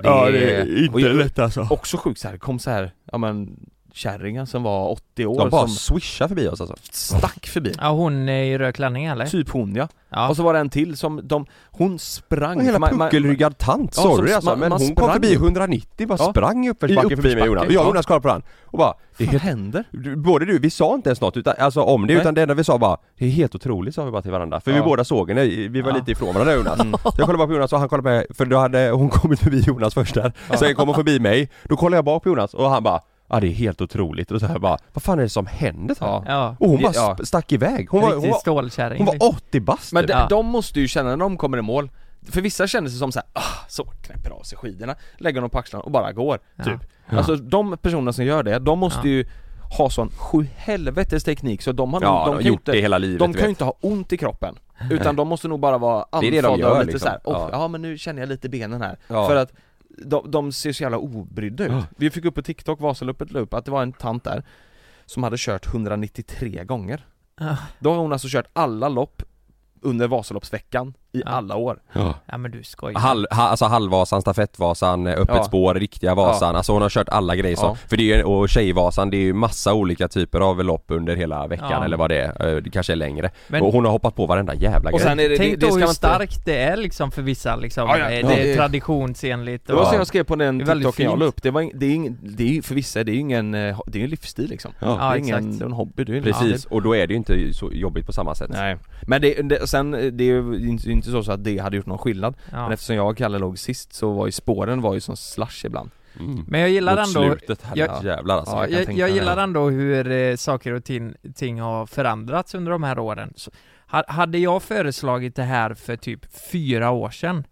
Ja, 0.04 0.32
det 0.32 0.56
är 0.56 0.84
inte 0.84 1.14
lätt 1.14 1.40
alltså. 1.40 1.68
Också 1.70 1.98
sjukt 1.98 2.20
så 2.20 2.28
här, 2.28 2.38
kom 2.38 2.60
så 2.60 2.70
här, 2.70 2.94
ja 3.12 3.18
men 3.18 3.60
kärringar 4.00 4.46
som 4.46 4.64
var 4.64 4.90
80 4.92 5.26
år 5.26 5.40
De 5.40 5.50
bara 5.50 5.68
som 5.68 5.76
swishar 5.76 6.28
förbi 6.28 6.48
oss 6.48 6.62
alltså. 6.62 6.76
stack 6.92 7.48
förbi 7.48 7.74
Ja 7.78 7.90
hon 7.90 8.30
är 8.30 8.44
i 8.44 8.58
röd 8.58 8.76
klänning 8.76 9.06
eller? 9.06 9.26
Typ 9.26 9.50
hon 9.50 9.76
ja. 9.76 9.88
Ja, 10.12 10.30
och 10.30 10.36
så 10.36 10.44
var 10.44 10.54
det 10.54 10.60
en 10.60 10.70
till 10.70 10.98
som 10.98 11.22
de, 11.24 11.46
hon 11.72 12.00
sprang 12.00 12.60
En 12.60 12.66
hela 12.66 12.80
puckelryggad 12.80 13.58
tant, 13.58 13.94
Ja, 13.98 14.02
sorry 14.04 14.28
som- 14.28 14.36
alltså, 14.36 14.50
man- 14.50 14.60
men 14.60 14.70
man 14.70 14.82
hon 14.82 14.96
kom 14.96 15.14
förbi 15.14 15.30
ju. 15.30 15.36
190, 15.36 16.08
bara 16.08 16.18
Ja. 16.20 16.32
sprang 16.32 16.66
i 16.66 16.70
uppförsbacke 16.70 17.16
förbi 17.16 17.36
mig 17.36 17.42
och 17.42 17.48
Jonas. 17.48 17.66
Och 17.66 17.72
jag 17.72 17.80
och 17.82 17.86
ja. 17.86 17.90
Jonas 17.90 18.06
kollade 18.06 18.22
på 18.22 18.28
varandra 18.28 18.48
och 18.66 18.78
bara, 18.78 18.94
det 19.18 19.24
Vad 19.26 19.32
helt, 19.32 19.44
händer? 19.44 19.84
du- 19.92 20.16
både 20.16 20.46
du, 20.46 20.60
vi 20.60 20.70
sa 20.70 20.96
inte 20.96 21.10
ens 21.10 21.22
något 21.22 21.38
utan, 21.38 21.54
alltså 21.60 21.82
om 21.82 22.02
det, 22.08 22.14
Nej. 22.14 22.22
utan 22.22 22.34
det 22.34 22.42
enda 22.42 22.54
vi 22.54 22.64
sa 22.64 22.78
bara 22.78 22.98
Det 23.20 23.26
är 23.26 23.30
helt 23.30 23.56
otroligt 23.56 23.96
sa 23.96 24.06
vi 24.06 24.12
bara 24.12 24.22
till 24.22 24.32
varandra, 24.32 24.60
för 24.62 24.72
vi 24.72 24.78
Ja. 24.78 24.84
båda 24.84 25.04
såg 25.04 25.30
henne, 25.30 25.46
vi 25.46 25.82
var 25.82 25.90
Ja. 25.92 25.96
lite 25.98 26.12
ifrån 26.12 26.34
varandra 26.34 26.54
Jonas 26.56 26.80
Mm. 26.80 26.92
Så 26.92 27.00
jag 27.04 27.14
kollade 27.26 27.38
bara 27.38 27.48
på 27.48 27.54
Jonas 27.54 27.74
och 27.74 27.80
han 27.80 27.90
kollade 27.90 28.04
på 28.10 28.10
mig, 28.10 28.26
för 28.38 28.46
då 28.46 28.58
hade 28.58 28.90
hon 28.92 29.10
kommit 29.20 29.40
förbi 29.40 29.60
Jonas 29.68 29.94
först 29.94 30.16
där 30.16 30.34
Sen 30.58 30.76
kom 30.76 30.88
hon 30.88 30.96
förbi 30.96 31.20
mig, 31.20 31.50
då 31.64 31.76
kollade 31.78 31.98
jag 31.98 32.06
bak 32.06 32.24
på 32.24 32.30
Jonas 32.30 32.54
och 32.54 32.70
han 32.70 32.84
bara 32.84 33.00
Ja 33.30 33.40
det 33.40 33.48
är 33.48 33.52
helt 33.52 33.82
otroligt 33.82 34.32
och 34.32 34.40
så 34.40 34.46
här 34.46 34.60
bara, 34.60 34.78
vad 34.94 35.04
fan 35.04 35.20
är 35.20 35.24
det 35.24 35.30
som 35.30 35.46
händer? 35.46 35.96
Ja. 36.00 36.24
Ja, 36.28 36.56
Och 36.60 36.70
hon 36.70 36.82
bara 36.82 36.92
Ja. 36.96 37.18
stack 37.24 37.52
iväg, 37.52 37.90
hon 37.90 38.02
var, 38.02 38.10
hon 38.16 38.30
var, 38.30 38.46
hon 38.98 39.06
var 39.06 39.14
liksom. 39.14 39.30
80 39.30 39.60
bast 39.60 39.94
Men 39.94 40.04
typ. 40.04 40.08
de, 40.12 40.14
Ja. 40.14 40.28
de 40.30 40.46
måste 40.46 40.80
ju 40.80 40.88
känna 40.88 41.10
när 41.10 41.18
de 41.18 41.38
kommer 41.38 41.58
i 41.58 41.62
mål 41.62 41.90
För 42.32 42.42
vissa 42.42 42.68
känner 42.68 42.90
sig 42.90 43.00
som 43.00 43.12
såhär, 43.12 43.28
ah, 43.34 43.42
så 43.68 43.84
knäpper 43.86 44.30
av 44.32 44.44
sig 44.44 44.58
skidorna, 44.58 44.96
lägger 45.18 45.42
dem 45.42 45.50
på 45.50 45.58
axlarna 45.60 45.84
och 45.84 45.92
bara 45.92 46.12
går, 46.12 46.40
Ja. 46.56 46.64
typ 46.64 46.80
Alltså 47.12 47.36
de 47.36 47.78
personerna 47.78 48.14
som 48.14 48.26
gör 48.26 48.44
det, 48.44 48.60
de 48.60 48.80
måste 48.80 49.08
Ja. 49.08 49.14
ju 49.14 49.26
ha 49.78 49.90
sån 49.90 50.10
sjuhelvetes 50.10 51.24
teknik 51.24 51.62
så 51.62 51.72
de 51.72 51.94
har 51.94 52.02
Ja, 52.02 52.26
nog, 52.26 52.36
de 52.36 52.44
de 52.44 52.50
gjort 52.50 52.60
inte, 52.60 52.72
det 52.72 52.82
hela 52.82 52.98
livet 52.98 53.20
de 53.20 53.34
kan 53.34 53.44
ju 53.44 53.50
inte 53.50 53.64
ha 53.64 53.74
ont 53.82 54.14
i 54.14 54.18
kroppen 54.18 54.56
Utan 54.92 55.16
de 55.16 55.28
måste 55.28 55.48
nog 55.48 55.60
bara 55.60 55.78
vara 55.78 56.06
andfådda 56.12 56.36
gör, 56.36 56.72
och 56.72 56.80
lite 56.80 56.92
liksom. 56.92 57.00
såhär, 57.00 57.18
oh, 57.24 57.34
Ja. 57.34 57.50
ja. 57.52 57.68
men 57.68 57.82
nu 57.82 57.98
känner 57.98 58.22
jag 58.22 58.30
lite 58.30 58.50
benen 58.50 58.82
här 58.82 58.98
Ja. 59.08 59.28
För 59.28 59.36
att 59.36 59.52
de, 60.06 60.32
de 60.32 60.52
ser 60.52 60.72
så 60.72 60.84
jävla 60.84 60.98
obrydda 60.98 61.66
ut. 61.66 61.72
Vi 61.98 62.10
fick 62.10 62.26
upp 62.26 62.36
på 62.36 62.42
TikTok, 62.42 62.80
Vasaloppet 62.80 63.32
la 63.32 63.40
upp, 63.40 63.54
att 63.54 63.66
det 63.66 63.72
var 63.72 63.82
en 63.84 63.94
tant 63.94 64.24
där 64.24 64.44
Som 65.06 65.24
hade 65.24 65.36
kört 65.40 65.68
193 65.68 66.64
gånger. 66.64 67.06
Då 67.80 67.92
har 67.92 67.98
hon 67.98 68.14
alltså 68.14 68.28
kört 68.32 68.48
alla 68.54 68.90
lopp 68.90 69.24
under 69.82 70.08
Vasaloppsveckan 70.08 70.94
i 71.12 71.22
Ja. 71.26 71.32
alla 71.32 71.56
år 71.56 71.80
Ja. 71.94 72.14
Ja 72.26 72.38
men 72.38 72.52
du 72.52 72.64
skojar 72.64 73.00
Hall, 73.00 73.28
ha, 73.32 73.44
alltså 73.44 73.66
halvvasan, 73.66 74.22
stafettvasan, 74.22 75.08
eh, 75.08 75.14
öppet 75.14 75.36
Ja. 75.36 75.44
spår, 75.44 75.76
riktiga 75.76 76.16
vasan, 76.16 76.56
alltså 76.56 76.74
hon 76.74 76.82
har 76.82 76.90
kört 76.90 77.10
alla 77.10 77.36
grejer 77.36 77.56
så, 77.56 77.66
Ja. 77.66 77.76
För 77.90 77.98
det 77.98 78.12
är 78.14 78.18
ju, 78.18 78.24
och 78.24 78.50
tjejvasan 78.50 79.10
det 79.10 79.18
är 79.18 79.22
ju 79.22 79.34
massa 79.34 79.74
olika 79.74 80.08
typer 80.08 80.40
av 80.40 80.64
lopp 80.64 80.86
under 80.88 81.16
hela 81.16 81.48
veckan 81.48 81.68
Ja. 81.72 81.84
eller 81.86 81.98
vad 81.98 82.10
det 82.10 82.22
är, 82.22 82.30
Eh, 82.56 82.56
det 82.62 82.70
kanske 82.70 82.94
är 82.94 82.98
längre 82.98 83.30
Men- 83.48 83.62
Och 83.64 83.74
hon 83.74 83.86
har 83.86 83.92
hoppat 83.92 84.16
på 84.16 84.26
varenda 84.26 84.54
jävla 84.56 84.90
Och 84.92 85.00
grej 85.00 85.08
sen 85.08 85.20
är 85.20 85.30
det, 85.30 85.38
Tänk 85.38 85.52
det, 85.52 85.58
då 85.60 85.66
det 85.68 85.72
ska 85.72 85.80
hur 85.80 85.84
inte... 85.84 85.94
starkt 85.96 86.46
det 86.46 86.58
är 86.58 86.78
liksom 86.78 87.12
för 87.12 87.22
vissa 87.22 87.56
liksom, 87.56 87.88
Ja, 87.88 87.98
ja. 87.98 88.10
Eh, 88.10 88.20
Ja, 88.20 88.28
det 88.28 88.52
är 88.52 88.56
traditionsenligt 88.56 89.68
Det 89.68 89.74
var 89.74 89.82
och... 89.82 89.88
som 89.88 89.98
jag 89.98 90.08
skrev 90.08 90.24
på 90.24 90.36
den 90.36 90.60
TikToken 90.60 91.06
jag 91.06 91.20
la 91.20 91.26
upp, 91.26 91.42
det, 91.44 91.52
var, 91.52 91.70
det 91.74 91.86
är 91.86 91.94
ingen, 91.96 92.18
det 92.22 92.44
är 92.44 92.48
ju 92.48 92.62
för 92.62 92.76
vissa, 92.76 93.04
det 93.04 93.12
är 93.12 93.14
ju 93.14 93.20
ingen, 93.20 93.54
eh, 93.56 93.80
det 93.88 93.98
är 93.98 94.00
ju 94.00 94.04
en 94.04 94.10
livsstil 94.10 94.50
liksom 94.50 94.72
Ja. 94.80 94.88
Det 94.88 94.94
Ja, 94.94 95.14
är 95.14 95.18
ingen, 95.18 95.36
exakt. 95.40 95.60
det 95.60 95.64
är 95.64 95.66
en 95.66 95.72
hobby, 95.74 96.04
det 96.04 96.14
är 96.14 96.18
en 96.18 96.24
Precis, 96.24 96.66
och 96.66 96.82
då 96.82 96.96
är 96.96 97.08
det 97.08 97.14
ju 97.14 97.18
inte 97.18 97.54
så 97.54 97.70
jobbigt 97.74 98.06
på 98.06 98.14
samma 98.14 98.36
sätt 98.36 98.50
Nej, 98.54 98.78
men 99.08 99.22
det, 99.22 99.34
det, 99.42 99.68
sen, 99.68 99.94
eh, 99.94 100.04
det 100.06 100.24
är 100.24 100.26
ju 100.26 100.70
inte, 101.00 101.10
inte 101.10 101.20
så, 101.20 101.24
så 101.24 101.32
att 101.32 101.44
det 101.44 101.58
hade 101.58 101.78
gjort 101.78 101.86
någon 101.86 101.98
skillnad 101.98 102.36
Men 102.52 102.60
ja. 102.60 102.74
eftersom 102.74 102.96
jag 102.96 103.10
och 103.10 103.18
Kalle 103.18 103.40
låg 103.40 103.60
sist 103.60 103.94
så 103.94 104.14
var 104.14 104.26
ju 104.26 104.32
spåren 104.32 104.82
var 104.82 104.94
ju 104.94 105.00
som 105.00 105.18
slush 105.18 105.66
ibland 105.66 105.90
mm. 106.20 106.46
Men 106.48 106.60
jag 106.60 106.70
gillar 106.70 106.96
Mot 106.96 107.08
ändå 107.08 107.30
slutet, 107.30 107.62
här, 107.62 107.78
jag- 107.78 108.04
jävlar 108.04 108.38
alltså 108.38 108.56
Ja, 108.56 108.68
jag 108.68 108.82
jag, 108.82 108.98
jag 108.98 109.10
gillar 109.10 109.36
det. 109.36 109.42
ändå 109.42 109.70
hur 109.70 110.12
eh, 110.12 110.36
saker 110.36 110.74
och 110.74 110.84
ting, 110.84 111.14
ting 111.36 111.62
har 111.62 111.86
förändrats 111.86 112.56
under 112.56 112.72
de 112.72 112.84
här 112.84 113.00
åren. 113.00 113.34
Så, 113.36 113.52
ha, 113.92 114.04
hade 114.08 114.38
jag 114.38 114.64
föreslagit 114.64 115.36
det 115.36 115.44
här 115.44 115.74
för 115.74 115.96
typ 115.96 116.26
fyra 116.52 116.92
år 116.92 117.10
sedan, 117.10 117.44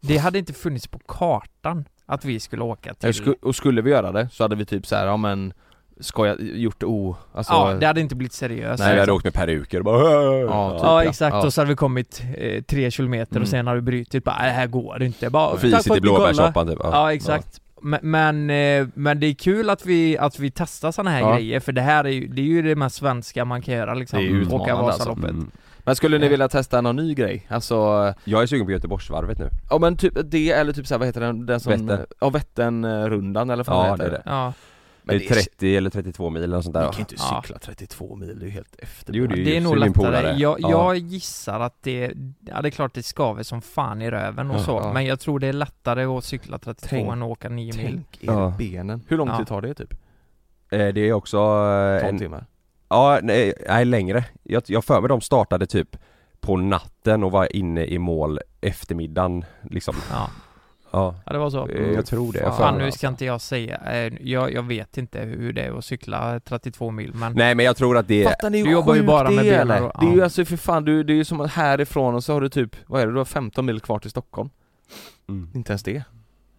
det 0.00 0.16
hade 0.16 0.38
inte 0.38 0.52
funnits 0.52 0.86
på 0.86 0.98
kartan 0.98 1.84
att 2.06 2.24
vi 2.24 2.40
skulle 2.40 2.62
åka 2.62 2.94
till... 2.94 3.08
Jag 3.08 3.14
sku, 3.14 3.34
Och 3.42 3.56
skulle 3.56 3.82
vi 3.82 3.90
göra 3.90 4.12
det 4.12 4.28
så 4.32 4.44
hade 4.44 4.56
vi 4.56 4.64
typ 4.64 4.86
så 4.86 4.96
här, 4.96 5.06
ja 5.06 5.16
men 5.16 5.52
Skoja, 6.00 6.36
gjort 6.38 6.82
o, 6.82 7.16
alltså 7.34 7.52
ja, 7.52 7.74
det 7.80 7.86
hade 7.86 8.00
inte 8.00 8.14
blivit 8.14 8.32
seriöst. 8.32 8.82
Nej 8.82 8.94
vi 8.94 9.00
hade 9.00 9.12
åkt 9.12 9.24
med 9.24 9.34
peruker 9.34 9.78
och 9.78 9.84
bara 9.84 10.02
Ja, 10.02 10.40
typ. 10.40 10.50
Ja 10.50 11.02
ja. 11.02 11.08
exakt, 11.10 11.34
Ja. 11.34 11.46
och 11.46 11.52
så 11.52 11.60
hade 11.60 11.68
vi 11.68 11.76
kommit 11.76 12.22
eh, 12.36 12.62
tre 12.62 12.90
kilometer 12.90 13.32
Mm. 13.36 13.42
och 13.42 13.48
sen 13.48 13.66
har 13.66 13.74
vi 13.74 13.80
brutit 13.80 14.24
bara, 14.24 14.36
"Nej, 14.38 14.46
det 14.46 14.52
här 14.54 14.66
går 14.66 15.02
inte. 15.02 15.30
Bara, 15.30 15.46
Och 15.46 15.60
tack 15.60 15.60
för 15.60 15.76
fisit 15.76 15.86
i 15.86 15.90
ni 15.90 16.00
kollade." 16.00 16.32
blåbärssoppan 16.34 16.66
typ 16.68 16.78
Ja 16.82 17.12
exakt. 17.12 17.60
Men, 17.82 18.00
men, 18.02 18.50
eh, 18.50 18.88
men 18.94 19.20
det 19.20 19.26
är 19.26 19.34
kul 19.34 19.70
att 19.70 19.86
vi, 19.86 20.18
att 20.18 20.38
vi 20.38 20.50
testar 20.50 20.92
sådana 20.92 21.10
här 21.10 21.20
Ja. 21.20 21.34
grejer 21.34 21.60
för 21.60 21.72
det 21.72 21.80
här 21.80 22.04
är 22.04 22.08
ju, 22.10 22.26
det 22.28 22.40
är 22.42 22.46
ju 22.46 22.62
det 22.62 22.76
mest 22.76 22.96
svenska 22.96 23.44
man 23.44 23.62
kan 23.62 23.74
göra 23.74 23.94
liksom. 23.94 24.18
Det 24.18 24.24
är 24.24 24.28
ju 24.28 24.36
Åka 24.42 24.44
utmanande, 24.54 24.72
alltså. 24.84 24.98
Vasaloppet. 24.98 25.30
Mm. 25.30 25.50
Men 25.78 25.96
skulle 25.96 26.18
ni 26.18 26.26
Eh. 26.26 26.30
vilja 26.30 26.48
testa 26.48 26.80
någon 26.80 26.96
ny 26.96 27.14
grej? 27.14 27.46
Alltså, 27.48 27.74
Jag 28.24 28.42
är 28.42 28.46
sugen 28.46 28.66
på 28.66 28.72
Göteborgsvarvet 28.72 29.38
nu 29.38 29.50
ja 29.70 29.78
men 29.78 29.96
typ 29.96 30.12
det 30.24 30.50
eller 30.50 30.72
typ 30.72 30.86
såhär, 30.86 30.98
vad 30.98 31.08
heter 31.08 31.20
den, 31.20 31.46
den 31.46 31.60
som, 31.60 31.86
Vättern. 31.86 32.06
ja 32.20 32.30
Vätternrundan 32.30 33.50
eller 33.50 33.64
vad 33.64 33.76
Ja, 33.76 33.82
heter 33.92 33.96
det 33.98 34.04
är 34.04 34.10
det. 34.10 34.22
Ja. 34.26 34.52
Men 35.08 35.18
det 35.18 35.24
är 35.30 35.34
30 35.34 35.76
eller 35.76 35.90
32 35.90 36.30
mil 36.30 36.42
eller 36.42 36.60
sånt 36.60 36.74
Man 36.74 36.82
där 36.82 36.90
kan 36.92 36.96
ju 36.98 37.00
inte 37.00 37.14
Ja. 37.18 37.42
cykla 37.42 37.58
32 37.58 38.16
mil, 38.16 38.38
det 38.38 38.44
är 38.44 38.46
ju 38.46 38.50
helt 38.52 38.76
efter 38.78 39.12
Det 39.12 39.18
gjorde 39.18 39.36
ju 39.36 39.44
Det 39.44 39.56
är 39.56 39.60
nog 39.60 39.76
lättare. 39.76 40.36
Jag, 40.36 40.60
Ja. 40.60 40.70
jag 40.70 40.96
gissar 40.96 41.60
att 41.60 41.82
det, 41.82 42.12
ja 42.46 42.62
det 42.62 42.68
är 42.68 42.70
klart 42.70 42.94
det 42.94 43.02
skaver 43.02 43.42
som 43.42 43.62
fan 43.62 44.02
i 44.02 44.10
röven 44.10 44.50
och 44.50 44.56
Ja, 44.56 44.62
så, 44.64 44.70
ja. 44.84 44.92
men 44.92 45.04
jag 45.06 45.20
tror 45.20 45.38
det 45.38 45.46
är 45.46 45.52
lättare 45.52 46.04
att 46.04 46.24
cykla 46.24 46.58
32 46.58 46.86
Tänk- 46.96 47.12
än 47.12 47.22
att 47.22 47.28
åka 47.28 47.48
9 47.48 47.72
mil. 47.76 47.84
Tänk 47.86 48.18
er 48.24 48.26
Ja. 48.32 48.54
benen, 48.58 49.02
hur 49.08 49.16
lång 49.16 49.36
tid 49.38 49.46
tar 49.46 49.60
det 49.60 49.74
typ? 49.74 49.92
Eh, 50.70 50.88
Det 50.88 51.00
är 51.00 51.12
också 51.12 51.36
eh, 51.36 52.00
12 52.00 52.08
en, 52.14 52.18
timmar? 52.18 52.46
Ja, 52.88 53.18
nej, 53.22 53.52
nej 53.68 53.84
längre. 53.84 54.24
Jag, 54.42 54.62
jag 54.66 54.84
för 54.84 55.00
mig 55.00 55.08
de 55.08 55.20
startade 55.20 55.66
typ 55.66 55.96
på 56.40 56.56
natten 56.56 57.24
och 57.24 57.30
var 57.30 57.56
inne 57.56 57.84
i 57.84 57.98
mål 57.98 58.40
eftermiddagen 58.60 59.44
liksom. 59.70 59.94
Ja, 60.10 60.30
Ja, 60.96 61.14
ja 61.26 61.32
det 61.32 61.38
var 61.38 61.50
så. 61.50 61.68
Eh, 61.68 61.92
jag 61.92 62.06
tror 62.06 62.32
det. 62.32 62.38
Fan, 62.40 62.52
Fan 62.56 62.78
nu 62.78 62.92
ska 62.92 63.08
inte 63.08 63.24
jag 63.24 63.40
säga, 63.40 63.80
eh, 63.92 64.12
jag, 64.20 64.52
jag 64.52 64.62
vet 64.62 64.98
inte 64.98 65.20
hur 65.20 65.52
det 65.52 65.62
är 65.62 65.78
att 65.78 65.84
cykla 65.84 66.40
32 66.40 66.90
mil 66.90 67.14
men 67.14 67.32
Nej 67.32 67.54
men 67.54 67.64
jag 67.66 67.76
tror 67.76 67.96
att 67.96 68.08
det 68.08 68.24
Fattar 68.24 68.50
ni 68.50 68.62
du 68.62 68.70
jobbar 68.70 68.94
ju 68.94 69.02
bara 69.02 69.30
med 69.30 69.44
det 69.44 69.50
är, 69.50 69.58
benen 69.58 69.70
eller? 69.76 69.80
då? 69.80 69.92
Det 70.00 70.06
är 70.06 70.10
ju 70.10 70.18
Ja. 70.18 70.24
alltså 70.24 70.44
för 70.44 70.56
fan, 70.56 70.84
du, 70.84 71.02
det 71.02 71.12
är 71.12 71.14
ju 71.16 71.24
som 71.24 71.40
att 71.40 71.50
härifrån 71.50 72.14
och 72.14 72.24
så 72.24 72.32
har 72.32 72.40
du 72.40 72.48
typ, 72.48 72.76
vad 72.86 73.02
är 73.02 73.06
det, 73.06 73.12
du 73.12 73.18
har 73.18 73.24
15 73.24 73.66
mil 73.66 73.80
kvar 73.80 73.98
till 73.98 74.10
Stockholm 74.10 74.50
mm. 75.28 75.50
Inte 75.54 75.72
ens 75.72 75.82
det, 75.82 76.04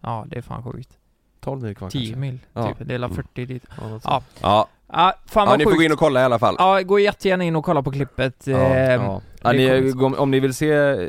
Ja 0.00 0.24
det 0.28 0.36
är 0.38 0.42
fan 0.42 0.62
sjukt. 0.62 0.88
12 1.40 1.62
mil 1.62 1.76
kvar 1.76 1.90
10 1.90 2.00
kanske 2.00 2.20
mil, 2.20 2.38
Ja. 2.52 2.68
typ. 2.74 2.88
Dela 2.88 3.06
Mm. 3.06 3.16
40 3.16 3.44
dit. 3.46 3.64
Ja, 3.80 4.00
Ja. 4.04 4.22
Ja, 4.40 4.68
Ja, 4.92 5.14
fan 5.26 5.44
ja 5.44 5.50
vad 5.50 5.58
ni 5.58 5.64
får 5.64 5.72
gå 5.72 5.82
in 5.82 5.92
och 5.92 5.98
kolla 5.98 6.20
i 6.20 6.24
alla 6.24 6.38
fall. 6.38 6.56
Ja, 6.58 6.82
gå 6.82 6.98
jättegärna 6.98 7.44
in 7.44 7.56
och 7.56 7.64
kolla 7.64 7.82
på 7.82 7.90
klippet. 7.92 8.46
Ja, 8.46 8.58
Ehm, 8.58 9.02
Ja. 9.02 9.20
Ja, 9.42 9.52
det 9.52 9.80
ni, 9.80 9.92
om, 9.92 10.30
ni 10.30 10.40
vill 10.40 10.54
se 10.54 10.72
eh, 10.72 11.08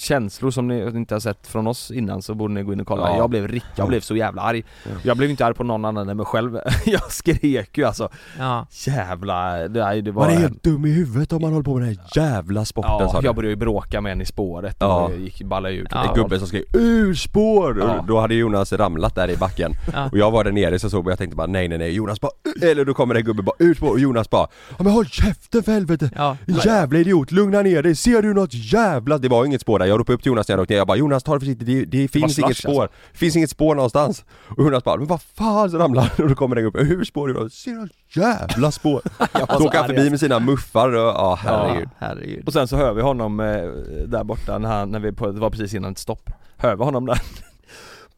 känslor 0.00 0.50
som 0.50 0.68
ni 0.68 0.86
inte 0.86 1.14
har 1.14 1.20
sett 1.20 1.46
från 1.46 1.66
oss 1.66 1.90
innan 1.90 2.22
så 2.22 2.34
borde 2.34 2.54
ni 2.54 2.62
gå 2.62 2.72
in 2.72 2.80
och 2.80 2.86
kolla. 2.86 3.08
Ja. 3.10 3.16
Jag 3.16 3.30
blev 3.30 3.48
rick, 3.48 3.64
jag 3.76 3.88
blev 3.88 4.00
så 4.00 4.16
jävla 4.16 4.42
arg. 4.42 4.64
Ja. 4.84 4.90
Jag 5.02 5.16
blev 5.16 5.30
inte 5.30 5.46
arg 5.46 5.54
på 5.54 5.64
någon 5.64 5.84
annan 5.84 6.08
än 6.08 6.16
mig 6.16 6.26
själv. 6.26 6.58
jag 6.86 7.12
skrek 7.12 7.78
ju 7.78 7.84
alltså. 7.84 8.08
Ja. 8.38 8.66
Jävla, 8.86 9.68
det, 9.68 10.00
det 10.00 10.10
var... 10.10 10.26
Man 10.26 10.34
är 10.36 10.40
helt 10.40 10.62
dum 10.62 10.84
i 10.84 10.90
huvudet 10.90 11.32
om 11.32 11.42
man 11.42 11.50
håller 11.52 11.64
på 11.64 11.74
med 11.74 11.82
den 11.82 11.96
här 11.96 12.22
jävla 12.22 12.64
sporten 12.64 12.92
ja, 12.98 13.08
sa 13.08 13.20
jag 13.22 13.34
började 13.34 13.50
ju 13.50 13.56
bråka 13.56 14.00
med 14.00 14.12
en 14.12 14.20
i 14.20 14.26
spåret 14.26 14.76
Ja. 14.80 15.04
och 15.04 15.16
gick 15.16 15.42
ballade 15.42 15.74
ut. 15.74 15.88
Ja. 15.90 16.08
En 16.08 16.14
gubbe 16.14 16.38
som 16.38 16.48
skrev 16.48 16.62
'Ur 16.72 17.14
spår!' 17.14 17.78
Ja. 17.80 17.98
Och 17.98 18.06
Då 18.06 18.20
hade 18.20 18.34
Jonas 18.34 18.72
ramlat 18.72 19.14
där 19.14 19.30
i 19.30 19.36
backen 19.36 19.72
Ja. 19.92 20.08
Och 20.12 20.18
jag 20.18 20.30
var 20.30 20.44
där 20.44 20.52
nere 20.52 20.78
så 20.78 20.90
såg 20.90 21.06
jag, 21.06 21.10
jag 21.10 21.18
tänkte 21.18 21.36
bara 21.36 21.46
nej 21.46 21.68
nej 21.68 21.78
nej 21.78 21.90
Jonas 21.92 22.20
bara 22.20 22.32
"Ur!" 22.44 22.64
Eller 22.64 22.84
då 22.84 22.94
kommer 22.94 23.14
det 23.14 23.20
en 23.20 23.26
gubbe 23.26 23.42
bara 23.42 23.56
'Ur 23.58 23.74
spår' 23.74 23.90
och 23.90 24.00
Jonas 24.00 24.30
bara 24.30 24.46
'Ja 24.70 24.84
men 24.84 24.92
håll 24.92 25.06
käften 25.06 25.62
för 25.62 25.72
helvete! 25.72 26.10
Ja. 26.16 26.36
Jävla 26.64 26.98
idiot, 26.98 27.32
lugna 27.32 27.62
ner 27.62 27.82
dig, 27.82 27.96
ser 27.96 28.22
du 28.22 28.34
något 28.34 28.54
jävla... 28.54 29.18
Det 29.18 29.28
var 29.28 29.44
inget 29.44 29.60
spår 29.60 29.78
där, 29.78 29.86
jag 29.88 30.00
ropade 30.00 30.14
upp 30.14 30.22
till 30.22 30.30
Jonas 30.30 30.48
när 30.48 30.56
jag 30.56 30.60
åkte 30.62 30.74
ner, 30.74 30.78
jag 30.78 30.86
bara 30.86 30.96
'Jonas 30.96 31.22
ta 31.22 31.34
det 31.34 31.40
försiktigt, 31.40 31.66
det, 31.66 31.84
det 31.84 32.08
finns 32.08 32.34
slush, 32.34 32.46
inget 32.46 32.56
spår' 32.56 32.88
Det 33.12 33.18
finns 33.18 33.36
inget 33.36 33.50
spår 33.50 33.74
någonstans. 33.74 34.24
Och 34.56 34.64
Jonas 34.64 34.84
bara 34.84 34.96
'Men 34.96 35.06
vad 35.06 35.22
fan' 35.22 35.70
så 35.70 35.78
ramlar 35.78 36.02
han 36.02 36.24
och 36.24 36.28
då 36.28 36.34
kommer 36.34 36.56
det 36.56 36.60
en 36.60 36.64
gubbe 36.64 36.84
'Hur 36.84 37.04
spår 37.04 37.28
du?' 37.28 37.50
Ser 37.50 37.70
du 37.70 37.88
jävla 38.20 38.70
spår? 38.70 39.02
Så 39.58 39.66
åker 39.66 39.78
han 39.78 39.86
förbi 39.86 40.10
med 40.10 40.20
sina 40.20 40.38
muffar 40.38 40.88
och 40.88 40.98
ja 41.00 41.38
herregud. 41.42 41.88
Ja, 41.98 42.06
herregud. 42.06 42.46
Och 42.46 42.52
sen 42.52 42.68
så 42.68 42.76
hör 42.76 42.92
vi 42.94 43.02
honom 43.02 43.40
eh, 43.40 43.46
där 44.06 44.24
borta 44.24 44.58
när, 44.58 44.68
han, 44.68 44.90
när 44.90 45.00
vi 45.00 45.12
på, 45.12 45.30
det 45.30 45.40
var 45.40 45.50
precis 45.50 45.74
innan 45.74 45.92
ett 45.92 45.98
stopp. 45.98 46.30
Hör 46.56 46.76
vi 46.76 46.84
honom 46.84 47.06
där 47.06 47.20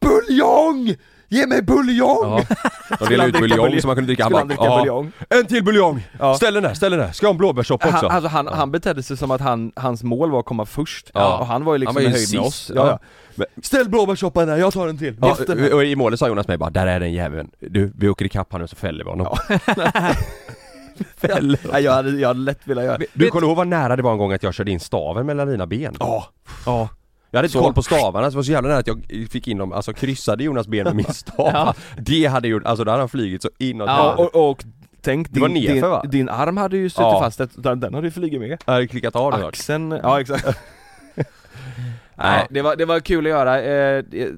Buljong! 0.01 0.95
Ge 1.29 1.47
mig 1.47 1.63
buljong! 1.63 2.45
Ja. 2.91 2.97
De 2.99 3.09
delade 3.09 3.29
ut 3.29 3.39
buljong 3.41 3.81
så 3.81 3.87
man 3.87 3.97
kunde 3.97 4.07
dricka, 4.09 4.23
han 4.25 4.31
Skulle 4.33 4.33
bara 4.33 4.39
han 4.39 4.49
dricka 4.49 4.65
"Ja, 4.65 4.79
buljong? 4.79 5.13
En 5.29 5.47
till 5.47 5.65
buljong! 5.65 6.07
Ja. 6.19 6.35
Ställ 6.35 6.55
den 6.55 6.63
där, 6.63 6.75
ställ 6.75 6.91
den 6.91 7.01
där, 7.01 7.13
ska 7.13 7.27
jag 7.27 7.29
ha 7.29 7.35
en 7.35 7.39
blåbärssoppa 7.39 7.89
också? 7.89 8.07
Han, 8.07 8.17
alltså 8.17 8.29
han, 8.29 8.47
han 8.47 8.71
betedde 8.71 9.03
sig 9.03 9.17
som 9.17 9.31
att 9.31 9.41
han, 9.41 9.73
hans 9.77 10.03
mål 10.03 10.31
var 10.31 10.41
att 10.41 10.45
komma 10.47 10.67
först, 10.67 11.11
Ja. 11.15 11.39
och 11.39 11.47
han 11.47 11.65
var 11.65 11.75
ju 11.75 11.79
liksom 11.79 11.97
Han 11.97 12.05
var 12.05 12.11
ju 12.11 12.17
i 12.17 12.19
höjd 12.19 12.35
med 12.35 12.41
oss 12.47 12.71
ja. 12.75 12.87
ja. 12.87 12.99
Ja. 13.35 13.45
Ställ 13.63 13.89
blåbärssoppan 13.89 14.49
där, 14.49 14.57
jag 14.57 14.73
tar 14.73 14.89
en 14.89 14.99
till! 14.99 15.17
Ja, 15.21 15.37
mig. 15.49 15.73
och 15.73 15.85
i 15.85 15.97
målet 15.97 16.19
sa 16.19 16.29
Jonas 16.29 16.49
mig 16.49 16.57
bara 16.59 16.71
'Där 16.71 16.87
är 16.87 17.01
den 17.01 17.13
jäveln, 17.13 17.51
du, 17.61 17.93
vi 17.99 18.09
åker 18.09 18.25
ikapp 18.25 18.53
han 18.53 18.61
nu 18.61 18.69
så 18.69 18.77
fäller 18.77 19.05
vi 19.05 19.11
honom' 19.11 19.37
Fäller 21.17 21.59
Nej, 21.73 21.83
jag, 21.83 21.93
hade, 21.93 22.11
jag 22.11 22.29
hade 22.29 22.41
lätt 22.41 22.61
velat 22.65 22.85
göra 22.85 22.99
Du 23.13 23.29
kommer 23.29 23.47
ihåg 23.47 23.57
vad 23.57 23.67
nära 23.67 23.97
det 23.97 24.03
var 24.03 24.13
en 24.13 24.19
gång 24.19 24.33
att 24.33 24.43
jag 24.43 24.55
körde 24.55 24.71
in 24.71 24.81
staven 24.81 25.27
mellan 25.27 25.49
dina 25.49 25.67
ben? 25.67 25.97
Ja, 26.01 26.27
ja 26.67 26.89
Jag 27.31 27.39
hade 27.39 27.47
inte 27.47 27.59
Så. 27.59 27.65
koll 27.65 27.75
på 27.75 27.83
stavarna, 27.83 28.27
så 28.27 28.31
det 28.31 28.37
var 28.37 28.43
så 28.43 28.53
jävla 28.53 28.69
nära 28.69 28.79
att 28.79 28.87
jag 28.87 29.29
fick 29.31 29.49
in 29.49 29.59
dem, 29.59 29.73
alltså 29.73 29.93
kryssade 29.93 30.45
Jonas 30.45 30.69
ben 30.69 30.85
med 30.85 30.97
min 30.97 31.05
stav 31.15 31.51
Ja. 31.55 31.75
Det 31.99 32.27
hade 32.27 32.49
gjort, 32.49 32.65
alltså 32.67 32.85
då 32.85 32.91
hade 32.91 33.03
han 33.03 33.09
flugit 33.09 33.43
så 33.43 33.51
inåt 33.59 33.89
Ja, 33.89 34.15
och, 34.15 34.51
och 34.51 34.65
tänk, 35.01 35.31
Det 35.31 35.41
var 35.41 35.49
din, 35.49 35.65
din, 35.75 36.11
din 36.11 36.29
arm 36.29 36.57
hade 36.57 36.77
ju 36.77 36.89
suttit 36.91 37.01
Ja. 37.01 37.21
fast, 37.21 37.41
den, 37.63 37.81
den 37.81 37.95
hade 37.95 38.07
ju 38.07 38.11
flugit 38.11 38.41
med 38.41 38.59
Jag 38.67 38.73
hade 38.73 38.87
klickat 38.87 39.17
av 39.17 39.33
det 39.33 39.47
Axeln, 39.47 39.91
ja 40.03 40.21
exakt 40.21 40.47
Nej. 42.15 42.47
Det 42.51 42.63
var, 42.63 42.77
det 42.77 42.85
var 42.85 43.01
kul 43.01 43.27
att 43.27 43.31
göra, 43.31 43.63
eh, 43.63 44.05
det- 44.11 44.35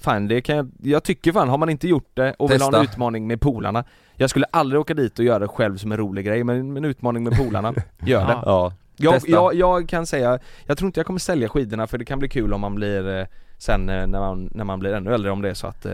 Fan 0.00 0.28
det 0.28 0.40
kan 0.40 0.56
jag, 0.56 0.70
jag 0.82 1.02
tycker 1.04 1.32
fan, 1.32 1.48
har 1.48 1.58
man 1.58 1.68
inte 1.68 1.88
gjort 1.88 2.10
det 2.14 2.34
och 2.38 2.50
vill 2.50 2.60
ha 2.62 2.76
en 2.78 2.82
utmaning 2.84 3.26
med 3.26 3.40
polarna 3.40 3.84
Jag 4.14 4.30
skulle 4.30 4.46
aldrig 4.50 4.80
åka 4.80 4.94
dit 4.94 5.18
och 5.18 5.24
göra 5.24 5.38
det 5.38 5.48
själv 5.48 5.76
som 5.76 5.92
en 5.92 5.98
rolig 5.98 6.24
grej, 6.26 6.44
men 6.44 6.76
en 6.76 6.84
utmaning 6.84 7.24
med 7.24 7.36
polarna, 7.38 7.74
gör 7.98 8.26
det 8.26 8.36
Ja. 8.44 8.72
Ja, 8.98 9.12
jag, 9.12 9.22
jag, 9.26 9.54
jag 9.54 9.88
kan 9.88 10.06
säga, 10.06 10.38
jag 10.66 10.78
tror 10.78 10.86
inte 10.88 11.00
jag 11.00 11.06
kommer 11.06 11.20
sälja 11.20 11.48
skidorna 11.48 11.86
för 11.86 11.98
det 11.98 12.04
kan 12.04 12.18
bli 12.18 12.28
kul 12.28 12.52
om 12.52 12.60
man 12.60 12.74
blir 12.74 13.18
eh, 13.20 13.26
Sen 13.60 13.88
eh, 13.88 14.06
när 14.06 14.18
man, 14.18 14.50
när 14.54 14.64
man 14.64 14.78
blir 14.78 14.94
ännu 14.94 15.14
äldre 15.14 15.30
om 15.30 15.42
det 15.42 15.50
är 15.50 15.54
så 15.54 15.66
att 15.66 15.86
eh, 15.86 15.92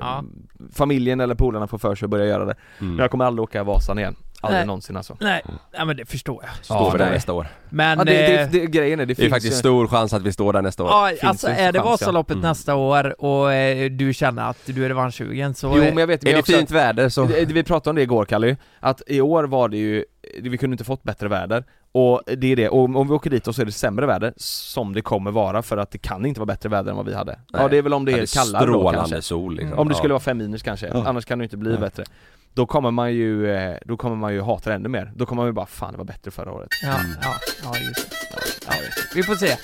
Ja. 0.00 0.24
familjen 0.72 1.20
eller 1.20 1.34
polarna 1.34 1.66
får 1.66 1.78
för 1.78 1.94
sig 1.94 2.06
att 2.06 2.10
börja 2.10 2.24
göra 2.26 2.44
det 2.44 2.54
mm. 2.80 2.90
Men 2.94 2.98
jag 2.98 3.10
kommer 3.10 3.24
aldrig 3.24 3.42
åka 3.42 3.64
Vasan 3.64 3.98
igen 3.98 4.16
Aldrig 4.40 4.58
Nej. 4.58 4.66
någonsin 4.66 4.96
alltså 4.96 5.16
Nej, 5.20 5.42
ja, 5.72 5.84
men 5.84 5.96
det 5.96 6.04
förstår 6.06 6.44
jag. 6.46 6.64
Står 6.64 6.76
Ja, 6.76 6.90
för 6.90 6.98
det 6.98 7.04
nej. 7.04 7.14
nästa 7.14 7.32
år 7.32 7.46
Men... 7.68 7.98
ja, 7.98 8.04
det, 8.04 8.12
det, 8.12 8.40
eh, 8.40 8.50
det, 8.50 8.66
grejen 8.66 9.00
är, 9.00 9.06
det, 9.06 9.14
Det 9.14 9.24
är 9.26 9.30
faktiskt 9.30 9.52
ju- 9.54 9.58
stor 9.58 9.86
chans 9.86 10.12
att 10.12 10.22
vi 10.22 10.32
står 10.32 10.52
där 10.52 10.62
nästa 10.62 10.82
år 10.82 10.88
Ja, 10.90 11.08
finns 11.08 11.22
alltså 11.24 11.48
är 11.48 11.54
det 11.56 11.62
chans, 11.62 11.74
ja. 11.74 11.82
Vasaloppet 11.84 12.34
Mm. 12.34 12.48
nästa 12.48 12.74
år 12.74 13.24
och 13.24 13.52
eh, 13.52 13.90
du 13.90 14.14
känner 14.14 14.50
att 14.50 14.58
du 14.66 14.84
är 14.84 14.88
revanschsugen 14.88 15.54
så... 15.54 15.66
Jo 15.76 15.82
men 15.82 15.96
jag 15.98 16.06
vet, 16.06 16.22
men 16.22 16.30
Är 16.30 16.34
det 16.34 16.40
också, 16.40 16.52
fint 16.52 16.70
väder 16.70 17.08
så... 17.08 17.24
Vi 17.24 17.62
pratade 17.64 17.90
om 17.90 17.96
det 17.96 18.02
igår 18.02 18.24
Kalle, 18.24 18.56
att 18.80 19.02
i 19.06 19.20
år 19.20 19.44
var 19.44 19.68
det 19.68 19.76
ju, 19.76 20.04
vi 20.42 20.58
kunde 20.58 20.74
inte 20.74 20.84
fått 20.84 21.02
bättre 21.02 21.28
väder 21.28 21.64
Och 21.92 22.22
det 22.36 22.52
är 22.52 22.56
det, 22.56 22.68
och 22.68 22.82
om 22.84 23.08
vi 23.08 23.14
åker 23.14 23.30
dit 23.30 23.48
och 23.48 23.54
så 23.54 23.62
är 23.62 23.66
det 23.66 23.72
sämre 23.72 24.06
väder, 24.06 24.32
som 24.36 24.92
det 24.94 25.02
kommer 25.02 25.30
vara 25.30 25.62
för 25.62 25.76
att 25.76 25.90
det 25.90 25.98
kan 25.98 26.26
inte 26.26 26.40
vara 26.40 26.46
bättre 26.46 26.68
väder 26.68 26.90
än 26.90 26.96
vad 26.96 27.06
vi 27.06 27.14
hade 27.14 27.32
Ja 27.52 27.58
Nej. 27.60 27.68
det 27.70 27.76
är 27.78 27.82
väl 27.82 27.94
om 27.94 28.04
det 28.04 28.12
Ja, 28.12 28.18
är 28.18 28.26
kallare 28.34 28.66
då 28.66 28.72
Strålande 28.72 28.98
kanske 28.98 29.22
sol 29.22 29.56
liksom. 29.56 29.78
Om 29.78 29.88
det 29.88 29.94
skulle 29.94 30.10
Ja. 30.12 30.14
vara 30.14 30.20
fem 30.22 30.38
minus 30.38 30.62
kanske, 30.62 30.86
Ja. 30.86 31.04
annars 31.08 31.24
kan 31.24 31.38
det 31.38 31.42
inte 31.44 31.56
bli 31.56 31.72
Ja. 31.74 31.80
bättre 31.80 32.04
Då 32.54 32.66
kommer 32.66 32.90
man 32.90 33.12
ju, 33.14 33.50
eh, 33.54 33.76
då 33.84 33.96
kommer 33.96 34.16
man 34.16 34.34
ju 34.34 34.40
hata 34.40 34.70
det 34.70 34.76
ännu 34.76 34.88
mer, 34.88 35.12
då 35.16 35.26
kommer 35.26 35.42
man 35.42 35.48
ju 35.48 35.52
bara 35.52 35.66
'Fan 35.66 35.92
det 35.92 35.98
var 35.98 36.04
bättre 36.04 36.30
förra 36.30 36.50
året' 36.52 36.68
Ja, 36.82 36.88
Mm. 36.88 37.10
ja, 37.22 37.34
ja 37.64 37.78
just 37.78 38.10
det. 38.10 38.16
Ja, 38.66 38.72
vi 39.14 39.22
får 39.22 39.34
se. 39.34 39.56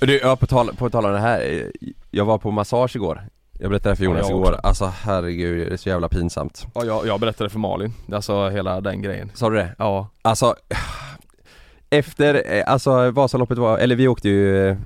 Du, 0.00 0.18
ja, 0.22 0.36
på 0.36 0.46
tal, 0.46 0.74
på 0.76 0.90
tal 0.90 1.04
om 1.06 1.12
det 1.12 1.18
här, 1.18 1.70
jag 2.10 2.24
var 2.24 2.38
på 2.38 2.50
massage 2.50 2.96
igår 2.96 3.22
Jag 3.58 3.70
berättade 3.70 3.96
för 3.96 4.04
Jonas 4.04 4.26
Ja, 4.28 4.30
igår, 4.36 4.52
också. 4.52 4.60
alltså 4.62 4.84
herregud, 4.84 5.66
det 5.68 5.72
är 5.72 5.76
så 5.76 5.88
jävla 5.88 6.08
pinsamt 6.08 6.66
Ja 6.74 6.84
jag, 6.84 7.06
jag 7.06 7.20
berättade 7.20 7.50
för 7.50 7.58
Malin, 7.58 7.94
alltså 8.12 8.48
hela 8.48 8.80
den 8.80 9.02
grejen 9.02 9.30
Sa 9.34 9.50
du 9.50 9.56
det? 9.56 9.74
Ja, 9.78 10.08
Alltså 10.22 10.54
efter, 11.90 12.62
alltså 12.66 13.10
Vasaloppet 13.10 13.58
var, 13.58 13.78
eller 13.78 13.96
vi 13.96 14.08
åkte 14.08 14.28
ju 14.28 14.68
eh, 14.68 14.76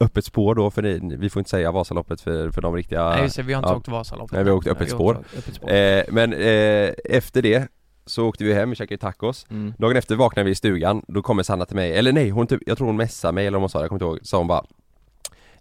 öppet 0.00 0.24
spår 0.24 0.54
då 0.54 0.70
för 0.70 0.82
det, 0.82 1.00
vi 1.02 1.30
får 1.30 1.40
inte 1.40 1.50
säga 1.50 1.72
Vasaloppet 1.72 2.20
för, 2.20 2.50
för 2.50 2.62
de 2.62 2.74
riktiga 2.74 3.08
Nej 3.08 3.22
just 3.22 3.36
det, 3.36 3.42
vi 3.42 3.52
har 3.52 3.60
inte 3.62 3.70
ja. 3.72 3.76
åkt 3.76 3.88
Vasaloppet. 3.88 4.32
Nej, 4.32 4.44
vi 4.44 4.50
har 4.50 4.56
åkt 4.56 4.66
öppet 4.66 4.90
spår. 4.90 5.14
åkt 5.18 5.38
öppet 5.38 5.54
spår. 5.54 5.70
eh, 5.72 6.02
Men 6.08 6.32
eh, 6.32 6.90
efter 7.04 7.42
det 7.42 7.68
så 8.06 8.26
åkte 8.28 8.44
vi 8.44 8.54
hem, 8.54 8.70
vi 8.70 8.76
käkade 8.76 8.98
tacos 8.98 9.46
mm. 9.50 9.74
Dagen 9.78 9.96
efter 9.96 10.16
vaknade 10.16 10.44
vi 10.44 10.50
i 10.50 10.54
stugan, 10.54 11.02
då 11.08 11.22
kommer 11.22 11.42
Sanna 11.42 11.64
till 11.64 11.76
mig, 11.76 11.92
eller 11.98 12.12
nej 12.12 12.30
hon 12.30 12.46
typ, 12.46 12.60
jag 12.66 12.76
tror 12.78 12.86
hon 12.86 12.96
messade 12.96 13.32
mig 13.32 13.46
eller 13.46 13.56
om 13.56 13.62
hon 13.62 13.70
sa 13.70 13.78
det, 13.78 13.82
jag 13.82 13.88
kommer 13.88 13.96
inte 13.96 14.04
ihåg, 14.04 14.26
sa 14.26 14.38
hon 14.38 14.46
bara 14.46 14.64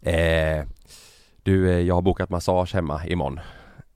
eh, 0.01 0.65
Du, 1.43 1.69
eh, 1.71 1.79
jag 1.79 1.95
har 1.95 2.01
bokat 2.01 2.29
massage 2.29 2.73
hemma 2.75 3.05
imorgon 3.05 3.39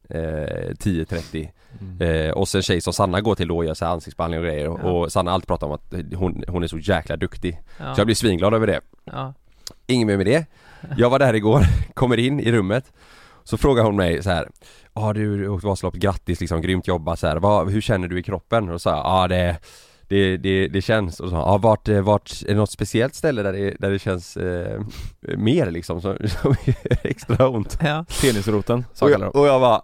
eh, 0.09 0.17
10.30 0.19 1.49
Mm. 1.81 2.25
eh, 2.27 2.31
Och 2.31 2.47
sen 2.47 2.61
tjej 2.61 2.81
som 2.81 2.93
Sanna 2.93 3.21
går 3.21 3.35
till 3.35 3.47
då 3.47 3.57
och 3.57 3.65
gör 3.65 3.73
så 3.73 3.85
här 3.85 3.91
ansiktsbehandling 3.91 4.39
och 4.39 4.45
grejer 4.45 4.65
Ja. 4.65 4.71
och 4.91 5.11
Sanna 5.11 5.31
alltid 5.31 5.47
pratat 5.47 5.63
om 5.69 5.71
att 5.71 5.93
hon, 6.15 6.43
hon 6.47 6.63
är 6.63 6.67
så 6.67 6.77
jäkla 6.77 7.15
duktig 7.17 7.61
ja. 7.79 7.95
Så 7.95 7.99
jag 7.99 8.07
blir 8.07 8.15
svinglad 8.15 8.53
över 8.53 8.67
det 8.67 8.81
ja. 9.03 9.33
Inget 9.87 10.07
mer 10.07 10.17
med 10.17 10.25
det 10.25 10.45
Jag 10.97 11.09
var 11.09 11.19
där 11.19 11.33
igår, 11.33 11.61
kommer 11.93 12.17
in 12.19 12.39
i 12.39 12.51
rummet 12.51 12.93
Så 13.45 13.57
frågar 13.57 13.83
hon 13.83 13.95
mig 13.95 14.23
så 14.23 14.29
här. 14.29 14.49
Ja 14.93 15.09
ah, 15.09 15.13
du, 15.13 15.47
åkte 15.47 15.67
Vasaloppet, 15.67 16.01
grattis 16.01 16.39
liksom, 16.39 16.61
grymt 16.61 16.87
jobbat 16.87 17.19
så 17.19 17.27
här. 17.27 17.37
Vad, 17.37 17.71
Hur 17.71 17.81
känner 17.81 18.07
du 18.07 18.19
i 18.19 18.23
kroppen? 18.23 18.69
Och 18.69 18.81
så 18.81 18.89
ja 18.89 19.01
ah, 19.05 19.27
det 19.27 19.57
det, 20.07 20.37
det, 20.37 20.67
det 20.67 20.81
känns, 20.81 21.19
och 21.19 21.29
så, 21.29 21.35
ah, 21.35 21.57
vart, 21.57 21.87
vart, 21.87 22.31
är 22.41 22.47
det 22.47 22.55
något 22.55 22.71
speciellt 22.71 23.15
ställe 23.15 23.43
där 23.43 23.53
det, 23.53 23.75
där 23.79 23.91
det 23.91 23.99
känns 23.99 24.37
eh, 24.37 24.81
mer 25.37 25.71
liksom, 25.71 26.01
som, 26.01 26.17
som 26.41 26.55
extra 27.03 27.47
ont? 27.49 27.77
ja. 27.81 28.05
Penisroten, 28.21 28.85
sa 28.93 29.05
Och 29.05 29.11
jag, 29.11 29.35
och 29.35 29.47
jag 29.47 29.61
bara, 29.61 29.81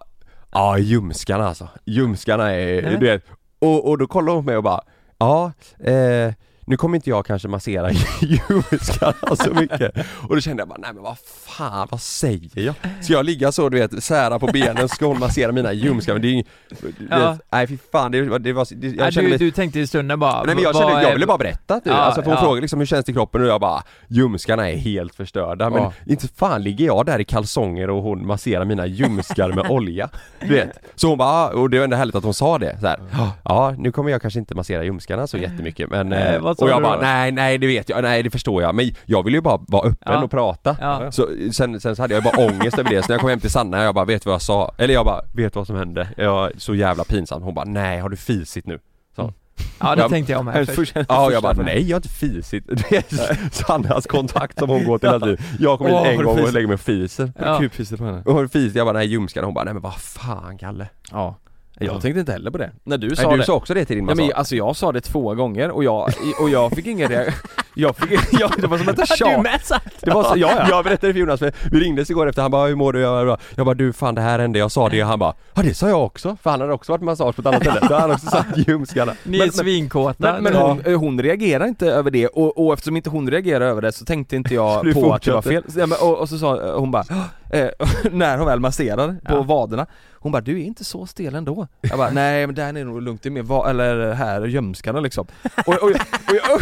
ja 0.52 0.78
ljumskarna 0.78 1.48
alltså, 1.48 1.68
ljumskarna 1.84 2.50
är, 2.50 2.82
Nej. 2.82 2.96
du 3.00 3.06
vet 3.06 3.24
och, 3.62 3.88
och 3.88 3.98
då 3.98 4.06
kollar 4.06 4.32
hon 4.32 4.44
på 4.44 4.46
mig 4.46 4.56
och 4.56 4.62
bara, 4.62 4.80
ja, 5.18 5.52
eh, 5.78 6.34
nu 6.66 6.76
kommer 6.76 6.96
inte 6.96 7.10
jag 7.10 7.26
kanske 7.26 7.48
massera 7.48 7.90
ljumskarna 8.20 9.36
så 9.36 9.54
mycket 9.60 9.92
Och 10.28 10.34
då 10.34 10.40
kände 10.40 10.60
jag 10.60 10.68
bara, 10.68 10.78
nej 10.78 10.90
men 10.94 11.02
vad 11.02 11.16
fan, 11.46 11.88
vad 11.90 12.00
säger 12.00 12.50
jag? 12.60 12.74
Ska 13.00 13.12
jag 13.12 13.26
ligga 13.26 13.52
så 13.52 13.68
du 13.68 13.78
vet, 13.78 14.04
sära 14.04 14.38
på 14.38 14.46
benen 14.46 14.88
ska 14.88 15.06
hon 15.06 15.18
massera 15.18 15.52
mina 15.52 15.72
ljumskar? 15.72 16.12
Men 16.12 16.22
det 16.22 16.28
är 16.28 16.32
ju, 16.32 16.42
du 16.80 17.06
Ja. 17.10 17.36
nej 17.52 17.66
fy 17.66 17.78
fan, 17.92 18.12
det, 18.12 18.22
var- 18.22 18.38
det 18.38 18.52
var, 18.52 18.66
det, 18.74 18.86
jag 18.86 18.96
Nej, 18.96 19.12
kände 19.12 19.26
du, 19.28 19.32
mig 19.32 19.38
du 19.38 19.50
tänkte 19.50 19.80
i 19.80 19.86
stunden 19.86 20.20
bara... 20.20 20.42
Nej 20.42 20.54
men 20.54 20.64
jag 20.64 20.76
kände, 20.76 21.02
jag 21.02 21.12
ville 21.14 21.26
bara 21.26 21.38
berätta 21.38 21.74
typ. 21.74 21.86
Ja, 21.86 21.92
alltså 21.94 22.22
för 22.22 22.30
hon 22.30 22.36
ja. 22.36 22.42
frågade 22.44 22.60
liksom 22.60 22.78
hur 22.78 22.86
känns 22.86 23.04
det 23.06 23.12
i 23.12 23.14
kroppen 23.14 23.42
och 23.42 23.46
jag 23.48 23.60
bara 23.60 23.82
Ljumskarna 24.08 24.70
är 24.70 24.76
helt 24.76 25.14
förstörda 25.14 25.70
men 25.70 25.82
Ja. 25.82 25.92
inte 26.06 26.28
fan 26.28 26.62
ligger 26.62 26.86
jag 26.86 27.06
där 27.06 27.18
i 27.18 27.24
kalsonger 27.24 27.90
och 27.90 28.02
hon 28.02 28.26
masserar 28.26 28.64
mina 28.64 28.86
ljumskar 28.86 29.52
med 29.52 29.66
olja 29.70 30.08
Du 30.40 30.54
vet 30.54 30.70
Så 30.94 31.08
hon 31.08 31.18
bara, 31.18 31.28
ah, 31.28 31.48
och 31.48 31.70
det 31.70 31.78
var 31.78 31.84
ändå 31.84 31.96
härligt 31.96 32.14
att 32.14 32.24
hon 32.24 32.34
sa 32.34 32.58
det 32.58 32.76
så 32.80 32.86
här. 32.86 33.00
Ja 33.44 33.74
nu 33.78 33.92
kommer 33.92 34.10
jag 34.10 34.22
kanske 34.22 34.38
inte 34.40 34.54
massera 34.54 34.84
ljumskarna 34.84 35.26
så 35.26 35.38
jättemycket 35.38 35.90
men 35.90 36.12
eh, 36.12 36.40
vad 36.52 36.58
sa 36.58 36.64
Och 36.64 36.70
jag 36.70 36.78
du 36.78 36.82
bara, 36.82 36.96
då? 36.96 37.02
nej 37.02 37.32
nej 37.32 37.58
det 37.58 37.66
vet 37.66 37.88
jag, 37.88 38.02
nej 38.02 38.22
det 38.22 38.30
förstår 38.30 38.62
jag 38.62 38.74
men 38.74 38.90
jag 39.06 39.22
vill 39.24 39.34
ju 39.34 39.40
bara 39.40 39.60
vara 39.68 39.88
öppen 39.88 40.12
Ja. 40.12 40.22
och 40.24 40.30
prata 40.30 40.76
Ja. 40.80 41.12
så 41.12 41.28
sen, 41.52 41.80
sen 41.80 41.96
så 41.96 42.02
hade 42.02 42.14
jag 42.14 42.22
bara 42.22 42.46
ångest 42.46 42.78
över 42.78 42.90
det, 42.90 43.02
så 43.02 43.08
när 43.08 43.14
jag 43.14 43.20
kom 43.20 43.30
hem 43.30 43.40
till 43.40 43.50
Sanna 43.50 43.82
jag 43.82 43.94
bara, 43.94 44.04
vet 44.04 44.22
du 44.24 44.28
vad 44.28 44.34
jag 44.34 44.42
sa? 44.42 44.74
Eller 44.78 44.94
jag 44.94 45.04
bara, 45.04 45.20
vet 45.32 45.52
du 45.52 45.58
vad 45.60 45.66
som 45.66 45.76
hände? 45.76 46.08
Jag, 46.16 46.50
så 46.56 46.74
jävla 46.74 47.04
pinsamt, 47.04 47.44
hon 47.44 47.54
bara, 47.54 47.64
nej 47.64 48.00
har 48.00 48.08
du 48.08 48.16
fisit 48.16 48.66
nu? 48.66 48.78
Ja 49.80 49.94
det 49.94 50.02
Ja, 50.02 50.08
tänkte 50.08 50.32
jag 50.32 50.44
med. 50.44 50.54
Hennes 50.54 50.68
För, 50.68 50.74
första- 50.76 51.04
Ja 51.08 51.26
och 51.26 51.32
jag 51.32 51.42
bara 51.42 51.52
nej 51.52 51.82
jag 51.88 51.94
har 51.94 51.98
inte 51.98 52.08
fisit 52.08 52.64
Det 52.66 52.96
är 52.96 53.50
Sannas 53.50 54.06
kontakt 54.06 54.58
som 54.58 54.68
hon 54.70 54.84
går 54.84 54.98
till 54.98 55.08
hela 55.08 55.20
tiden 55.26 55.38
Jag 55.58 55.78
kommer 55.78 55.90
Åh, 55.92 55.96
hit 55.98 56.04
har 56.06 56.12
en 56.12 56.18
du 56.18 56.24
gång 56.24 56.32
och 56.34 56.38
fisit? 56.38 56.54
lägger 56.54 56.66
mig 56.66 56.74
och 56.74 56.80
fiser 56.80 57.32
Ja. 57.38 57.58
Kupfiset 57.58 57.98
på 57.98 58.04
henne 58.04 58.22
Och 58.26 58.34
har 58.34 58.42
du 58.42 58.48
fisit? 58.48 58.74
Jag 58.76 58.86
bara 58.86 58.92
nej 58.98 59.06
ljumskarna 59.06 59.46
Hon 59.46 59.54
bara 59.54 59.64
nej 59.64 59.72
men 59.74 59.82
vad 59.82 59.94
fan 59.94 60.58
Kalle 60.58 60.88
Ja 61.10 61.36
Jag 61.78 61.94
Ja. 61.94 62.00
tänkte 62.00 62.20
inte 62.20 62.32
heller 62.32 62.50
på 62.50 62.58
det, 62.58 62.70
när 62.84 62.98
du 62.98 63.16
sa 63.16 63.22
Nej, 63.22 63.32
du 63.32 63.38
det 63.38 63.44
sa 63.44 63.52
också 63.54 63.74
det 63.74 63.84
till 63.84 63.96
din 63.96 64.04
Ja, 64.04 64.10
massage 64.14 64.26
men 64.26 64.36
alltså 64.36 64.56
jag 64.56 64.76
sa 64.76 64.92
det 64.92 65.00
två 65.00 65.34
gånger 65.34 65.70
och 65.70 65.84
jag, 65.84 66.10
och 66.40 66.50
jag 66.50 66.72
fick 66.72 66.86
ingen 66.86 67.08
reaktion 67.08 67.34
Jag 67.74 67.96
fick, 67.96 68.20
jag, 68.40 68.50
det 68.58 68.66
var 68.66 68.78
som 68.78 68.88
ett 68.88 68.96
du 69.10 69.16
tjat 69.16 69.42
med 69.42 69.60
sagt! 69.62 70.00
Det 70.00 70.10
var 70.10 70.24
så, 70.24 70.34
ja 70.36 70.50
ja 70.58 70.66
Jag 70.68 70.84
berättade 70.84 71.12
för 71.12 71.20
Jonas, 71.20 71.38
för 71.40 71.52
vi 71.72 71.80
ringdes 71.80 72.10
igår 72.10 72.28
efter, 72.28 72.42
han 72.42 72.50
bara 72.50 72.66
hur 72.68 72.74
mår 72.74 72.92
du? 72.92 73.00
Jag 73.00 73.26
bara, 73.26 73.38
jag 73.56 73.66
bara 73.66 73.74
du 73.74 73.92
fan 73.92 74.14
det 74.14 74.20
här 74.20 74.38
hände, 74.38 74.58
jag 74.58 74.70
sa 74.72 74.88
det 74.88 75.02
och 75.02 75.08
han 75.08 75.18
bara 75.18 75.34
Ja 75.54 75.62
det 75.62 75.74
sa 75.74 75.88
jag 75.88 76.04
också, 76.04 76.36
för 76.42 76.50
han 76.50 76.60
hade 76.60 76.72
också 76.72 76.92
varit 76.92 77.02
massage 77.02 77.36
på 77.36 77.40
ett 77.42 77.46
annat 77.46 77.62
ställe, 77.62 77.78
då 77.80 77.86
hade 77.86 78.00
han 78.00 78.10
också 78.10 78.26
sagt 78.26 78.68
ljumskarna 78.68 79.12
Ni 79.24 79.36
är 79.36 79.38
Men- 79.38 79.46
men- 79.48 79.52
svinkåta. 79.52 80.32
Men, 80.32 80.42
men 80.42 80.52
Ja. 80.54 80.68
hon, 80.68 80.80
eh, 80.92 80.98
hon 80.98 81.22
reagerar 81.22 81.66
inte 81.66 81.86
över 81.86 82.10
det 82.10 82.26
och, 82.26 82.66
och 82.66 82.72
eftersom 82.72 82.96
inte 82.96 83.10
hon 83.10 83.30
reagerar 83.30 83.66
över 83.66 83.82
det 83.82 83.92
så 83.92 84.04
tänkte 84.04 84.36
inte 84.36 84.54
jag 84.54 84.84
Du 84.84 84.94
på 84.94 85.12
att 85.14 85.22
det 85.22 85.32
var 85.32 85.42
fel. 85.42 85.62
Ja, 85.76 85.86
men, 85.86 85.98
och, 86.02 86.18
och 86.18 86.28
så 86.28 86.38
sa 86.38 86.62
eh, 86.68 86.78
hon 86.78 86.90
bara, 86.90 87.04
eh, 87.52 87.68
när 88.12 88.38
hon 88.38 88.46
väl 88.46 88.60
masserar 88.60 89.08
på 89.08 89.34
Ja. 89.34 89.42
vaderna 89.42 89.86
Hon 90.14 90.32
bara, 90.32 90.42
du 90.42 90.60
är 90.60 90.64
inte 90.64 90.84
så 90.84 91.06
stel 91.06 91.34
ändå. 91.34 91.66
Jag 91.80 91.98
bara, 91.98 92.10
nej 92.10 92.46
men 92.46 92.54
där 92.54 92.68
är 92.76 92.84
nog 92.84 93.02
lugnt, 93.02 93.22
det 93.22 93.28
är 93.28 93.30
mer 93.30 93.42
va- 93.42 93.70
eller 93.70 94.12
här 94.12 94.46
gömskarna 94.46 95.00
liksom. 95.00 95.26
Och, 95.66 95.74
och, 95.74 95.82
och, 95.82 95.90
Ja, 96.32 96.58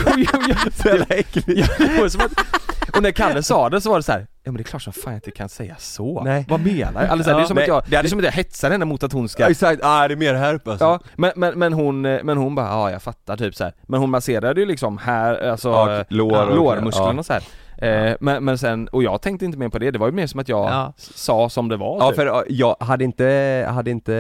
det 2.93 3.01
när 3.01 3.11
Kalle 3.11 3.43
sa 3.43 3.69
det 3.69 3.81
så 3.81 3.91
var 3.91 3.97
det 3.97 4.03
så 4.03 4.13
här. 4.13 4.21
Ja 4.43 4.53
men 4.53 4.55
det 4.55 4.61
är 4.63 4.65
klart 4.65 4.83
som 4.83 4.93
fan 4.93 5.13
jag 5.13 5.17
inte 5.17 5.31
kan 5.31 5.49
säga 5.49 5.77
så. 5.79 6.23
Nej. 6.25 6.47
Vad 6.49 6.61
menar 6.61 7.03
jag? 7.03 7.11
Alltså, 7.11 7.25
så 7.25 7.31
här, 7.31 7.37
det, 7.39 7.45
är 7.45 7.47
som 7.47 7.55
Nej, 7.55 7.63
att 7.65 7.69
jag, 7.69 7.83
det 7.85 7.91
det 7.91 7.97
är 7.97 8.09
som 8.09 8.19
att 8.19 8.25
jag 8.25 8.33
hetsar 8.33 8.71
henne 8.71 8.85
mot 8.85 9.03
att 9.03 9.13
hon 9.13 9.29
ska 9.29 9.43
Ja 9.43 9.51
exakt, 9.51 9.81
ah, 9.85 10.09
det 10.09 10.15
är 10.15 10.17
mer 10.17 10.35
här 10.35 10.55
uppe 10.55 10.71
alltså. 10.71 10.85
Ja, 10.85 11.01
men, 11.17 11.33
men, 11.37 11.59
men 11.59 11.73
hon, 11.73 12.05
eh, 12.07 12.21
men 12.23 12.39
hon 12.39 12.55
bara, 12.55 12.67
ja 12.67 12.91
jag 12.91 13.03
fattar 13.03 13.37
typ 13.37 13.55
så 13.55 13.65
här. 13.65 13.73
Men 13.87 14.01
hon 14.01 14.11
masserade 14.11 14.61
ju 14.61 14.67
liksom 14.67 14.99
här, 14.99 15.51
alltså 15.51 15.69
Ja, 15.69 15.97
eh, 15.99 16.05
lår 16.09 16.55
lårmusklerna 16.57 17.13
ja. 17.17 17.23
så 17.23 17.33
här. 17.33 17.43
Eh, 17.81 18.15
men, 18.21 18.45
men 18.45 18.59
sen, 18.59 18.89
och 18.89 19.03
jag 19.03 19.23
tänkte 19.23 19.45
inte 19.45 19.59
mer 19.59 19.69
på 19.69 19.79
det, 19.79 19.91
det 19.91 19.99
var 19.99 20.07
ju 20.07 20.13
mer 20.13 20.27
som 20.27 20.41
att 20.41 20.49
jag 20.49 20.71
Ja. 20.71 20.93
sa 20.99 21.49
som 21.49 21.69
det 21.69 21.77
var 21.77 21.99
Ja 21.99 22.09
typ. 22.09 22.17
för 22.17 22.27
ja, 22.27 22.45
jag 22.49 22.77
hade 22.81 23.05
inte, 23.05 23.67
hade 23.71 23.91
inte 23.91 24.15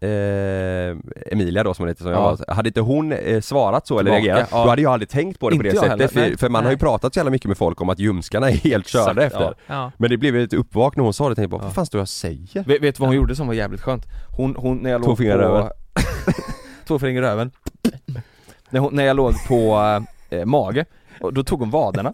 eh, 0.00 1.32
Emilia 1.32 1.64
då 1.64 1.74
som 1.74 1.82
hon 1.82 1.88
heter 1.88 2.02
som 2.02 2.10
jag 2.12 2.20
Ja. 2.20 2.36
var, 2.48 2.54
hade 2.54 2.68
inte 2.68 2.80
hon 2.80 3.12
eh, 3.12 3.40
svarat 3.40 3.86
så 3.86 3.98
eller 3.98 4.10
Tillbaka, 4.10 4.26
reagerat, 4.26 4.48
ja. 4.52 4.64
då 4.64 4.70
hade 4.70 4.82
jag 4.82 4.92
aldrig 4.92 5.08
tänkt 5.08 5.40
på 5.40 5.50
det 5.50 5.54
Inte 5.56 5.62
på 5.64 5.70
det 5.70 5.74
jag 5.76 5.84
sättet 5.84 5.90
heller, 5.90 6.08
för, 6.08 6.20
nej. 6.30 6.38
för 6.38 6.48
man 6.48 6.64
har 6.64 6.70
ju 6.70 6.74
Nej. 6.76 6.80
pratat 6.80 7.14
så 7.14 7.18
jävla 7.18 7.30
mycket 7.30 7.48
med 7.48 7.56
folk 7.58 7.80
om 7.80 7.88
att 7.88 7.98
ljumskarna 7.98 8.50
är 8.50 8.54
helt 8.54 8.86
körda 8.88 9.10
Exakt, 9.26 9.34
efter 9.42 9.54
ja. 9.66 9.92
Men 9.96 10.10
det 10.10 10.16
blev 10.16 10.36
ett 10.36 10.52
uppvak 10.52 10.96
när 10.96 11.04
hon 11.04 11.14
sa 11.14 11.28
det, 11.28 11.34
tänkte 11.34 11.42
jag 11.42 11.50
bara, 11.60 11.62
vad 11.66 11.74
fan 11.74 11.86
står 11.86 11.98
jag 11.98 12.02
och 12.02 12.08
säger? 12.08 12.64
Vet, 12.64 12.82
vet 12.82 12.96
du 12.96 13.00
vad 13.00 13.08
hon 13.08 13.16
gjorde 13.16 13.36
som 13.36 13.46
var 13.46 13.54
jävligt 13.54 13.80
skönt? 13.80 14.04
Hon, 14.36 14.56
hon 14.58 14.76
när 14.76 14.90
jag 14.90 15.02
Två 15.02 15.08
låg 15.08 15.18
fingrar 15.18 15.36
på... 15.38 15.42
röven. 15.42 15.70
Två 16.86 16.98
fingrar 16.98 17.22
i 17.22 17.26
röven 17.26 17.50
när, 18.70 18.80
hon, 18.80 18.94
när 18.94 19.04
jag 19.04 19.16
låg 19.16 19.32
på 19.48 19.78
eh, 20.30 20.44
mage, 20.44 20.84
och 21.20 21.32
då 21.34 21.42
tog 21.44 21.60
hon 21.60 21.70
vaderna 21.70 22.12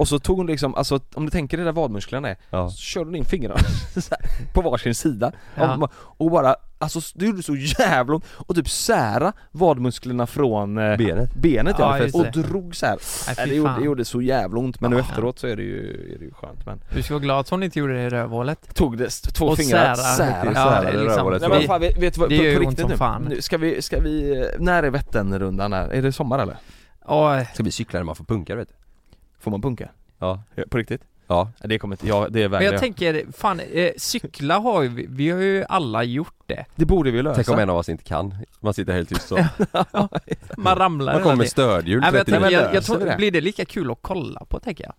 Och 0.00 0.08
så 0.08 0.18
tog 0.18 0.36
hon 0.36 0.46
liksom, 0.46 0.74
alltså 0.74 1.00
om 1.14 1.24
du 1.24 1.30
tänker 1.30 1.56
dig 1.56 1.64
där 1.66 1.72
vadmusklerna 1.72 2.28
är, 2.28 2.36
Ja. 2.50 2.70
så 2.70 2.76
körde 2.76 3.06
hon 3.06 3.14
in 3.16 3.24
fingrarna 3.24 3.60
på 4.54 4.60
varsin 4.62 4.94
sida 4.94 5.32
Ja. 5.54 5.88
och, 5.96 6.30
bara, 6.30 6.54
alltså 6.78 7.00
det 7.14 7.26
gjorde 7.26 7.42
så 7.42 7.56
jävla 7.56 8.14
ont 8.14 8.24
och 8.36 8.54
typ 8.56 8.68
sära 8.68 9.32
vadmusklerna 9.50 10.26
från 10.26 10.78
eh, 10.78 10.96
Benet 10.96 11.34
benet 11.34 11.76
Ja, 11.78 11.98
ja, 11.98 12.04
och 12.14 12.24
det. 12.24 12.30
drog 12.42 12.76
så 12.76 12.86
här. 12.86 12.96
Nej, 13.26 13.34
Nej, 13.38 13.48
det, 13.48 13.54
gjorde, 13.54 13.74
det 13.78 13.84
gjorde 13.84 14.04
så 14.04 14.22
jävla 14.22 14.58
ont 14.60 14.80
men 14.80 14.90
nu 14.90 14.96
Ja. 14.96 15.02
efteråt 15.02 15.38
så 15.38 15.46
är 15.46 15.56
det 15.56 15.62
ju, 15.62 15.90
är 16.14 16.18
det 16.18 16.24
ju 16.24 16.32
skönt 16.32 16.66
men 16.66 16.80
Du 16.94 17.02
ska 17.02 17.14
vara 17.14 17.22
glad 17.22 17.40
att 17.40 17.48
hon 17.48 17.62
inte 17.62 17.78
gjorde 17.78 17.92
det 17.94 18.02
i 18.02 18.08
rövhålet. 18.10 18.74
Tog 18.74 18.98
det 18.98 19.10
två 19.10 19.46
Och 19.46 19.56
fingrar, 19.56 19.94
sära. 19.94 20.04
sära. 20.16 20.44
Ja, 20.44 20.54
sära, 20.54 20.80
det 20.82 20.88
är 20.88 20.92
det 20.92 20.98
liksom- 20.98 21.16
rövhålet. 21.16 21.40
Nej 21.42 21.50
men 21.50 21.62
fan, 21.62 21.80
vet, 21.80 21.98
vet 21.98 22.14
du 22.14 22.20
vad, 22.20 22.30
på, 22.30 22.36
på 22.36 22.42
riktigt 22.70 22.88
nu, 22.88 22.96
fan. 22.96 23.22
nu 23.22 23.42
ska 23.42 23.58
vi, 23.58 23.82
ska 23.82 24.00
vi, 24.00 24.44
när 24.58 24.82
är 24.82 24.90
Vätternrundan 24.90 25.72
här? 25.72 25.88
Är 25.88 26.02
det 26.02 26.12
sommar 26.12 26.38
eller? 26.38 26.56
Oj. 27.06 27.48
Ska 27.54 27.62
vi 27.62 27.70
cykla 27.70 27.98
när 27.98 28.04
man 28.04 28.16
får 28.16 28.24
punka 28.24 28.54
vet 28.56 28.68
du? 28.68 28.74
Får 29.40 29.50
man 29.50 29.62
punka? 29.62 29.88
Ja 30.18 30.42
Ja, 30.54 30.64
På 30.70 30.78
riktigt? 30.78 31.02
Ja 31.26 31.50
Det 31.64 31.78
kommer 31.78 31.94
inte, 31.94 32.08
ja 32.08 32.28
det 32.30 32.40
Men 32.40 32.50
vägrar 32.50 32.64
jag 32.64 32.74
jag. 32.74 32.80
tänker, 32.80 33.24
fan, 33.32 33.60
eh, 33.60 33.90
cykla 33.96 34.58
har 34.58 34.82
ju, 34.82 34.88
vi- 34.88 35.06
vi 35.10 35.30
har 35.30 35.40
ju 35.40 35.64
alla 35.68 36.02
gjort 36.04 36.42
det. 36.46 36.64
Det 36.76 36.84
borde 36.84 37.10
vi 37.10 37.22
lösa 37.22 37.34
Tänk 37.34 37.48
om 37.50 37.58
en 37.58 37.70
av 37.70 37.76
oss 37.76 37.88
inte 37.88 38.04
kan, 38.04 38.34
man 38.60 38.74
sitter 38.74 38.92
helt 38.92 39.08
tyst 39.08 39.28
så 39.28 39.34
Man 40.56 40.76
ramlar 40.76 41.12
Man 41.12 41.22
kommer 41.22 41.36
med 41.36 41.48
stödhjul 41.48 42.00
Nej, 42.00 42.10
men 42.12 42.18
jag, 42.18 42.26
39. 42.26 42.40
tänker, 42.50 42.62
jag, 42.64 42.74
jag 42.74 42.84
tror, 42.84 42.98
det? 42.98 43.16
blir 43.16 43.30
det 43.30 43.40
lika 43.40 43.64
kul 43.64 43.90
att 43.90 43.98
kolla 44.02 44.44
på 44.48 44.60
tänker 44.60 44.84
jag? 44.84 44.94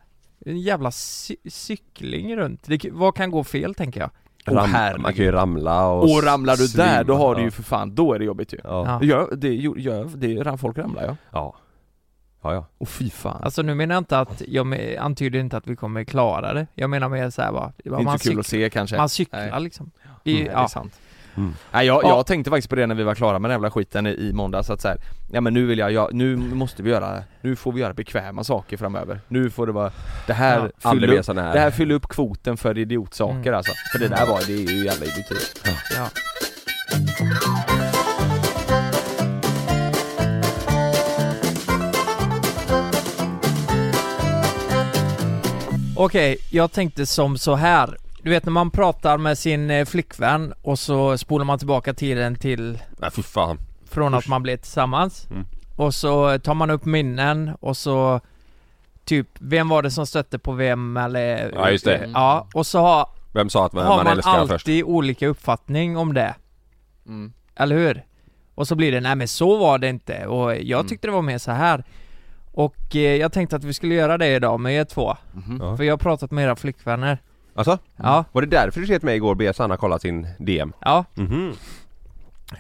En 0.45 0.57
jävla 0.59 0.89
cy- 0.89 1.49
cykling 1.49 2.37
runt. 2.37 2.63
Det, 2.65 2.85
vad 2.91 3.15
kan 3.15 3.31
gå 3.31 3.43
fel 3.43 3.75
tänker 3.75 3.99
jag? 3.99 4.09
Ram, 4.45 4.69
herregud. 4.73 5.01
man 5.01 5.13
kan 5.13 5.25
ju 5.25 5.31
ramla 5.31 5.87
och 5.87 6.03
Och 6.03 6.23
ramlar 6.23 6.55
du 6.55 6.67
där, 6.67 7.03
då 7.03 7.15
har 7.15 7.35
du 7.35 7.41
ju 7.41 7.51
för 7.51 7.63
fan, 7.63 7.95
då 7.95 8.13
är 8.13 8.19
det 8.19 8.25
jobbigt 8.25 8.53
ju 8.53 8.57
Ja. 8.63 8.85
Ja. 8.87 8.97
Det 9.01 9.05
gör, 9.05 9.29
det 9.35 9.55
gör, 9.55 10.09
det 10.15 10.57
folk 10.57 10.77
ramlar 10.77 11.03
ja 11.03 11.15
Ja. 11.31 11.55
Ja, 12.43 12.53
ja. 12.53 12.65
Och 12.77 12.89
fy 12.89 13.09
fan 13.09 13.41
Alltså 13.43 13.61
nu 13.61 13.75
menar 13.75 13.95
jag 13.95 14.01
inte 14.01 14.19
att, 14.19 14.41
jag 14.47 14.95
antyder 14.99 15.39
inte 15.39 15.57
att 15.57 15.67
vi 15.67 15.75
kommer 15.75 16.03
klara 16.03 16.53
det. 16.53 16.67
Jag 16.73 16.89
menar 16.89 17.09
mer 17.09 17.29
såhär 17.29 17.51
bara, 17.51 17.73
Det 17.77 17.89
är 17.89 17.93
inte 17.93 18.03
man, 18.03 18.19
så 18.19 18.29
kul 18.29 18.39
att 18.39 18.45
se 18.45 18.69
kanske 18.69 18.97
man 18.97 19.09
cyklar 19.09 19.49
Nej. 19.51 19.61
liksom. 19.61 19.91
Nej, 20.23 20.35
I, 20.35 20.43
det 20.43 20.49
är 20.49 20.53
ja. 20.53 20.67
sant 20.67 20.99
Mm. 21.37 21.53
Nej 21.71 21.87
jag, 21.87 22.03
Ja. 22.03 22.07
jag 22.09 22.25
tänkte 22.25 22.49
faktiskt 22.49 22.69
på 22.69 22.75
det 22.75 22.87
när 22.87 22.95
vi 22.95 23.03
var 23.03 23.15
klara 23.15 23.39
med 23.39 23.49
den 23.51 23.55
jävla 23.55 23.71
skiten 23.71 24.07
i, 24.07 24.09
i 24.09 24.33
måndags 24.33 24.69
att 24.69 24.81
så 24.81 24.87
här, 24.87 24.97
Ja 25.31 25.41
men 25.41 25.53
nu 25.53 25.65
vill 25.65 25.79
jag, 25.79 25.91
jag, 25.91 26.13
nu 26.13 26.35
måste 26.37 26.83
vi 26.83 26.89
göra, 26.89 27.23
nu 27.41 27.55
får 27.55 27.71
vi 27.71 27.81
göra 27.81 27.93
bekväma 27.93 28.43
saker 28.43 28.77
framöver 28.77 29.19
Nu 29.27 29.49
får 29.49 29.67
det 29.67 29.73
vara, 29.73 29.91
det 30.27 30.33
här 30.33 30.71
Ja. 30.83 30.91
fyller 30.91 31.07
upp, 31.07 31.27
här 31.27 31.53
det 31.53 31.59
här 31.59 31.71
fyller 31.71 31.95
upp 31.95 32.07
kvoten 32.07 32.57
för 32.57 32.77
idiotsaker 32.77 33.35
Mm. 33.39 33.53
alltså 33.53 33.71
För 33.91 33.99
det 33.99 34.07
där 34.07 34.25
var, 34.25 34.39
det 34.47 34.53
är 34.53 34.57
ju 34.73 34.85
jävla 34.85 35.05
idioti 35.05 35.35
ja. 35.95 36.07
Okej, 46.03 46.37
jag 46.51 46.71
tänkte 46.71 47.05
som 47.05 47.37
så 47.37 47.55
här. 47.55 47.97
Du 48.23 48.29
vet 48.29 48.45
när 48.45 48.51
man 48.51 48.71
pratar 48.71 49.17
med 49.17 49.37
sin 49.37 49.71
eh, 49.71 49.85
flickvän 49.85 50.53
och 50.61 50.79
så 50.79 51.17
spolar 51.17 51.45
man 51.45 51.57
tillbaka 51.57 51.93
tiden 51.93 52.35
till 52.35 52.79
Nej 52.97 53.11
fy 53.11 53.23
fan. 53.23 53.57
från 53.89 54.13
att 54.13 54.27
man 54.27 54.43
blev 54.43 54.57
tillsammans 54.57 55.27
Mm. 55.31 55.45
Och 55.75 55.93
så 55.93 56.39
tar 56.39 56.53
man 56.53 56.69
upp 56.69 56.85
minnen 56.85 57.51
och 57.59 57.77
så 57.77 58.19
Typ, 59.05 59.27
vem 59.39 59.69
var 59.69 59.81
det 59.83 59.91
som 59.91 60.05
stötte 60.07 60.39
på 60.39 60.51
vem 60.51 60.97
eller 60.97 61.51
Ja, 61.55 61.69
just 61.71 61.85
det. 61.85 62.09
Ja, 62.13 62.47
och 62.53 62.65
så 62.67 62.79
har, 62.79 63.07
Vem 63.33 63.49
sa 63.49 63.65
att 63.65 63.73
man, 63.73 63.85
har 63.85 63.95
man 63.95 64.05
man 64.05 64.13
älskar 64.17 64.31
alltid 64.31 64.49
först? 64.49 64.67
olika 64.85 65.27
uppfattning 65.27 65.97
om 65.97 66.13
det 66.13 66.35
mm. 67.07 67.33
Eller 67.55 67.75
hur? 67.75 68.03
Och 68.55 68.67
så 68.67 68.75
blir 68.75 68.91
det, 68.91 68.99
nej 69.01 69.15
men 69.15 69.27
så 69.27 69.57
var 69.57 69.77
det 69.77 69.89
inte 69.89 70.25
och 70.25 70.55
jag 70.55 70.79
Mm. 70.79 70.87
tyckte 70.87 71.07
det 71.07 71.11
var 71.11 71.21
mer 71.21 71.37
så 71.37 71.51
här 71.51 71.83
Och 72.53 72.95
eh, 72.95 73.01
jag 73.15 73.31
tänkte 73.33 73.55
att 73.55 73.63
vi 73.63 73.73
skulle 73.73 73.95
göra 73.95 74.17
det 74.17 74.27
idag 74.35 74.59
med 74.59 74.73
er 74.73 74.83
två 74.83 75.17
Mhm. 75.33 75.57
Ja. 75.61 75.77
För 75.77 75.83
jag 75.83 75.93
har 75.93 75.97
pratat 75.97 76.31
med 76.31 76.43
era 76.43 76.55
flickvänner 76.55 77.17
Alltså? 77.55 77.77
Ja, 77.95 78.25
Var 78.31 78.41
det 78.41 78.47
därför 78.47 78.79
du 78.79 78.85
skrev 78.85 78.99
till 78.99 79.05
mig 79.05 79.15
igår 79.15 79.29
och 79.31 79.37
be 79.37 79.53
Sanna 79.53 79.77
kolla 79.77 79.99
sin 79.99 80.27
DM? 80.39 80.73
ja 80.81 81.05
Mhm. 81.13 81.53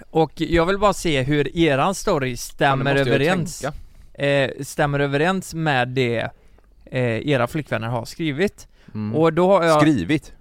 Och 0.09 0.31
jag 0.35 0.65
vill 0.65 0.77
bara 0.79 0.93
se 0.93 1.21
hur 1.21 1.57
eran 1.57 1.95
story 1.95 2.29
Ja, 2.31 2.37
stämmer 2.37 2.83
nu 2.93 2.99
måste 2.99 3.09
jag 3.09 3.21
ju 3.21 3.25
överens 3.29 3.59
tänka. 3.61 3.77
eh, 4.25 4.51
stämmer 4.63 4.99
överens 4.99 5.53
med 5.53 5.87
det 5.87 6.29
eh, 6.85 7.01
era 7.29 7.47
flickvänner 7.47 7.87
har 7.87 8.05
skrivit. 8.05 8.67
Mm. 8.93 9.15
Och 9.15 9.33
då 9.33 9.47
har 9.47 9.63
jag... 9.63 9.81
Skrivit? 9.81 10.33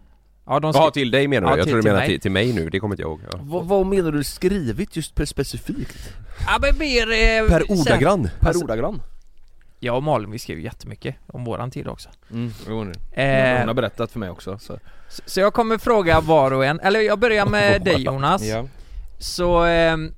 ja, 0.47 0.61
de 0.61 0.73
Ja 0.75 0.83
skri- 0.83 0.93
till 0.93 1.11
dig 1.11 1.29
menar 1.29 1.49
du? 1.49 1.53
Ja, 1.53 1.57
jag 1.57 1.65
till- 1.65 1.71
tror 1.73 1.77
du 1.79 1.83
till 1.83 1.89
menar 1.91 2.01
mig. 2.01 2.09
till, 2.09 2.21
till 2.21 2.31
mig 2.31 2.53
nu, 2.53 2.71
det 2.71 2.81
kommer 2.81 2.95
inte 2.95 3.03
jag 3.03 3.11
ihåg 3.11 3.21
ja. 3.33 3.39
vad, 3.43 3.65
vad 3.67 3.87
menar 3.87 4.13
du 4.13 4.25
skrivit 4.25 4.97
just 4.97 5.15
per 5.15 5.25
specifikt? 5.25 6.13
ja, 6.47 6.59
men 6.61 6.79
mer... 6.79 7.11
Eh, 7.11 7.49
sen- 7.49 7.79
ordagrann? 7.79 8.31
Per 8.41 8.49
Alltså- 8.49 8.65
ordagrann? 8.65 9.03
Jag 9.83 9.97
och 9.97 10.03
Malin 10.03 10.31
vi 10.31 10.39
skrev 10.39 10.59
jättemycket 10.59 11.17
om 11.27 11.45
våran 11.45 11.71
tid 11.71 11.89
också. 11.89 12.09
Mm, 12.31 12.53
jo, 12.69 12.85
nu. 12.85 12.93
Eh, 13.23 13.59
Hon 13.59 13.69
har 13.69 13.75
berättat 13.75 14.13
för 14.13 14.19
mig 14.19 14.31
också 14.31 14.59
så. 14.59 14.79
så, 15.09 15.23
så 15.27 15.41
jag 15.41 15.53
kommer 15.55 15.79
fråga 15.79 16.21
var 16.21 16.51
och 16.51 16.65
en, 16.65 16.81
eller 16.81 17.01
jag 17.01 17.19
börjar 17.19 17.47
med 17.47 17.83
dig 17.85 18.03
Jonas. 18.03 18.43
Ja. 18.43 18.65
Så... 19.19 19.59
ehm, 19.65 20.13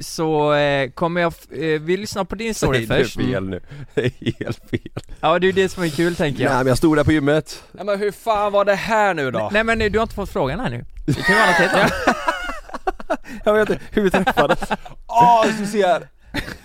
så 0.00 0.54
eh, 0.54 0.90
kommer 0.90 1.20
jag, 1.20 1.32
eh, 1.50 1.80
vi 1.80 1.96
lyssnar 1.96 2.24
på 2.24 2.34
din 2.34 2.54
story 2.54 2.78
Säg 2.86 3.02
först. 3.04 3.18
det 3.18 3.24
fel 3.24 3.48
nu. 3.48 3.60
Det 3.94 4.04
är 4.04 4.44
helt 4.44 4.70
fel. 4.70 5.02
Ja 5.20 5.38
det 5.38 5.44
är 5.44 5.48
ju 5.48 5.52
det 5.52 5.68
som 5.68 5.82
är 5.82 5.88
kul 5.88 6.16
tänker 6.16 6.42
jag. 6.42 6.50
Nej 6.50 6.58
men 6.58 6.66
jag 6.66 6.78
stod 6.78 6.96
där 6.96 7.04
på 7.04 7.12
gymmet. 7.12 7.62
Nej 7.72 7.84
men 7.84 7.98
hur 7.98 8.12
fan 8.12 8.52
var 8.52 8.64
det 8.64 8.74
här 8.74 9.14
nu 9.14 9.30
då? 9.30 9.48
Nej 9.52 9.64
men 9.64 9.78
du 9.78 9.98
har 9.98 10.02
inte 10.02 10.14
fått 10.14 10.30
frågan 10.30 10.60
här 10.60 10.70
nu. 10.70 10.84
Det 11.06 11.12
kan 11.14 11.34
ju 11.34 11.40
vara 11.40 11.46
något 11.50 11.56
helt 11.56 11.74
annat. 11.74 11.92
Jag 13.44 13.54
vet 13.54 13.70
inte 13.70 13.82
hur 13.90 14.02
vi 14.02 14.10
träffades. 14.10 14.58
Åh, 15.06 15.44
du 15.58 15.66
ser! 15.66 16.08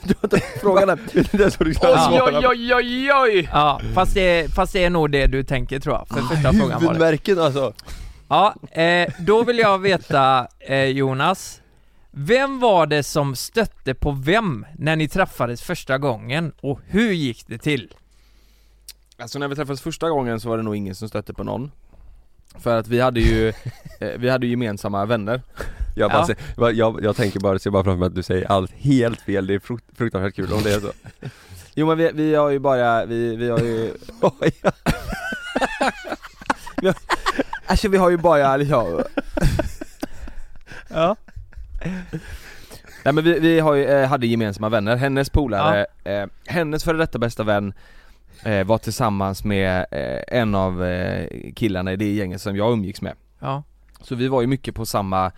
Du 0.03 0.13
har 0.21 0.23
inte 0.23 0.39
frågan 0.61 0.89
än. 0.89 0.99
Det 1.31 1.43
är 1.43 1.49
så 1.49 1.63
du 1.63 1.73
ska 1.73 1.87
Oj, 1.87 1.97
svara 1.97 2.31
på. 2.31 2.37
oj, 2.37 2.47
oj, 2.47 2.73
oj, 2.75 3.13
oj! 3.13 3.49
Ja, 3.51 3.81
fast 3.93 4.13
det, 4.13 4.53
fast 4.55 4.73
det 4.73 4.83
är 4.83 4.89
nog 4.89 5.11
det 5.11 5.27
du 5.27 5.43
tänker 5.43 5.79
tror 5.79 5.95
jag, 5.95 6.07
för 6.07 6.35
första 6.35 6.53
frågan 6.53 6.69
var 6.69 6.79
det. 6.79 6.85
Huvudvärken 6.85 7.39
alltså. 7.39 7.73
Ja, 8.27 8.55
eh, 8.71 9.13
då 9.19 9.43
vill 9.43 9.57
jag 9.59 9.77
veta 9.79 10.47
eh, 10.59 10.83
Jonas 10.83 11.61
Vem 12.17 12.59
var 12.59 12.87
det 12.87 13.03
som 13.03 13.35
stötte 13.35 13.93
på 13.93 14.11
vem 14.11 14.65
när 14.77 14.95
ni 14.95 15.07
träffades 15.07 15.61
första 15.61 15.97
gången 15.97 16.53
och 16.61 16.79
hur 16.85 17.11
gick 17.11 17.47
det 17.47 17.57
till? 17.57 17.93
Alltså 19.17 19.39
när 19.39 19.47
vi 19.47 19.55
träffades 19.55 19.81
första 19.81 20.09
gången 20.09 20.39
så 20.39 20.49
var 20.49 20.57
det 20.57 20.63
nog 20.63 20.75
ingen 20.75 20.95
som 20.95 21.09
stötte 21.09 21.33
på 21.33 21.43
någon 21.43 21.71
För 22.59 22.77
att 22.79 22.87
vi 22.87 22.99
hade 23.01 23.19
ju, 23.19 23.47
eh, 23.99 24.09
vi 24.17 24.29
hade 24.29 24.45
ju 24.45 24.51
gemensamma 24.51 25.05
vänner. 25.05 25.41
Jag, 25.95 26.11
bara 26.11 26.19
Ja. 26.19 26.25
ser, 26.27 26.71
jag, 26.71 27.03
jag, 27.03 27.15
tänker 27.15 27.39
bara, 27.39 27.59
ser 27.59 27.69
bara 27.71 27.83
framför 27.83 27.99
mig 27.99 28.07
att 28.07 28.15
du 28.15 28.23
säger 28.23 28.51
allt 28.51 28.71
helt 28.71 29.21
fel, 29.21 29.47
det 29.47 29.53
är 29.53 29.59
frukt, 29.59 29.85
fruktansvärt 29.97 30.35
kul 30.35 30.53
om 30.53 30.63
det 30.63 30.73
är 30.73 30.79
så. 30.79 30.91
Jo 31.77 31.87
men 31.87 31.97
vi, 31.97 32.11
vi 32.13 32.35
har 32.35 32.49
ju 32.49 32.59
bara, 32.59 33.05
vi, 33.05 33.35
vi 33.35 33.49
har 33.49 33.59
ju 33.59 33.93
vi 36.81 36.87
har, 36.87 36.95
Alltså 37.65 37.89
vi 37.89 37.97
har 37.97 38.09
ju 38.09 38.17
bara 38.17 38.57
liksom 38.57 39.03
Ja. 40.87 41.15
Nej 43.03 43.13
men 43.13 43.23
vi, 43.23 43.39
vi 43.39 43.59
har 43.59 43.73
ju, 43.73 43.85
eh, 43.85 44.07
hade 44.07 44.27
gemensamma 44.27 44.69
vänner, 44.69 44.95
hennes 44.95 45.29
polare, 45.29 45.85
eh, 46.03 46.25
hennes 46.45 46.83
före 46.83 46.97
detta 46.97 47.19
bästa 47.19 47.43
vän 47.43 47.73
var 48.43 48.77
tillsammans 48.77 49.43
med 49.43 49.85
eh, 49.91 50.39
en 50.39 50.55
av 50.55 50.83
eh, 50.85 51.27
killarna 51.55 51.93
i 51.93 51.95
det 51.95 52.13
gänget 52.13 52.41
som 52.41 52.55
jag 52.55 52.73
umgicks 52.73 53.01
med. 53.01 53.13
Ja. 53.39 53.63
Så 54.01 54.15
vi 54.15 54.27
var 54.27 54.41
ju 54.41 54.47
mycket 54.47 54.75
på 54.75 54.85
samma 54.85 55.31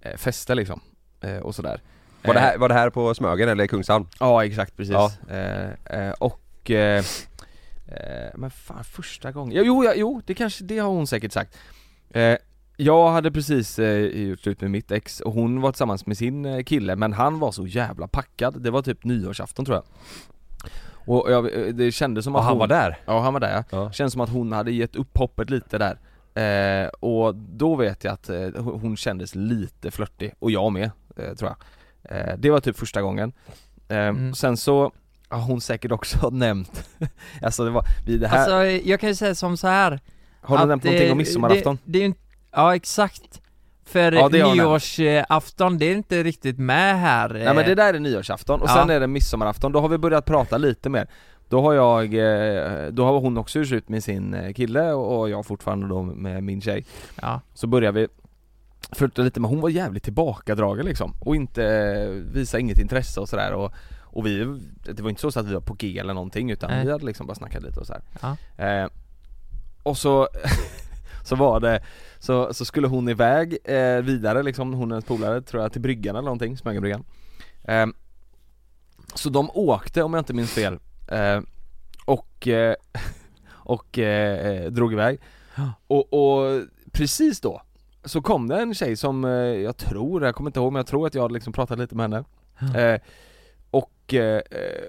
eh, 0.00 0.16
fester 0.16 0.54
liksom, 0.54 0.80
eh, 1.20 1.36
och 1.36 1.54
sådär. 1.54 1.80
Var 2.24 2.34
det, 2.34 2.40
Eh, 2.40 2.46
här, 2.46 2.58
var 2.58 2.68
det 2.68 2.74
här 2.74 2.90
på 2.90 3.14
Smögen 3.14 3.48
eller 3.48 3.66
Kungshamn? 3.66 4.06
Ja 4.20 4.44
exakt 4.44 4.76
precis, 4.76 4.92
Ja. 4.92 5.12
eh, 5.30 5.98
eh, 5.98 6.12
och 6.18 6.70
eh, 6.70 7.04
eh, 7.88 8.30
Men 8.34 8.50
fan 8.50 8.84
första 8.84 9.32
gången, 9.32 9.56
ja, 9.56 9.62
jo, 9.66 9.84
ja, 9.84 9.92
jo 9.96 10.22
det 10.26 10.34
kanske, 10.34 10.64
det 10.64 10.78
har 10.78 10.88
hon 10.90 11.06
säkert 11.06 11.32
sagt. 11.32 11.58
Eh, 12.10 12.36
Jag 12.76 13.10
hade 13.10 13.30
precis 13.30 13.78
eh, 13.78 13.98
gjort 14.06 14.40
slut 14.40 14.60
med 14.60 14.70
mitt 14.70 14.90
ex 14.92 15.20
och 15.20 15.32
hon 15.32 15.60
var 15.60 15.72
tillsammans 15.72 16.06
med 16.06 16.18
sin 16.18 16.44
eh, 16.44 16.62
kille 16.62 16.96
men 16.96 17.12
han 17.12 17.38
var 17.38 17.52
så 17.52 17.66
jävla 17.66 18.08
packad, 18.08 18.62
det 18.62 18.70
var 18.70 18.82
typ 18.82 19.04
nyårsafton 19.04 19.64
tror 19.64 19.76
jag 19.76 19.84
Och 21.06 21.30
jag, 21.30 21.66
eh, 21.66 21.74
det 21.74 21.92
kändes 21.92 22.24
som 22.24 22.34
Och 22.34 22.40
att 22.40 22.44
han 22.44 22.52
hon, 22.52 22.58
var 22.58 22.66
där? 22.66 22.98
Ja 23.06 23.20
han 23.20 23.32
var 23.32 23.40
där 23.40 23.52
ja. 23.52 23.64
Ja. 23.70 23.92
Känns 23.92 24.12
som 24.12 24.20
att 24.20 24.30
hon 24.30 24.52
hade 24.52 24.72
gett 24.72 24.96
upp 24.96 25.18
hoppet 25.18 25.50
lite 25.50 25.78
där 25.78 25.98
eh, 26.84 26.88
Och 26.88 27.34
då 27.34 27.76
vet 27.76 28.04
jag 28.04 28.12
att 28.12 28.28
eh, 28.28 28.48
hon 28.56 28.96
kändes 28.96 29.34
lite 29.34 29.90
flörtig, 29.90 30.32
och 30.38 30.50
jag 30.50 30.72
med 30.72 30.90
eh, 31.16 31.34
tror 31.34 31.50
jag 31.50 31.56
eh, 32.18 32.34
Det 32.38 32.50
var 32.50 32.60
typ 32.60 32.78
första 32.78 33.02
gången 33.02 33.32
eh, 33.88 33.96
Mm. 33.96 34.34
Sen 34.34 34.56
så 34.56 34.92
har 35.28 35.40
hon 35.40 35.60
säkert 35.60 35.92
också 35.92 36.30
nämnt 36.30 36.88
Alltså 37.42 37.64
det 37.64 37.70
var, 37.70 37.84
vid 38.06 38.20
det 38.20 38.28
här, 38.28 38.38
Alltså 38.38 38.88
jag 38.88 39.00
kan 39.00 39.08
ju 39.08 39.14
säga 39.14 39.34
som 39.34 39.56
så 39.56 39.68
här 39.68 40.00
har 40.40 40.56
du 40.56 40.62
att, 40.62 40.68
nämnt 40.68 40.84
någonting 40.84 41.12
om 41.12 41.18
midsommarafton? 41.18 41.78
Det, 41.84 41.92
det 41.92 41.98
är 41.98 42.00
ju 42.00 42.06
inte, 42.06 42.20
ja 42.52 42.74
exakt 42.74 43.41
För 43.92 44.12
Ja, 44.12 44.28
det 44.28 44.54
nyårsafton, 44.54 45.78
det 45.78 45.84
är 45.84 45.94
inte 45.94 46.22
riktigt 46.22 46.58
med 46.58 47.00
här 47.00 47.28
Nej 47.28 47.54
men 47.54 47.66
det 47.66 47.74
där 47.74 47.94
är 47.94 47.98
nyårsafton 47.98 48.60
och 48.60 48.68
ja. 48.68 48.74
sen 48.74 48.90
är 48.90 49.00
det 49.00 49.06
midsommarafton, 49.06 49.72
då 49.72 49.80
har 49.80 49.88
vi 49.88 49.98
börjat 49.98 50.24
prata 50.24 50.58
lite 50.58 50.88
mer 50.88 51.06
Då 51.48 51.60
har 51.60 51.72
jag, 51.72 52.04
eh, 52.04 52.86
då 52.86 53.04
har 53.04 53.20
hon 53.20 53.38
också 53.38 53.58
gjort 53.58 53.72
ut 53.72 53.88
med 53.88 54.04
sin 54.04 54.34
eh, 54.34 54.52
kille 54.52 54.92
och 54.92 55.30
jag 55.30 55.46
fortfarande 55.46 55.88
då 55.88 56.02
med 56.02 56.42
min 56.42 56.60
tjej 56.60 56.84
Ja, 57.20 57.40
Så 57.54 57.66
börjar 57.66 57.92
vi 57.92 58.08
flirta 58.92 59.22
lite 59.22 59.40
men 59.40 59.50
hon 59.50 59.60
var 59.60 59.68
jävligt 59.68 60.02
tillbakadragen 60.02 60.86
liksom 60.86 61.14
och 61.20 61.36
inte, 61.36 61.64
eh, 61.64 62.08
visa 62.08 62.58
inget 62.58 62.78
intresse 62.78 63.20
och 63.20 63.28
sådär 63.28 63.52
och, 63.52 63.72
och 64.00 64.26
vi, 64.26 64.58
det 64.84 65.00
var 65.00 65.10
inte 65.10 65.20
så 65.30 65.40
att 65.40 65.46
vi 65.46 65.54
var 65.54 65.60
på 65.60 65.74
G 65.74 65.98
eller 65.98 66.14
någonting 66.14 66.50
utan 66.50 66.70
Nej. 66.70 66.84
vi 66.84 66.92
hade 66.92 67.06
liksom 67.06 67.26
bara 67.26 67.34
snackat 67.34 67.62
lite 67.62 67.80
och 67.80 67.86
så 67.86 67.92
här. 67.92 68.02
Ja. 68.20 68.64
Eh, 68.64 68.88
och 69.82 69.96
så, 69.96 70.28
så 71.22 71.36
var 71.36 71.60
det, 71.60 71.82
så, 72.18 72.54
så 72.54 72.64
skulle 72.64 72.86
hon 72.86 73.08
iväg 73.08 73.58
eh, 73.64 73.96
vidare 74.02 74.42
liksom, 74.42 74.72
hon 74.72 74.82
och 74.82 74.88
hennes 74.96 75.04
polare 75.04 75.42
tror 75.42 75.62
jag 75.62 75.72
till 75.72 75.80
bryggan 75.80 76.16
eller 76.16 76.24
någonting, 76.24 76.56
Smögenbryggan. 76.56 77.04
Eh, 77.64 77.86
Så 79.14 79.28
de 79.30 79.50
åkte 79.54 80.02
om 80.02 80.14
jag 80.14 80.20
inte 80.20 80.34
minns 80.34 80.50
fel 80.52 80.78
eh, 81.08 81.40
och, 82.04 82.48
eh, 82.48 82.74
och 83.52 83.98
eh, 83.98 84.70
drog 84.70 84.92
iväg. 84.92 85.20
Och, 85.86 86.12
och 86.12 86.62
precis 86.92 87.40
då 87.40 87.62
så 88.04 88.22
kom 88.22 88.48
det 88.48 88.60
en 88.62 88.74
tjej 88.74 88.96
som 88.96 89.24
eh, 89.24 89.30
jag 89.40 89.76
tror, 89.76 90.24
jag 90.24 90.34
kommer 90.34 90.50
inte 90.50 90.60
ihåg 90.60 90.72
men 90.72 90.80
jag 90.80 90.86
tror 90.86 91.06
att 91.06 91.14
jag 91.14 91.22
hade 91.22 91.34
liksom 91.34 91.52
pratat 91.52 91.78
lite 91.78 91.94
med 91.94 92.04
henne. 92.04 92.24
Eh, 92.94 93.00
Och 93.70 94.14
eh, 94.14 94.42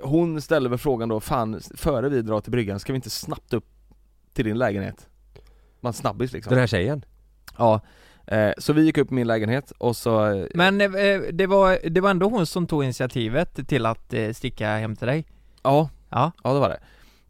hon 0.03 0.41
ställde 0.41 0.69
väl 0.69 0.77
frågan 0.79 1.09
då, 1.09 1.19
fan 1.19 1.59
före 1.75 2.09
vi 2.09 2.21
drar 2.21 2.41
till 2.41 2.51
bryggan 2.51 2.79
ska 2.79 2.93
vi 2.93 2.95
inte 2.95 3.09
snabbt 3.09 3.53
upp 3.53 3.65
till 4.33 4.45
din 4.45 4.57
lägenhet? 4.57 5.07
Man 5.83 5.93
snabbis 5.93 6.33
liksom 6.33 6.49
Den 6.49 6.59
här 6.59 6.67
tjejen? 6.67 7.05
Ja, 7.57 7.81
eh, 8.27 8.51
så 8.57 8.73
vi 8.73 8.81
gick 8.85 8.97
upp 8.97 9.11
i 9.11 9.13
min 9.13 9.27
lägenhet 9.27 9.71
och 9.77 9.95
så 9.95 10.25
eh, 10.33 10.45
Men 10.55 10.81
eh, 10.81 10.89
det, 11.33 11.47
var, 11.47 11.89
det 11.89 12.01
var 12.01 12.09
ändå 12.09 12.29
hon 12.29 12.45
som 12.45 12.67
tog 12.67 12.83
initiativet 12.83 13.67
till 13.67 13.85
att 13.85 14.13
eh, 14.13 14.31
sticka 14.33 14.67
hem 14.77 14.95
till 14.95 15.07
dig? 15.07 15.25
Ja, 15.63 15.89
Ja, 16.09 16.31
ja 16.43 16.53
det 16.53 16.59
var 16.59 16.69
det 16.69 16.79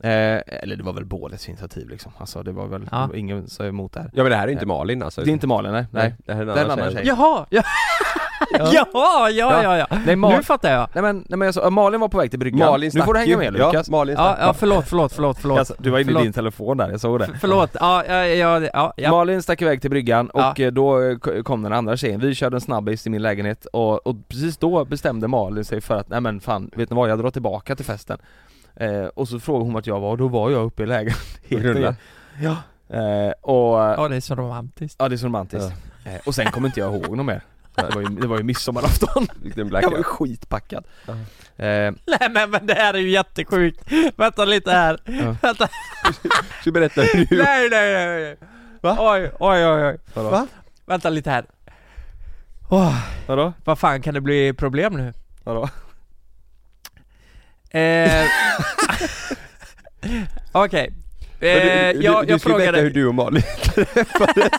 eh, 0.10 0.60
Eller 0.64 0.76
det 0.76 0.84
var 0.84 0.94
väl 0.94 1.06
bådets 1.06 1.50
initiativ 1.50 1.90
liksom, 1.90 2.12
alltså 2.18 2.44
det 2.44 2.52
var 2.52 2.68
väl, 2.68 2.88
Ja. 2.92 2.98
det 2.98 3.08
var 3.08 3.16
ingen 3.16 3.40
som 3.42 3.50
sa 3.50 3.66
emot 3.66 3.94
det 3.94 4.00
här 4.00 4.12
Ja 4.14 4.24
men 4.24 4.30
det 4.32 4.38
här 4.38 4.48
är 4.48 4.52
inte 4.52 4.66
Malin 4.66 5.04
alltså 5.04 5.22
Det 5.24 5.30
är 5.30 5.34
inte 5.34 5.48
Malin 5.48 5.72
nej, 5.72 5.86
nej. 5.92 6.16
Det 6.26 6.34
här 6.34 6.42
är 6.42 6.48
en 6.48 6.48
Det 6.56 6.62
är 6.62 6.66
en 6.66 6.72
annan 6.72 6.80
annan 6.80 6.94
tjej. 6.94 7.06
tjej. 7.06 7.16
Jaha! 7.18 7.46
Ja. 7.50 7.64
ja, 8.74 9.30
ja, 9.30 9.64
ja, 9.64 9.78
ja. 9.78 9.88
Nej, 10.06 10.16
Mal- 10.16 10.36
Nu 10.38 10.44
fattar 10.44 10.72
jag. 10.72 10.88
Nej 10.94 11.02
men, 11.02 11.26
nej 11.30 11.38
men 11.40 11.48
alltså, 11.48 11.70
Malin 11.70 12.00
var 12.02 12.08
på 12.08 12.18
väg 12.18 12.30
till 12.30 12.40
bryggan, 12.40 12.60
Malin 12.72 12.92
nu 12.94 13.02
får 13.02 13.14
du 13.14 13.20
hänga 13.20 13.38
med 13.38 13.56
Ja, 13.56 13.68
Lukas 13.68 13.90
Malin 13.90 14.16
Ja, 14.18 14.38
ja 14.40 14.54
förlåt, 14.54 14.86
förlåt, 14.88 15.14
förlåt, 15.14 15.38
förlåt. 15.42 15.60
Alltså, 15.60 15.76
Du 15.78 15.90
var 15.90 16.00
inne 16.00 16.06
förlåt. 16.06 16.22
i 16.22 16.26
din 16.26 16.34
telefon 16.34 16.78
där, 16.78 16.90
jag 16.90 17.00
såg 17.02 17.20
det. 17.20 17.30
Förlåt, 17.42 17.70
ja, 17.80 18.04
ja, 18.08 18.26
ja, 18.26 18.62
ja, 18.74 18.94
ja. 18.98 19.12
Malin 19.12 19.42
stack 19.44 19.62
iväg 19.62 19.82
till 19.82 19.90
bryggan 19.90 20.30
och 20.30 20.42
Ja. 20.60 20.66
eh, 20.66 20.72
då 20.72 21.02
eh, 21.02 21.18
kom 21.44 21.64
den 21.64 21.74
andra 21.74 21.98
tjejen, 21.98 22.20
vi 22.20 22.36
körde 22.36 22.58
en 22.58 22.62
snabbis 22.62 23.08
i 23.08 23.10
min 23.10 23.22
lägenhet 23.22 23.66
och, 23.66 24.08
och 24.08 24.16
precis 24.28 24.58
då 24.58 24.86
bestämde 24.86 25.28
Malin 25.28 25.66
sig 25.66 25.82
för 25.82 25.96
att, 25.96 26.10
nej 26.10 26.22
men 26.22 26.40
fan, 26.40 26.72
vet 26.76 26.90
ni 26.90 26.96
vad, 26.96 27.10
jag 27.10 27.20
drar 27.20 27.30
tillbaka 27.32 27.76
till 27.76 27.86
festen. 27.86 28.18
Eh, 28.76 29.06
Och 29.16 29.28
så 29.28 29.40
frågade 29.40 29.66
hon 29.66 29.74
vart 29.74 29.88
jag 29.88 30.00
var. 30.00 30.10
Och 30.10 30.18
då 30.18 30.28
var 30.28 30.50
jag 30.50 30.64
uppe 30.66 30.84
i 30.84 30.86
lägenheten? 30.86 31.96
Ja. 32.42 32.56
Eh, 32.98 33.32
Och, 33.42 33.80
ja 33.80 33.96
Ja, 33.98 34.08
det 34.08 34.16
är 34.16 34.20
så 34.22 34.36
romantiskt. 34.36 35.00
det 35.00 35.06
är 35.06 35.18
så 35.18 35.26
romantiskt. 35.26 35.72
Eh, 36.06 36.12
Och 36.26 36.36
sen 36.36 36.52
kommer 36.52 36.68
inte 36.68 36.80
jag 36.80 36.96
ihåg 36.96 37.18
något 37.18 37.26
mer 37.26 37.42
Det 37.76 37.96
var 37.96 38.02
ju, 38.02 38.08
det 38.08 38.28
var 38.28 38.38
ju 38.38 38.44
midsommarafton, 38.44 39.28
jag 39.56 39.90
var 39.92 39.98
ju 39.98 40.04
skitpackad 40.04 40.86
Ja. 41.06 41.14
eh, 41.66 41.94
Nej 42.08 42.30
men, 42.32 42.50
men 42.50 42.68
det 42.68 42.74
här 42.74 42.94
är 42.94 42.98
ju 42.98 43.10
jättesjukt. 43.10 43.92
Vänta 44.16 44.46
lite 44.46 44.72
här. 44.72 45.00
Ja. 45.06 45.14
Vänta. 45.42 45.68
Ska 46.14 46.64
du 46.64 46.72
berätta 46.72 47.02
hur 47.02 47.26
du... 47.26 47.38
Nej, 47.44 47.70
nej, 47.70 47.94
nej, 47.94 48.22
nej. 48.22 48.38
Va? 48.82 48.98
Oj, 49.00 49.32
oj, 49.40 49.66
oj, 49.68 49.86
oj. 49.86 49.98
vadå? 50.14 50.30
Va? 50.30 50.48
Vänta 50.86 51.10
lite 51.10 51.30
här. 51.32 51.46
Åh, 52.70 52.98
Vadå? 53.28 53.54
vad 53.64 53.80
fan 53.80 54.02
kan 54.02 54.14
det 54.14 54.22
bli 54.22 54.54
problem 54.54 54.94
nu? 54.94 55.14
Vadå? 55.44 55.70
Eh, 57.80 58.26
Okej. 60.52 60.94
Du, 61.44 62.00
du, 62.00 62.06
jag, 62.06 62.28
du 62.28 62.32
jag 62.32 62.42
ska 62.42 62.50
ju 62.50 62.56
berätta 62.56 62.72
frågade... 62.72 62.80
hur 62.82 62.90
du 62.90 63.08
och 63.08 63.16
Malin 63.16 63.42
träffades. 63.64 64.50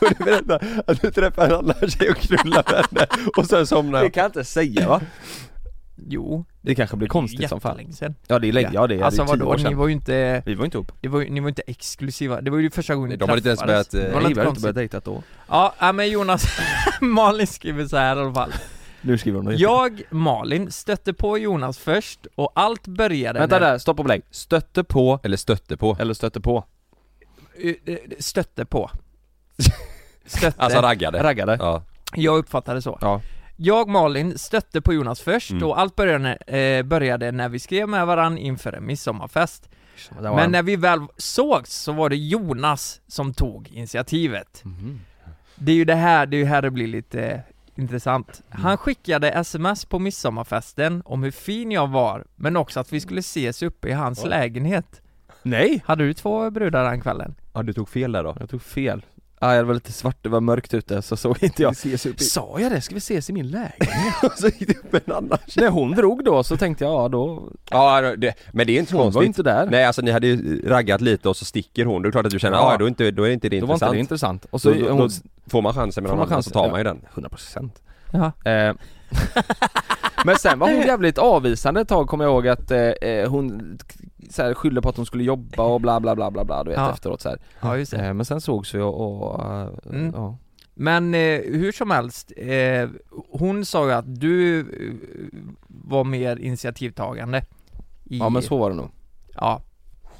Och 0.00 0.08
du 0.18 0.24
berättar 0.24 0.82
att 0.86 1.02
du 1.02 1.10
träffade 1.10 1.46
en 1.46 1.54
annan 1.54 1.90
tjej 1.90 2.10
och 2.10 2.16
knullade 2.16 2.76
henne 2.76 3.06
och 3.36 3.46
sen 3.46 3.66
somnade 3.66 4.04
Det 4.04 4.10
kan 4.10 4.20
jag 4.22 4.28
inte 4.28 4.44
säga 4.44 4.88
va? 4.88 5.00
Jo, 6.08 6.44
Det 6.60 6.74
kanske 6.74 6.96
blir 6.96 7.08
konstigt 7.08 7.48
som 7.48 7.60
fan 7.60 7.92
sedan. 7.92 8.14
Ja 8.26 8.38
det 8.38 8.48
är 8.48 8.52
länge, 8.52 8.70
ja 8.72 8.86
det 8.86 8.94
är 8.94 9.02
Alltså 9.02 9.22
det 9.24 9.32
är 9.32 9.34
tio 9.34 9.38
vadå, 9.44 9.50
år 9.50 9.56
ni 9.56 9.62
sedan 9.62 9.76
var 9.76 9.86
ju 9.86 9.92
inte, 9.92 10.42
Vi 10.46 10.54
var 10.54 10.64
inte 10.64 10.76
ihop. 10.76 10.92
det 11.00 11.08
var, 11.08 11.20
ju- 11.20 11.30
ni 11.30 11.40
var 11.40 11.48
inte 11.48 11.62
exklusiva, 11.66 12.40
det 12.40 12.50
var 12.50 12.58
ju 12.58 12.70
första 12.70 12.94
gången 12.94 13.10
ni 13.10 13.16
De 13.16 13.28
hade 13.28 13.38
inte 13.38 13.48
ens 13.48 13.62
börjat, 13.64 13.94
eh, 13.94 14.00
vi 14.00 14.14
hade 14.14 14.48
inte 14.48 14.60
börjat 14.60 14.74
dejta 14.76 15.00
då. 15.00 15.22
Ja, 15.48 15.74
ja, 15.78 15.92
men 15.92 16.10
Jonas, 16.10 16.44
Malin 17.00 17.46
skriver 17.46 17.86
så 17.86 17.96
här 17.96 18.16
i 18.16 18.20
alla 18.20 18.34
fall. 18.34 18.52
Nu 19.02 19.18
skriver 19.18 19.36
hon 19.38 19.46
det 19.46 19.54
Jag, 19.54 20.02
Malin, 20.10 20.70
stötte 20.70 21.12
på 21.12 21.38
Jonas 21.38 21.78
först 21.78 22.26
och 22.34 22.52
allt 22.54 22.86
började 22.86 23.38
Vänta 23.38 23.58
när, 23.58 23.66
där, 23.70 23.78
stopp 23.78 23.98
och 23.98 24.04
belägg. 24.04 24.22
Stötte 24.30 24.84
på, 24.84 25.20
Eller 25.22 25.36
stötte 25.36 25.76
på 25.76 25.96
eller 26.00 26.14
stötte 26.14 26.40
på? 26.40 26.64
Eh, 27.62 27.74
eh, 27.94 27.98
Stötte 28.18 28.64
på. 28.64 28.90
Stötte. 30.24 30.62
Alltså 30.62 30.80
raggade 30.80 31.22
Raggade? 31.22 31.56
Ja, 31.60 31.82
Jag 32.14 32.38
uppfattade 32.38 32.78
det 32.78 32.82
så. 32.82 32.98
Ja. 33.00 33.20
Jag, 33.56 33.88
Malin, 33.88 34.38
stötte 34.38 34.80
på 34.80 34.92
Jonas 34.94 35.20
först 35.20 35.50
Mm. 35.50 35.64
och 35.64 35.80
allt 35.80 35.96
började, 35.96 36.34
eh, 36.34 36.82
började 36.82 37.32
när 37.32 37.48
vi 37.48 37.58
skrev 37.58 37.88
med 37.88 38.06
varann 38.06 38.38
inför 38.38 38.72
en 38.72 38.86
midsommarfest. 38.86 39.68
Var 40.18 40.36
Men 40.36 40.52
när 40.52 40.62
vi 40.62 40.76
väl 40.76 41.00
sågs 41.16 41.74
så 41.74 41.92
var 41.92 42.08
det 42.08 42.16
Jonas 42.16 43.00
som 43.06 43.34
tog 43.34 43.68
initiativet. 43.72 44.64
Mhm. 44.64 45.00
Det 45.54 45.72
är 45.72 45.76
ju 45.76 45.84
det 45.84 45.94
här, 45.94 46.26
det 46.26 46.36
är 46.36 46.38
ju 46.38 46.44
här 46.44 46.62
det 46.62 46.70
blir 46.70 46.86
lite 46.86 47.42
intressant. 47.76 48.42
Mm. 48.50 48.62
Han 48.64 48.76
skickade 48.76 49.30
sms 49.30 49.84
på 49.84 49.98
midsommarfesten 49.98 51.02
om 51.04 51.22
hur 51.22 51.30
fin 51.30 51.70
jag 51.72 51.88
var, 51.88 52.24
men 52.36 52.56
också 52.56 52.80
att 52.80 52.92
vi 52.92 53.00
skulle 53.00 53.20
ses 53.20 53.62
uppe 53.62 53.88
i 53.88 53.92
hans 53.92 54.24
lägenhet. 54.24 55.00
Nej! 55.42 55.82
Hade 55.86 56.04
du 56.04 56.14
två 56.14 56.50
brudar 56.50 56.84
den 56.90 57.00
kvällen? 57.00 57.34
ja 57.52 57.62
du 57.62 57.72
tog 57.72 57.88
fel 57.88 58.12
där 58.12 58.24
då 58.24 58.36
Jag 58.40 58.50
tog 58.50 58.62
fel. 58.62 59.02
Ah, 59.42 59.54
det 59.54 59.62
var 59.62 59.74
lite 59.74 59.92
svart, 59.92 60.16
det 60.22 60.28
var 60.28 60.40
mörkt 60.40 60.74
ute 60.74 61.02
så 61.02 61.16
såg 61.16 61.42
inte 61.42 61.62
jag. 61.62 61.72
ses 61.72 62.06
upp 62.06 62.20
Sa 62.20 62.56
jag 62.60 62.72
det? 62.72 62.80
Ska 62.80 62.94
vi 62.94 62.98
ses 62.98 63.30
i 63.30 63.32
min 63.32 63.50
lägenhet? 63.50 64.14
så 64.36 64.46
gick 64.46 64.68
det 64.68 64.76
upp 64.76 65.08
en 65.08 65.14
annan 65.14 65.38
tjej 65.46 65.64
när 65.64 65.70
hon 65.70 65.90
drog 65.90 66.24
då 66.24 66.42
så 66.42 66.56
tänkte 66.56 66.84
jag, 66.84 66.92
ja 66.92 67.08
då, 67.08 67.52
Ja 67.70 68.16
det, 68.16 68.34
men 68.52 68.66
det 68.66 68.72
är 68.72 68.78
inte 68.78 68.90
så 68.90 68.96
hon 68.96 69.04
var 69.04 69.12
konstigt 69.12 69.26
inte 69.26 69.42
där. 69.42 69.66
Nej 69.70 69.84
alltså 69.84 70.02
ni 70.02 70.10
hade 70.10 70.26
ju 70.26 70.62
raggat 70.68 71.00
lite 71.00 71.28
och 71.28 71.36
så 71.36 71.44
sticker 71.44 71.84
hon, 71.84 72.02
då 72.02 72.06
är 72.06 72.10
det 72.10 72.12
klart 72.12 72.26
att 72.26 72.32
du 72.32 72.38
känner 72.38 72.56
Ja. 72.56 72.72
ja 72.72 72.78
då, 72.78 72.84
är 72.84 72.88
inte, 72.88 73.10
då 73.10 73.22
är 73.22 73.30
inte 73.30 73.48
det 73.48 73.60
då 73.60 73.66
var 73.66 73.74
inte 73.74 73.84
intressant 73.84 73.94
det 73.94 74.00
intressant. 74.00 74.46
Och 74.50 74.60
så 74.60 74.70
då, 74.72 74.88
då, 74.88 74.92
hon, 74.92 75.10
får 75.50 75.62
man 75.62 75.74
chansen 75.74 76.04
med 76.04 76.12
någon 76.12 76.26
annan 76.28 76.42
så 76.42 76.50
tar 76.50 76.70
man 76.70 76.80
ju 76.80 76.84
den 76.84 77.00
100% 77.14 77.70
Ja. 78.12 78.50
eh, 78.50 78.74
Men 80.24 80.36
sen 80.36 80.58
var 80.58 80.68
hon 80.74 80.80
jävligt 80.80 81.18
avvisande 81.18 81.80
ett 81.80 81.88
tag 81.88 82.08
kommer 82.08 82.24
jag 82.24 82.32
ihåg 82.32 82.48
att 82.48 82.70
eh, 82.70 82.78
eh, 82.80 83.30
hon 83.30 83.78
så 84.30 84.42
här, 84.42 84.54
skyllde 84.54 84.82
på 84.82 84.88
att 84.88 84.96
hon 84.96 85.06
skulle 85.06 85.24
jobba 85.24 85.62
och 85.62 85.80
bla 85.80 86.00
bla 86.00 86.14
bla 86.16 86.30
bla 86.30 86.44
bla 86.44 86.64
du 86.64 86.70
vet 86.70 86.78
Ja. 86.78 86.92
efteråt 86.92 87.20
så 87.20 87.28
här. 87.28 87.38
Ja, 87.60 87.76
just 87.76 87.90
det. 87.90 88.06
Eh, 88.06 88.14
Men 88.14 88.24
sen 88.26 88.40
sågs 88.40 88.74
vi 88.74 88.80
och, 88.80 89.24
och 89.24 89.44
eh, 89.44 89.68
Mm. 89.90 90.12
ja. 90.16 90.36
Men 90.74 91.14
eh, 91.14 91.40
hur 91.44 91.72
som 91.72 91.90
helst, 91.90 92.32
eh, 92.36 92.88
hon 93.30 93.64
sa 93.64 93.86
ju 93.86 93.92
att 93.92 94.20
du 94.20 94.66
var 95.68 96.04
mer 96.04 96.36
initiativtagande. 96.36 97.42
I, 98.04 98.18
ja 98.18 98.28
men 98.28 98.42
så 98.42 98.58
var 98.58 98.70
det 98.70 98.76
nog 98.76 98.90
Ja. 99.34 99.62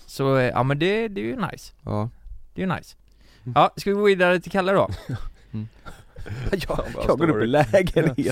Så, 0.07 0.25
ja 0.55 0.63
men 0.63 0.79
det, 0.79 1.09
det 1.09 1.21
är 1.21 1.25
ju 1.25 1.37
nice. 1.53 1.73
Ja 1.85 2.09
Det 2.55 2.63
är 2.63 2.67
ju 2.67 2.75
nice. 2.75 2.97
Ja, 3.55 3.71
ska 3.77 3.91
vi 3.91 3.97
gå 3.97 4.03
vidare 4.03 4.41
till 4.41 4.53
Kalle 4.53 4.73
då? 4.73 4.89
Jag, 6.69 6.81
jag 7.09 7.19
går 7.19 7.31
upp 7.31 7.43
i 7.43 7.47
lägenheten 7.47 8.25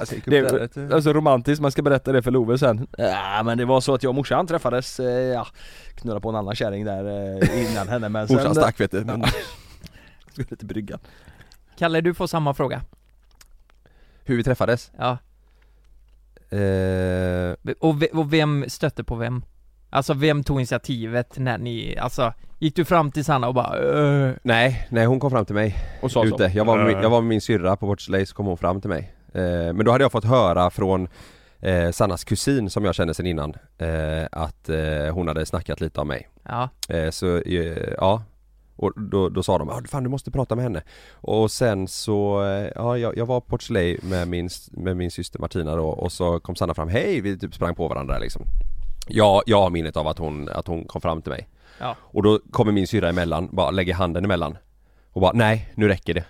Alltså, 0.00 0.14
Det 0.24 0.38
är 0.38 0.92
alltså 0.94 1.12
romantiskt, 1.12 1.62
man 1.62 1.72
ska 1.72 1.82
berätta 1.82 2.12
det 2.12 2.22
för 2.22 2.30
Love 2.30 2.58
sen 2.58 2.86
Ja 2.98 3.42
men 3.44 3.58
det 3.58 3.64
var 3.64 3.80
så 3.80 3.94
att 3.94 4.02
jag 4.02 4.10
och 4.10 4.14
morsan 4.14 4.46
träffades, 4.46 5.00
eh, 5.00 5.06
ja 5.06 5.46
Knullade 5.94 6.20
på 6.20 6.28
en 6.28 6.34
annan 6.36 6.54
kärring 6.54 6.84
där 6.84 7.04
eh, 7.42 7.70
innan 7.72 7.88
henne 7.88 8.08
men 8.08 8.28
sen 8.28 8.36
Morsan 8.36 8.54
stack 8.54 8.80
vet 8.80 8.90
du, 8.90 9.04
men 9.04 9.24
Skulle 10.32 10.56
till 10.56 10.66
bryggan 10.66 10.98
Kalle, 11.78 12.00
du 12.00 12.14
får 12.14 12.26
samma 12.26 12.54
fråga. 12.54 12.82
hur 14.24 14.36
vi 14.36 14.44
träffades? 14.44 14.90
Ja. 14.98 15.18
Eh, 16.56 17.54
Och, 17.80 18.02
ve- 18.02 18.10
och 18.12 18.32
vem 18.32 18.64
stötte 18.68 19.04
på 19.04 19.14
vem? 19.14 19.42
Alltså 19.92 20.14
vem 20.14 20.44
tog 20.44 20.58
initiativet 20.60 21.38
när 21.38 21.58
ni, 21.58 21.96
alltså 21.98 22.32
gick 22.58 22.76
du 22.76 22.84
fram 22.84 23.10
till 23.12 23.24
Sanna 23.24 23.48
och 23.48 23.54
bara 23.54 23.76
"Öh", 23.78 24.30
nej, 24.42 24.86
nej 24.90 25.06
hon 25.06 25.20
kom 25.20 25.30
fram 25.30 25.44
till 25.44 25.54
mig 25.54 25.76
Och 26.02 26.10
sa 26.10 26.24
ute. 26.24 26.50
så 26.50 26.58
Jag 26.58 26.64
var, 26.64 26.76
med, 26.76 26.86
min- 26.86 27.02
jag 27.02 27.10
var 27.10 27.20
med 27.20 27.28
min 27.28 27.40
syrra 27.40 27.76
på 27.76 27.86
Portsley 27.86 28.26
så 28.26 28.34
kom 28.34 28.46
hon 28.46 28.56
fram 28.58 28.80
till 28.80 28.90
mig. 28.90 29.12
Eh, 29.34 29.42
men 29.72 29.84
då 29.84 29.92
hade 29.92 30.04
jag 30.04 30.12
fått 30.12 30.24
höra 30.24 30.70
från 30.70 31.08
eh, 31.60 31.90
Sannas 31.90 32.24
kusin 32.24 32.70
som 32.70 32.84
jag 32.84 32.94
kände 32.94 33.14
sedan 33.14 33.26
innan 33.26 33.54
eh, 33.78 34.26
att 34.32 34.68
eh, 34.68 35.14
hon 35.14 35.28
hade 35.28 35.46
snackat 35.46 35.80
lite 35.80 36.00
om 36.00 36.08
mig. 36.08 36.28
Ja, 36.48 36.68
Eh, 36.88 37.10
så 37.10 37.36
eh, 37.36 37.92
ja, 37.98 38.22
och 38.76 38.92
då, 38.96 39.28
då 39.28 39.42
sa 39.42 39.58
de 39.58 39.68
ah, 39.68 39.82
fan 39.88 40.02
du 40.02 40.08
måste 40.10 40.30
prata 40.30 40.54
med 40.54 40.62
henne. 40.64 40.82
Och 41.12 41.50
sen 41.50 41.88
så, 41.88 42.44
eh, 42.44 42.70
ja 42.74 42.98
jag, 42.98 43.16
jag 43.16 43.26
var 43.26 43.40
på 43.40 43.46
Portsley 43.46 43.98
med 44.02 44.28
min, 44.28 44.48
med 44.70 44.96
min 44.96 45.10
syster 45.10 45.38
Martina 45.38 45.76
då 45.76 45.86
och 45.88 46.12
så 46.12 46.40
kom 46.40 46.56
Sanna 46.56 46.74
fram, 46.74 46.88
hej 46.88 47.20
vi 47.20 47.38
typ 47.38 47.54
sprang 47.54 47.74
på 47.74 47.88
varandra 47.88 48.18
liksom. 48.18 48.42
Ja, 49.08 49.42
jag 49.46 49.60
har 49.62 49.70
minnet 49.70 49.96
av 49.96 50.08
att 50.08 50.18
hon, 50.18 50.48
att 50.48 50.66
hon 50.66 50.84
kom 50.84 51.00
fram 51.00 51.22
till 51.22 51.30
mig. 51.32 51.48
Ja. 51.80 51.96
Och 52.00 52.22
då 52.22 52.40
kommer 52.50 52.72
min 52.72 52.86
syrra 52.86 53.08
emellan, 53.08 53.48
bara 53.52 53.70
lägger 53.70 53.94
handen 53.94 54.24
emellan. 54.24 54.58
Och 55.12 55.20
bara, 55.20 55.32
nej 55.32 55.72
nu 55.74 55.88
räcker 55.88 56.14
det. 56.14 56.24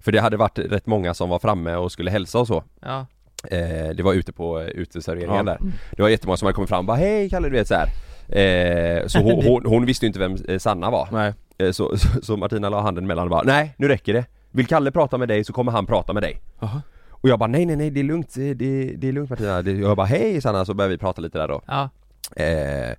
För 0.00 0.12
det 0.12 0.20
hade 0.20 0.36
varit 0.36 0.58
rätt 0.58 0.86
många 0.86 1.14
som 1.14 1.28
var 1.28 1.38
framme 1.38 1.74
och 1.74 1.92
skulle 1.92 2.10
hälsa 2.10 2.38
och 2.38 2.46
så. 2.46 2.64
ja, 2.80 3.06
Eh, 3.50 3.88
det 3.94 4.02
var 4.02 4.12
ute 4.14 4.32
på 4.32 4.60
eh, 4.60 4.66
uteserveringen 4.66 5.36
Ja. 5.36 5.42
där. 5.42 5.58
Det 5.96 6.02
var 6.02 6.08
jättemånga 6.08 6.36
som 6.36 6.46
hade 6.46 6.54
kommit 6.54 6.68
fram 6.70 6.78
och 6.78 6.84
bara, 6.84 6.96
hej 6.96 7.30
Kalle 7.30 7.48
du 7.48 7.56
vet 7.56 7.68
så 7.68 7.74
här. 7.74 7.88
Eh, 8.28 9.06
så 9.06 9.18
hon, 9.18 9.44
hon, 9.44 9.66
hon 9.66 9.84
visste 9.86 10.04
ju 10.04 10.06
inte 10.06 10.18
vem 10.18 10.36
eh, 10.48 10.58
Sanna 10.58 10.90
var. 10.90 11.08
Nej 11.12 11.34
Eh, 11.58 11.70
Så, 11.72 11.98
så, 11.98 12.08
så 12.22 12.36
Martina 12.36 12.68
la 12.68 12.80
handen 12.80 13.04
emellan 13.04 13.24
och 13.24 13.30
bara, 13.30 13.42
nej 13.42 13.74
nu 13.76 13.88
räcker 13.88 14.12
det. 14.12 14.24
Vill 14.50 14.66
Kalle 14.66 14.90
prata 14.90 15.18
med 15.18 15.28
dig 15.28 15.44
så 15.44 15.52
kommer 15.52 15.72
han 15.72 15.86
prata 15.86 16.12
med 16.12 16.22
dig. 16.22 16.40
Jaha. 16.60 16.82
Och 17.10 17.28
jag 17.28 17.38
bara, 17.38 17.46
nej 17.46 17.66
nej 17.66 17.76
nej 17.76 17.90
det 17.90 18.00
är 18.00 18.04
lugnt, 18.04 18.34
det, 18.34 18.54
det, 18.94 19.08
är 19.08 19.12
lugnt 19.12 19.30
Martina. 19.30 19.62
Det, 19.62 19.72
jag 19.72 19.96
bara, 19.96 20.06
hej 20.06 20.40
Sanna, 20.40 20.64
så 20.64 20.74
började 20.74 20.94
vi 20.94 20.98
prata 20.98 21.20
lite 21.22 21.38
där 21.38 21.48
då. 21.48 21.62
ja, 21.66 21.88
Eh, 22.36 22.96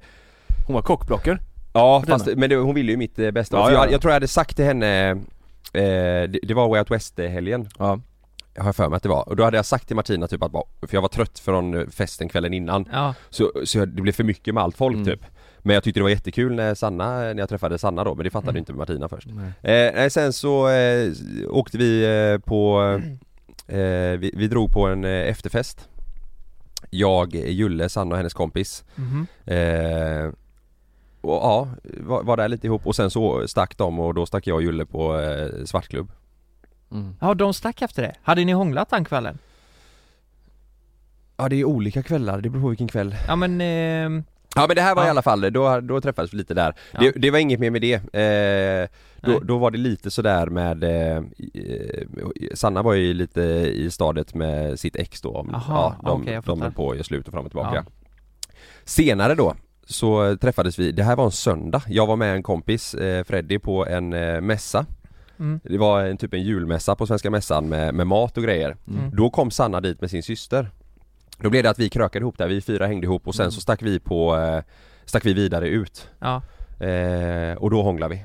Hon 0.68 0.74
var 0.74 0.82
kockblocker 0.82 1.40
ja 1.74 2.04
fast, 2.08 2.28
men 2.36 2.50
det, 2.50 2.56
hon 2.56 2.76
ville 2.76 2.92
ju 2.92 2.98
mitt 2.98 3.20
eh, 3.20 3.32
bästa. 3.32 3.58
Ja, 3.58 3.72
ja, 3.72 3.74
jag, 3.78 3.88
ja. 3.88 3.92
jag 3.92 4.02
tror 4.02 4.12
jag 4.12 4.16
hade 4.16 4.28
sagt 4.28 4.56
till 4.56 4.66
henne 4.66 5.10
eh, 5.10 5.20
det, 5.74 6.40
det 6.44 6.54
var 6.54 6.68
Way 6.70 6.80
Out 6.80 6.92
West-helgen 6.92 7.70
Ja 7.80 8.00
har 8.58 8.66
jag 8.66 8.76
för 8.76 8.90
mig 8.90 8.98
att 8.98 9.04
det 9.04 9.10
var. 9.10 9.30
Och 9.30 9.36
då 9.36 9.44
hade 9.44 9.58
jag 9.58 9.66
sagt 9.66 9.88
till 9.88 9.96
Martina 9.96 10.28
typ 10.28 10.44
att 10.44 10.52
bara, 10.52 10.64
för 10.88 10.96
jag 10.98 11.02
var 11.02 11.10
trött 11.10 11.40
från 11.40 11.92
festen 11.92 12.30
kvällen 12.30 12.54
innan 12.54 12.86
ja, 12.92 13.14
Så, 13.30 13.52
så 13.64 13.80
det 13.86 14.02
blev 14.02 14.12
för 14.14 14.24
mycket 14.24 14.54
med 14.54 14.64
allt 14.64 14.78
folk 14.78 14.96
Mm. 14.96 15.06
typ 15.06 15.22
Men 15.60 15.74
jag 15.74 15.84
tyckte 15.84 16.00
det 16.00 16.04
var 16.04 16.10
jättekul 16.10 16.56
när 16.56 16.76
Sanna, 16.76 17.20
när 17.20 17.38
jag 17.40 17.50
träffade 17.50 17.78
Sanna 17.78 18.04
då, 18.04 18.16
men 18.16 18.24
det 18.24 18.30
fattade 18.30 18.50
Mm. 18.52 18.60
inte 18.60 18.74
Martina 18.74 19.10
först 19.10 19.28
Nej. 19.64 19.88
eh, 19.88 20.10
Sen 20.10 20.34
så 20.34 20.70
eh, 20.70 21.12
åkte 21.50 21.78
vi 21.78 22.04
eh, 22.06 22.38
på, 22.38 22.82
eh, 23.68 23.78
vi, 24.20 24.32
vi 24.36 24.48
drog 24.48 24.72
på 24.72 24.88
en 24.88 25.04
eh, 25.04 25.12
efterfest 25.30 25.90
Jag, 26.94 27.36
Julle, 27.36 27.90
Sanna 27.90 28.12
och 28.12 28.18
hennes 28.18 28.34
kompis 28.34 28.84
mhm, 28.96 29.28
eh, 29.46 30.32
Och 31.22 31.34
ja, 31.34 31.68
var, 31.84 32.24
var 32.24 32.38
där 32.38 32.48
lite 32.50 32.68
ihop 32.68 32.88
och 32.88 32.96
sen 32.96 33.12
så 33.12 33.48
stack 33.48 33.78
de 33.78 34.00
och 34.00 34.14
då 34.14 34.26
stack 34.26 34.48
jag 34.48 34.56
och 34.56 34.64
Julle 34.64 34.86
på 34.86 35.20
eh, 35.20 35.66
svartklubb 35.66 36.12
mm. 36.92 37.16
Ja, 37.22 37.34
de 37.34 37.54
stack 37.54 37.82
efter 37.82 38.02
det. 38.02 38.16
Hade 38.24 38.46
ni 38.46 38.52
hånglat 38.52 38.90
den 38.90 39.06
kvällen? 39.06 39.38
Ja 41.38 41.50
det 41.50 41.56
är 41.56 41.66
olika 41.66 42.04
kvällar, 42.04 42.42
det 42.42 42.50
beror 42.50 42.62
på 42.62 42.70
vilken 42.70 42.88
kväll 42.88 43.16
Ja 43.28 43.36
men, 43.36 43.62
eh, 43.62 44.24
Ja 44.56 44.66
men 44.68 44.76
det 44.76 44.82
här 44.82 44.96
var 44.96 45.04
i 45.04 45.06
Ja. 45.06 45.10
alla 45.10 45.22
fall, 45.22 45.54
då, 45.54 45.80
då 45.80 46.02
träffades 46.02 46.34
vi 46.34 46.38
lite 46.38 46.54
där. 46.54 46.74
Ja. 46.92 47.00
Det, 47.00 47.12
det 47.12 47.32
var 47.32 47.40
inget 47.40 47.60
mer 47.60 47.70
med 47.70 47.82
det. 47.82 47.94
Eh, 47.94 48.90
då, 49.22 49.40
då 49.40 49.58
var 49.58 49.72
det 49.72 49.78
lite 49.78 50.12
sådär 50.12 50.48
med, 50.48 50.84
eh, 50.84 51.18
eh, 51.54 52.04
Sanna 52.54 52.82
var 52.82 52.94
ju 52.94 53.14
lite 53.14 53.42
i 53.74 53.92
stadiet 53.92 54.34
med 54.34 54.80
sitt 54.80 54.96
ex 54.96 55.22
då. 55.22 55.46
Jaha, 55.52 55.62
ja, 55.68 55.96
de, 56.04 56.22
okej, 56.22 56.34
jag 56.34 56.44
de 56.44 56.62
höll 56.62 56.72
på 56.72 56.96
göra 56.96 57.04
slut 57.04 57.28
och 57.28 57.34
fram 57.34 57.46
och 57.46 57.52
tillbaka. 57.52 57.76
Ja. 57.76 57.84
Senare 58.86 59.36
då 59.36 59.56
så 59.86 60.38
träffades 60.38 60.80
vi, 60.80 60.92
det 60.92 61.04
här 61.04 61.16
var 61.16 61.26
en 61.26 61.32
söndag, 61.32 61.82
jag 61.88 62.08
var 62.08 62.16
med 62.16 62.36
en 62.36 62.44
kompis, 62.44 62.94
eh, 62.94 63.24
Freddy, 63.24 63.60
på 63.60 63.86
en 63.88 64.14
eh, 64.14 64.42
mässa 64.42 64.86
Mm. 65.40 65.60
Det 65.64 65.78
var 65.78 66.04
en 66.04 66.18
typ 66.18 66.34
en 66.34 66.42
julmässa 66.42 66.96
på 66.96 67.08
Svenska 67.08 67.30
Mässan 67.30 67.70
med, 67.70 67.94
med 67.94 68.08
mat 68.08 68.38
och 68.38 68.44
grejer 68.44 68.78
Mm. 68.88 69.16
Då 69.16 69.30
kom 69.30 69.52
Sanna 69.52 69.82
dit 69.82 70.02
med 70.02 70.10
sin 70.10 70.24
syster 70.24 70.70
Då 71.38 71.50
blev 71.50 71.64
det 71.64 71.70
att 71.70 71.80
vi 71.80 71.90
krökade 71.90 72.24
ihop 72.24 72.38
där, 72.38 72.48
vi 72.48 72.62
fyra 72.62 72.88
hängde 72.88 73.06
ihop 73.06 73.28
och 73.28 73.36
sen 73.36 73.44
Mm. 73.44 73.52
så 73.52 73.62
stack 73.62 73.82
vi 73.82 74.00
på 74.00 74.38
eh, 74.38 74.64
Stack 75.06 75.26
vi 75.26 75.34
vidare 75.34 75.68
ut 75.68 76.10
Ja, 76.20 76.42
eh, 76.86 77.58
Och 77.58 77.70
då 77.70 77.82
hånglade 77.84 78.16
vi 78.16 78.24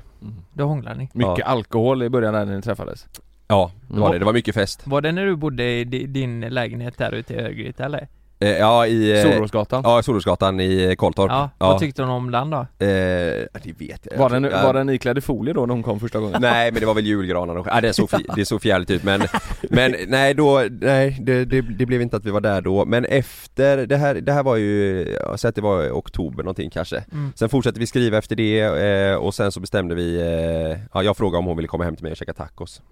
då 0.53 0.65
hånglar 0.67 0.95
ni. 0.95 1.09
Mycket 1.13 1.39
Ja. 1.39 1.45
alkohol 1.45 2.03
i 2.03 2.09
början 2.09 2.33
när 2.35 2.45
ni 2.57 2.63
träffades 2.63 3.07
Ja, 3.49 3.71
det 3.89 3.95
var 3.95 4.01
Mm. 4.07 4.13
det, 4.13 4.19
det 4.19 4.25
var 4.25 4.33
mycket 4.33 4.55
fest 4.55 4.87
Var 4.87 5.01
det 5.01 5.13
när 5.13 5.25
du 5.27 5.37
bodde 5.37 5.65
i 5.81 5.85
di- 5.85 6.07
din 6.07 6.41
lägenhet 6.41 6.99
där 6.99 7.13
ute 7.13 7.35
i 7.35 7.37
Örgryte 7.41 7.85
eller? 7.85 8.09
Eh, 8.39 8.49
Ja 8.49 8.87
i... 8.87 9.19
Eh, 9.19 9.23
Solrosgatan 9.23 9.83
Ja, 9.85 10.03
Solrosgatan 10.03 10.61
i 10.61 10.97
Koltorp 10.99 11.31
Ja, 11.31 11.51
vad 11.59 11.79
tyckte 11.79 12.03
hon 12.03 12.11
om 12.11 12.31
den 12.31 12.51
då? 12.51 12.59
Eh, 12.59 12.67
det 12.79 13.73
vet 13.79 14.09
jag 14.11 14.19
Var 14.19 14.31
den, 14.31 14.43
var 14.43 14.75
den 14.75 14.91
iklädd 14.91 15.19
i 15.19 15.21
folie 15.21 15.55
då 15.55 15.67
när 15.67 15.75
hon 15.75 15.83
kom 15.83 16.01
första 16.01 16.21
gången? 16.21 16.41
Nej 16.41 16.73
men 16.73 16.81
det 16.81 16.87
var 16.87 16.95
väl 16.95 17.07
julgranar 17.07 17.57
och, 17.57 17.67
ja, 17.71 17.81
det 17.81 17.93
såg, 17.93 18.09
det 18.37 18.45
såg 18.45 18.63
fjärligt 18.63 18.91
ut 18.91 19.03
men, 19.03 19.23
men 19.71 19.95
nej 20.07 20.35
då, 20.35 20.65
nej 20.81 21.19
det, 21.21 21.45
det, 21.45 21.61
det 21.61 21.87
blev 21.87 22.03
inte 22.03 22.17
att 22.17 22.25
vi 22.25 22.31
var 22.31 22.41
där 22.41 22.61
då 22.61 22.85
men 22.85 23.05
efter, 23.05 23.87
det 23.87 23.97
här, 23.97 24.15
det 24.15 24.33
här 24.33 24.43
var 24.43 24.57
ju, 24.57 25.01
jag 25.21 25.41
säger 25.41 25.51
att 25.51 25.57
det 25.57 25.63
var 25.63 25.91
oktober 25.91 26.43
någonting 26.43 26.71
kanske 26.71 26.97
Mm. 27.13 27.33
Sen 27.37 27.49
fortsatte 27.49 27.81
vi 27.81 27.87
skriva 27.87 28.19
efter 28.19 28.37
det 28.37 28.61
eh, 28.61 29.17
och 29.17 29.35
sen 29.35 29.53
så 29.53 29.61
bestämde 29.61 29.95
vi, 29.95 30.21
eh, 30.21 30.79
ja 30.93 31.03
jag 31.03 31.17
frågade 31.17 31.39
om 31.39 31.45
hon 31.45 31.57
ville 31.57 31.69
komma 31.69 31.85
hem 31.85 31.97
till 31.97 32.03
mig 32.03 32.13
och 32.13 32.17
käka 32.17 32.33
tacos 32.33 32.83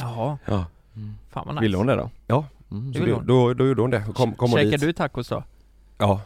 Jaha, 0.00 0.38
Ja 0.46 0.64
fan 1.30 1.46
vad 1.46 1.54
nice. 1.54 1.62
Ville 1.62 1.76
hon 1.76 1.86
det 1.86 1.96
då? 1.96 2.10
Ja. 2.26 2.44
Mm. 2.70 2.94
Så 2.94 3.04
då, 3.04 3.14
hon. 3.14 3.26
då, 3.26 3.54
då 3.54 3.66
gjorde 3.66 3.80
hon 3.82 3.90
det 3.90 4.02
och 4.08 4.14
kom, 4.14 4.34
kom 4.34 4.50
hon 4.50 4.58
Käkade 4.58 4.76
dit 4.76 4.80
du 4.80 4.92
tacos 4.92 5.28
då? 5.28 5.42
Ja, 5.98 6.20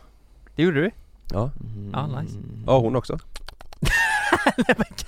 Det 0.57 0.62
gjorde 0.62 0.80
du? 0.80 0.90
ja, 1.32 1.51
Ja, 1.92 2.07
nice. 2.20 2.36
ja 2.66 2.78
hon 2.78 2.97
också 2.97 3.18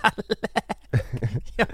Ja, 1.56 1.66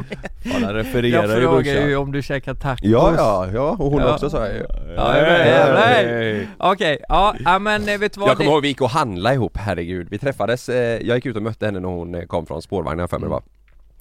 den 0.52 0.60
Jag 0.62 0.74
refererar 0.74 1.36
ju 1.36 1.42
frågar 1.46 1.88
ju 1.88 1.96
om 1.96 2.12
du 2.12 2.22
käkar 2.22 2.54
tacos 2.54 2.80
Ja 2.82 3.14
ja, 3.16 3.48
ja 3.54 3.70
och 3.70 3.90
hon 3.90 4.00
Ja. 4.02 4.14
också 4.14 4.30
sa 4.30 4.46
jag 4.46 4.54
ju 4.56 4.66
Ja. 4.96 6.46
Okej, 6.72 6.98
ja, 7.08 7.34
ja 7.44 7.58
men 7.58 7.88
eh, 7.88 7.98
vet 7.98 8.12
du 8.14 8.20
vad? 8.20 8.28
Jag 8.30 8.36
kommer 8.36 8.50
det... 8.50 8.54
ihåg 8.54 8.62
vi 8.62 8.68
gick 8.68 8.80
och 8.80 8.90
handlade 8.90 9.34
ihop, 9.34 9.56
herregud. 9.56 10.08
Vi 10.10 10.18
träffades, 10.18 10.68
eh, 10.68 11.06
jag 11.06 11.16
gick 11.16 11.26
ut 11.26 11.36
och 11.36 11.42
mötte 11.42 11.66
henne 11.66 11.80
när 11.80 11.88
hon 11.88 12.14
eh, 12.14 12.22
kom 12.24 12.46
från 12.46 12.62
spårvagnen 12.62 13.08
för 13.08 13.18
mig 13.18 13.28
var. 13.28 13.42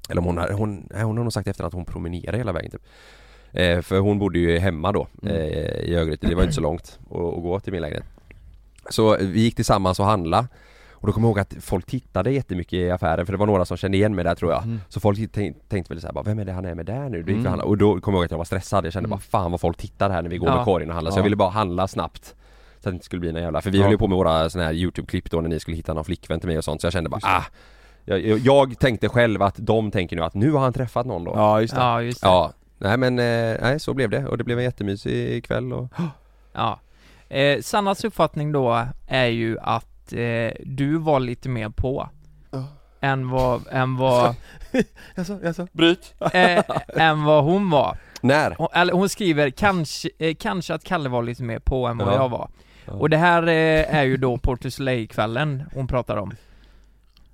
Eller 0.09 0.22
om 0.22 0.26
hon, 0.28 0.38
har- 0.38 0.51
hon, 0.51 0.88
nej, 0.93 1.03
hon 1.03 1.18
har 1.18 1.24
nog 1.24 1.34
sagt 1.34 1.47
efter 1.47 1.64
att 1.64 1.74
hon 1.74 1.86
promenerade 1.86 2.38
hela 2.38 2.51
vägen 2.51 2.72
typ. 2.72 2.82
Eh, 3.54 3.82
för 3.82 3.99
hon 3.99 4.20
bodde 4.20 4.39
ju 4.39 4.60
hemma 4.60 4.91
då 4.91 5.08
eh, 5.24 5.32
i 5.36 5.95
Örgryte, 5.95 6.28
det 6.28 6.36
var 6.36 6.43
inte 6.43 6.56
så 6.56 6.62
långt 6.62 6.99
att, 7.10 7.16
att 7.18 7.41
gå 7.43 7.60
till 7.60 7.74
min 7.74 7.82
lägenhet. 7.82 8.06
Så 8.89 9.18
vi 9.20 9.41
gick 9.41 9.56
tillsammans 9.56 9.99
och 9.99 10.06
handlade 10.06 10.47
och 10.91 11.08
då 11.08 11.14
kommer 11.14 11.28
jag 11.28 11.30
ihåg 11.32 11.39
att 11.39 11.56
folk 11.60 11.86
tittade 11.86 12.32
jättemycket 12.32 12.74
i 12.74 12.91
affären 12.91 13.26
för 13.26 13.34
det 13.34 13.38
var 13.38 13.45
några 13.45 13.66
som 13.66 13.78
kände 13.78 13.97
igen 13.97 14.16
mig 14.16 14.24
där 14.26 14.36
tror 14.36 14.52
jag. 14.52 14.64
Mm. 14.64 14.80
Så 14.89 14.99
folk 14.99 15.32
tänkte, 15.32 15.84
väl 15.89 16.02
såhär, 16.02 16.24
vem 16.24 16.39
är 16.39 16.45
det 16.45 16.52
han 16.52 16.66
är 16.66 16.76
med 16.76 16.86
där 16.86 17.10
nu? 17.10 17.24
Då 17.24 17.32
gick 17.32 17.45
Mm. 17.45 17.60
och 17.60 17.78
då 17.78 17.99
kommer 17.99 18.18
jag 18.18 18.20
ihåg 18.22 18.26
att 18.26 18.32
jag 18.32 18.38
var 18.38 18.45
stressad, 18.45 18.86
jag 18.86 18.93
kände 18.93 19.10
bara 19.10 19.20
fan 19.20 19.52
vad 19.52 19.62
folk 19.62 19.78
tittar 19.78 20.10
här 20.10 20.22
när 20.22 20.30
vi 20.30 20.38
går 20.38 20.49
Ja. 20.49 20.56
med 20.56 20.66
korgen 20.66 20.89
och 20.89 20.95
handlar 20.95 21.12
så 21.12 21.16
Ja. 21.16 21.20
jag 21.20 21.24
ville 21.24 21.36
bara 21.36 21.49
handla 21.49 21.88
snabbt 21.88 22.26
Så 22.26 22.34
att 22.80 22.84
det 22.84 22.89
inte 22.95 23.06
skulle 23.06 23.20
bli 23.20 23.32
någon 23.32 23.41
jävla, 23.41 23.62
för 23.62 23.72
vi 23.72 23.78
Ja. 23.78 23.84
höll 23.84 23.91
ju 23.91 23.97
på 23.97 24.08
med 24.08 24.18
våra 24.18 24.49
såna 24.49 24.64
här 24.66 24.74
youtube-klipp 24.74 25.32
då 25.32 25.41
när 25.41 25.49
ni 25.49 25.60
skulle 25.60 25.78
hitta 25.78 25.93
någon 25.93 26.06
flickvän 26.06 26.39
till 26.39 26.47
mig 26.49 26.58
och 26.58 26.64
sånt 26.64 26.82
så 26.82 26.86
jag 26.86 26.93
kände 26.93 27.10
bara 27.10 27.20
ah 27.24 27.43
jag, 28.06 28.20
jag, 28.26 28.39
jag 28.39 28.80
tänkte 28.80 29.10
själv 29.10 29.41
att 29.41 29.56
de 29.58 29.91
tänker 29.91 30.16
nu 30.16 30.24
att 30.24 30.34
nu 30.34 30.52
har 30.52 30.60
han 30.60 30.74
träffat 30.74 31.06
någon 31.06 31.24
då 31.24 31.32
Ja 31.36 31.62
just 31.62 31.76
det 31.76 31.82
Ja, 31.82 32.02
just 32.02 32.22
det. 32.22 32.28
Ja, 32.28 32.52
nej 32.82 32.98
men 32.98 33.20
eh, 33.20 33.58
nej 33.62 33.80
så 33.80 33.94
blev 33.94 34.10
det 34.10 34.26
och 34.28 34.38
det 34.38 34.44
blev 34.44 34.58
en 34.58 34.64
jättemysig 34.64 35.46
kväll 35.46 35.74
och 35.74 35.88
Ja. 36.54 36.80
Eh, 37.30 37.62
Sannas 37.62 38.04
uppfattning 38.04 38.52
då 38.52 38.88
är 39.08 39.26
ju 39.26 39.60
att 39.60 40.14
eh, 40.14 40.52
du 40.66 40.98
var 40.98 41.20
lite 41.20 41.50
mer 41.50 41.70
på 41.70 42.10
Ja. 42.52 42.66
än 43.02 43.30
vad, 43.30 43.62
än 43.72 43.98
vad, 43.98 44.36
Jaså, 45.16 45.40
jaså? 45.44 45.68
Bryt! 45.72 46.14
eh, 46.34 46.64
än 46.88 47.24
vad 47.24 47.44
hon 47.44 47.70
var. 47.70 47.98
När? 48.22 48.56
Hon, 48.58 48.68
eller 48.74 48.94
hon 48.94 49.10
skriver 49.10 49.50
kanske, 49.50 50.10
eh, 50.20 50.36
kanske 50.40 50.74
att 50.74 50.84
Kalle 50.84 51.10
var 51.10 51.24
lite 51.24 51.44
mer 51.44 51.60
på 51.60 51.88
än 51.88 51.98
vad 51.98 52.08
Ja. 52.08 52.14
jag 52.16 52.30
var. 52.30 52.50
Ja. 52.86 52.94
Och 52.94 53.10
det 53.10 53.18
här 53.18 53.44
eh, 53.48 53.96
är 53.96 54.04
ju 54.04 54.18
då 54.18 54.38
Port 54.38 54.62
kvällen 55.10 55.64
hon 55.74 55.88
pratar 55.88 56.18
om. 56.18 56.34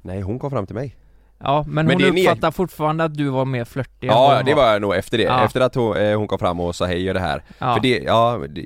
Nej 0.01 0.21
hon 0.21 0.39
kom 0.39 0.51
fram 0.51 0.65
till 0.65 0.75
mig 0.75 0.95
Ja, 1.39 1.65
men, 1.67 1.85
Men 1.85 2.01
hon 2.03 2.17
uppfattar 2.17 2.51
fortfarande 2.51 3.03
att 3.03 3.13
du 3.17 3.29
var 3.29 3.45
mer 3.45 3.65
flörtig 3.65 4.07
Ja 4.07 4.41
det 4.45 4.53
var 4.53 4.79
nog 4.79 4.95
efter 4.95 5.17
det, 5.17 5.23
Ja. 5.23 5.45
efter 5.45 5.61
att 5.61 5.75
hon, 5.75 5.97
eh, 5.97 6.17
hon 6.17 6.27
kom 6.27 6.39
fram 6.39 6.59
och 6.59 6.75
sa 6.75 6.85
hej 6.85 7.07
och 7.07 7.13
det 7.13 7.19
här 7.19 7.43
ja. 7.59 7.73
För 7.73 7.81
det, 7.81 7.97
ja, 8.05 8.41
det, 8.49 8.61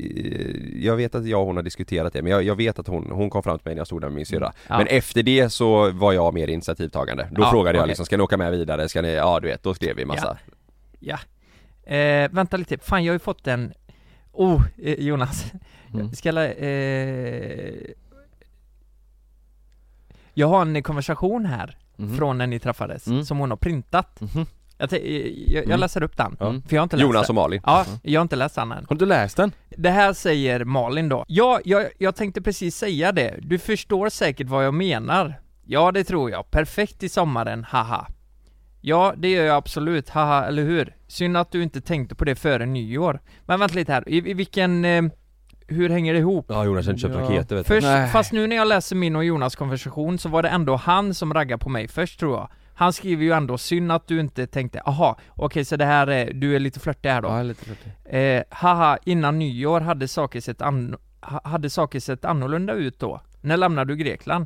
jag 0.76 0.96
vet 0.96 1.16
att 1.16 1.26
jag 1.26 1.40
och 1.42 1.46
hon 1.48 1.56
har 1.56 1.64
diskuterat 1.64 2.14
det 2.14 2.22
men 2.22 2.32
jag, 2.32 2.44
jag 2.44 2.56
vet 2.56 2.80
att 2.80 2.88
hon, 2.88 3.12
hon 3.12 3.30
kom 3.30 3.44
fram 3.44 3.58
till 3.60 3.68
mig 3.68 3.76
när 3.76 3.80
jag 3.80 3.88
stod 3.88 4.02
där 4.02 4.08
med 4.10 4.16
min 4.16 4.26
syrra 4.26 4.54
Ja. 4.68 4.78
Men 4.78 4.88
efter 4.88 5.24
det 5.24 5.50
så 5.50 5.92
var 5.92 6.14
jag 6.14 6.34
mer 6.34 6.48
initiativtagande 6.48 7.28
Då 7.32 7.42
Ja, 7.42 7.50
frågade 7.52 7.78
jag 7.78 7.84
okej. 7.84 7.88
liksom, 7.90 8.06
ska 8.06 8.18
ni 8.18 8.24
åka 8.24 8.38
med 8.38 8.52
vidare? 8.52 8.90
Ska 8.90 9.02
ni, 9.02 9.14
ja 9.14 9.40
du 9.40 9.48
vet, 9.48 9.64
då 9.64 9.74
skrev 9.74 9.96
vi 9.96 10.06
massa 10.06 10.38
Ja. 11.00 11.18
Eh, 11.96 12.30
vänta 12.32 12.58
lite, 12.58 12.78
fan 12.78 13.04
jag 13.04 13.12
har 13.12 13.16
ju 13.16 13.20
fått 13.20 13.48
en 13.48 13.74
Oh, 14.32 14.62
eh, 14.84 14.94
Jonas. 15.00 15.46
Mm. 15.94 16.12
Ska 16.14 16.30
jag, 16.30 16.54
eh... 16.58 17.74
Jag 20.34 20.48
har 20.48 20.62
en 20.62 20.84
konversation 20.84 21.46
här 21.46 21.78
Mhm. 22.02 22.18
från 22.18 22.38
när 22.38 22.48
ni 22.48 22.60
träffades, 22.60 23.08
Mm. 23.08 23.26
som 23.26 23.38
hon 23.38 23.50
har 23.50 23.58
printat. 23.58 24.22
Mhm. 24.22 24.46
Jag, 24.78 24.94
jag, 24.94 25.02
jag 25.48 25.66
Mm. 25.66 25.80
läser 25.80 26.04
upp 26.04 26.18
den, 26.18 26.38
för 26.38 26.46
jag 26.70 26.80
har 26.82 26.84
inte 26.84 26.96
läst 26.98 27.02
Jonas 27.08 27.28
den. 27.28 27.38
och 27.38 27.44
Malin 27.44 27.62
Ja, 27.66 27.86
jag 28.04 28.20
har 28.20 28.24
inte 28.24 28.36
läst 28.36 28.56
den 28.56 28.72
än. 28.72 28.86
Har 28.90 28.96
du 28.96 29.06
läst 29.06 29.38
den? 29.38 29.52
Det 29.70 29.90
här 29.90 30.14
säger 30.14 30.64
Malin 30.66 31.10
då. 31.10 31.26
Ja, 31.28 31.60
jag, 31.66 31.86
jag 31.98 32.16
tänkte 32.16 32.42
precis 32.42 32.76
säga 32.76 33.12
det. 33.12 33.40
Du 33.42 33.60
förstår 33.60 34.10
säkert 34.10 34.48
vad 34.48 34.66
jag 34.66 34.74
menar. 34.74 35.42
Ja, 35.66 35.92
det 35.92 36.04
tror 36.04 36.32
jag. 36.32 36.52
Perfekt 36.52 37.04
i 37.04 37.10
sommaren, 37.10 37.64
haha. 37.64 38.08
Ja, 38.82 39.14
det 39.18 39.30
gör 39.32 39.44
jag 39.46 39.56
absolut, 39.58 40.10
haha, 40.10 40.46
eller 40.46 40.64
hur? 40.64 40.96
Synd 41.08 41.38
att 41.38 41.52
du 41.52 41.64
inte 41.64 41.82
tänkte 41.82 42.16
på 42.16 42.26
det 42.26 42.36
före 42.36 42.66
nyår. 42.66 43.20
Men 43.46 43.60
vänta 43.60 43.76
lite 43.76 43.94
här, 43.94 44.10
i, 44.10 44.18
i 44.30 44.34
vilken... 44.34 44.86
Eh, 44.86 45.04
hur 45.72 45.90
hänger 45.90 46.14
det 46.14 46.20
ihop? 46.20 46.46
Ja 46.50 46.66
Jonas 46.66 46.86
har 46.86 46.94
inte 46.94 47.02
köpt 47.02 47.16
Ja. 47.16 47.22
raketer 47.22 47.56
vet 47.56 47.68
Först, 47.68 47.88
Nej. 47.88 48.10
fast 48.10 48.32
nu 48.32 48.48
när 48.48 48.56
jag 48.56 48.68
läser 48.68 48.96
min 48.96 49.16
och 49.16 49.26
Jonas 49.26 49.56
konversation 49.56 50.18
så 50.18 50.30
var 50.30 50.44
det 50.44 50.50
ändå 50.50 50.76
han 50.76 51.14
som 51.14 51.34
raggade 51.34 51.60
på 51.64 51.70
mig 51.70 51.88
först 51.88 52.20
tror 52.20 52.38
jag. 52.38 52.50
Han 52.74 52.94
skriver 52.94 53.24
ju 53.24 53.32
ändå 53.32 53.58
'Synd 53.58 53.92
att 53.92 54.08
du 54.08 54.20
inte 54.20 54.48
tänkte, 54.48 54.82
aha, 54.82 55.18
okej 55.30 55.66
så 55.66 55.76
det 55.76 55.86
här 55.86 56.08
är, 56.08 56.34
du 56.34 56.56
är 56.56 56.60
lite 56.60 56.80
flörtig 56.80 57.10
här 57.10 57.22
då' 57.22 57.28
Ja, 57.30 57.44
lite 57.44 57.66
flörtig. 57.66 57.92
Eh, 58.38 58.44
haha, 58.50 58.98
innan 59.06 59.40
nyår 59.40 59.82
hade 59.82 60.08
saker 60.08 60.42
sett 60.42 60.62
an- 60.62 60.96
ha- 61.22 61.42
hade 61.44 61.70
saker 61.70 62.00
sett 62.00 62.26
annorlunda 62.26 62.74
ut 62.74 63.00
då? 63.00 63.22
När 63.42 63.58
lämnade 63.58 63.94
du 63.94 63.98
Grekland? 63.98 64.46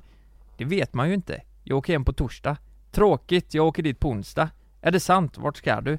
Det 0.57 0.65
vet 0.65 0.93
man 0.93 1.07
ju 1.07 1.13
inte. 1.13 1.41
Jag 1.63 1.77
åker 1.77 1.93
hem 1.93 2.05
på 2.05 2.13
torsdag. 2.13 2.57
Tråkigt, 2.91 3.53
jag 3.53 3.65
åker 3.67 3.83
dit 3.83 3.99
på 3.99 4.09
onsdag. 4.09 4.49
Är 4.81 4.91
det 4.91 4.99
sant? 4.99 5.37
Vart 5.37 5.57
ska 5.57 5.81
du? 5.81 5.97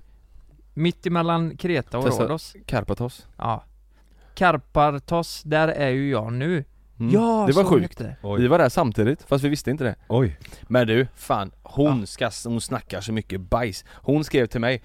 Mitt 0.75 1.07
emellan 1.07 1.57
Kreta 1.57 1.99
och 1.99 2.05
Rhodos. 2.21 2.57
Karpathos. 2.67 3.27
Ja. 3.39 3.65
Karpartos, 4.37 5.43
där 5.43 5.69
är 5.69 5.89
ju 5.89 6.11
jag 6.11 6.33
nu. 6.33 6.65
Mm. 7.01 7.13
Ja, 7.13 7.45
det 7.49 7.53
var 7.53 7.63
så 7.63 7.69
sjukt. 7.69 7.99
det. 7.99 8.17
Vi 8.39 8.47
var 8.49 8.59
där 8.59 8.69
samtidigt, 8.69 9.23
fast 9.23 9.45
vi 9.45 9.49
visste 9.49 9.71
inte 9.71 9.85
det. 9.85 9.95
Oj 10.09 10.39
Men 10.63 10.87
du, 10.87 11.07
fan, 11.15 11.51
hon 11.63 12.07
ska, 12.07 12.31
hon 12.45 12.61
snackar 12.61 13.01
så 13.01 13.13
mycket 13.13 13.41
bajs. 13.41 13.85
Hon 13.93 14.25
skrev 14.25 14.47
till 14.47 14.61
mig 14.61 14.83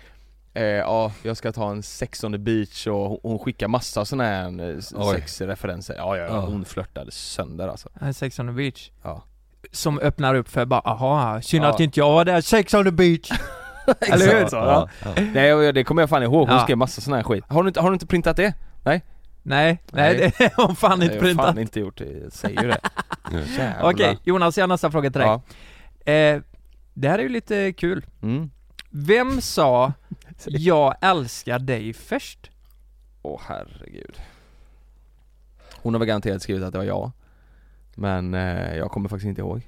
eh, 0.53 0.63
Ja, 0.63 1.11
jag 1.23 1.37
ska 1.37 1.51
ta 1.51 1.69
en 1.71 1.83
sex 1.83 2.23
on 2.23 2.31
the 2.31 2.37
beach 2.37 2.87
och 2.87 3.19
hon, 3.23 3.39
skickar 3.39 3.67
massa 3.67 4.05
såna 4.05 4.23
här 4.23 4.69
eh, 4.69 4.75
Oj. 4.95 5.15
sexreferenser. 5.15 5.95
Ja, 5.97 6.17
ja, 6.17 6.23
ja, 6.23 6.29
Ja. 6.33 6.39
hon 6.39 6.65
flörtade 6.65 7.11
sönder 7.11 7.67
alltså. 7.67 7.89
Här, 8.01 8.11
Sex 8.11 8.39
on 8.39 8.47
the 8.47 8.53
beach. 8.53 8.91
Ja. 9.03 9.23
Som 9.71 9.99
öppnar 9.99 10.35
upp 10.35 10.49
för 10.49 10.65
bara, 10.65 10.79
aha, 10.81 11.41
synd 11.41 11.65
Ja. 11.65 11.69
att 11.69 11.79
inte 11.79 11.99
jag 11.99 12.11
var 12.11 12.25
där, 12.25 12.41
Sex 12.41 12.73
on 12.73 12.83
the 12.85 12.91
beach! 12.91 13.31
Eller 14.11 14.39
hur? 14.39 14.47
Så, 14.47 14.55
ja. 14.55 14.89
Nej, 15.33 15.73
det 15.73 15.83
kommer 15.83 16.01
jag 16.01 16.09
fan 16.09 16.23
ihåg, 16.23 16.47
hon 16.47 16.57
Ja. 16.57 16.63
skrev 16.63 16.77
massa 16.77 17.01
såna 17.01 17.15
här 17.15 17.23
skit. 17.23 17.43
Har 17.47 17.63
du 17.63 17.67
inte, 17.67 17.81
har 17.81 17.89
du 17.89 17.93
inte 17.93 18.07
printat 18.07 18.37
det? 18.37 18.53
Nej, 18.83 19.03
nej, 19.43 19.81
Nej. 19.91 20.33
det 20.37 20.53
har 20.53 20.65
hon 20.67 20.75
fan 20.75 20.99
Nej, 20.99 21.05
inte 21.05 21.15
jag 21.15 21.21
har 21.21 21.27
printat. 21.27 21.45
fan 21.45 21.57
inte 21.57 21.79
gjort 21.79 21.97
det, 21.97 22.11
jag 22.23 22.31
säger 22.33 22.61
ju 22.61 22.67
det. 22.67 22.79
Okej, 23.81 24.17
Jonas, 24.23 24.57
jag 24.57 24.63
har 24.63 24.67
nästa 24.67 24.91
fråga 24.91 25.11
till 25.11 25.21
dig. 25.21 25.39
Ja. 26.05 26.11
Eh, 26.11 26.41
det 26.93 27.09
här 27.09 27.19
är 27.19 27.23
ju 27.23 27.29
lite 27.29 27.73
kul. 27.73 28.05
Mm. 28.21 28.51
Vem 28.89 29.41
sa 29.41 29.93
'Jag 30.45 30.95
älskar 31.01 31.59
dig' 31.59 31.93
först? 31.93 32.51
Åh 33.21 33.41
herregud. 33.47 34.21
Hon 35.81 35.93
har 35.93 35.99
väl 35.99 36.07
garanterat 36.07 36.41
skrivit 36.41 36.63
att 36.63 36.71
det 36.71 36.77
var 36.77 36.85
jag. 36.85 37.11
Men 37.95 38.33
eh, 38.33 38.75
jag 38.75 38.91
kommer 38.91 39.09
faktiskt 39.09 39.27
inte 39.27 39.41
ihåg. 39.41 39.67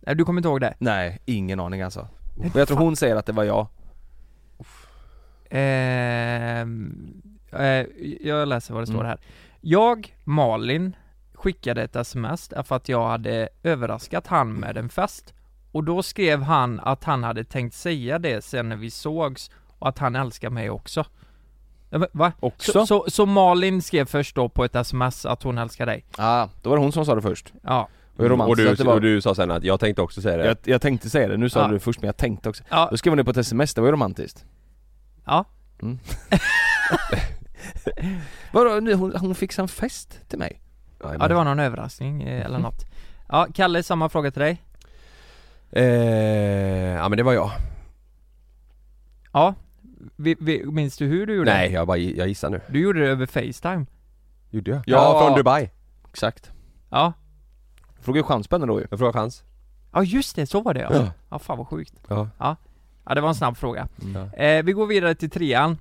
Nej, 0.00 0.14
du 0.14 0.24
kommer 0.24 0.38
inte 0.38 0.48
ihåg 0.48 0.60
det? 0.60 0.74
Nej, 0.78 1.20
ingen 1.24 1.60
aning 1.60 1.82
alltså. 1.82 2.08
Och 2.52 2.56
jag 2.56 2.68
tror 2.68 2.78
hon 2.78 2.96
säger 2.96 3.16
att 3.16 3.26
det 3.26 3.32
var 3.32 3.44
jag. 3.44 3.66
Ehm, 5.50 7.22
eh, 7.24 7.30
jag 8.20 8.48
läser 8.48 8.74
vad 8.74 8.82
det 8.82 8.86
står 8.86 8.94
Mm. 9.00 9.06
här. 9.06 9.18
Jag, 9.60 10.16
Malin, 10.24 10.96
skickade 11.34 11.82
ett 11.82 11.96
sms 11.96 12.48
därför 12.48 12.76
att 12.76 12.88
jag 12.88 13.08
hade 13.08 13.48
överraskat 13.62 14.26
han 14.26 14.52
med 14.52 14.76
en 14.76 14.88
fest. 14.88 15.34
Och 15.72 15.84
då 15.84 16.02
skrev 16.02 16.42
han 16.42 16.80
att 16.80 17.04
han 17.04 17.24
hade 17.24 17.44
tänkt 17.44 17.74
säga 17.74 18.18
det 18.18 18.44
sen 18.44 18.68
när 18.68 18.76
vi 18.76 18.90
sågs 18.90 19.50
och 19.78 19.88
att 19.88 19.98
han 19.98 20.16
älskar 20.16 20.50
mig 20.50 20.70
också. 20.70 21.04
Ja, 21.90 22.06
Va? 22.12 22.32
Också? 22.40 22.72
Så, 22.72 22.86
så, 22.86 23.04
så 23.10 23.26
Malin 23.26 23.82
skrev 23.82 24.04
först 24.04 24.36
då 24.36 24.48
på 24.48 24.64
ett 24.64 24.74
sms 24.76 25.26
att 25.26 25.42
hon 25.42 25.58
älskar 25.58 25.86
dig? 25.86 26.04
ah, 26.18 26.48
då 26.62 26.70
var 26.70 26.76
det 26.76 26.82
hon 26.82 26.92
som 26.92 27.06
sa 27.06 27.14
det 27.14 27.22
först. 27.22 27.52
Ja. 27.62 27.88
Romantiskt 28.16 28.70
och, 28.70 28.76
du, 28.76 28.84
var. 28.84 28.94
och 28.94 29.00
du 29.00 29.20
sa 29.20 29.34
sen 29.34 29.50
att 29.50 29.64
jag 29.64 29.80
tänkte 29.80 30.02
också 30.02 30.22
säga 30.22 30.36
det 30.36 30.46
Jag, 30.46 30.56
jag 30.64 30.82
tänkte 30.82 31.10
säga 31.10 31.28
det, 31.28 31.36
nu 31.36 31.48
sa 31.50 31.60
Ja. 31.60 31.68
du 31.68 31.78
först 31.78 32.00
men 32.00 32.06
jag 32.08 32.16
tänkte 32.16 32.48
också. 32.48 32.64
Ja. 32.70 32.88
Då 32.90 32.96
skrev 32.96 33.10
hon 33.10 33.18
det 33.18 33.24
på 33.24 33.30
ett 33.30 33.36
sms, 33.36 33.74
det 33.74 33.80
var 33.80 33.88
ju 33.88 33.92
romantiskt. 33.92 34.44
Ja. 35.26 35.44
Mm. 35.82 35.98
Vadå, 38.52 38.70
hon, 38.96 39.16
hon 39.16 39.34
fixade 39.34 39.64
en 39.64 39.68
fest 39.68 40.20
till 40.28 40.38
mig? 40.38 40.60
Ja 41.00 41.28
det 41.28 41.34
var 41.34 41.44
någon 41.44 41.58
överraskning 41.58 42.22
eh, 42.22 42.46
eller 42.46 42.58
något. 42.58 42.84
Ja, 43.28 43.46
Kalle, 43.54 43.82
samma 43.82 44.08
fråga 44.08 44.30
till 44.30 44.42
dig. 44.42 44.62
eh, 45.70 45.84
Ja 46.94 47.08
men 47.08 47.16
det 47.16 47.22
var 47.22 47.32
jag 47.32 47.50
Ja. 49.32 49.54
Vi, 50.16 50.36
vi, 50.40 50.64
minns 50.66 50.96
du 50.96 51.06
hur 51.06 51.26
du 51.26 51.34
gjorde 51.34 51.52
Nej 51.52 51.72
jag 51.72 51.86
bara, 51.86 51.96
jag 51.96 52.28
gissar 52.28 52.50
nu 52.50 52.60
Du 52.68 52.80
gjorde 52.80 53.00
det 53.00 53.06
över 53.08 53.26
Facetime. 53.26 53.86
Gjorde 54.50 54.70
jag? 54.70 54.78
Ja. 54.86 54.96
Ja, 54.96 55.26
från 55.26 55.38
Dubai 55.38 55.70
Exakt. 56.10 56.50
Ja. 56.90 57.12
Fråga 58.00 58.18
ju 58.18 58.24
chansspänne 58.24 58.66
då 58.66 58.80
ju. 58.80 58.86
Jag 58.90 58.98
frågar 58.98 59.12
chans 59.12 59.42
Ja 59.92 60.02
just 60.02 60.36
det, 60.36 60.46
så 60.46 60.60
var 60.60 60.74
det 60.74 60.80
ja. 60.80 60.88
Ja. 60.94 61.10
Ja, 61.30 61.38
fan 61.38 61.58
vad 61.58 61.68
sjukt. 61.68 61.94
Ja, 62.08 62.28
Ja, 63.06 63.14
det 63.14 63.20
var 63.20 63.28
en 63.28 63.34
snabb 63.34 63.56
fråga. 63.56 63.88
ja. 64.14 64.32
Eh, 64.44 64.62
vi 64.64 64.72
går 64.72 64.86
vidare 64.86 65.14
till 65.14 65.30
trean. 65.30 65.78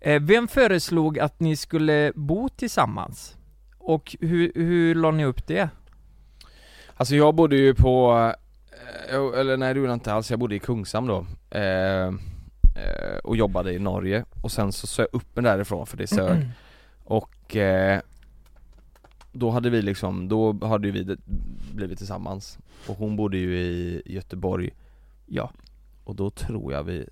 Eh, 0.00 0.22
vem 0.22 0.48
föreslog 0.48 1.18
att 1.18 1.40
ni 1.40 1.56
skulle 1.56 2.12
bo 2.14 2.48
tillsammans? 2.48 3.36
Och 3.78 4.16
hur, 4.20 4.52
hur 4.54 4.94
la 4.94 5.10
ni 5.10 5.24
upp 5.24 5.46
det? 5.46 5.70
Alltså 6.94 7.16
jag 7.16 7.34
bodde 7.34 7.56
ju 7.56 7.74
på, 7.74 8.12
eh, 9.10 9.40
eller 9.40 9.56
nej 9.56 9.74
det 9.74 9.78
gjorde 9.80 9.90
jag 9.90 9.96
inte 9.96 10.12
alls, 10.12 10.30
jag 10.30 10.40
bodde 10.40 10.54
i 10.54 10.58
Kungshamn 10.58 11.06
då. 11.08 11.26
Eh, 11.58 12.12
Och 13.24 13.36
jobbade 13.36 13.72
i 13.72 13.78
Norge. 13.78 14.24
Och 14.42 14.52
sen 14.52 14.72
så 14.72 14.86
sög 14.86 15.06
jag 15.12 15.16
upp 15.20 15.38
en 15.38 15.44
därifrån 15.44 15.86
för 15.86 15.96
det 15.96 16.06
sög. 16.06 16.48
Och 17.04 17.56
eh, 17.56 18.00
Då 19.32 19.50
hade 19.50 19.70
vi 19.70 19.82
liksom, 19.82 20.28
då 20.28 20.66
hade 20.66 20.90
vi 20.90 21.16
blivit 21.74 21.98
tillsammans. 21.98 22.58
Och 22.88 22.96
hon 22.96 23.16
bodde 23.16 23.38
ju 23.38 23.56
i 23.58 24.02
Göteborg. 24.06 24.70
Ja. 25.26 25.50
Och 26.04 26.14
då 26.16 26.30
tror 26.30 26.72
jag 26.72 26.84
vi 26.84 27.08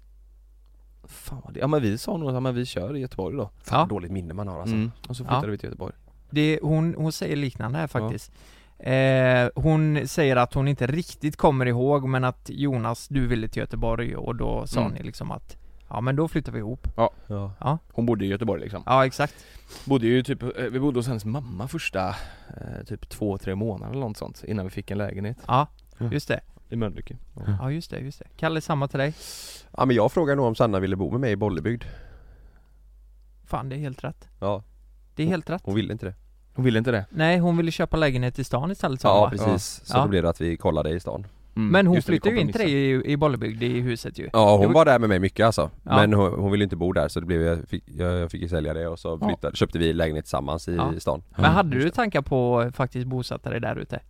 Fan 1.06 1.40
vad 1.44 1.54
det, 1.54 1.60
ja 1.60 1.66
men 1.66 1.82
vi 1.82 1.98
sa 1.98 2.16
nog 2.16 2.28
att 2.28 2.34
ja, 2.34 2.40
men 2.40 2.54
vi 2.54 2.66
kör 2.66 2.96
i 2.96 3.00
Göteborg 3.00 3.36
då 3.36 3.50
Fan 3.62 3.80
Ja. 3.80 3.86
dåligt 3.86 4.10
minne 4.10 4.34
man 4.34 4.48
har 4.48 4.60
alltså 4.60 4.74
mm. 4.76 4.92
Och 5.08 5.16
så 5.16 5.24
flyttade 5.24 5.46
Ja. 5.46 5.50
vi 5.50 5.58
till 5.58 5.66
Göteborg 5.68 5.94
Det, 6.30 6.58
hon, 6.62 6.94
hon 6.98 7.12
säger 7.12 7.36
liknande 7.36 7.78
här 7.78 7.86
faktiskt. 7.86 8.32
Eh, 8.78 9.48
hon 9.54 10.08
säger 10.08 10.36
att 10.36 10.54
hon 10.54 10.68
inte 10.68 10.86
riktigt 10.86 11.36
kommer 11.36 11.66
ihåg 11.66 12.08
men 12.08 12.24
att 12.24 12.50
Jonas, 12.52 13.08
du 13.08 13.26
ville 13.26 13.48
till 13.48 13.60
Göteborg 13.60 14.16
och 14.16 14.36
då 14.36 14.66
sa 14.66 14.80
Mm. 14.80 14.92
ni 14.92 15.02
liksom 15.02 15.30
att 15.30 15.56
Ja 15.88 16.00
men 16.00 16.16
då 16.16 16.28
flyttar 16.28 16.52
vi 16.52 16.58
ihop. 16.58 16.88
Ja. 17.28 17.78
Hon 17.92 18.06
bodde 18.06 18.24
i 18.24 18.28
Göteborg 18.28 18.60
liksom 18.62 18.82
Ja 18.86 19.06
exakt. 19.06 19.34
Bodde 19.84 20.06
ju 20.06 20.22
typ, 20.22 20.42
eh, 20.42 20.48
vi 20.70 20.80
bodde 20.80 20.98
hos 20.98 21.06
hennes 21.06 21.24
mamma 21.24 21.68
första 21.68 22.08
eh, 22.08 22.84
typ 22.86 23.08
två, 23.08 23.38
tre 23.38 23.54
månader 23.54 23.92
eller 23.92 24.00
något 24.00 24.16
sånt 24.16 24.44
innan 24.46 24.64
vi 24.66 24.70
fick 24.70 24.90
en 24.90 24.98
lägenhet 24.98 25.36
Ja, 25.46 25.66
Ja. 25.98 26.06
just 26.12 26.28
det. 26.28 26.40
I 26.68 26.76
Mölnlycke 26.76 27.16
Ja 27.60 27.70
just 27.70 27.90
det, 27.90 27.98
just 27.98 28.18
det. 28.18 28.24
Kalle, 28.36 28.60
samma 28.60 28.88
till 28.88 28.98
dig. 28.98 29.14
ja 29.76 29.84
men 29.84 29.96
jag 29.96 30.12
frågade 30.12 30.36
nog 30.36 30.46
om 30.46 30.54
Sanna 30.54 30.80
ville 30.80 30.96
bo 30.96 31.10
med 31.10 31.20
mig 31.20 31.32
i 31.32 31.36
Bollebygd 31.36 31.84
Fan 33.44 33.68
det 33.68 33.76
är 33.76 33.78
helt 33.78 34.04
rätt. 34.04 34.28
Ja, 34.40 34.62
Det 35.14 35.22
är 35.22 35.26
helt 35.26 35.50
rätt. 35.50 35.62
hon 35.64 35.74
ville 35.74 35.92
inte 35.92 36.06
det 36.06 36.14
Hon 36.54 36.64
ville 36.64 36.78
inte 36.78 36.90
det? 36.90 37.06
Nej 37.10 37.38
hon 37.38 37.56
ville 37.56 37.70
köpa 37.70 37.96
lägenhet 37.96 38.38
i 38.38 38.44
stan 38.44 38.70
istället 38.70 39.00
sa 39.00 39.08
hon, 39.12 39.18
Ja 39.18 39.24
va? 39.24 39.30
precis, 39.52 39.80
så 39.86 39.96
Ja. 39.96 40.02
då 40.02 40.08
blev 40.08 40.22
det 40.22 40.28
att 40.28 40.40
vi 40.40 40.56
kollade 40.56 40.90
i 40.90 41.00
stan 41.00 41.26
Mm, 41.56 41.68
Men 41.68 41.86
hon 41.86 42.02
flyttade 42.02 42.34
ju 42.34 42.40
in 42.40 42.52
till 42.52 42.60
dig 42.60 42.72
i, 42.72 43.12
i 43.12 43.16
Bollebygd 43.16 43.62
i 43.62 43.80
huset 43.80 44.18
ju. 44.18 44.30
Ja 44.32 44.56
hon 44.56 44.72
var- 44.72 44.84
där 44.84 44.98
med 44.98 45.08
mig 45.08 45.18
mycket 45.18 45.46
alltså 45.46 45.70
Ja. 45.82 45.96
Men 45.96 46.12
hon, 46.12 46.32
hon 46.40 46.50
ville 46.52 46.64
inte 46.64 46.76
bo 46.76 46.92
där 46.92 47.08
så 47.08 47.20
det 47.20 47.26
blev, 47.26 47.42
jag 47.42 47.68
fick, 47.68 47.84
jag, 47.86 48.12
jag 48.18 48.30
fick 48.30 48.42
ju 48.42 48.48
sälja 48.48 48.74
det 48.74 48.88
och 48.88 48.98
så 48.98 49.18
Ja. 49.20 49.28
flyttade, 49.28 49.56
köpte 49.56 49.78
vi 49.78 49.92
lägenhet 49.92 50.24
tillsammans 50.24 50.68
i 50.68 50.74
Ja. 50.76 50.92
stan 51.00 51.22
Men 51.36 51.44
hade 51.44 51.78
du 51.78 51.90
tankar 51.90 52.22
på 52.22 52.58
att 52.58 52.76
faktiskt 52.76 53.06
bosätta 53.06 53.50
dig 53.50 53.60
där 53.60 53.76
ute? 53.76 54.00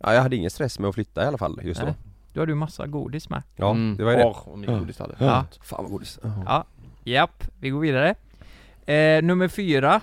Ja 0.00 0.14
jag 0.14 0.22
hade 0.22 0.36
ingen 0.36 0.50
stress 0.50 0.78
med 0.78 0.88
att 0.88 0.94
flytta 0.94 1.24
i 1.24 1.26
alla 1.26 1.38
fall 1.38 1.60
just 1.62 1.82
Nej. 1.82 1.92
då 1.92 2.08
Då 2.32 2.40
hade 2.40 2.52
du 2.52 2.56
massa 2.56 2.86
godis 2.86 3.28
med. 3.28 3.42
Ja, 3.56 3.70
Mm. 3.70 3.96
det 3.96 4.04
var 4.04 4.10
ju 4.10 4.16
det 4.16 4.24
Åh, 4.24 4.42
vad 4.46 4.58
mycket 4.58 4.78
godis 4.78 4.98
hade. 4.98 5.16
Ja. 5.18 5.46
Fan 5.62 5.82
vad 5.82 5.92
godis 5.92 6.18
Ja, 6.46 6.64
japp, 7.04 7.44
vi 7.60 7.70
går 7.70 7.80
vidare. 7.80 8.14
Eh, 8.86 9.22
nummer 9.22 9.48
fyra. 9.48 10.00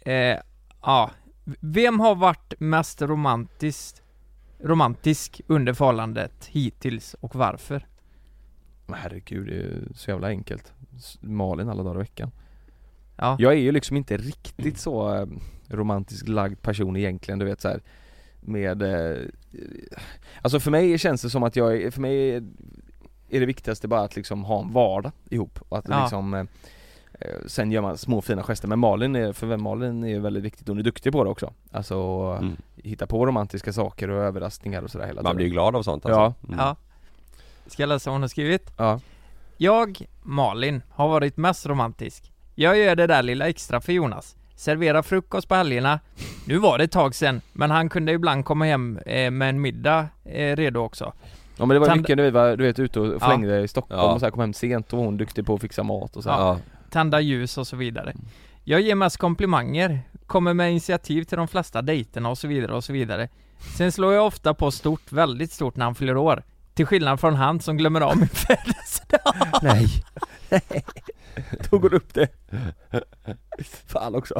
Eh, 0.00 0.38
ja, 0.82 1.10
vem 1.60 2.00
har 2.00 2.14
varit 2.14 2.54
mest 2.58 3.02
romantiskt, 3.02 4.02
romantisk 4.60 5.40
under 5.46 5.72
förhållandet 5.72 6.46
hittills 6.46 7.14
och 7.20 7.34
varför? 7.34 7.86
Men 8.86 8.98
herregud, 8.98 9.46
det 9.46 9.52
är 9.52 9.56
ju 9.56 9.88
så 9.94 10.10
jävla 10.10 10.26
enkelt 10.28 10.72
S- 10.96 11.18
Malin 11.20 11.68
alla 11.68 11.82
dagar 11.82 11.94
i 11.96 11.98
veckan 11.98 12.30
Ja, 13.16 13.36
Jag 13.38 13.52
är 13.52 13.58
ju 13.58 13.72
liksom 13.72 13.96
inte 13.96 14.16
riktigt 14.16 14.78
så 14.78 15.14
eh, 15.14 15.26
romantiskt 15.68 16.28
lagd 16.28 16.62
person 16.62 16.96
egentligen, 16.96 17.38
du 17.38 17.44
vet 17.44 17.60
så 17.60 17.68
här 17.68 17.80
Med 18.46 18.82
eh, 18.82 19.18
Alltså 20.42 20.60
för 20.60 20.70
mig 20.70 20.98
känns 20.98 21.22
det 21.22 21.30
som 21.30 21.42
att 21.42 21.56
jag, 21.56 21.94
för 21.94 22.00
mig 22.00 22.30
är- 22.30 22.42
det 23.40 23.46
viktigaste 23.46 23.88
bara 23.88 24.00
att 24.00 24.16
liksom 24.16 24.44
ha 24.44 24.60
en 24.62 24.72
vardag 24.72 25.12
ihop 25.30 25.58
och 25.68 25.78
att 25.78 25.84
Ja. 25.88 26.02
liksom 26.02 26.34
eh, 26.34 26.40
eh, 27.20 27.28
Sen 27.46 27.72
gör 27.72 27.82
man 27.82 27.98
små 27.98 28.22
fina 28.22 28.42
gester, 28.42 28.68
men 28.68 28.78
Malin 28.78 29.16
är, 29.16 29.32
för 29.32 29.56
Malin 29.56 30.04
är 30.04 30.20
väldigt 30.20 30.42
viktigt, 30.44 30.68
hon 30.68 30.78
är 30.78 30.82
duktig 30.82 31.12
på 31.12 31.24
det 31.24 31.30
också 31.30 31.52
Alltså 31.72 31.96
Mm. 32.42 32.56
hitta 32.76 33.06
på 33.06 33.26
romantiska 33.26 33.72
saker 33.72 34.10
och 34.10 34.22
överraskningar 34.24 34.82
och 34.82 34.90
sådär 34.90 35.06
hela 35.06 35.22
Man 35.22 35.36
blir 35.36 35.46
ju 35.46 35.52
glad 35.52 35.76
av 35.76 35.82
sånt 35.82 36.04
Ja. 36.06 36.24
alltså. 36.24 36.46
Mm. 36.46 36.58
ja. 36.58 36.76
Ska 37.66 37.82
jag 37.82 37.88
läsa 37.88 38.10
vad 38.10 38.14
hon 38.14 38.22
har 38.22 38.28
skrivit? 38.28 38.70
Ja, 38.76 39.00
Jag, 39.56 40.06
Malin, 40.22 40.82
har 40.90 41.08
varit 41.08 41.36
mest 41.36 41.66
romantisk. 41.66 42.32
Jag 42.54 42.78
gör 42.78 42.96
det 42.96 43.06
där 43.06 43.22
lilla 43.22 43.48
extra 43.48 43.80
för 43.80 43.92
Jonas. 43.92 44.36
Serverar 44.56 45.02
frukost 45.02 45.48
på 45.48 45.54
helgerna. 45.54 46.00
Nu 46.46 46.58
var 46.58 46.78
det 46.78 46.84
ett 46.84 46.92
tag 46.92 47.14
sen, 47.14 47.40
men 47.52 47.70
han 47.70 47.88
kunde 47.88 48.12
ibland 48.12 48.44
komma 48.44 48.64
hem 48.64 48.98
eh, 49.06 49.30
med 49.30 49.48
en 49.48 49.60
middag 49.60 50.06
eh, 50.24 50.56
redo 50.56 50.80
också. 50.80 51.12
ja 51.56 51.66
men 51.66 51.74
det 51.74 51.78
var 51.78 51.86
Tand- 51.88 51.96
mycket 52.00 52.16
när 52.16 52.24
vi 52.24 52.30
var 52.30 52.56
du 52.56 52.64
vet 52.64 52.78
ute 52.78 53.00
och 53.00 53.14
Ja. 53.20 53.26
flängde 53.26 53.60
i 53.60 53.68
Stockholm 53.68 54.00
Ja. 54.00 54.12
och 54.12 54.20
så 54.20 54.26
här, 54.26 54.30
kom 54.30 54.40
hem 54.40 54.52
sent 54.52 54.92
och 54.92 54.98
hon 54.98 55.16
duktig 55.16 55.46
på 55.46 55.54
att 55.54 55.60
fixa 55.60 55.82
mat 55.82 56.16
och 56.16 56.22
så 56.22 56.30
här. 56.30 56.38
Ja. 56.38 56.58
tända 56.90 57.20
ljus 57.20 57.58
och 57.58 57.66
så 57.66 57.76
vidare. 57.76 58.14
Jag 58.64 58.80
ger 58.80 58.94
mest 58.94 59.16
komplimanger, 59.16 60.00
kommer 60.26 60.54
med 60.54 60.70
initiativ 60.70 61.24
till 61.24 61.38
de 61.38 61.48
flesta 61.48 61.82
dejterna 61.82 62.28
och 62.28 62.38
så 62.38 62.48
vidare 62.48 62.74
och 62.74 62.84
så 62.84 62.92
vidare. 62.92 63.28
Sen 63.76 63.92
slår 63.92 64.14
jag 64.14 64.26
ofta 64.26 64.54
på 64.54 64.70
stort, 64.70 65.12
väldigt 65.12 65.52
stort 65.52 65.76
när 65.76 65.84
han 65.84 65.94
fyller 65.94 66.16
år. 66.16 66.42
Till 66.74 66.86
skillnad 66.86 67.20
från 67.20 67.34
han 67.34 67.60
som 67.60 67.76
glömmer 67.76 68.00
av 68.00 68.16
min 68.16 68.28
födelsedag. 68.32 69.34
Nej 69.62 69.86
Då 71.70 71.78
går 71.78 71.90
det 71.90 71.96
upp 71.96 72.14
det 72.14 72.28
Fan 73.86 74.14
också 74.14 74.34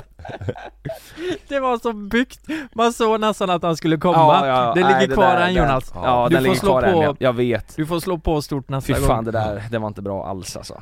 Det 1.49 1.61
var 1.61 1.79
så 1.79 1.93
byggt. 1.93 2.41
Man 2.75 2.93
såg 2.93 3.21
nästan 3.21 3.51
att 3.51 3.63
han 3.63 3.77
skulle 3.77 3.97
komma. 3.97 4.17
Ja, 4.19 4.47
ja, 4.47 4.73
det 4.75 4.81
nej, 4.81 4.95
ligger 4.95 5.09
det 5.09 5.15
kvar 5.15 5.37
där- 5.37 5.47
än 5.49 5.55
Jonas. 5.55 5.93
Ja, 5.95 6.27
Du 6.29 6.35
den 6.35 6.43
får 6.43 6.49
ligger 6.49 6.61
slå 6.61 6.69
kvar 6.71 6.83
än, 6.83 6.93
på- 6.95 7.03
jag, 7.03 7.17
jag 7.19 7.33
vet 7.33 7.77
Du 7.77 7.87
får 7.87 8.01
slå 8.01 8.19
på 8.19 8.43
stort 8.43 8.69
nästa 8.69 8.95
Fy 8.95 9.01
gång. 9.01 9.09
fan 9.09 9.25
det 9.25 9.31
där, 9.31 9.63
det 9.71 9.79
var 9.79 9.89
inte 9.89 10.03
bra 10.03 10.27
alls 10.27 10.57
alltså 10.57 10.81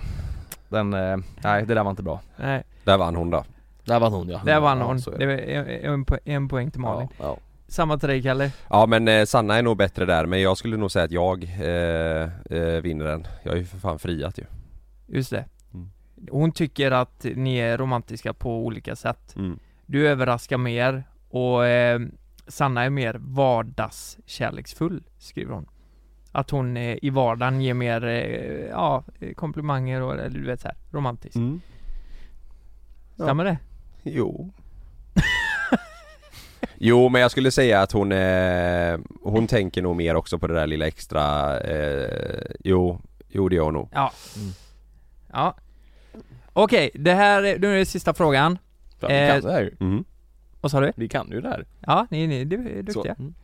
Den, 0.68 0.94
eh, 0.94 1.16
nej 1.44 1.66
det 1.66 1.74
där 1.74 1.82
var 1.84 1.90
inte 1.90 2.02
bra 2.02 2.20
Nej, 2.36 2.62
Där 2.84 2.98
vann 2.98 3.16
hon 3.16 3.30
då 3.30 3.44
Där 3.84 4.00
vann 4.00 4.12
hon 4.12 4.28
ja 4.28 4.40
där 4.44 4.60
vann 4.60 4.78
Ja, 4.78 4.84
hon. 4.84 4.96
är 4.96 5.18
Det 5.18 5.26
var 5.26 5.32
en, 5.34 5.92
en, 5.94 6.04
po- 6.06 6.18
en 6.24 6.48
poäng 6.48 6.70
till 6.70 6.80
Malin. 6.80 7.08
Ja, 7.18 7.24
ja. 7.24 7.36
Samma 7.68 7.98
till 7.98 8.08
dig 8.08 8.22
Kalle. 8.22 8.50
Ja 8.70 8.86
men 8.86 9.08
eh, 9.08 9.24
Sanna 9.24 9.56
är 9.58 9.62
nog 9.62 9.76
bättre 9.76 10.04
där 10.04 10.26
men 10.26 10.40
jag 10.42 10.56
skulle 10.56 10.76
nog 10.76 10.90
säga 10.90 11.04
att 11.04 11.10
jag 11.10 11.44
eh, 11.44 12.22
eh, 12.58 12.80
vinner 12.82 13.04
den 13.04 13.26
Jag 13.42 13.54
är 13.54 13.58
ju 13.58 13.64
för 13.64 13.78
fan 13.78 13.98
friat 13.98 14.38
ju 14.38 14.44
Just 15.06 15.30
det. 15.30 15.44
Hon 16.30 16.52
tycker 16.52 16.90
att 16.90 17.26
ni 17.34 17.56
är 17.56 17.78
romantiska 17.78 18.32
på 18.34 18.58
olika 18.64 18.96
sätt. 18.96 19.36
mm. 19.36 19.58
Du 19.86 20.08
överraskar 20.08 20.58
mer 20.58 21.04
och 21.28 21.66
eh, 21.66 22.00
Sanna 22.46 22.84
är 22.84 22.90
mer 22.90 23.16
vardagskärleksfull, 23.20 25.02
skriver 25.18 25.54
hon. 25.54 25.66
Att 26.32 26.50
hon 26.50 26.76
eh, 26.76 26.98
i 27.02 27.10
vardagen 27.10 27.60
ger 27.60 27.74
mer, 27.74 28.04
eh, 28.04 28.66
ja, 28.70 29.04
komplimanger 29.36 30.02
och 30.02 30.12
eller 30.12 30.28
du 30.28 30.46
vet 30.46 30.60
så 30.60 30.68
här, 30.68 30.76
romantiskt. 30.90 31.36
Mm. 31.36 31.60
Stämmer 33.14 33.44
det? 33.44 33.58
Jo 34.02 34.52
Jo 36.78 37.08
men 37.08 37.20
jag 37.20 37.30
skulle 37.30 37.50
säga 37.50 37.80
att 37.80 37.92
hon 37.92 38.12
eh, 38.12 38.98
Hon 39.22 39.46
tänker 39.46 39.82
nog 39.82 39.96
mer 39.96 40.14
också 40.14 40.38
på 40.38 40.46
det 40.46 40.54
där 40.54 40.66
lilla 40.66 40.86
extra 40.86 41.60
eh, 41.60 42.44
Jo, 42.60 43.00
jo 43.28 43.48
det 43.48 43.56
gör 43.56 43.64
hon 43.64 43.74
nog 43.74 43.88
Ja. 43.92 44.12
Mm. 44.36 44.52
Ja. 45.32 45.54
Okej, 46.52 46.90
det 46.94 47.14
här, 47.14 47.42
är- 47.42 47.58
nu 47.58 47.74
är 47.74 47.78
det 47.78 47.86
sista 47.86 48.14
frågan. 48.14 48.58
Ja, 49.00 49.08
vi 49.08 49.14
Eh, 49.14 49.28
kan 49.32 49.40
det 49.40 49.52
här 49.52 49.62
ju, 49.62 49.76
mm. 49.80 50.04
Vad 50.60 50.70
sa 50.70 50.80
du? 50.80 50.92
vi 50.96 51.08
kan 51.08 51.30
ju 51.30 51.40
det 51.40 51.48
här 51.48 51.66
Ja, 51.80 52.06
ni, 52.10 52.26
ni 52.26 52.44
du 52.44 52.56
är 52.56 52.76
Så. 52.78 52.82
duktiga. 52.92 53.14
Mm. 53.18 53.34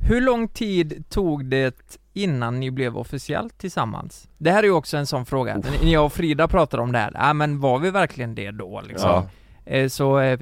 Hur 0.00 0.20
lång 0.20 0.48
tid 0.48 1.04
tog 1.08 1.44
det 1.44 1.98
innan 2.12 2.60
ni 2.60 2.70
blev 2.70 2.96
officiellt 2.98 3.58
tillsammans? 3.58 4.28
Det 4.38 4.50
här 4.50 4.58
är 4.58 4.62
ju 4.66 4.72
också 4.72 4.96
en 4.96 5.06
sån 5.06 5.26
fråga, 5.26 5.56
när 5.82 5.92
jag 5.92 6.04
och 6.04 6.12
Frida 6.12 6.48
pratade 6.48 6.82
om 6.82 6.92
det 6.92 6.98
här, 6.98 7.10
ja 7.14 7.32
men 7.32 7.60
var 7.60 7.78
vi 7.78 7.90
verkligen 7.90 8.34
det 8.34 8.50
då 8.50 8.82
liksom? 8.88 9.10
Ja. 9.10 9.26
Eh, 9.72 9.88
så 9.88 10.18
eh, 10.20 10.40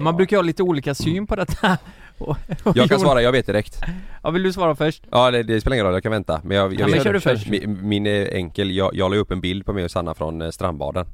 man 0.00 0.06
ja. 0.06 0.12
brukar 0.12 0.36
ha 0.36 0.42
lite 0.42 0.62
olika 0.62 0.94
syn 0.94 1.26
på 1.26 1.36
detta. 1.36 1.78
Och- 2.18 2.36
och 2.64 2.76
Jag 2.76 2.88
kan 2.88 3.00
svara, 3.00 3.22
jag 3.22 3.32
vet 3.32 3.46
direkt 3.46 3.80
Ja, 4.22 4.30
vill 4.30 4.42
du 4.42 4.52
svara 4.52 4.74
först? 4.76 5.04
Ja 5.10 5.30
det, 5.30 5.42
det 5.42 5.60
spelar 5.60 5.74
ingen 5.74 5.86
roll, 5.86 5.94
jag 5.94 6.02
kan 6.02 6.12
vänta 6.12 6.40
men 6.44 6.56
jag, 6.56 6.72
jag 6.72 6.80
Ja, 6.80 6.86
men 6.86 7.00
kör 7.04 7.12
du 7.12 7.20
först. 7.20 7.48
Min, 7.48 7.88
min 7.88 8.06
är 8.06 8.34
enkel, 8.34 8.70
jag, 8.76 8.94
jag 8.94 9.10
la 9.10 9.16
upp 9.16 9.30
en 9.30 9.40
bild 9.40 9.66
på 9.66 9.72
mig 9.72 9.84
och 9.84 9.90
Sanna 9.90 10.14
från 10.14 10.42
eh, 10.42 10.50
strandbaden 10.50 11.06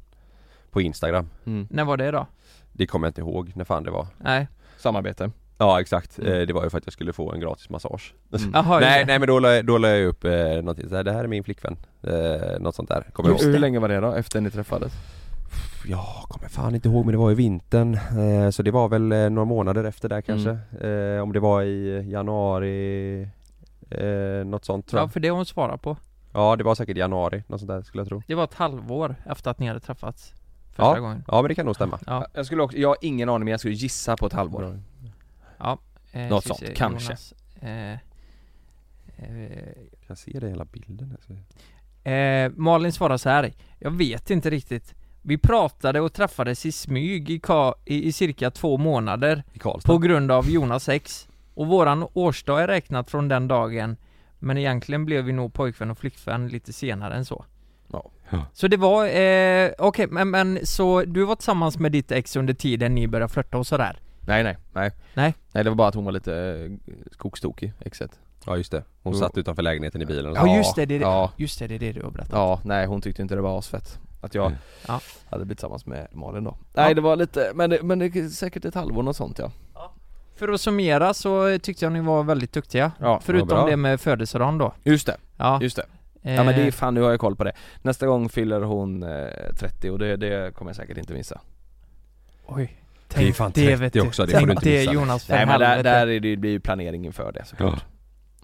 På 0.71 0.81
Instagram 0.81 1.29
Mm. 1.45 1.67
När 1.69 1.85
var 1.85 1.97
det 1.97 2.11
då? 2.11 2.27
Det 2.71 2.87
kommer 2.87 3.07
jag 3.07 3.09
inte 3.09 3.21
ihåg 3.21 3.51
när 3.55 3.65
fan 3.65 3.83
det 3.83 3.91
var 3.91 4.07
Nej. 4.17 4.47
Samarbete 4.77 5.31
Ja 5.57 5.81
exakt, 5.81 6.19
Mm. 6.19 6.33
eh, 6.33 6.39
det 6.47 6.53
var 6.53 6.63
ju 6.63 6.69
för 6.69 6.77
att 6.77 6.85
jag 6.85 6.93
skulle 6.93 7.13
få 7.13 7.31
en 7.31 7.39
gratis 7.39 7.69
massage 7.69 8.13
Mm. 8.39 8.51
Jaha, 8.53 8.79
Nej 8.79 8.97
just 8.99 9.07
nej 9.07 9.19
men 9.19 9.27
då 9.27 9.39
la, 9.39 9.53
jag- 9.55 9.65
då 9.65 9.77
la 9.77 9.89
jag 9.89 10.05
upp 10.07 10.23
eh, 10.25 10.31
någonting 10.33 10.89
så 10.89 10.95
här, 10.95 11.03
det 11.03 11.11
här 11.11 11.23
är 11.23 11.27
min 11.27 11.43
flickvän 11.43 11.77
eh, 12.03 12.59
Något 12.59 12.75
sånt 12.75 12.89
där, 12.89 13.01
kommer 13.13 13.29
jag 13.29 13.37
hur, 13.37 13.43
ihåg 13.45 13.53
hur 13.53 13.59
länge 13.59 13.79
var 13.79 13.89
det 13.89 13.99
då, 13.99 14.11
efter 14.13 14.41
ni 14.41 14.51
träffades? 14.51 14.91
Ja, 15.87 16.25
kommer 16.29 16.49
fan 16.49 16.75
inte 16.75 16.87
ihåg 16.89 17.05
men 17.05 17.11
det 17.11 17.17
var 17.17 17.31
i 17.31 17.35
vintern 17.35 17.93
eh, 18.19 18.49
Så 18.49 18.63
det 18.63 18.71
var 18.71 18.89
väl 18.89 19.11
eh, 19.11 19.29
några 19.29 19.45
månader 19.45 19.83
efter 19.83 20.09
där 20.09 20.21
kanske 20.21 20.49
Mm. 20.81 21.15
eh, 21.17 21.23
Om 21.23 21.33
det 21.33 21.39
var 21.39 21.61
i 21.63 22.09
januari 22.11 23.21
eh, 23.89 24.45
Något 24.45 24.65
sånt 24.65 24.87
tror 24.87 24.99
Ja, 24.99 25.03
jag 25.03 25.13
för 25.13 25.19
det 25.19 25.27
har 25.27 25.35
hon 25.35 25.45
svarat 25.45 25.81
på. 25.81 25.97
Ja 26.33 26.55
det 26.55 26.63
var 26.63 26.75
säkert 26.75 26.97
januari, 26.97 27.43
något 27.47 27.59
sånt 27.59 27.69
där 27.69 27.81
skulle 27.81 28.01
jag 28.01 28.07
tro 28.07 28.21
Det 28.27 28.35
var 28.35 28.43
ett 28.43 28.53
halvår 28.53 29.15
efter 29.25 29.51
att 29.51 29.59
ni 29.59 29.67
hade 29.67 29.79
träffats 29.79 30.33
första 30.69 30.83
Ja. 30.83 30.99
gången. 30.99 31.23
Ja 31.27 31.41
men 31.41 31.49
det 31.49 31.55
kan 31.55 31.65
nog 31.65 31.75
stämma 31.75 31.99
Ja. 32.05 32.27
Jag 32.33 32.45
skulle 32.45 32.61
också, 32.63 32.77
jag 32.77 32.89
har 32.89 32.97
ingen 33.01 33.29
aning 33.29 33.45
men 33.45 33.51
jag 33.51 33.59
skulle 33.59 33.75
gissa 33.75 34.17
på 34.17 34.25
ett 34.27 34.33
halvår 34.33 34.79
Eh, 36.13 36.21
Något 36.29 36.43
sånt, 36.45 36.59
se, 36.59 36.73
kanske. 36.75 37.07
Jonas, 37.11 37.33
eh, 37.61 37.91
eh, 37.91 37.97
Kan 39.91 40.07
jag 40.07 40.17
se 40.17 40.39
det 40.39 40.47
i 40.47 40.49
hela 40.49 40.65
bilden? 40.65 41.11
Alltså. 41.17 41.33
Eh, 42.09 42.51
Malin 42.55 42.91
svarar 42.93 43.17
så 43.17 43.29
här. 43.29 43.53
Jag 43.79 43.91
vet 43.91 44.29
inte 44.29 44.49
riktigt. 44.49 44.95
Vi 45.21 45.37
pratade 45.37 46.01
och 46.01 46.13
träffades 46.13 46.65
i 46.65 46.71
smyg 46.71 47.29
i, 47.29 47.39
ka- 47.39 47.73
i, 47.85 48.07
i 48.07 48.11
cirka 48.11 48.51
två 48.51 48.77
månader 48.77 49.43
I 49.53 49.59
Karlstad 49.59 49.87
på 49.93 49.97
grund 49.97 50.31
av 50.31 50.49
Jonas 50.49 50.89
ex. 50.89 51.27
Och 51.53 51.67
våran 51.67 52.07
årsdag 52.13 52.61
är 52.63 52.67
räknat 52.67 53.09
från 53.11 53.27
den 53.27 53.47
dagen. 53.47 53.97
Men 54.39 54.57
egentligen 54.57 55.05
blev 55.05 55.23
vi 55.23 55.31
nog 55.33 55.53
pojkvän 55.53 55.91
och 55.91 55.97
flickvän 55.97 56.47
lite 56.47 56.73
senare 56.73 57.13
än 57.15 57.25
så. 57.25 57.45
Ja. 57.91 58.09
Ja. 58.29 58.45
Så 58.53 58.67
det 58.67 58.77
var, 58.77 59.05
eh, 59.07 59.71
okej 59.77 60.07
men, 60.07 60.29
men 60.29 60.59
så 60.63 61.03
du 61.05 61.23
var 61.25 61.35
tillsammans 61.35 61.79
med 61.79 61.91
ditt 61.91 62.11
ex 62.11 62.35
under 62.35 62.53
tiden 62.53 62.95
ni 62.95 63.07
började 63.07 63.33
flörta 63.33 63.57
och 63.57 63.67
sådär? 63.67 63.99
Nej 64.27 64.43
nej, 64.43 64.57
nej 64.73 64.91
Nej. 65.13 65.33
Nej 65.51 65.63
det 65.63 65.69
var 65.69 65.75
bara 65.77 65.87
att 65.87 65.95
hon 65.95 66.05
var 66.05 66.11
lite 66.11 66.35
eh, 66.35 66.93
skogstokig, 67.11 67.73
exet 67.79 68.19
Ja 68.45 68.57
just 68.57 68.71
det, 68.71 68.83
hon 69.03 69.13
Jo. 69.13 69.19
satt 69.19 69.37
utanför 69.37 69.61
lägenheten 69.63 70.01
i 70.01 70.05
bilen 70.05 70.31
och 70.31 70.37
Ja, 70.37 70.41
så. 70.41 70.55
just 70.55 70.75
det, 70.75 70.85
det 70.85 70.95
är 70.95 70.99
det, 70.99 71.05
ja. 71.05 71.31
just 71.37 71.59
det, 71.59 71.67
det 71.67 71.75
är 71.75 71.79
det 71.79 71.91
du 71.91 72.01
har 72.03 72.11
berättat. 72.11 72.31
Ja, 72.33 72.59
nej 72.65 72.85
hon 72.85 73.01
tyckte 73.01 73.21
inte 73.21 73.35
det 73.35 73.41
var 73.41 73.59
asfett 73.59 73.99
Att 74.21 74.35
jag 74.35 74.45
Mm. 74.45 74.57
Ja. 74.87 74.99
hade 75.29 75.45
blivit 75.45 75.57
tillsammans 75.57 75.85
med 75.85 76.07
Malin 76.11 76.43
då 76.43 76.55
Nej 76.73 76.95
det 76.95 77.01
var 77.01 77.15
lite, 77.15 77.51
men 77.55 77.69
det, 77.69 77.83
men 77.83 77.99
det 77.99 78.05
är 78.05 78.29
säkert 78.29 78.65
ett 78.65 78.75
halvår 78.75 79.03
något 79.03 79.15
sånt 79.15 79.39
ja 79.39 79.51
För 80.35 80.47
att 80.49 80.61
summera 80.61 81.13
så 81.13 81.59
tyckte 81.59 81.85
jag 81.85 81.91
ni 81.91 82.01
var 82.01 82.23
väldigt 82.23 82.51
duktiga. 82.53 82.91
Ja, 82.99 83.19
Förutom 83.23 83.47
bra. 83.47 83.65
det 83.65 83.77
med 83.77 84.01
födelsedagen 84.01 84.57
då. 84.57 84.73
Just 84.83 85.07
det, 85.07 85.17
Ja, 85.37 85.59
just 85.61 85.75
det 85.75 85.85
Ja 86.23 86.43
men 86.43 86.55
det 86.55 86.61
är 86.61 86.65
eh, 86.65 86.71
fan, 86.71 86.93
nu 86.93 87.01
har 87.01 87.09
jag 87.11 87.19
koll 87.19 87.35
på 87.35 87.43
det 87.43 87.51
Nästa 87.81 88.05
gång 88.07 88.29
fyller 88.29 88.61
hon 88.61 89.03
eh, 89.03 89.27
30 89.59 89.89
och 89.89 89.99
det, 89.99 90.15
det 90.17 90.53
kommer 90.55 90.69
jag 90.69 90.75
säkert 90.75 90.97
inte 90.97 91.13
missa 91.13 91.41
Oj. 92.47 92.77
Det 93.15 93.27
är 93.27 93.33
fan 93.33 93.51
30 93.51 93.75
vet 93.75 93.93
du. 93.93 94.01
också, 94.01 94.25
det 94.25 94.31
Tänk 94.31 94.41
får 94.41 94.47
du 94.47 94.51
inte 94.53 94.69
det 94.69 94.79
missa. 94.79 94.93
Jonas, 94.93 95.25
för 95.25 95.33
Nej 95.33 95.45
men 95.45 95.59
där, 95.59 95.83
där 95.83 96.01
är 96.01 96.05
det, 96.07 96.19
det 96.19 96.35
blir 96.37 96.51
ju 96.51 96.59
planering 96.59 97.05
inför 97.05 97.31
det 97.31 97.45
såklart 97.45 97.73
Ja. 97.77 97.90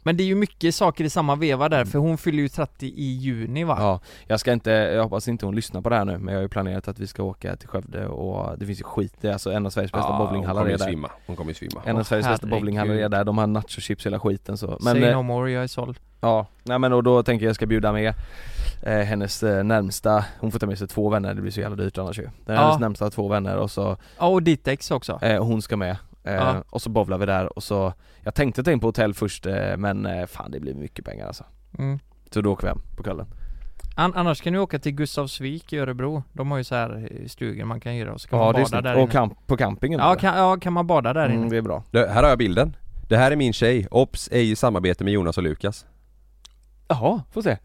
Men 0.07 0.17
det 0.17 0.23
är 0.23 0.25
ju 0.25 0.35
mycket 0.35 0.75
saker 0.75 1.03
i 1.03 1.09
samma 1.09 1.35
veva 1.35 1.69
där, 1.69 1.85
för 1.85 1.99
hon 1.99 2.17
fyller 2.17 2.39
ju 2.43 2.49
30 2.49 2.85
i 2.85 3.03
juni 3.17 3.63
va? 3.63 3.75
Ja, 3.79 3.99
jag 4.27 4.39
ska 4.39 4.53
inte, 4.53 4.71
jag 4.71 5.03
hoppas 5.03 5.27
inte 5.27 5.45
hon 5.45 5.55
lyssnar 5.55 5.81
på 5.81 5.89
det 5.89 5.95
här 5.95 6.05
nu 6.05 6.17
men 6.17 6.27
jag 6.33 6.39
har 6.39 6.43
ju 6.43 6.49
planerat 6.49 6.87
att 6.87 6.99
vi 6.99 7.07
ska 7.07 7.23
åka 7.23 7.55
till 7.55 7.67
Skövde 7.67 8.07
och 8.07 8.57
det 8.59 8.65
finns 8.65 8.79
ju 8.79 8.83
skit, 8.83 9.13
det 9.21 9.27
är 9.27 9.33
alltså 9.33 9.51
en 9.51 9.65
av 9.65 9.69
Sveriges 9.69 9.91
bästa 9.91 10.09
Ja, 10.09 10.17
bowlinghallar 10.25 10.61
Hon 10.61 10.71
är 10.71 10.71
kommer 10.71 10.71
ju 10.71 10.77
där 10.77 10.85
svimma, 10.85 11.11
hon 11.25 11.35
kommer 11.35 11.51
ju 11.51 11.55
svimma 11.55 11.81
En 11.85 11.97
av 11.97 12.03
Sveriges 12.03 12.27
bästa 12.27 12.45
herregud. 12.47 12.61
bowlinghallar 12.61 12.93
är 12.95 13.09
där, 13.09 13.23
de 13.23 13.37
har 13.37 13.47
nachochips 13.47 14.05
hela 14.05 14.19
skiten 14.19 14.57
så 14.57 14.67
Men 14.67 14.79
Say 14.93 15.03
eh, 15.03 15.17
no 15.17 15.21
more, 15.23 15.51
jag 15.51 15.63
är 15.63 15.67
såld. 15.67 15.97
ja, 16.21 16.47
nej 16.63 16.79
men 16.79 16.93
och 16.93 17.03
då 17.03 17.23
tänker 17.23 17.45
jag 17.45 17.55
ska 17.55 17.65
bjuda 17.65 17.91
med 17.93 18.13
eh, 18.83 18.93
hennes 18.99 19.43
eh, 19.43 19.63
närmsta, 19.63 20.25
hon 20.39 20.51
får 20.51 20.59
ta 20.59 20.65
med 20.65 20.77
sig 20.77 20.87
två 20.87 21.09
vänner, 21.09 21.33
det 21.33 21.41
blir 21.41 21.51
så 21.51 21.59
jävla 21.59 21.83
dyrt 21.83 21.97
annars 21.97 22.19
ju 22.19 22.29
Den 22.45 22.55
Ja. 22.55 22.61
Hennes 22.61 22.79
närmsta 22.79 23.09
två 23.09 23.27
vänner 23.27 23.57
och 23.57 23.71
så, 23.71 23.97
Ja, 24.19 24.27
och 24.27 24.43
ditt 24.43 24.67
ex 24.67 24.91
också. 24.91 25.19
eh, 25.21 25.43
hon 25.43 25.61
ska 25.61 25.77
med 25.77 25.97
Ja. 26.33 26.63
Och 26.69 26.81
så 26.81 26.89
bowlar 26.89 27.17
vi 27.17 27.25
där 27.25 27.57
och 27.57 27.63
så 27.63 27.93
Jag 28.23 28.35
tänkte 28.35 28.63
ta 28.63 28.71
in 28.71 28.79
på 28.79 28.87
hotell 28.87 29.13
först 29.13 29.45
eh, 29.45 29.77
men 29.77 30.05
eh, 30.05 30.25
fan 30.25 30.51
det 30.51 30.59
blir 30.59 30.73
mycket 30.73 31.05
pengar 31.05 31.27
alltså 31.27 31.43
Mm. 31.79 31.99
Så 32.31 32.41
då 32.41 32.51
åker 32.51 32.63
vi 32.63 32.67
hem 32.69 32.81
på 32.97 33.03
kvällen 33.03 33.25
An- 33.95 34.13
annars 34.15 34.41
kan 34.41 34.53
du 34.53 34.59
åka 34.59 34.79
till 34.79 34.91
Gustavsvik 34.91 35.73
i 35.73 35.77
Örebro. 35.79 36.23
De 36.33 36.51
har 36.51 36.57
ju 36.57 36.63
så 36.63 36.75
här 36.75 37.07
eh, 37.11 37.27
stugor 37.27 37.65
man 37.65 37.79
kan 37.79 37.91
hyra 37.93 38.13
och 38.13 38.21
så 38.21 38.27
kan 38.29 38.39
Ja 38.39 38.45
man 38.51 38.53
bada 38.63 38.81
där 38.81 38.95
och 39.03 39.13
inne. 39.15 39.29
på 39.47 39.57
campingen 39.57 39.99
Ja 39.99 40.15
kan, 40.15 40.37
ja, 40.37 40.57
kan 40.57 40.73
man 40.73 40.87
bada 40.87 41.13
där 41.13 41.25
inne? 41.25 41.35
mm, 41.37 41.49
det 41.49 41.57
är 41.57 41.61
bra 41.61 41.83
det, 41.91 42.07
Här 42.07 42.23
har 42.23 42.29
jag 42.29 42.37
bilden 42.37 42.75
Det 43.09 43.17
här 43.17 43.31
är 43.31 43.35
min 43.35 43.53
tjej, 43.53 43.87
Ops 43.91 44.29
är 44.31 44.39
i 44.39 44.55
samarbete 44.55 45.03
med 45.03 45.13
Jonas 45.13 45.37
och 45.37 45.43
Lukas 45.43 45.85
Jaha, 46.87 47.21
får 47.31 47.41
se 47.41 47.57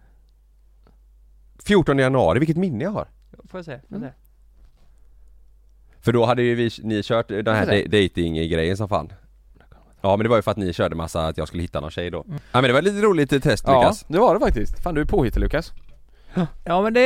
14 1.64 1.98
januari, 1.98 2.38
vilket 2.38 2.56
minne 2.56 2.84
jag 2.84 2.90
har! 2.90 3.08
Får 3.48 3.58
jag 3.58 3.64
se? 3.64 3.78
Får 3.78 3.86
jag 3.88 3.96
Mm. 3.98 4.10
För 6.04 6.12
då 6.12 6.24
hade 6.24 6.42
ju 6.42 6.54
vi, 6.54 6.70
ni 6.82 7.02
kört 7.02 7.28
den 7.28 7.46
här 7.46 7.66
da- 7.66 7.98
dating-grejen 7.98 8.76
som 8.76 8.88
fan 8.88 9.12
Ja 10.00 10.16
men 10.16 10.24
det 10.24 10.28
var 10.28 10.36
ju 10.36 10.42
för 10.42 10.50
att 10.50 10.56
ni 10.56 10.72
körde 10.72 10.96
massa 10.96 11.26
att 11.26 11.38
jag 11.38 11.48
skulle 11.48 11.62
hitta 11.62 11.80
någon 11.80 11.90
tjej 11.90 12.10
då 12.10 12.22
Mm. 12.28 12.38
Ja 12.52 12.60
men 12.60 12.64
det 12.68 12.72
var 12.72 12.82
lite 12.82 13.00
roligt 13.02 13.42
test 13.42 13.64
Ja, 13.66 13.80
Lukas 13.80 14.04
det 14.08 14.18
var 14.18 14.34
det 14.34 14.40
faktiskt. 14.40 14.82
Fan 14.82 14.94
du 14.94 15.00
är 15.00 15.04
påhittig 15.04 15.40
Lukas 15.40 15.72
Ja 16.64 16.82
men 16.82 16.94
det, 16.94 17.00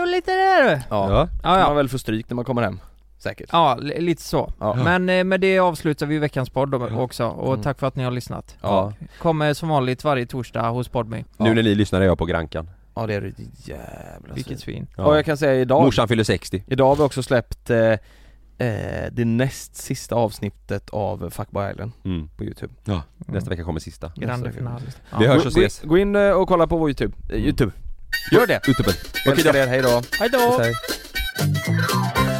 var 0.00 0.06
lite 0.06 0.30
det 0.30 0.62
du. 0.62 0.70
Ja, 0.70 0.80
Ja. 0.90 1.28
Ja, 1.42 1.50
Man 1.50 1.60
ja. 1.60 1.74
väl 1.74 1.88
får 1.88 1.98
stryk 1.98 2.28
när 2.30 2.34
man 2.34 2.44
kommer 2.44 2.62
hem 2.62 2.80
Säkert 3.18 3.48
Ja, 3.52 3.76
li- 3.80 4.00
lite 4.00 4.22
så. 4.22 4.52
Ja. 4.60 4.74
Men 4.74 5.08
eh, 5.08 5.24
med 5.24 5.40
det 5.40 5.58
avslutar 5.58 6.06
vi 6.06 6.18
veckans 6.18 6.50
podd 6.50 6.70
då 6.70 6.86
också 6.88 7.26
och 7.26 7.52
Mm. 7.52 7.62
tack 7.62 7.78
för 7.78 7.86
att 7.86 7.96
ni 7.96 8.04
har 8.04 8.10
lyssnat. 8.10 8.56
Ja. 8.62 8.92
Kommer 9.18 9.54
som 9.54 9.68
vanligt 9.68 10.04
varje 10.04 10.26
torsdag 10.26 10.68
hos 10.68 10.88
Podme. 10.88 11.24
Nu 11.36 11.54
när 11.54 11.62
ni 11.62 11.74
lyssnar 11.74 12.00
är 12.00 12.04
jag 12.04 12.18
på 12.18 12.24
Grankan 12.24 12.70
Ja 12.94 13.06
det 13.06 13.14
är 13.14 13.20
det 13.20 13.32
jävla 13.72 14.34
Vilket 14.34 14.60
svin. 14.60 14.86
svin. 14.96 15.06
Och 15.06 15.16
jag 15.16 15.24
kan 15.24 15.36
säga 15.36 15.54
idag, 15.60 15.82
Morsan 15.82 16.08
fyller 16.08 16.24
60 16.24 16.64
idag 16.66 16.86
har 16.88 16.96
vi 16.96 17.02
också 17.02 17.22
släppt 17.22 17.70
eh, 17.70 17.92
eh, 18.62 19.12
det 19.12 19.24
näst 19.24 19.76
sista 19.76 20.14
avsnittet 20.14 20.90
av 20.90 21.30
Fuckboy 21.30 21.70
Island 21.70 21.92
mm. 22.04 22.28
på 22.36 22.44
youtube 22.44 22.74
Nästa 23.18 23.50
vecka 23.50 23.64
kommer 23.64 23.80
sista 23.80 24.12
Grande 24.16 24.52
final. 24.52 24.82
Vi 25.18 25.24
Ja. 25.24 25.32
hörs 25.32 25.46
och 25.46 25.52
gå, 25.52 25.60
ses 25.60 25.82
gå 25.82 25.98
in 25.98 26.16
eh, 26.16 26.30
och 26.30 26.48
kolla 26.48 26.66
på 26.66 26.76
vår 26.76 26.88
youtube, 26.88 27.16
eh, 27.30 27.36
youtube 27.36 27.72
Gör 28.32 28.46
det! 28.46 28.60
Ute 28.68 28.82
på 28.82 28.90
Älskar 29.30 29.56
er, 29.56 29.66
hejdå! 29.66 30.02
Hej 30.18 30.28
då! 30.32 30.58
Hej 30.58 32.31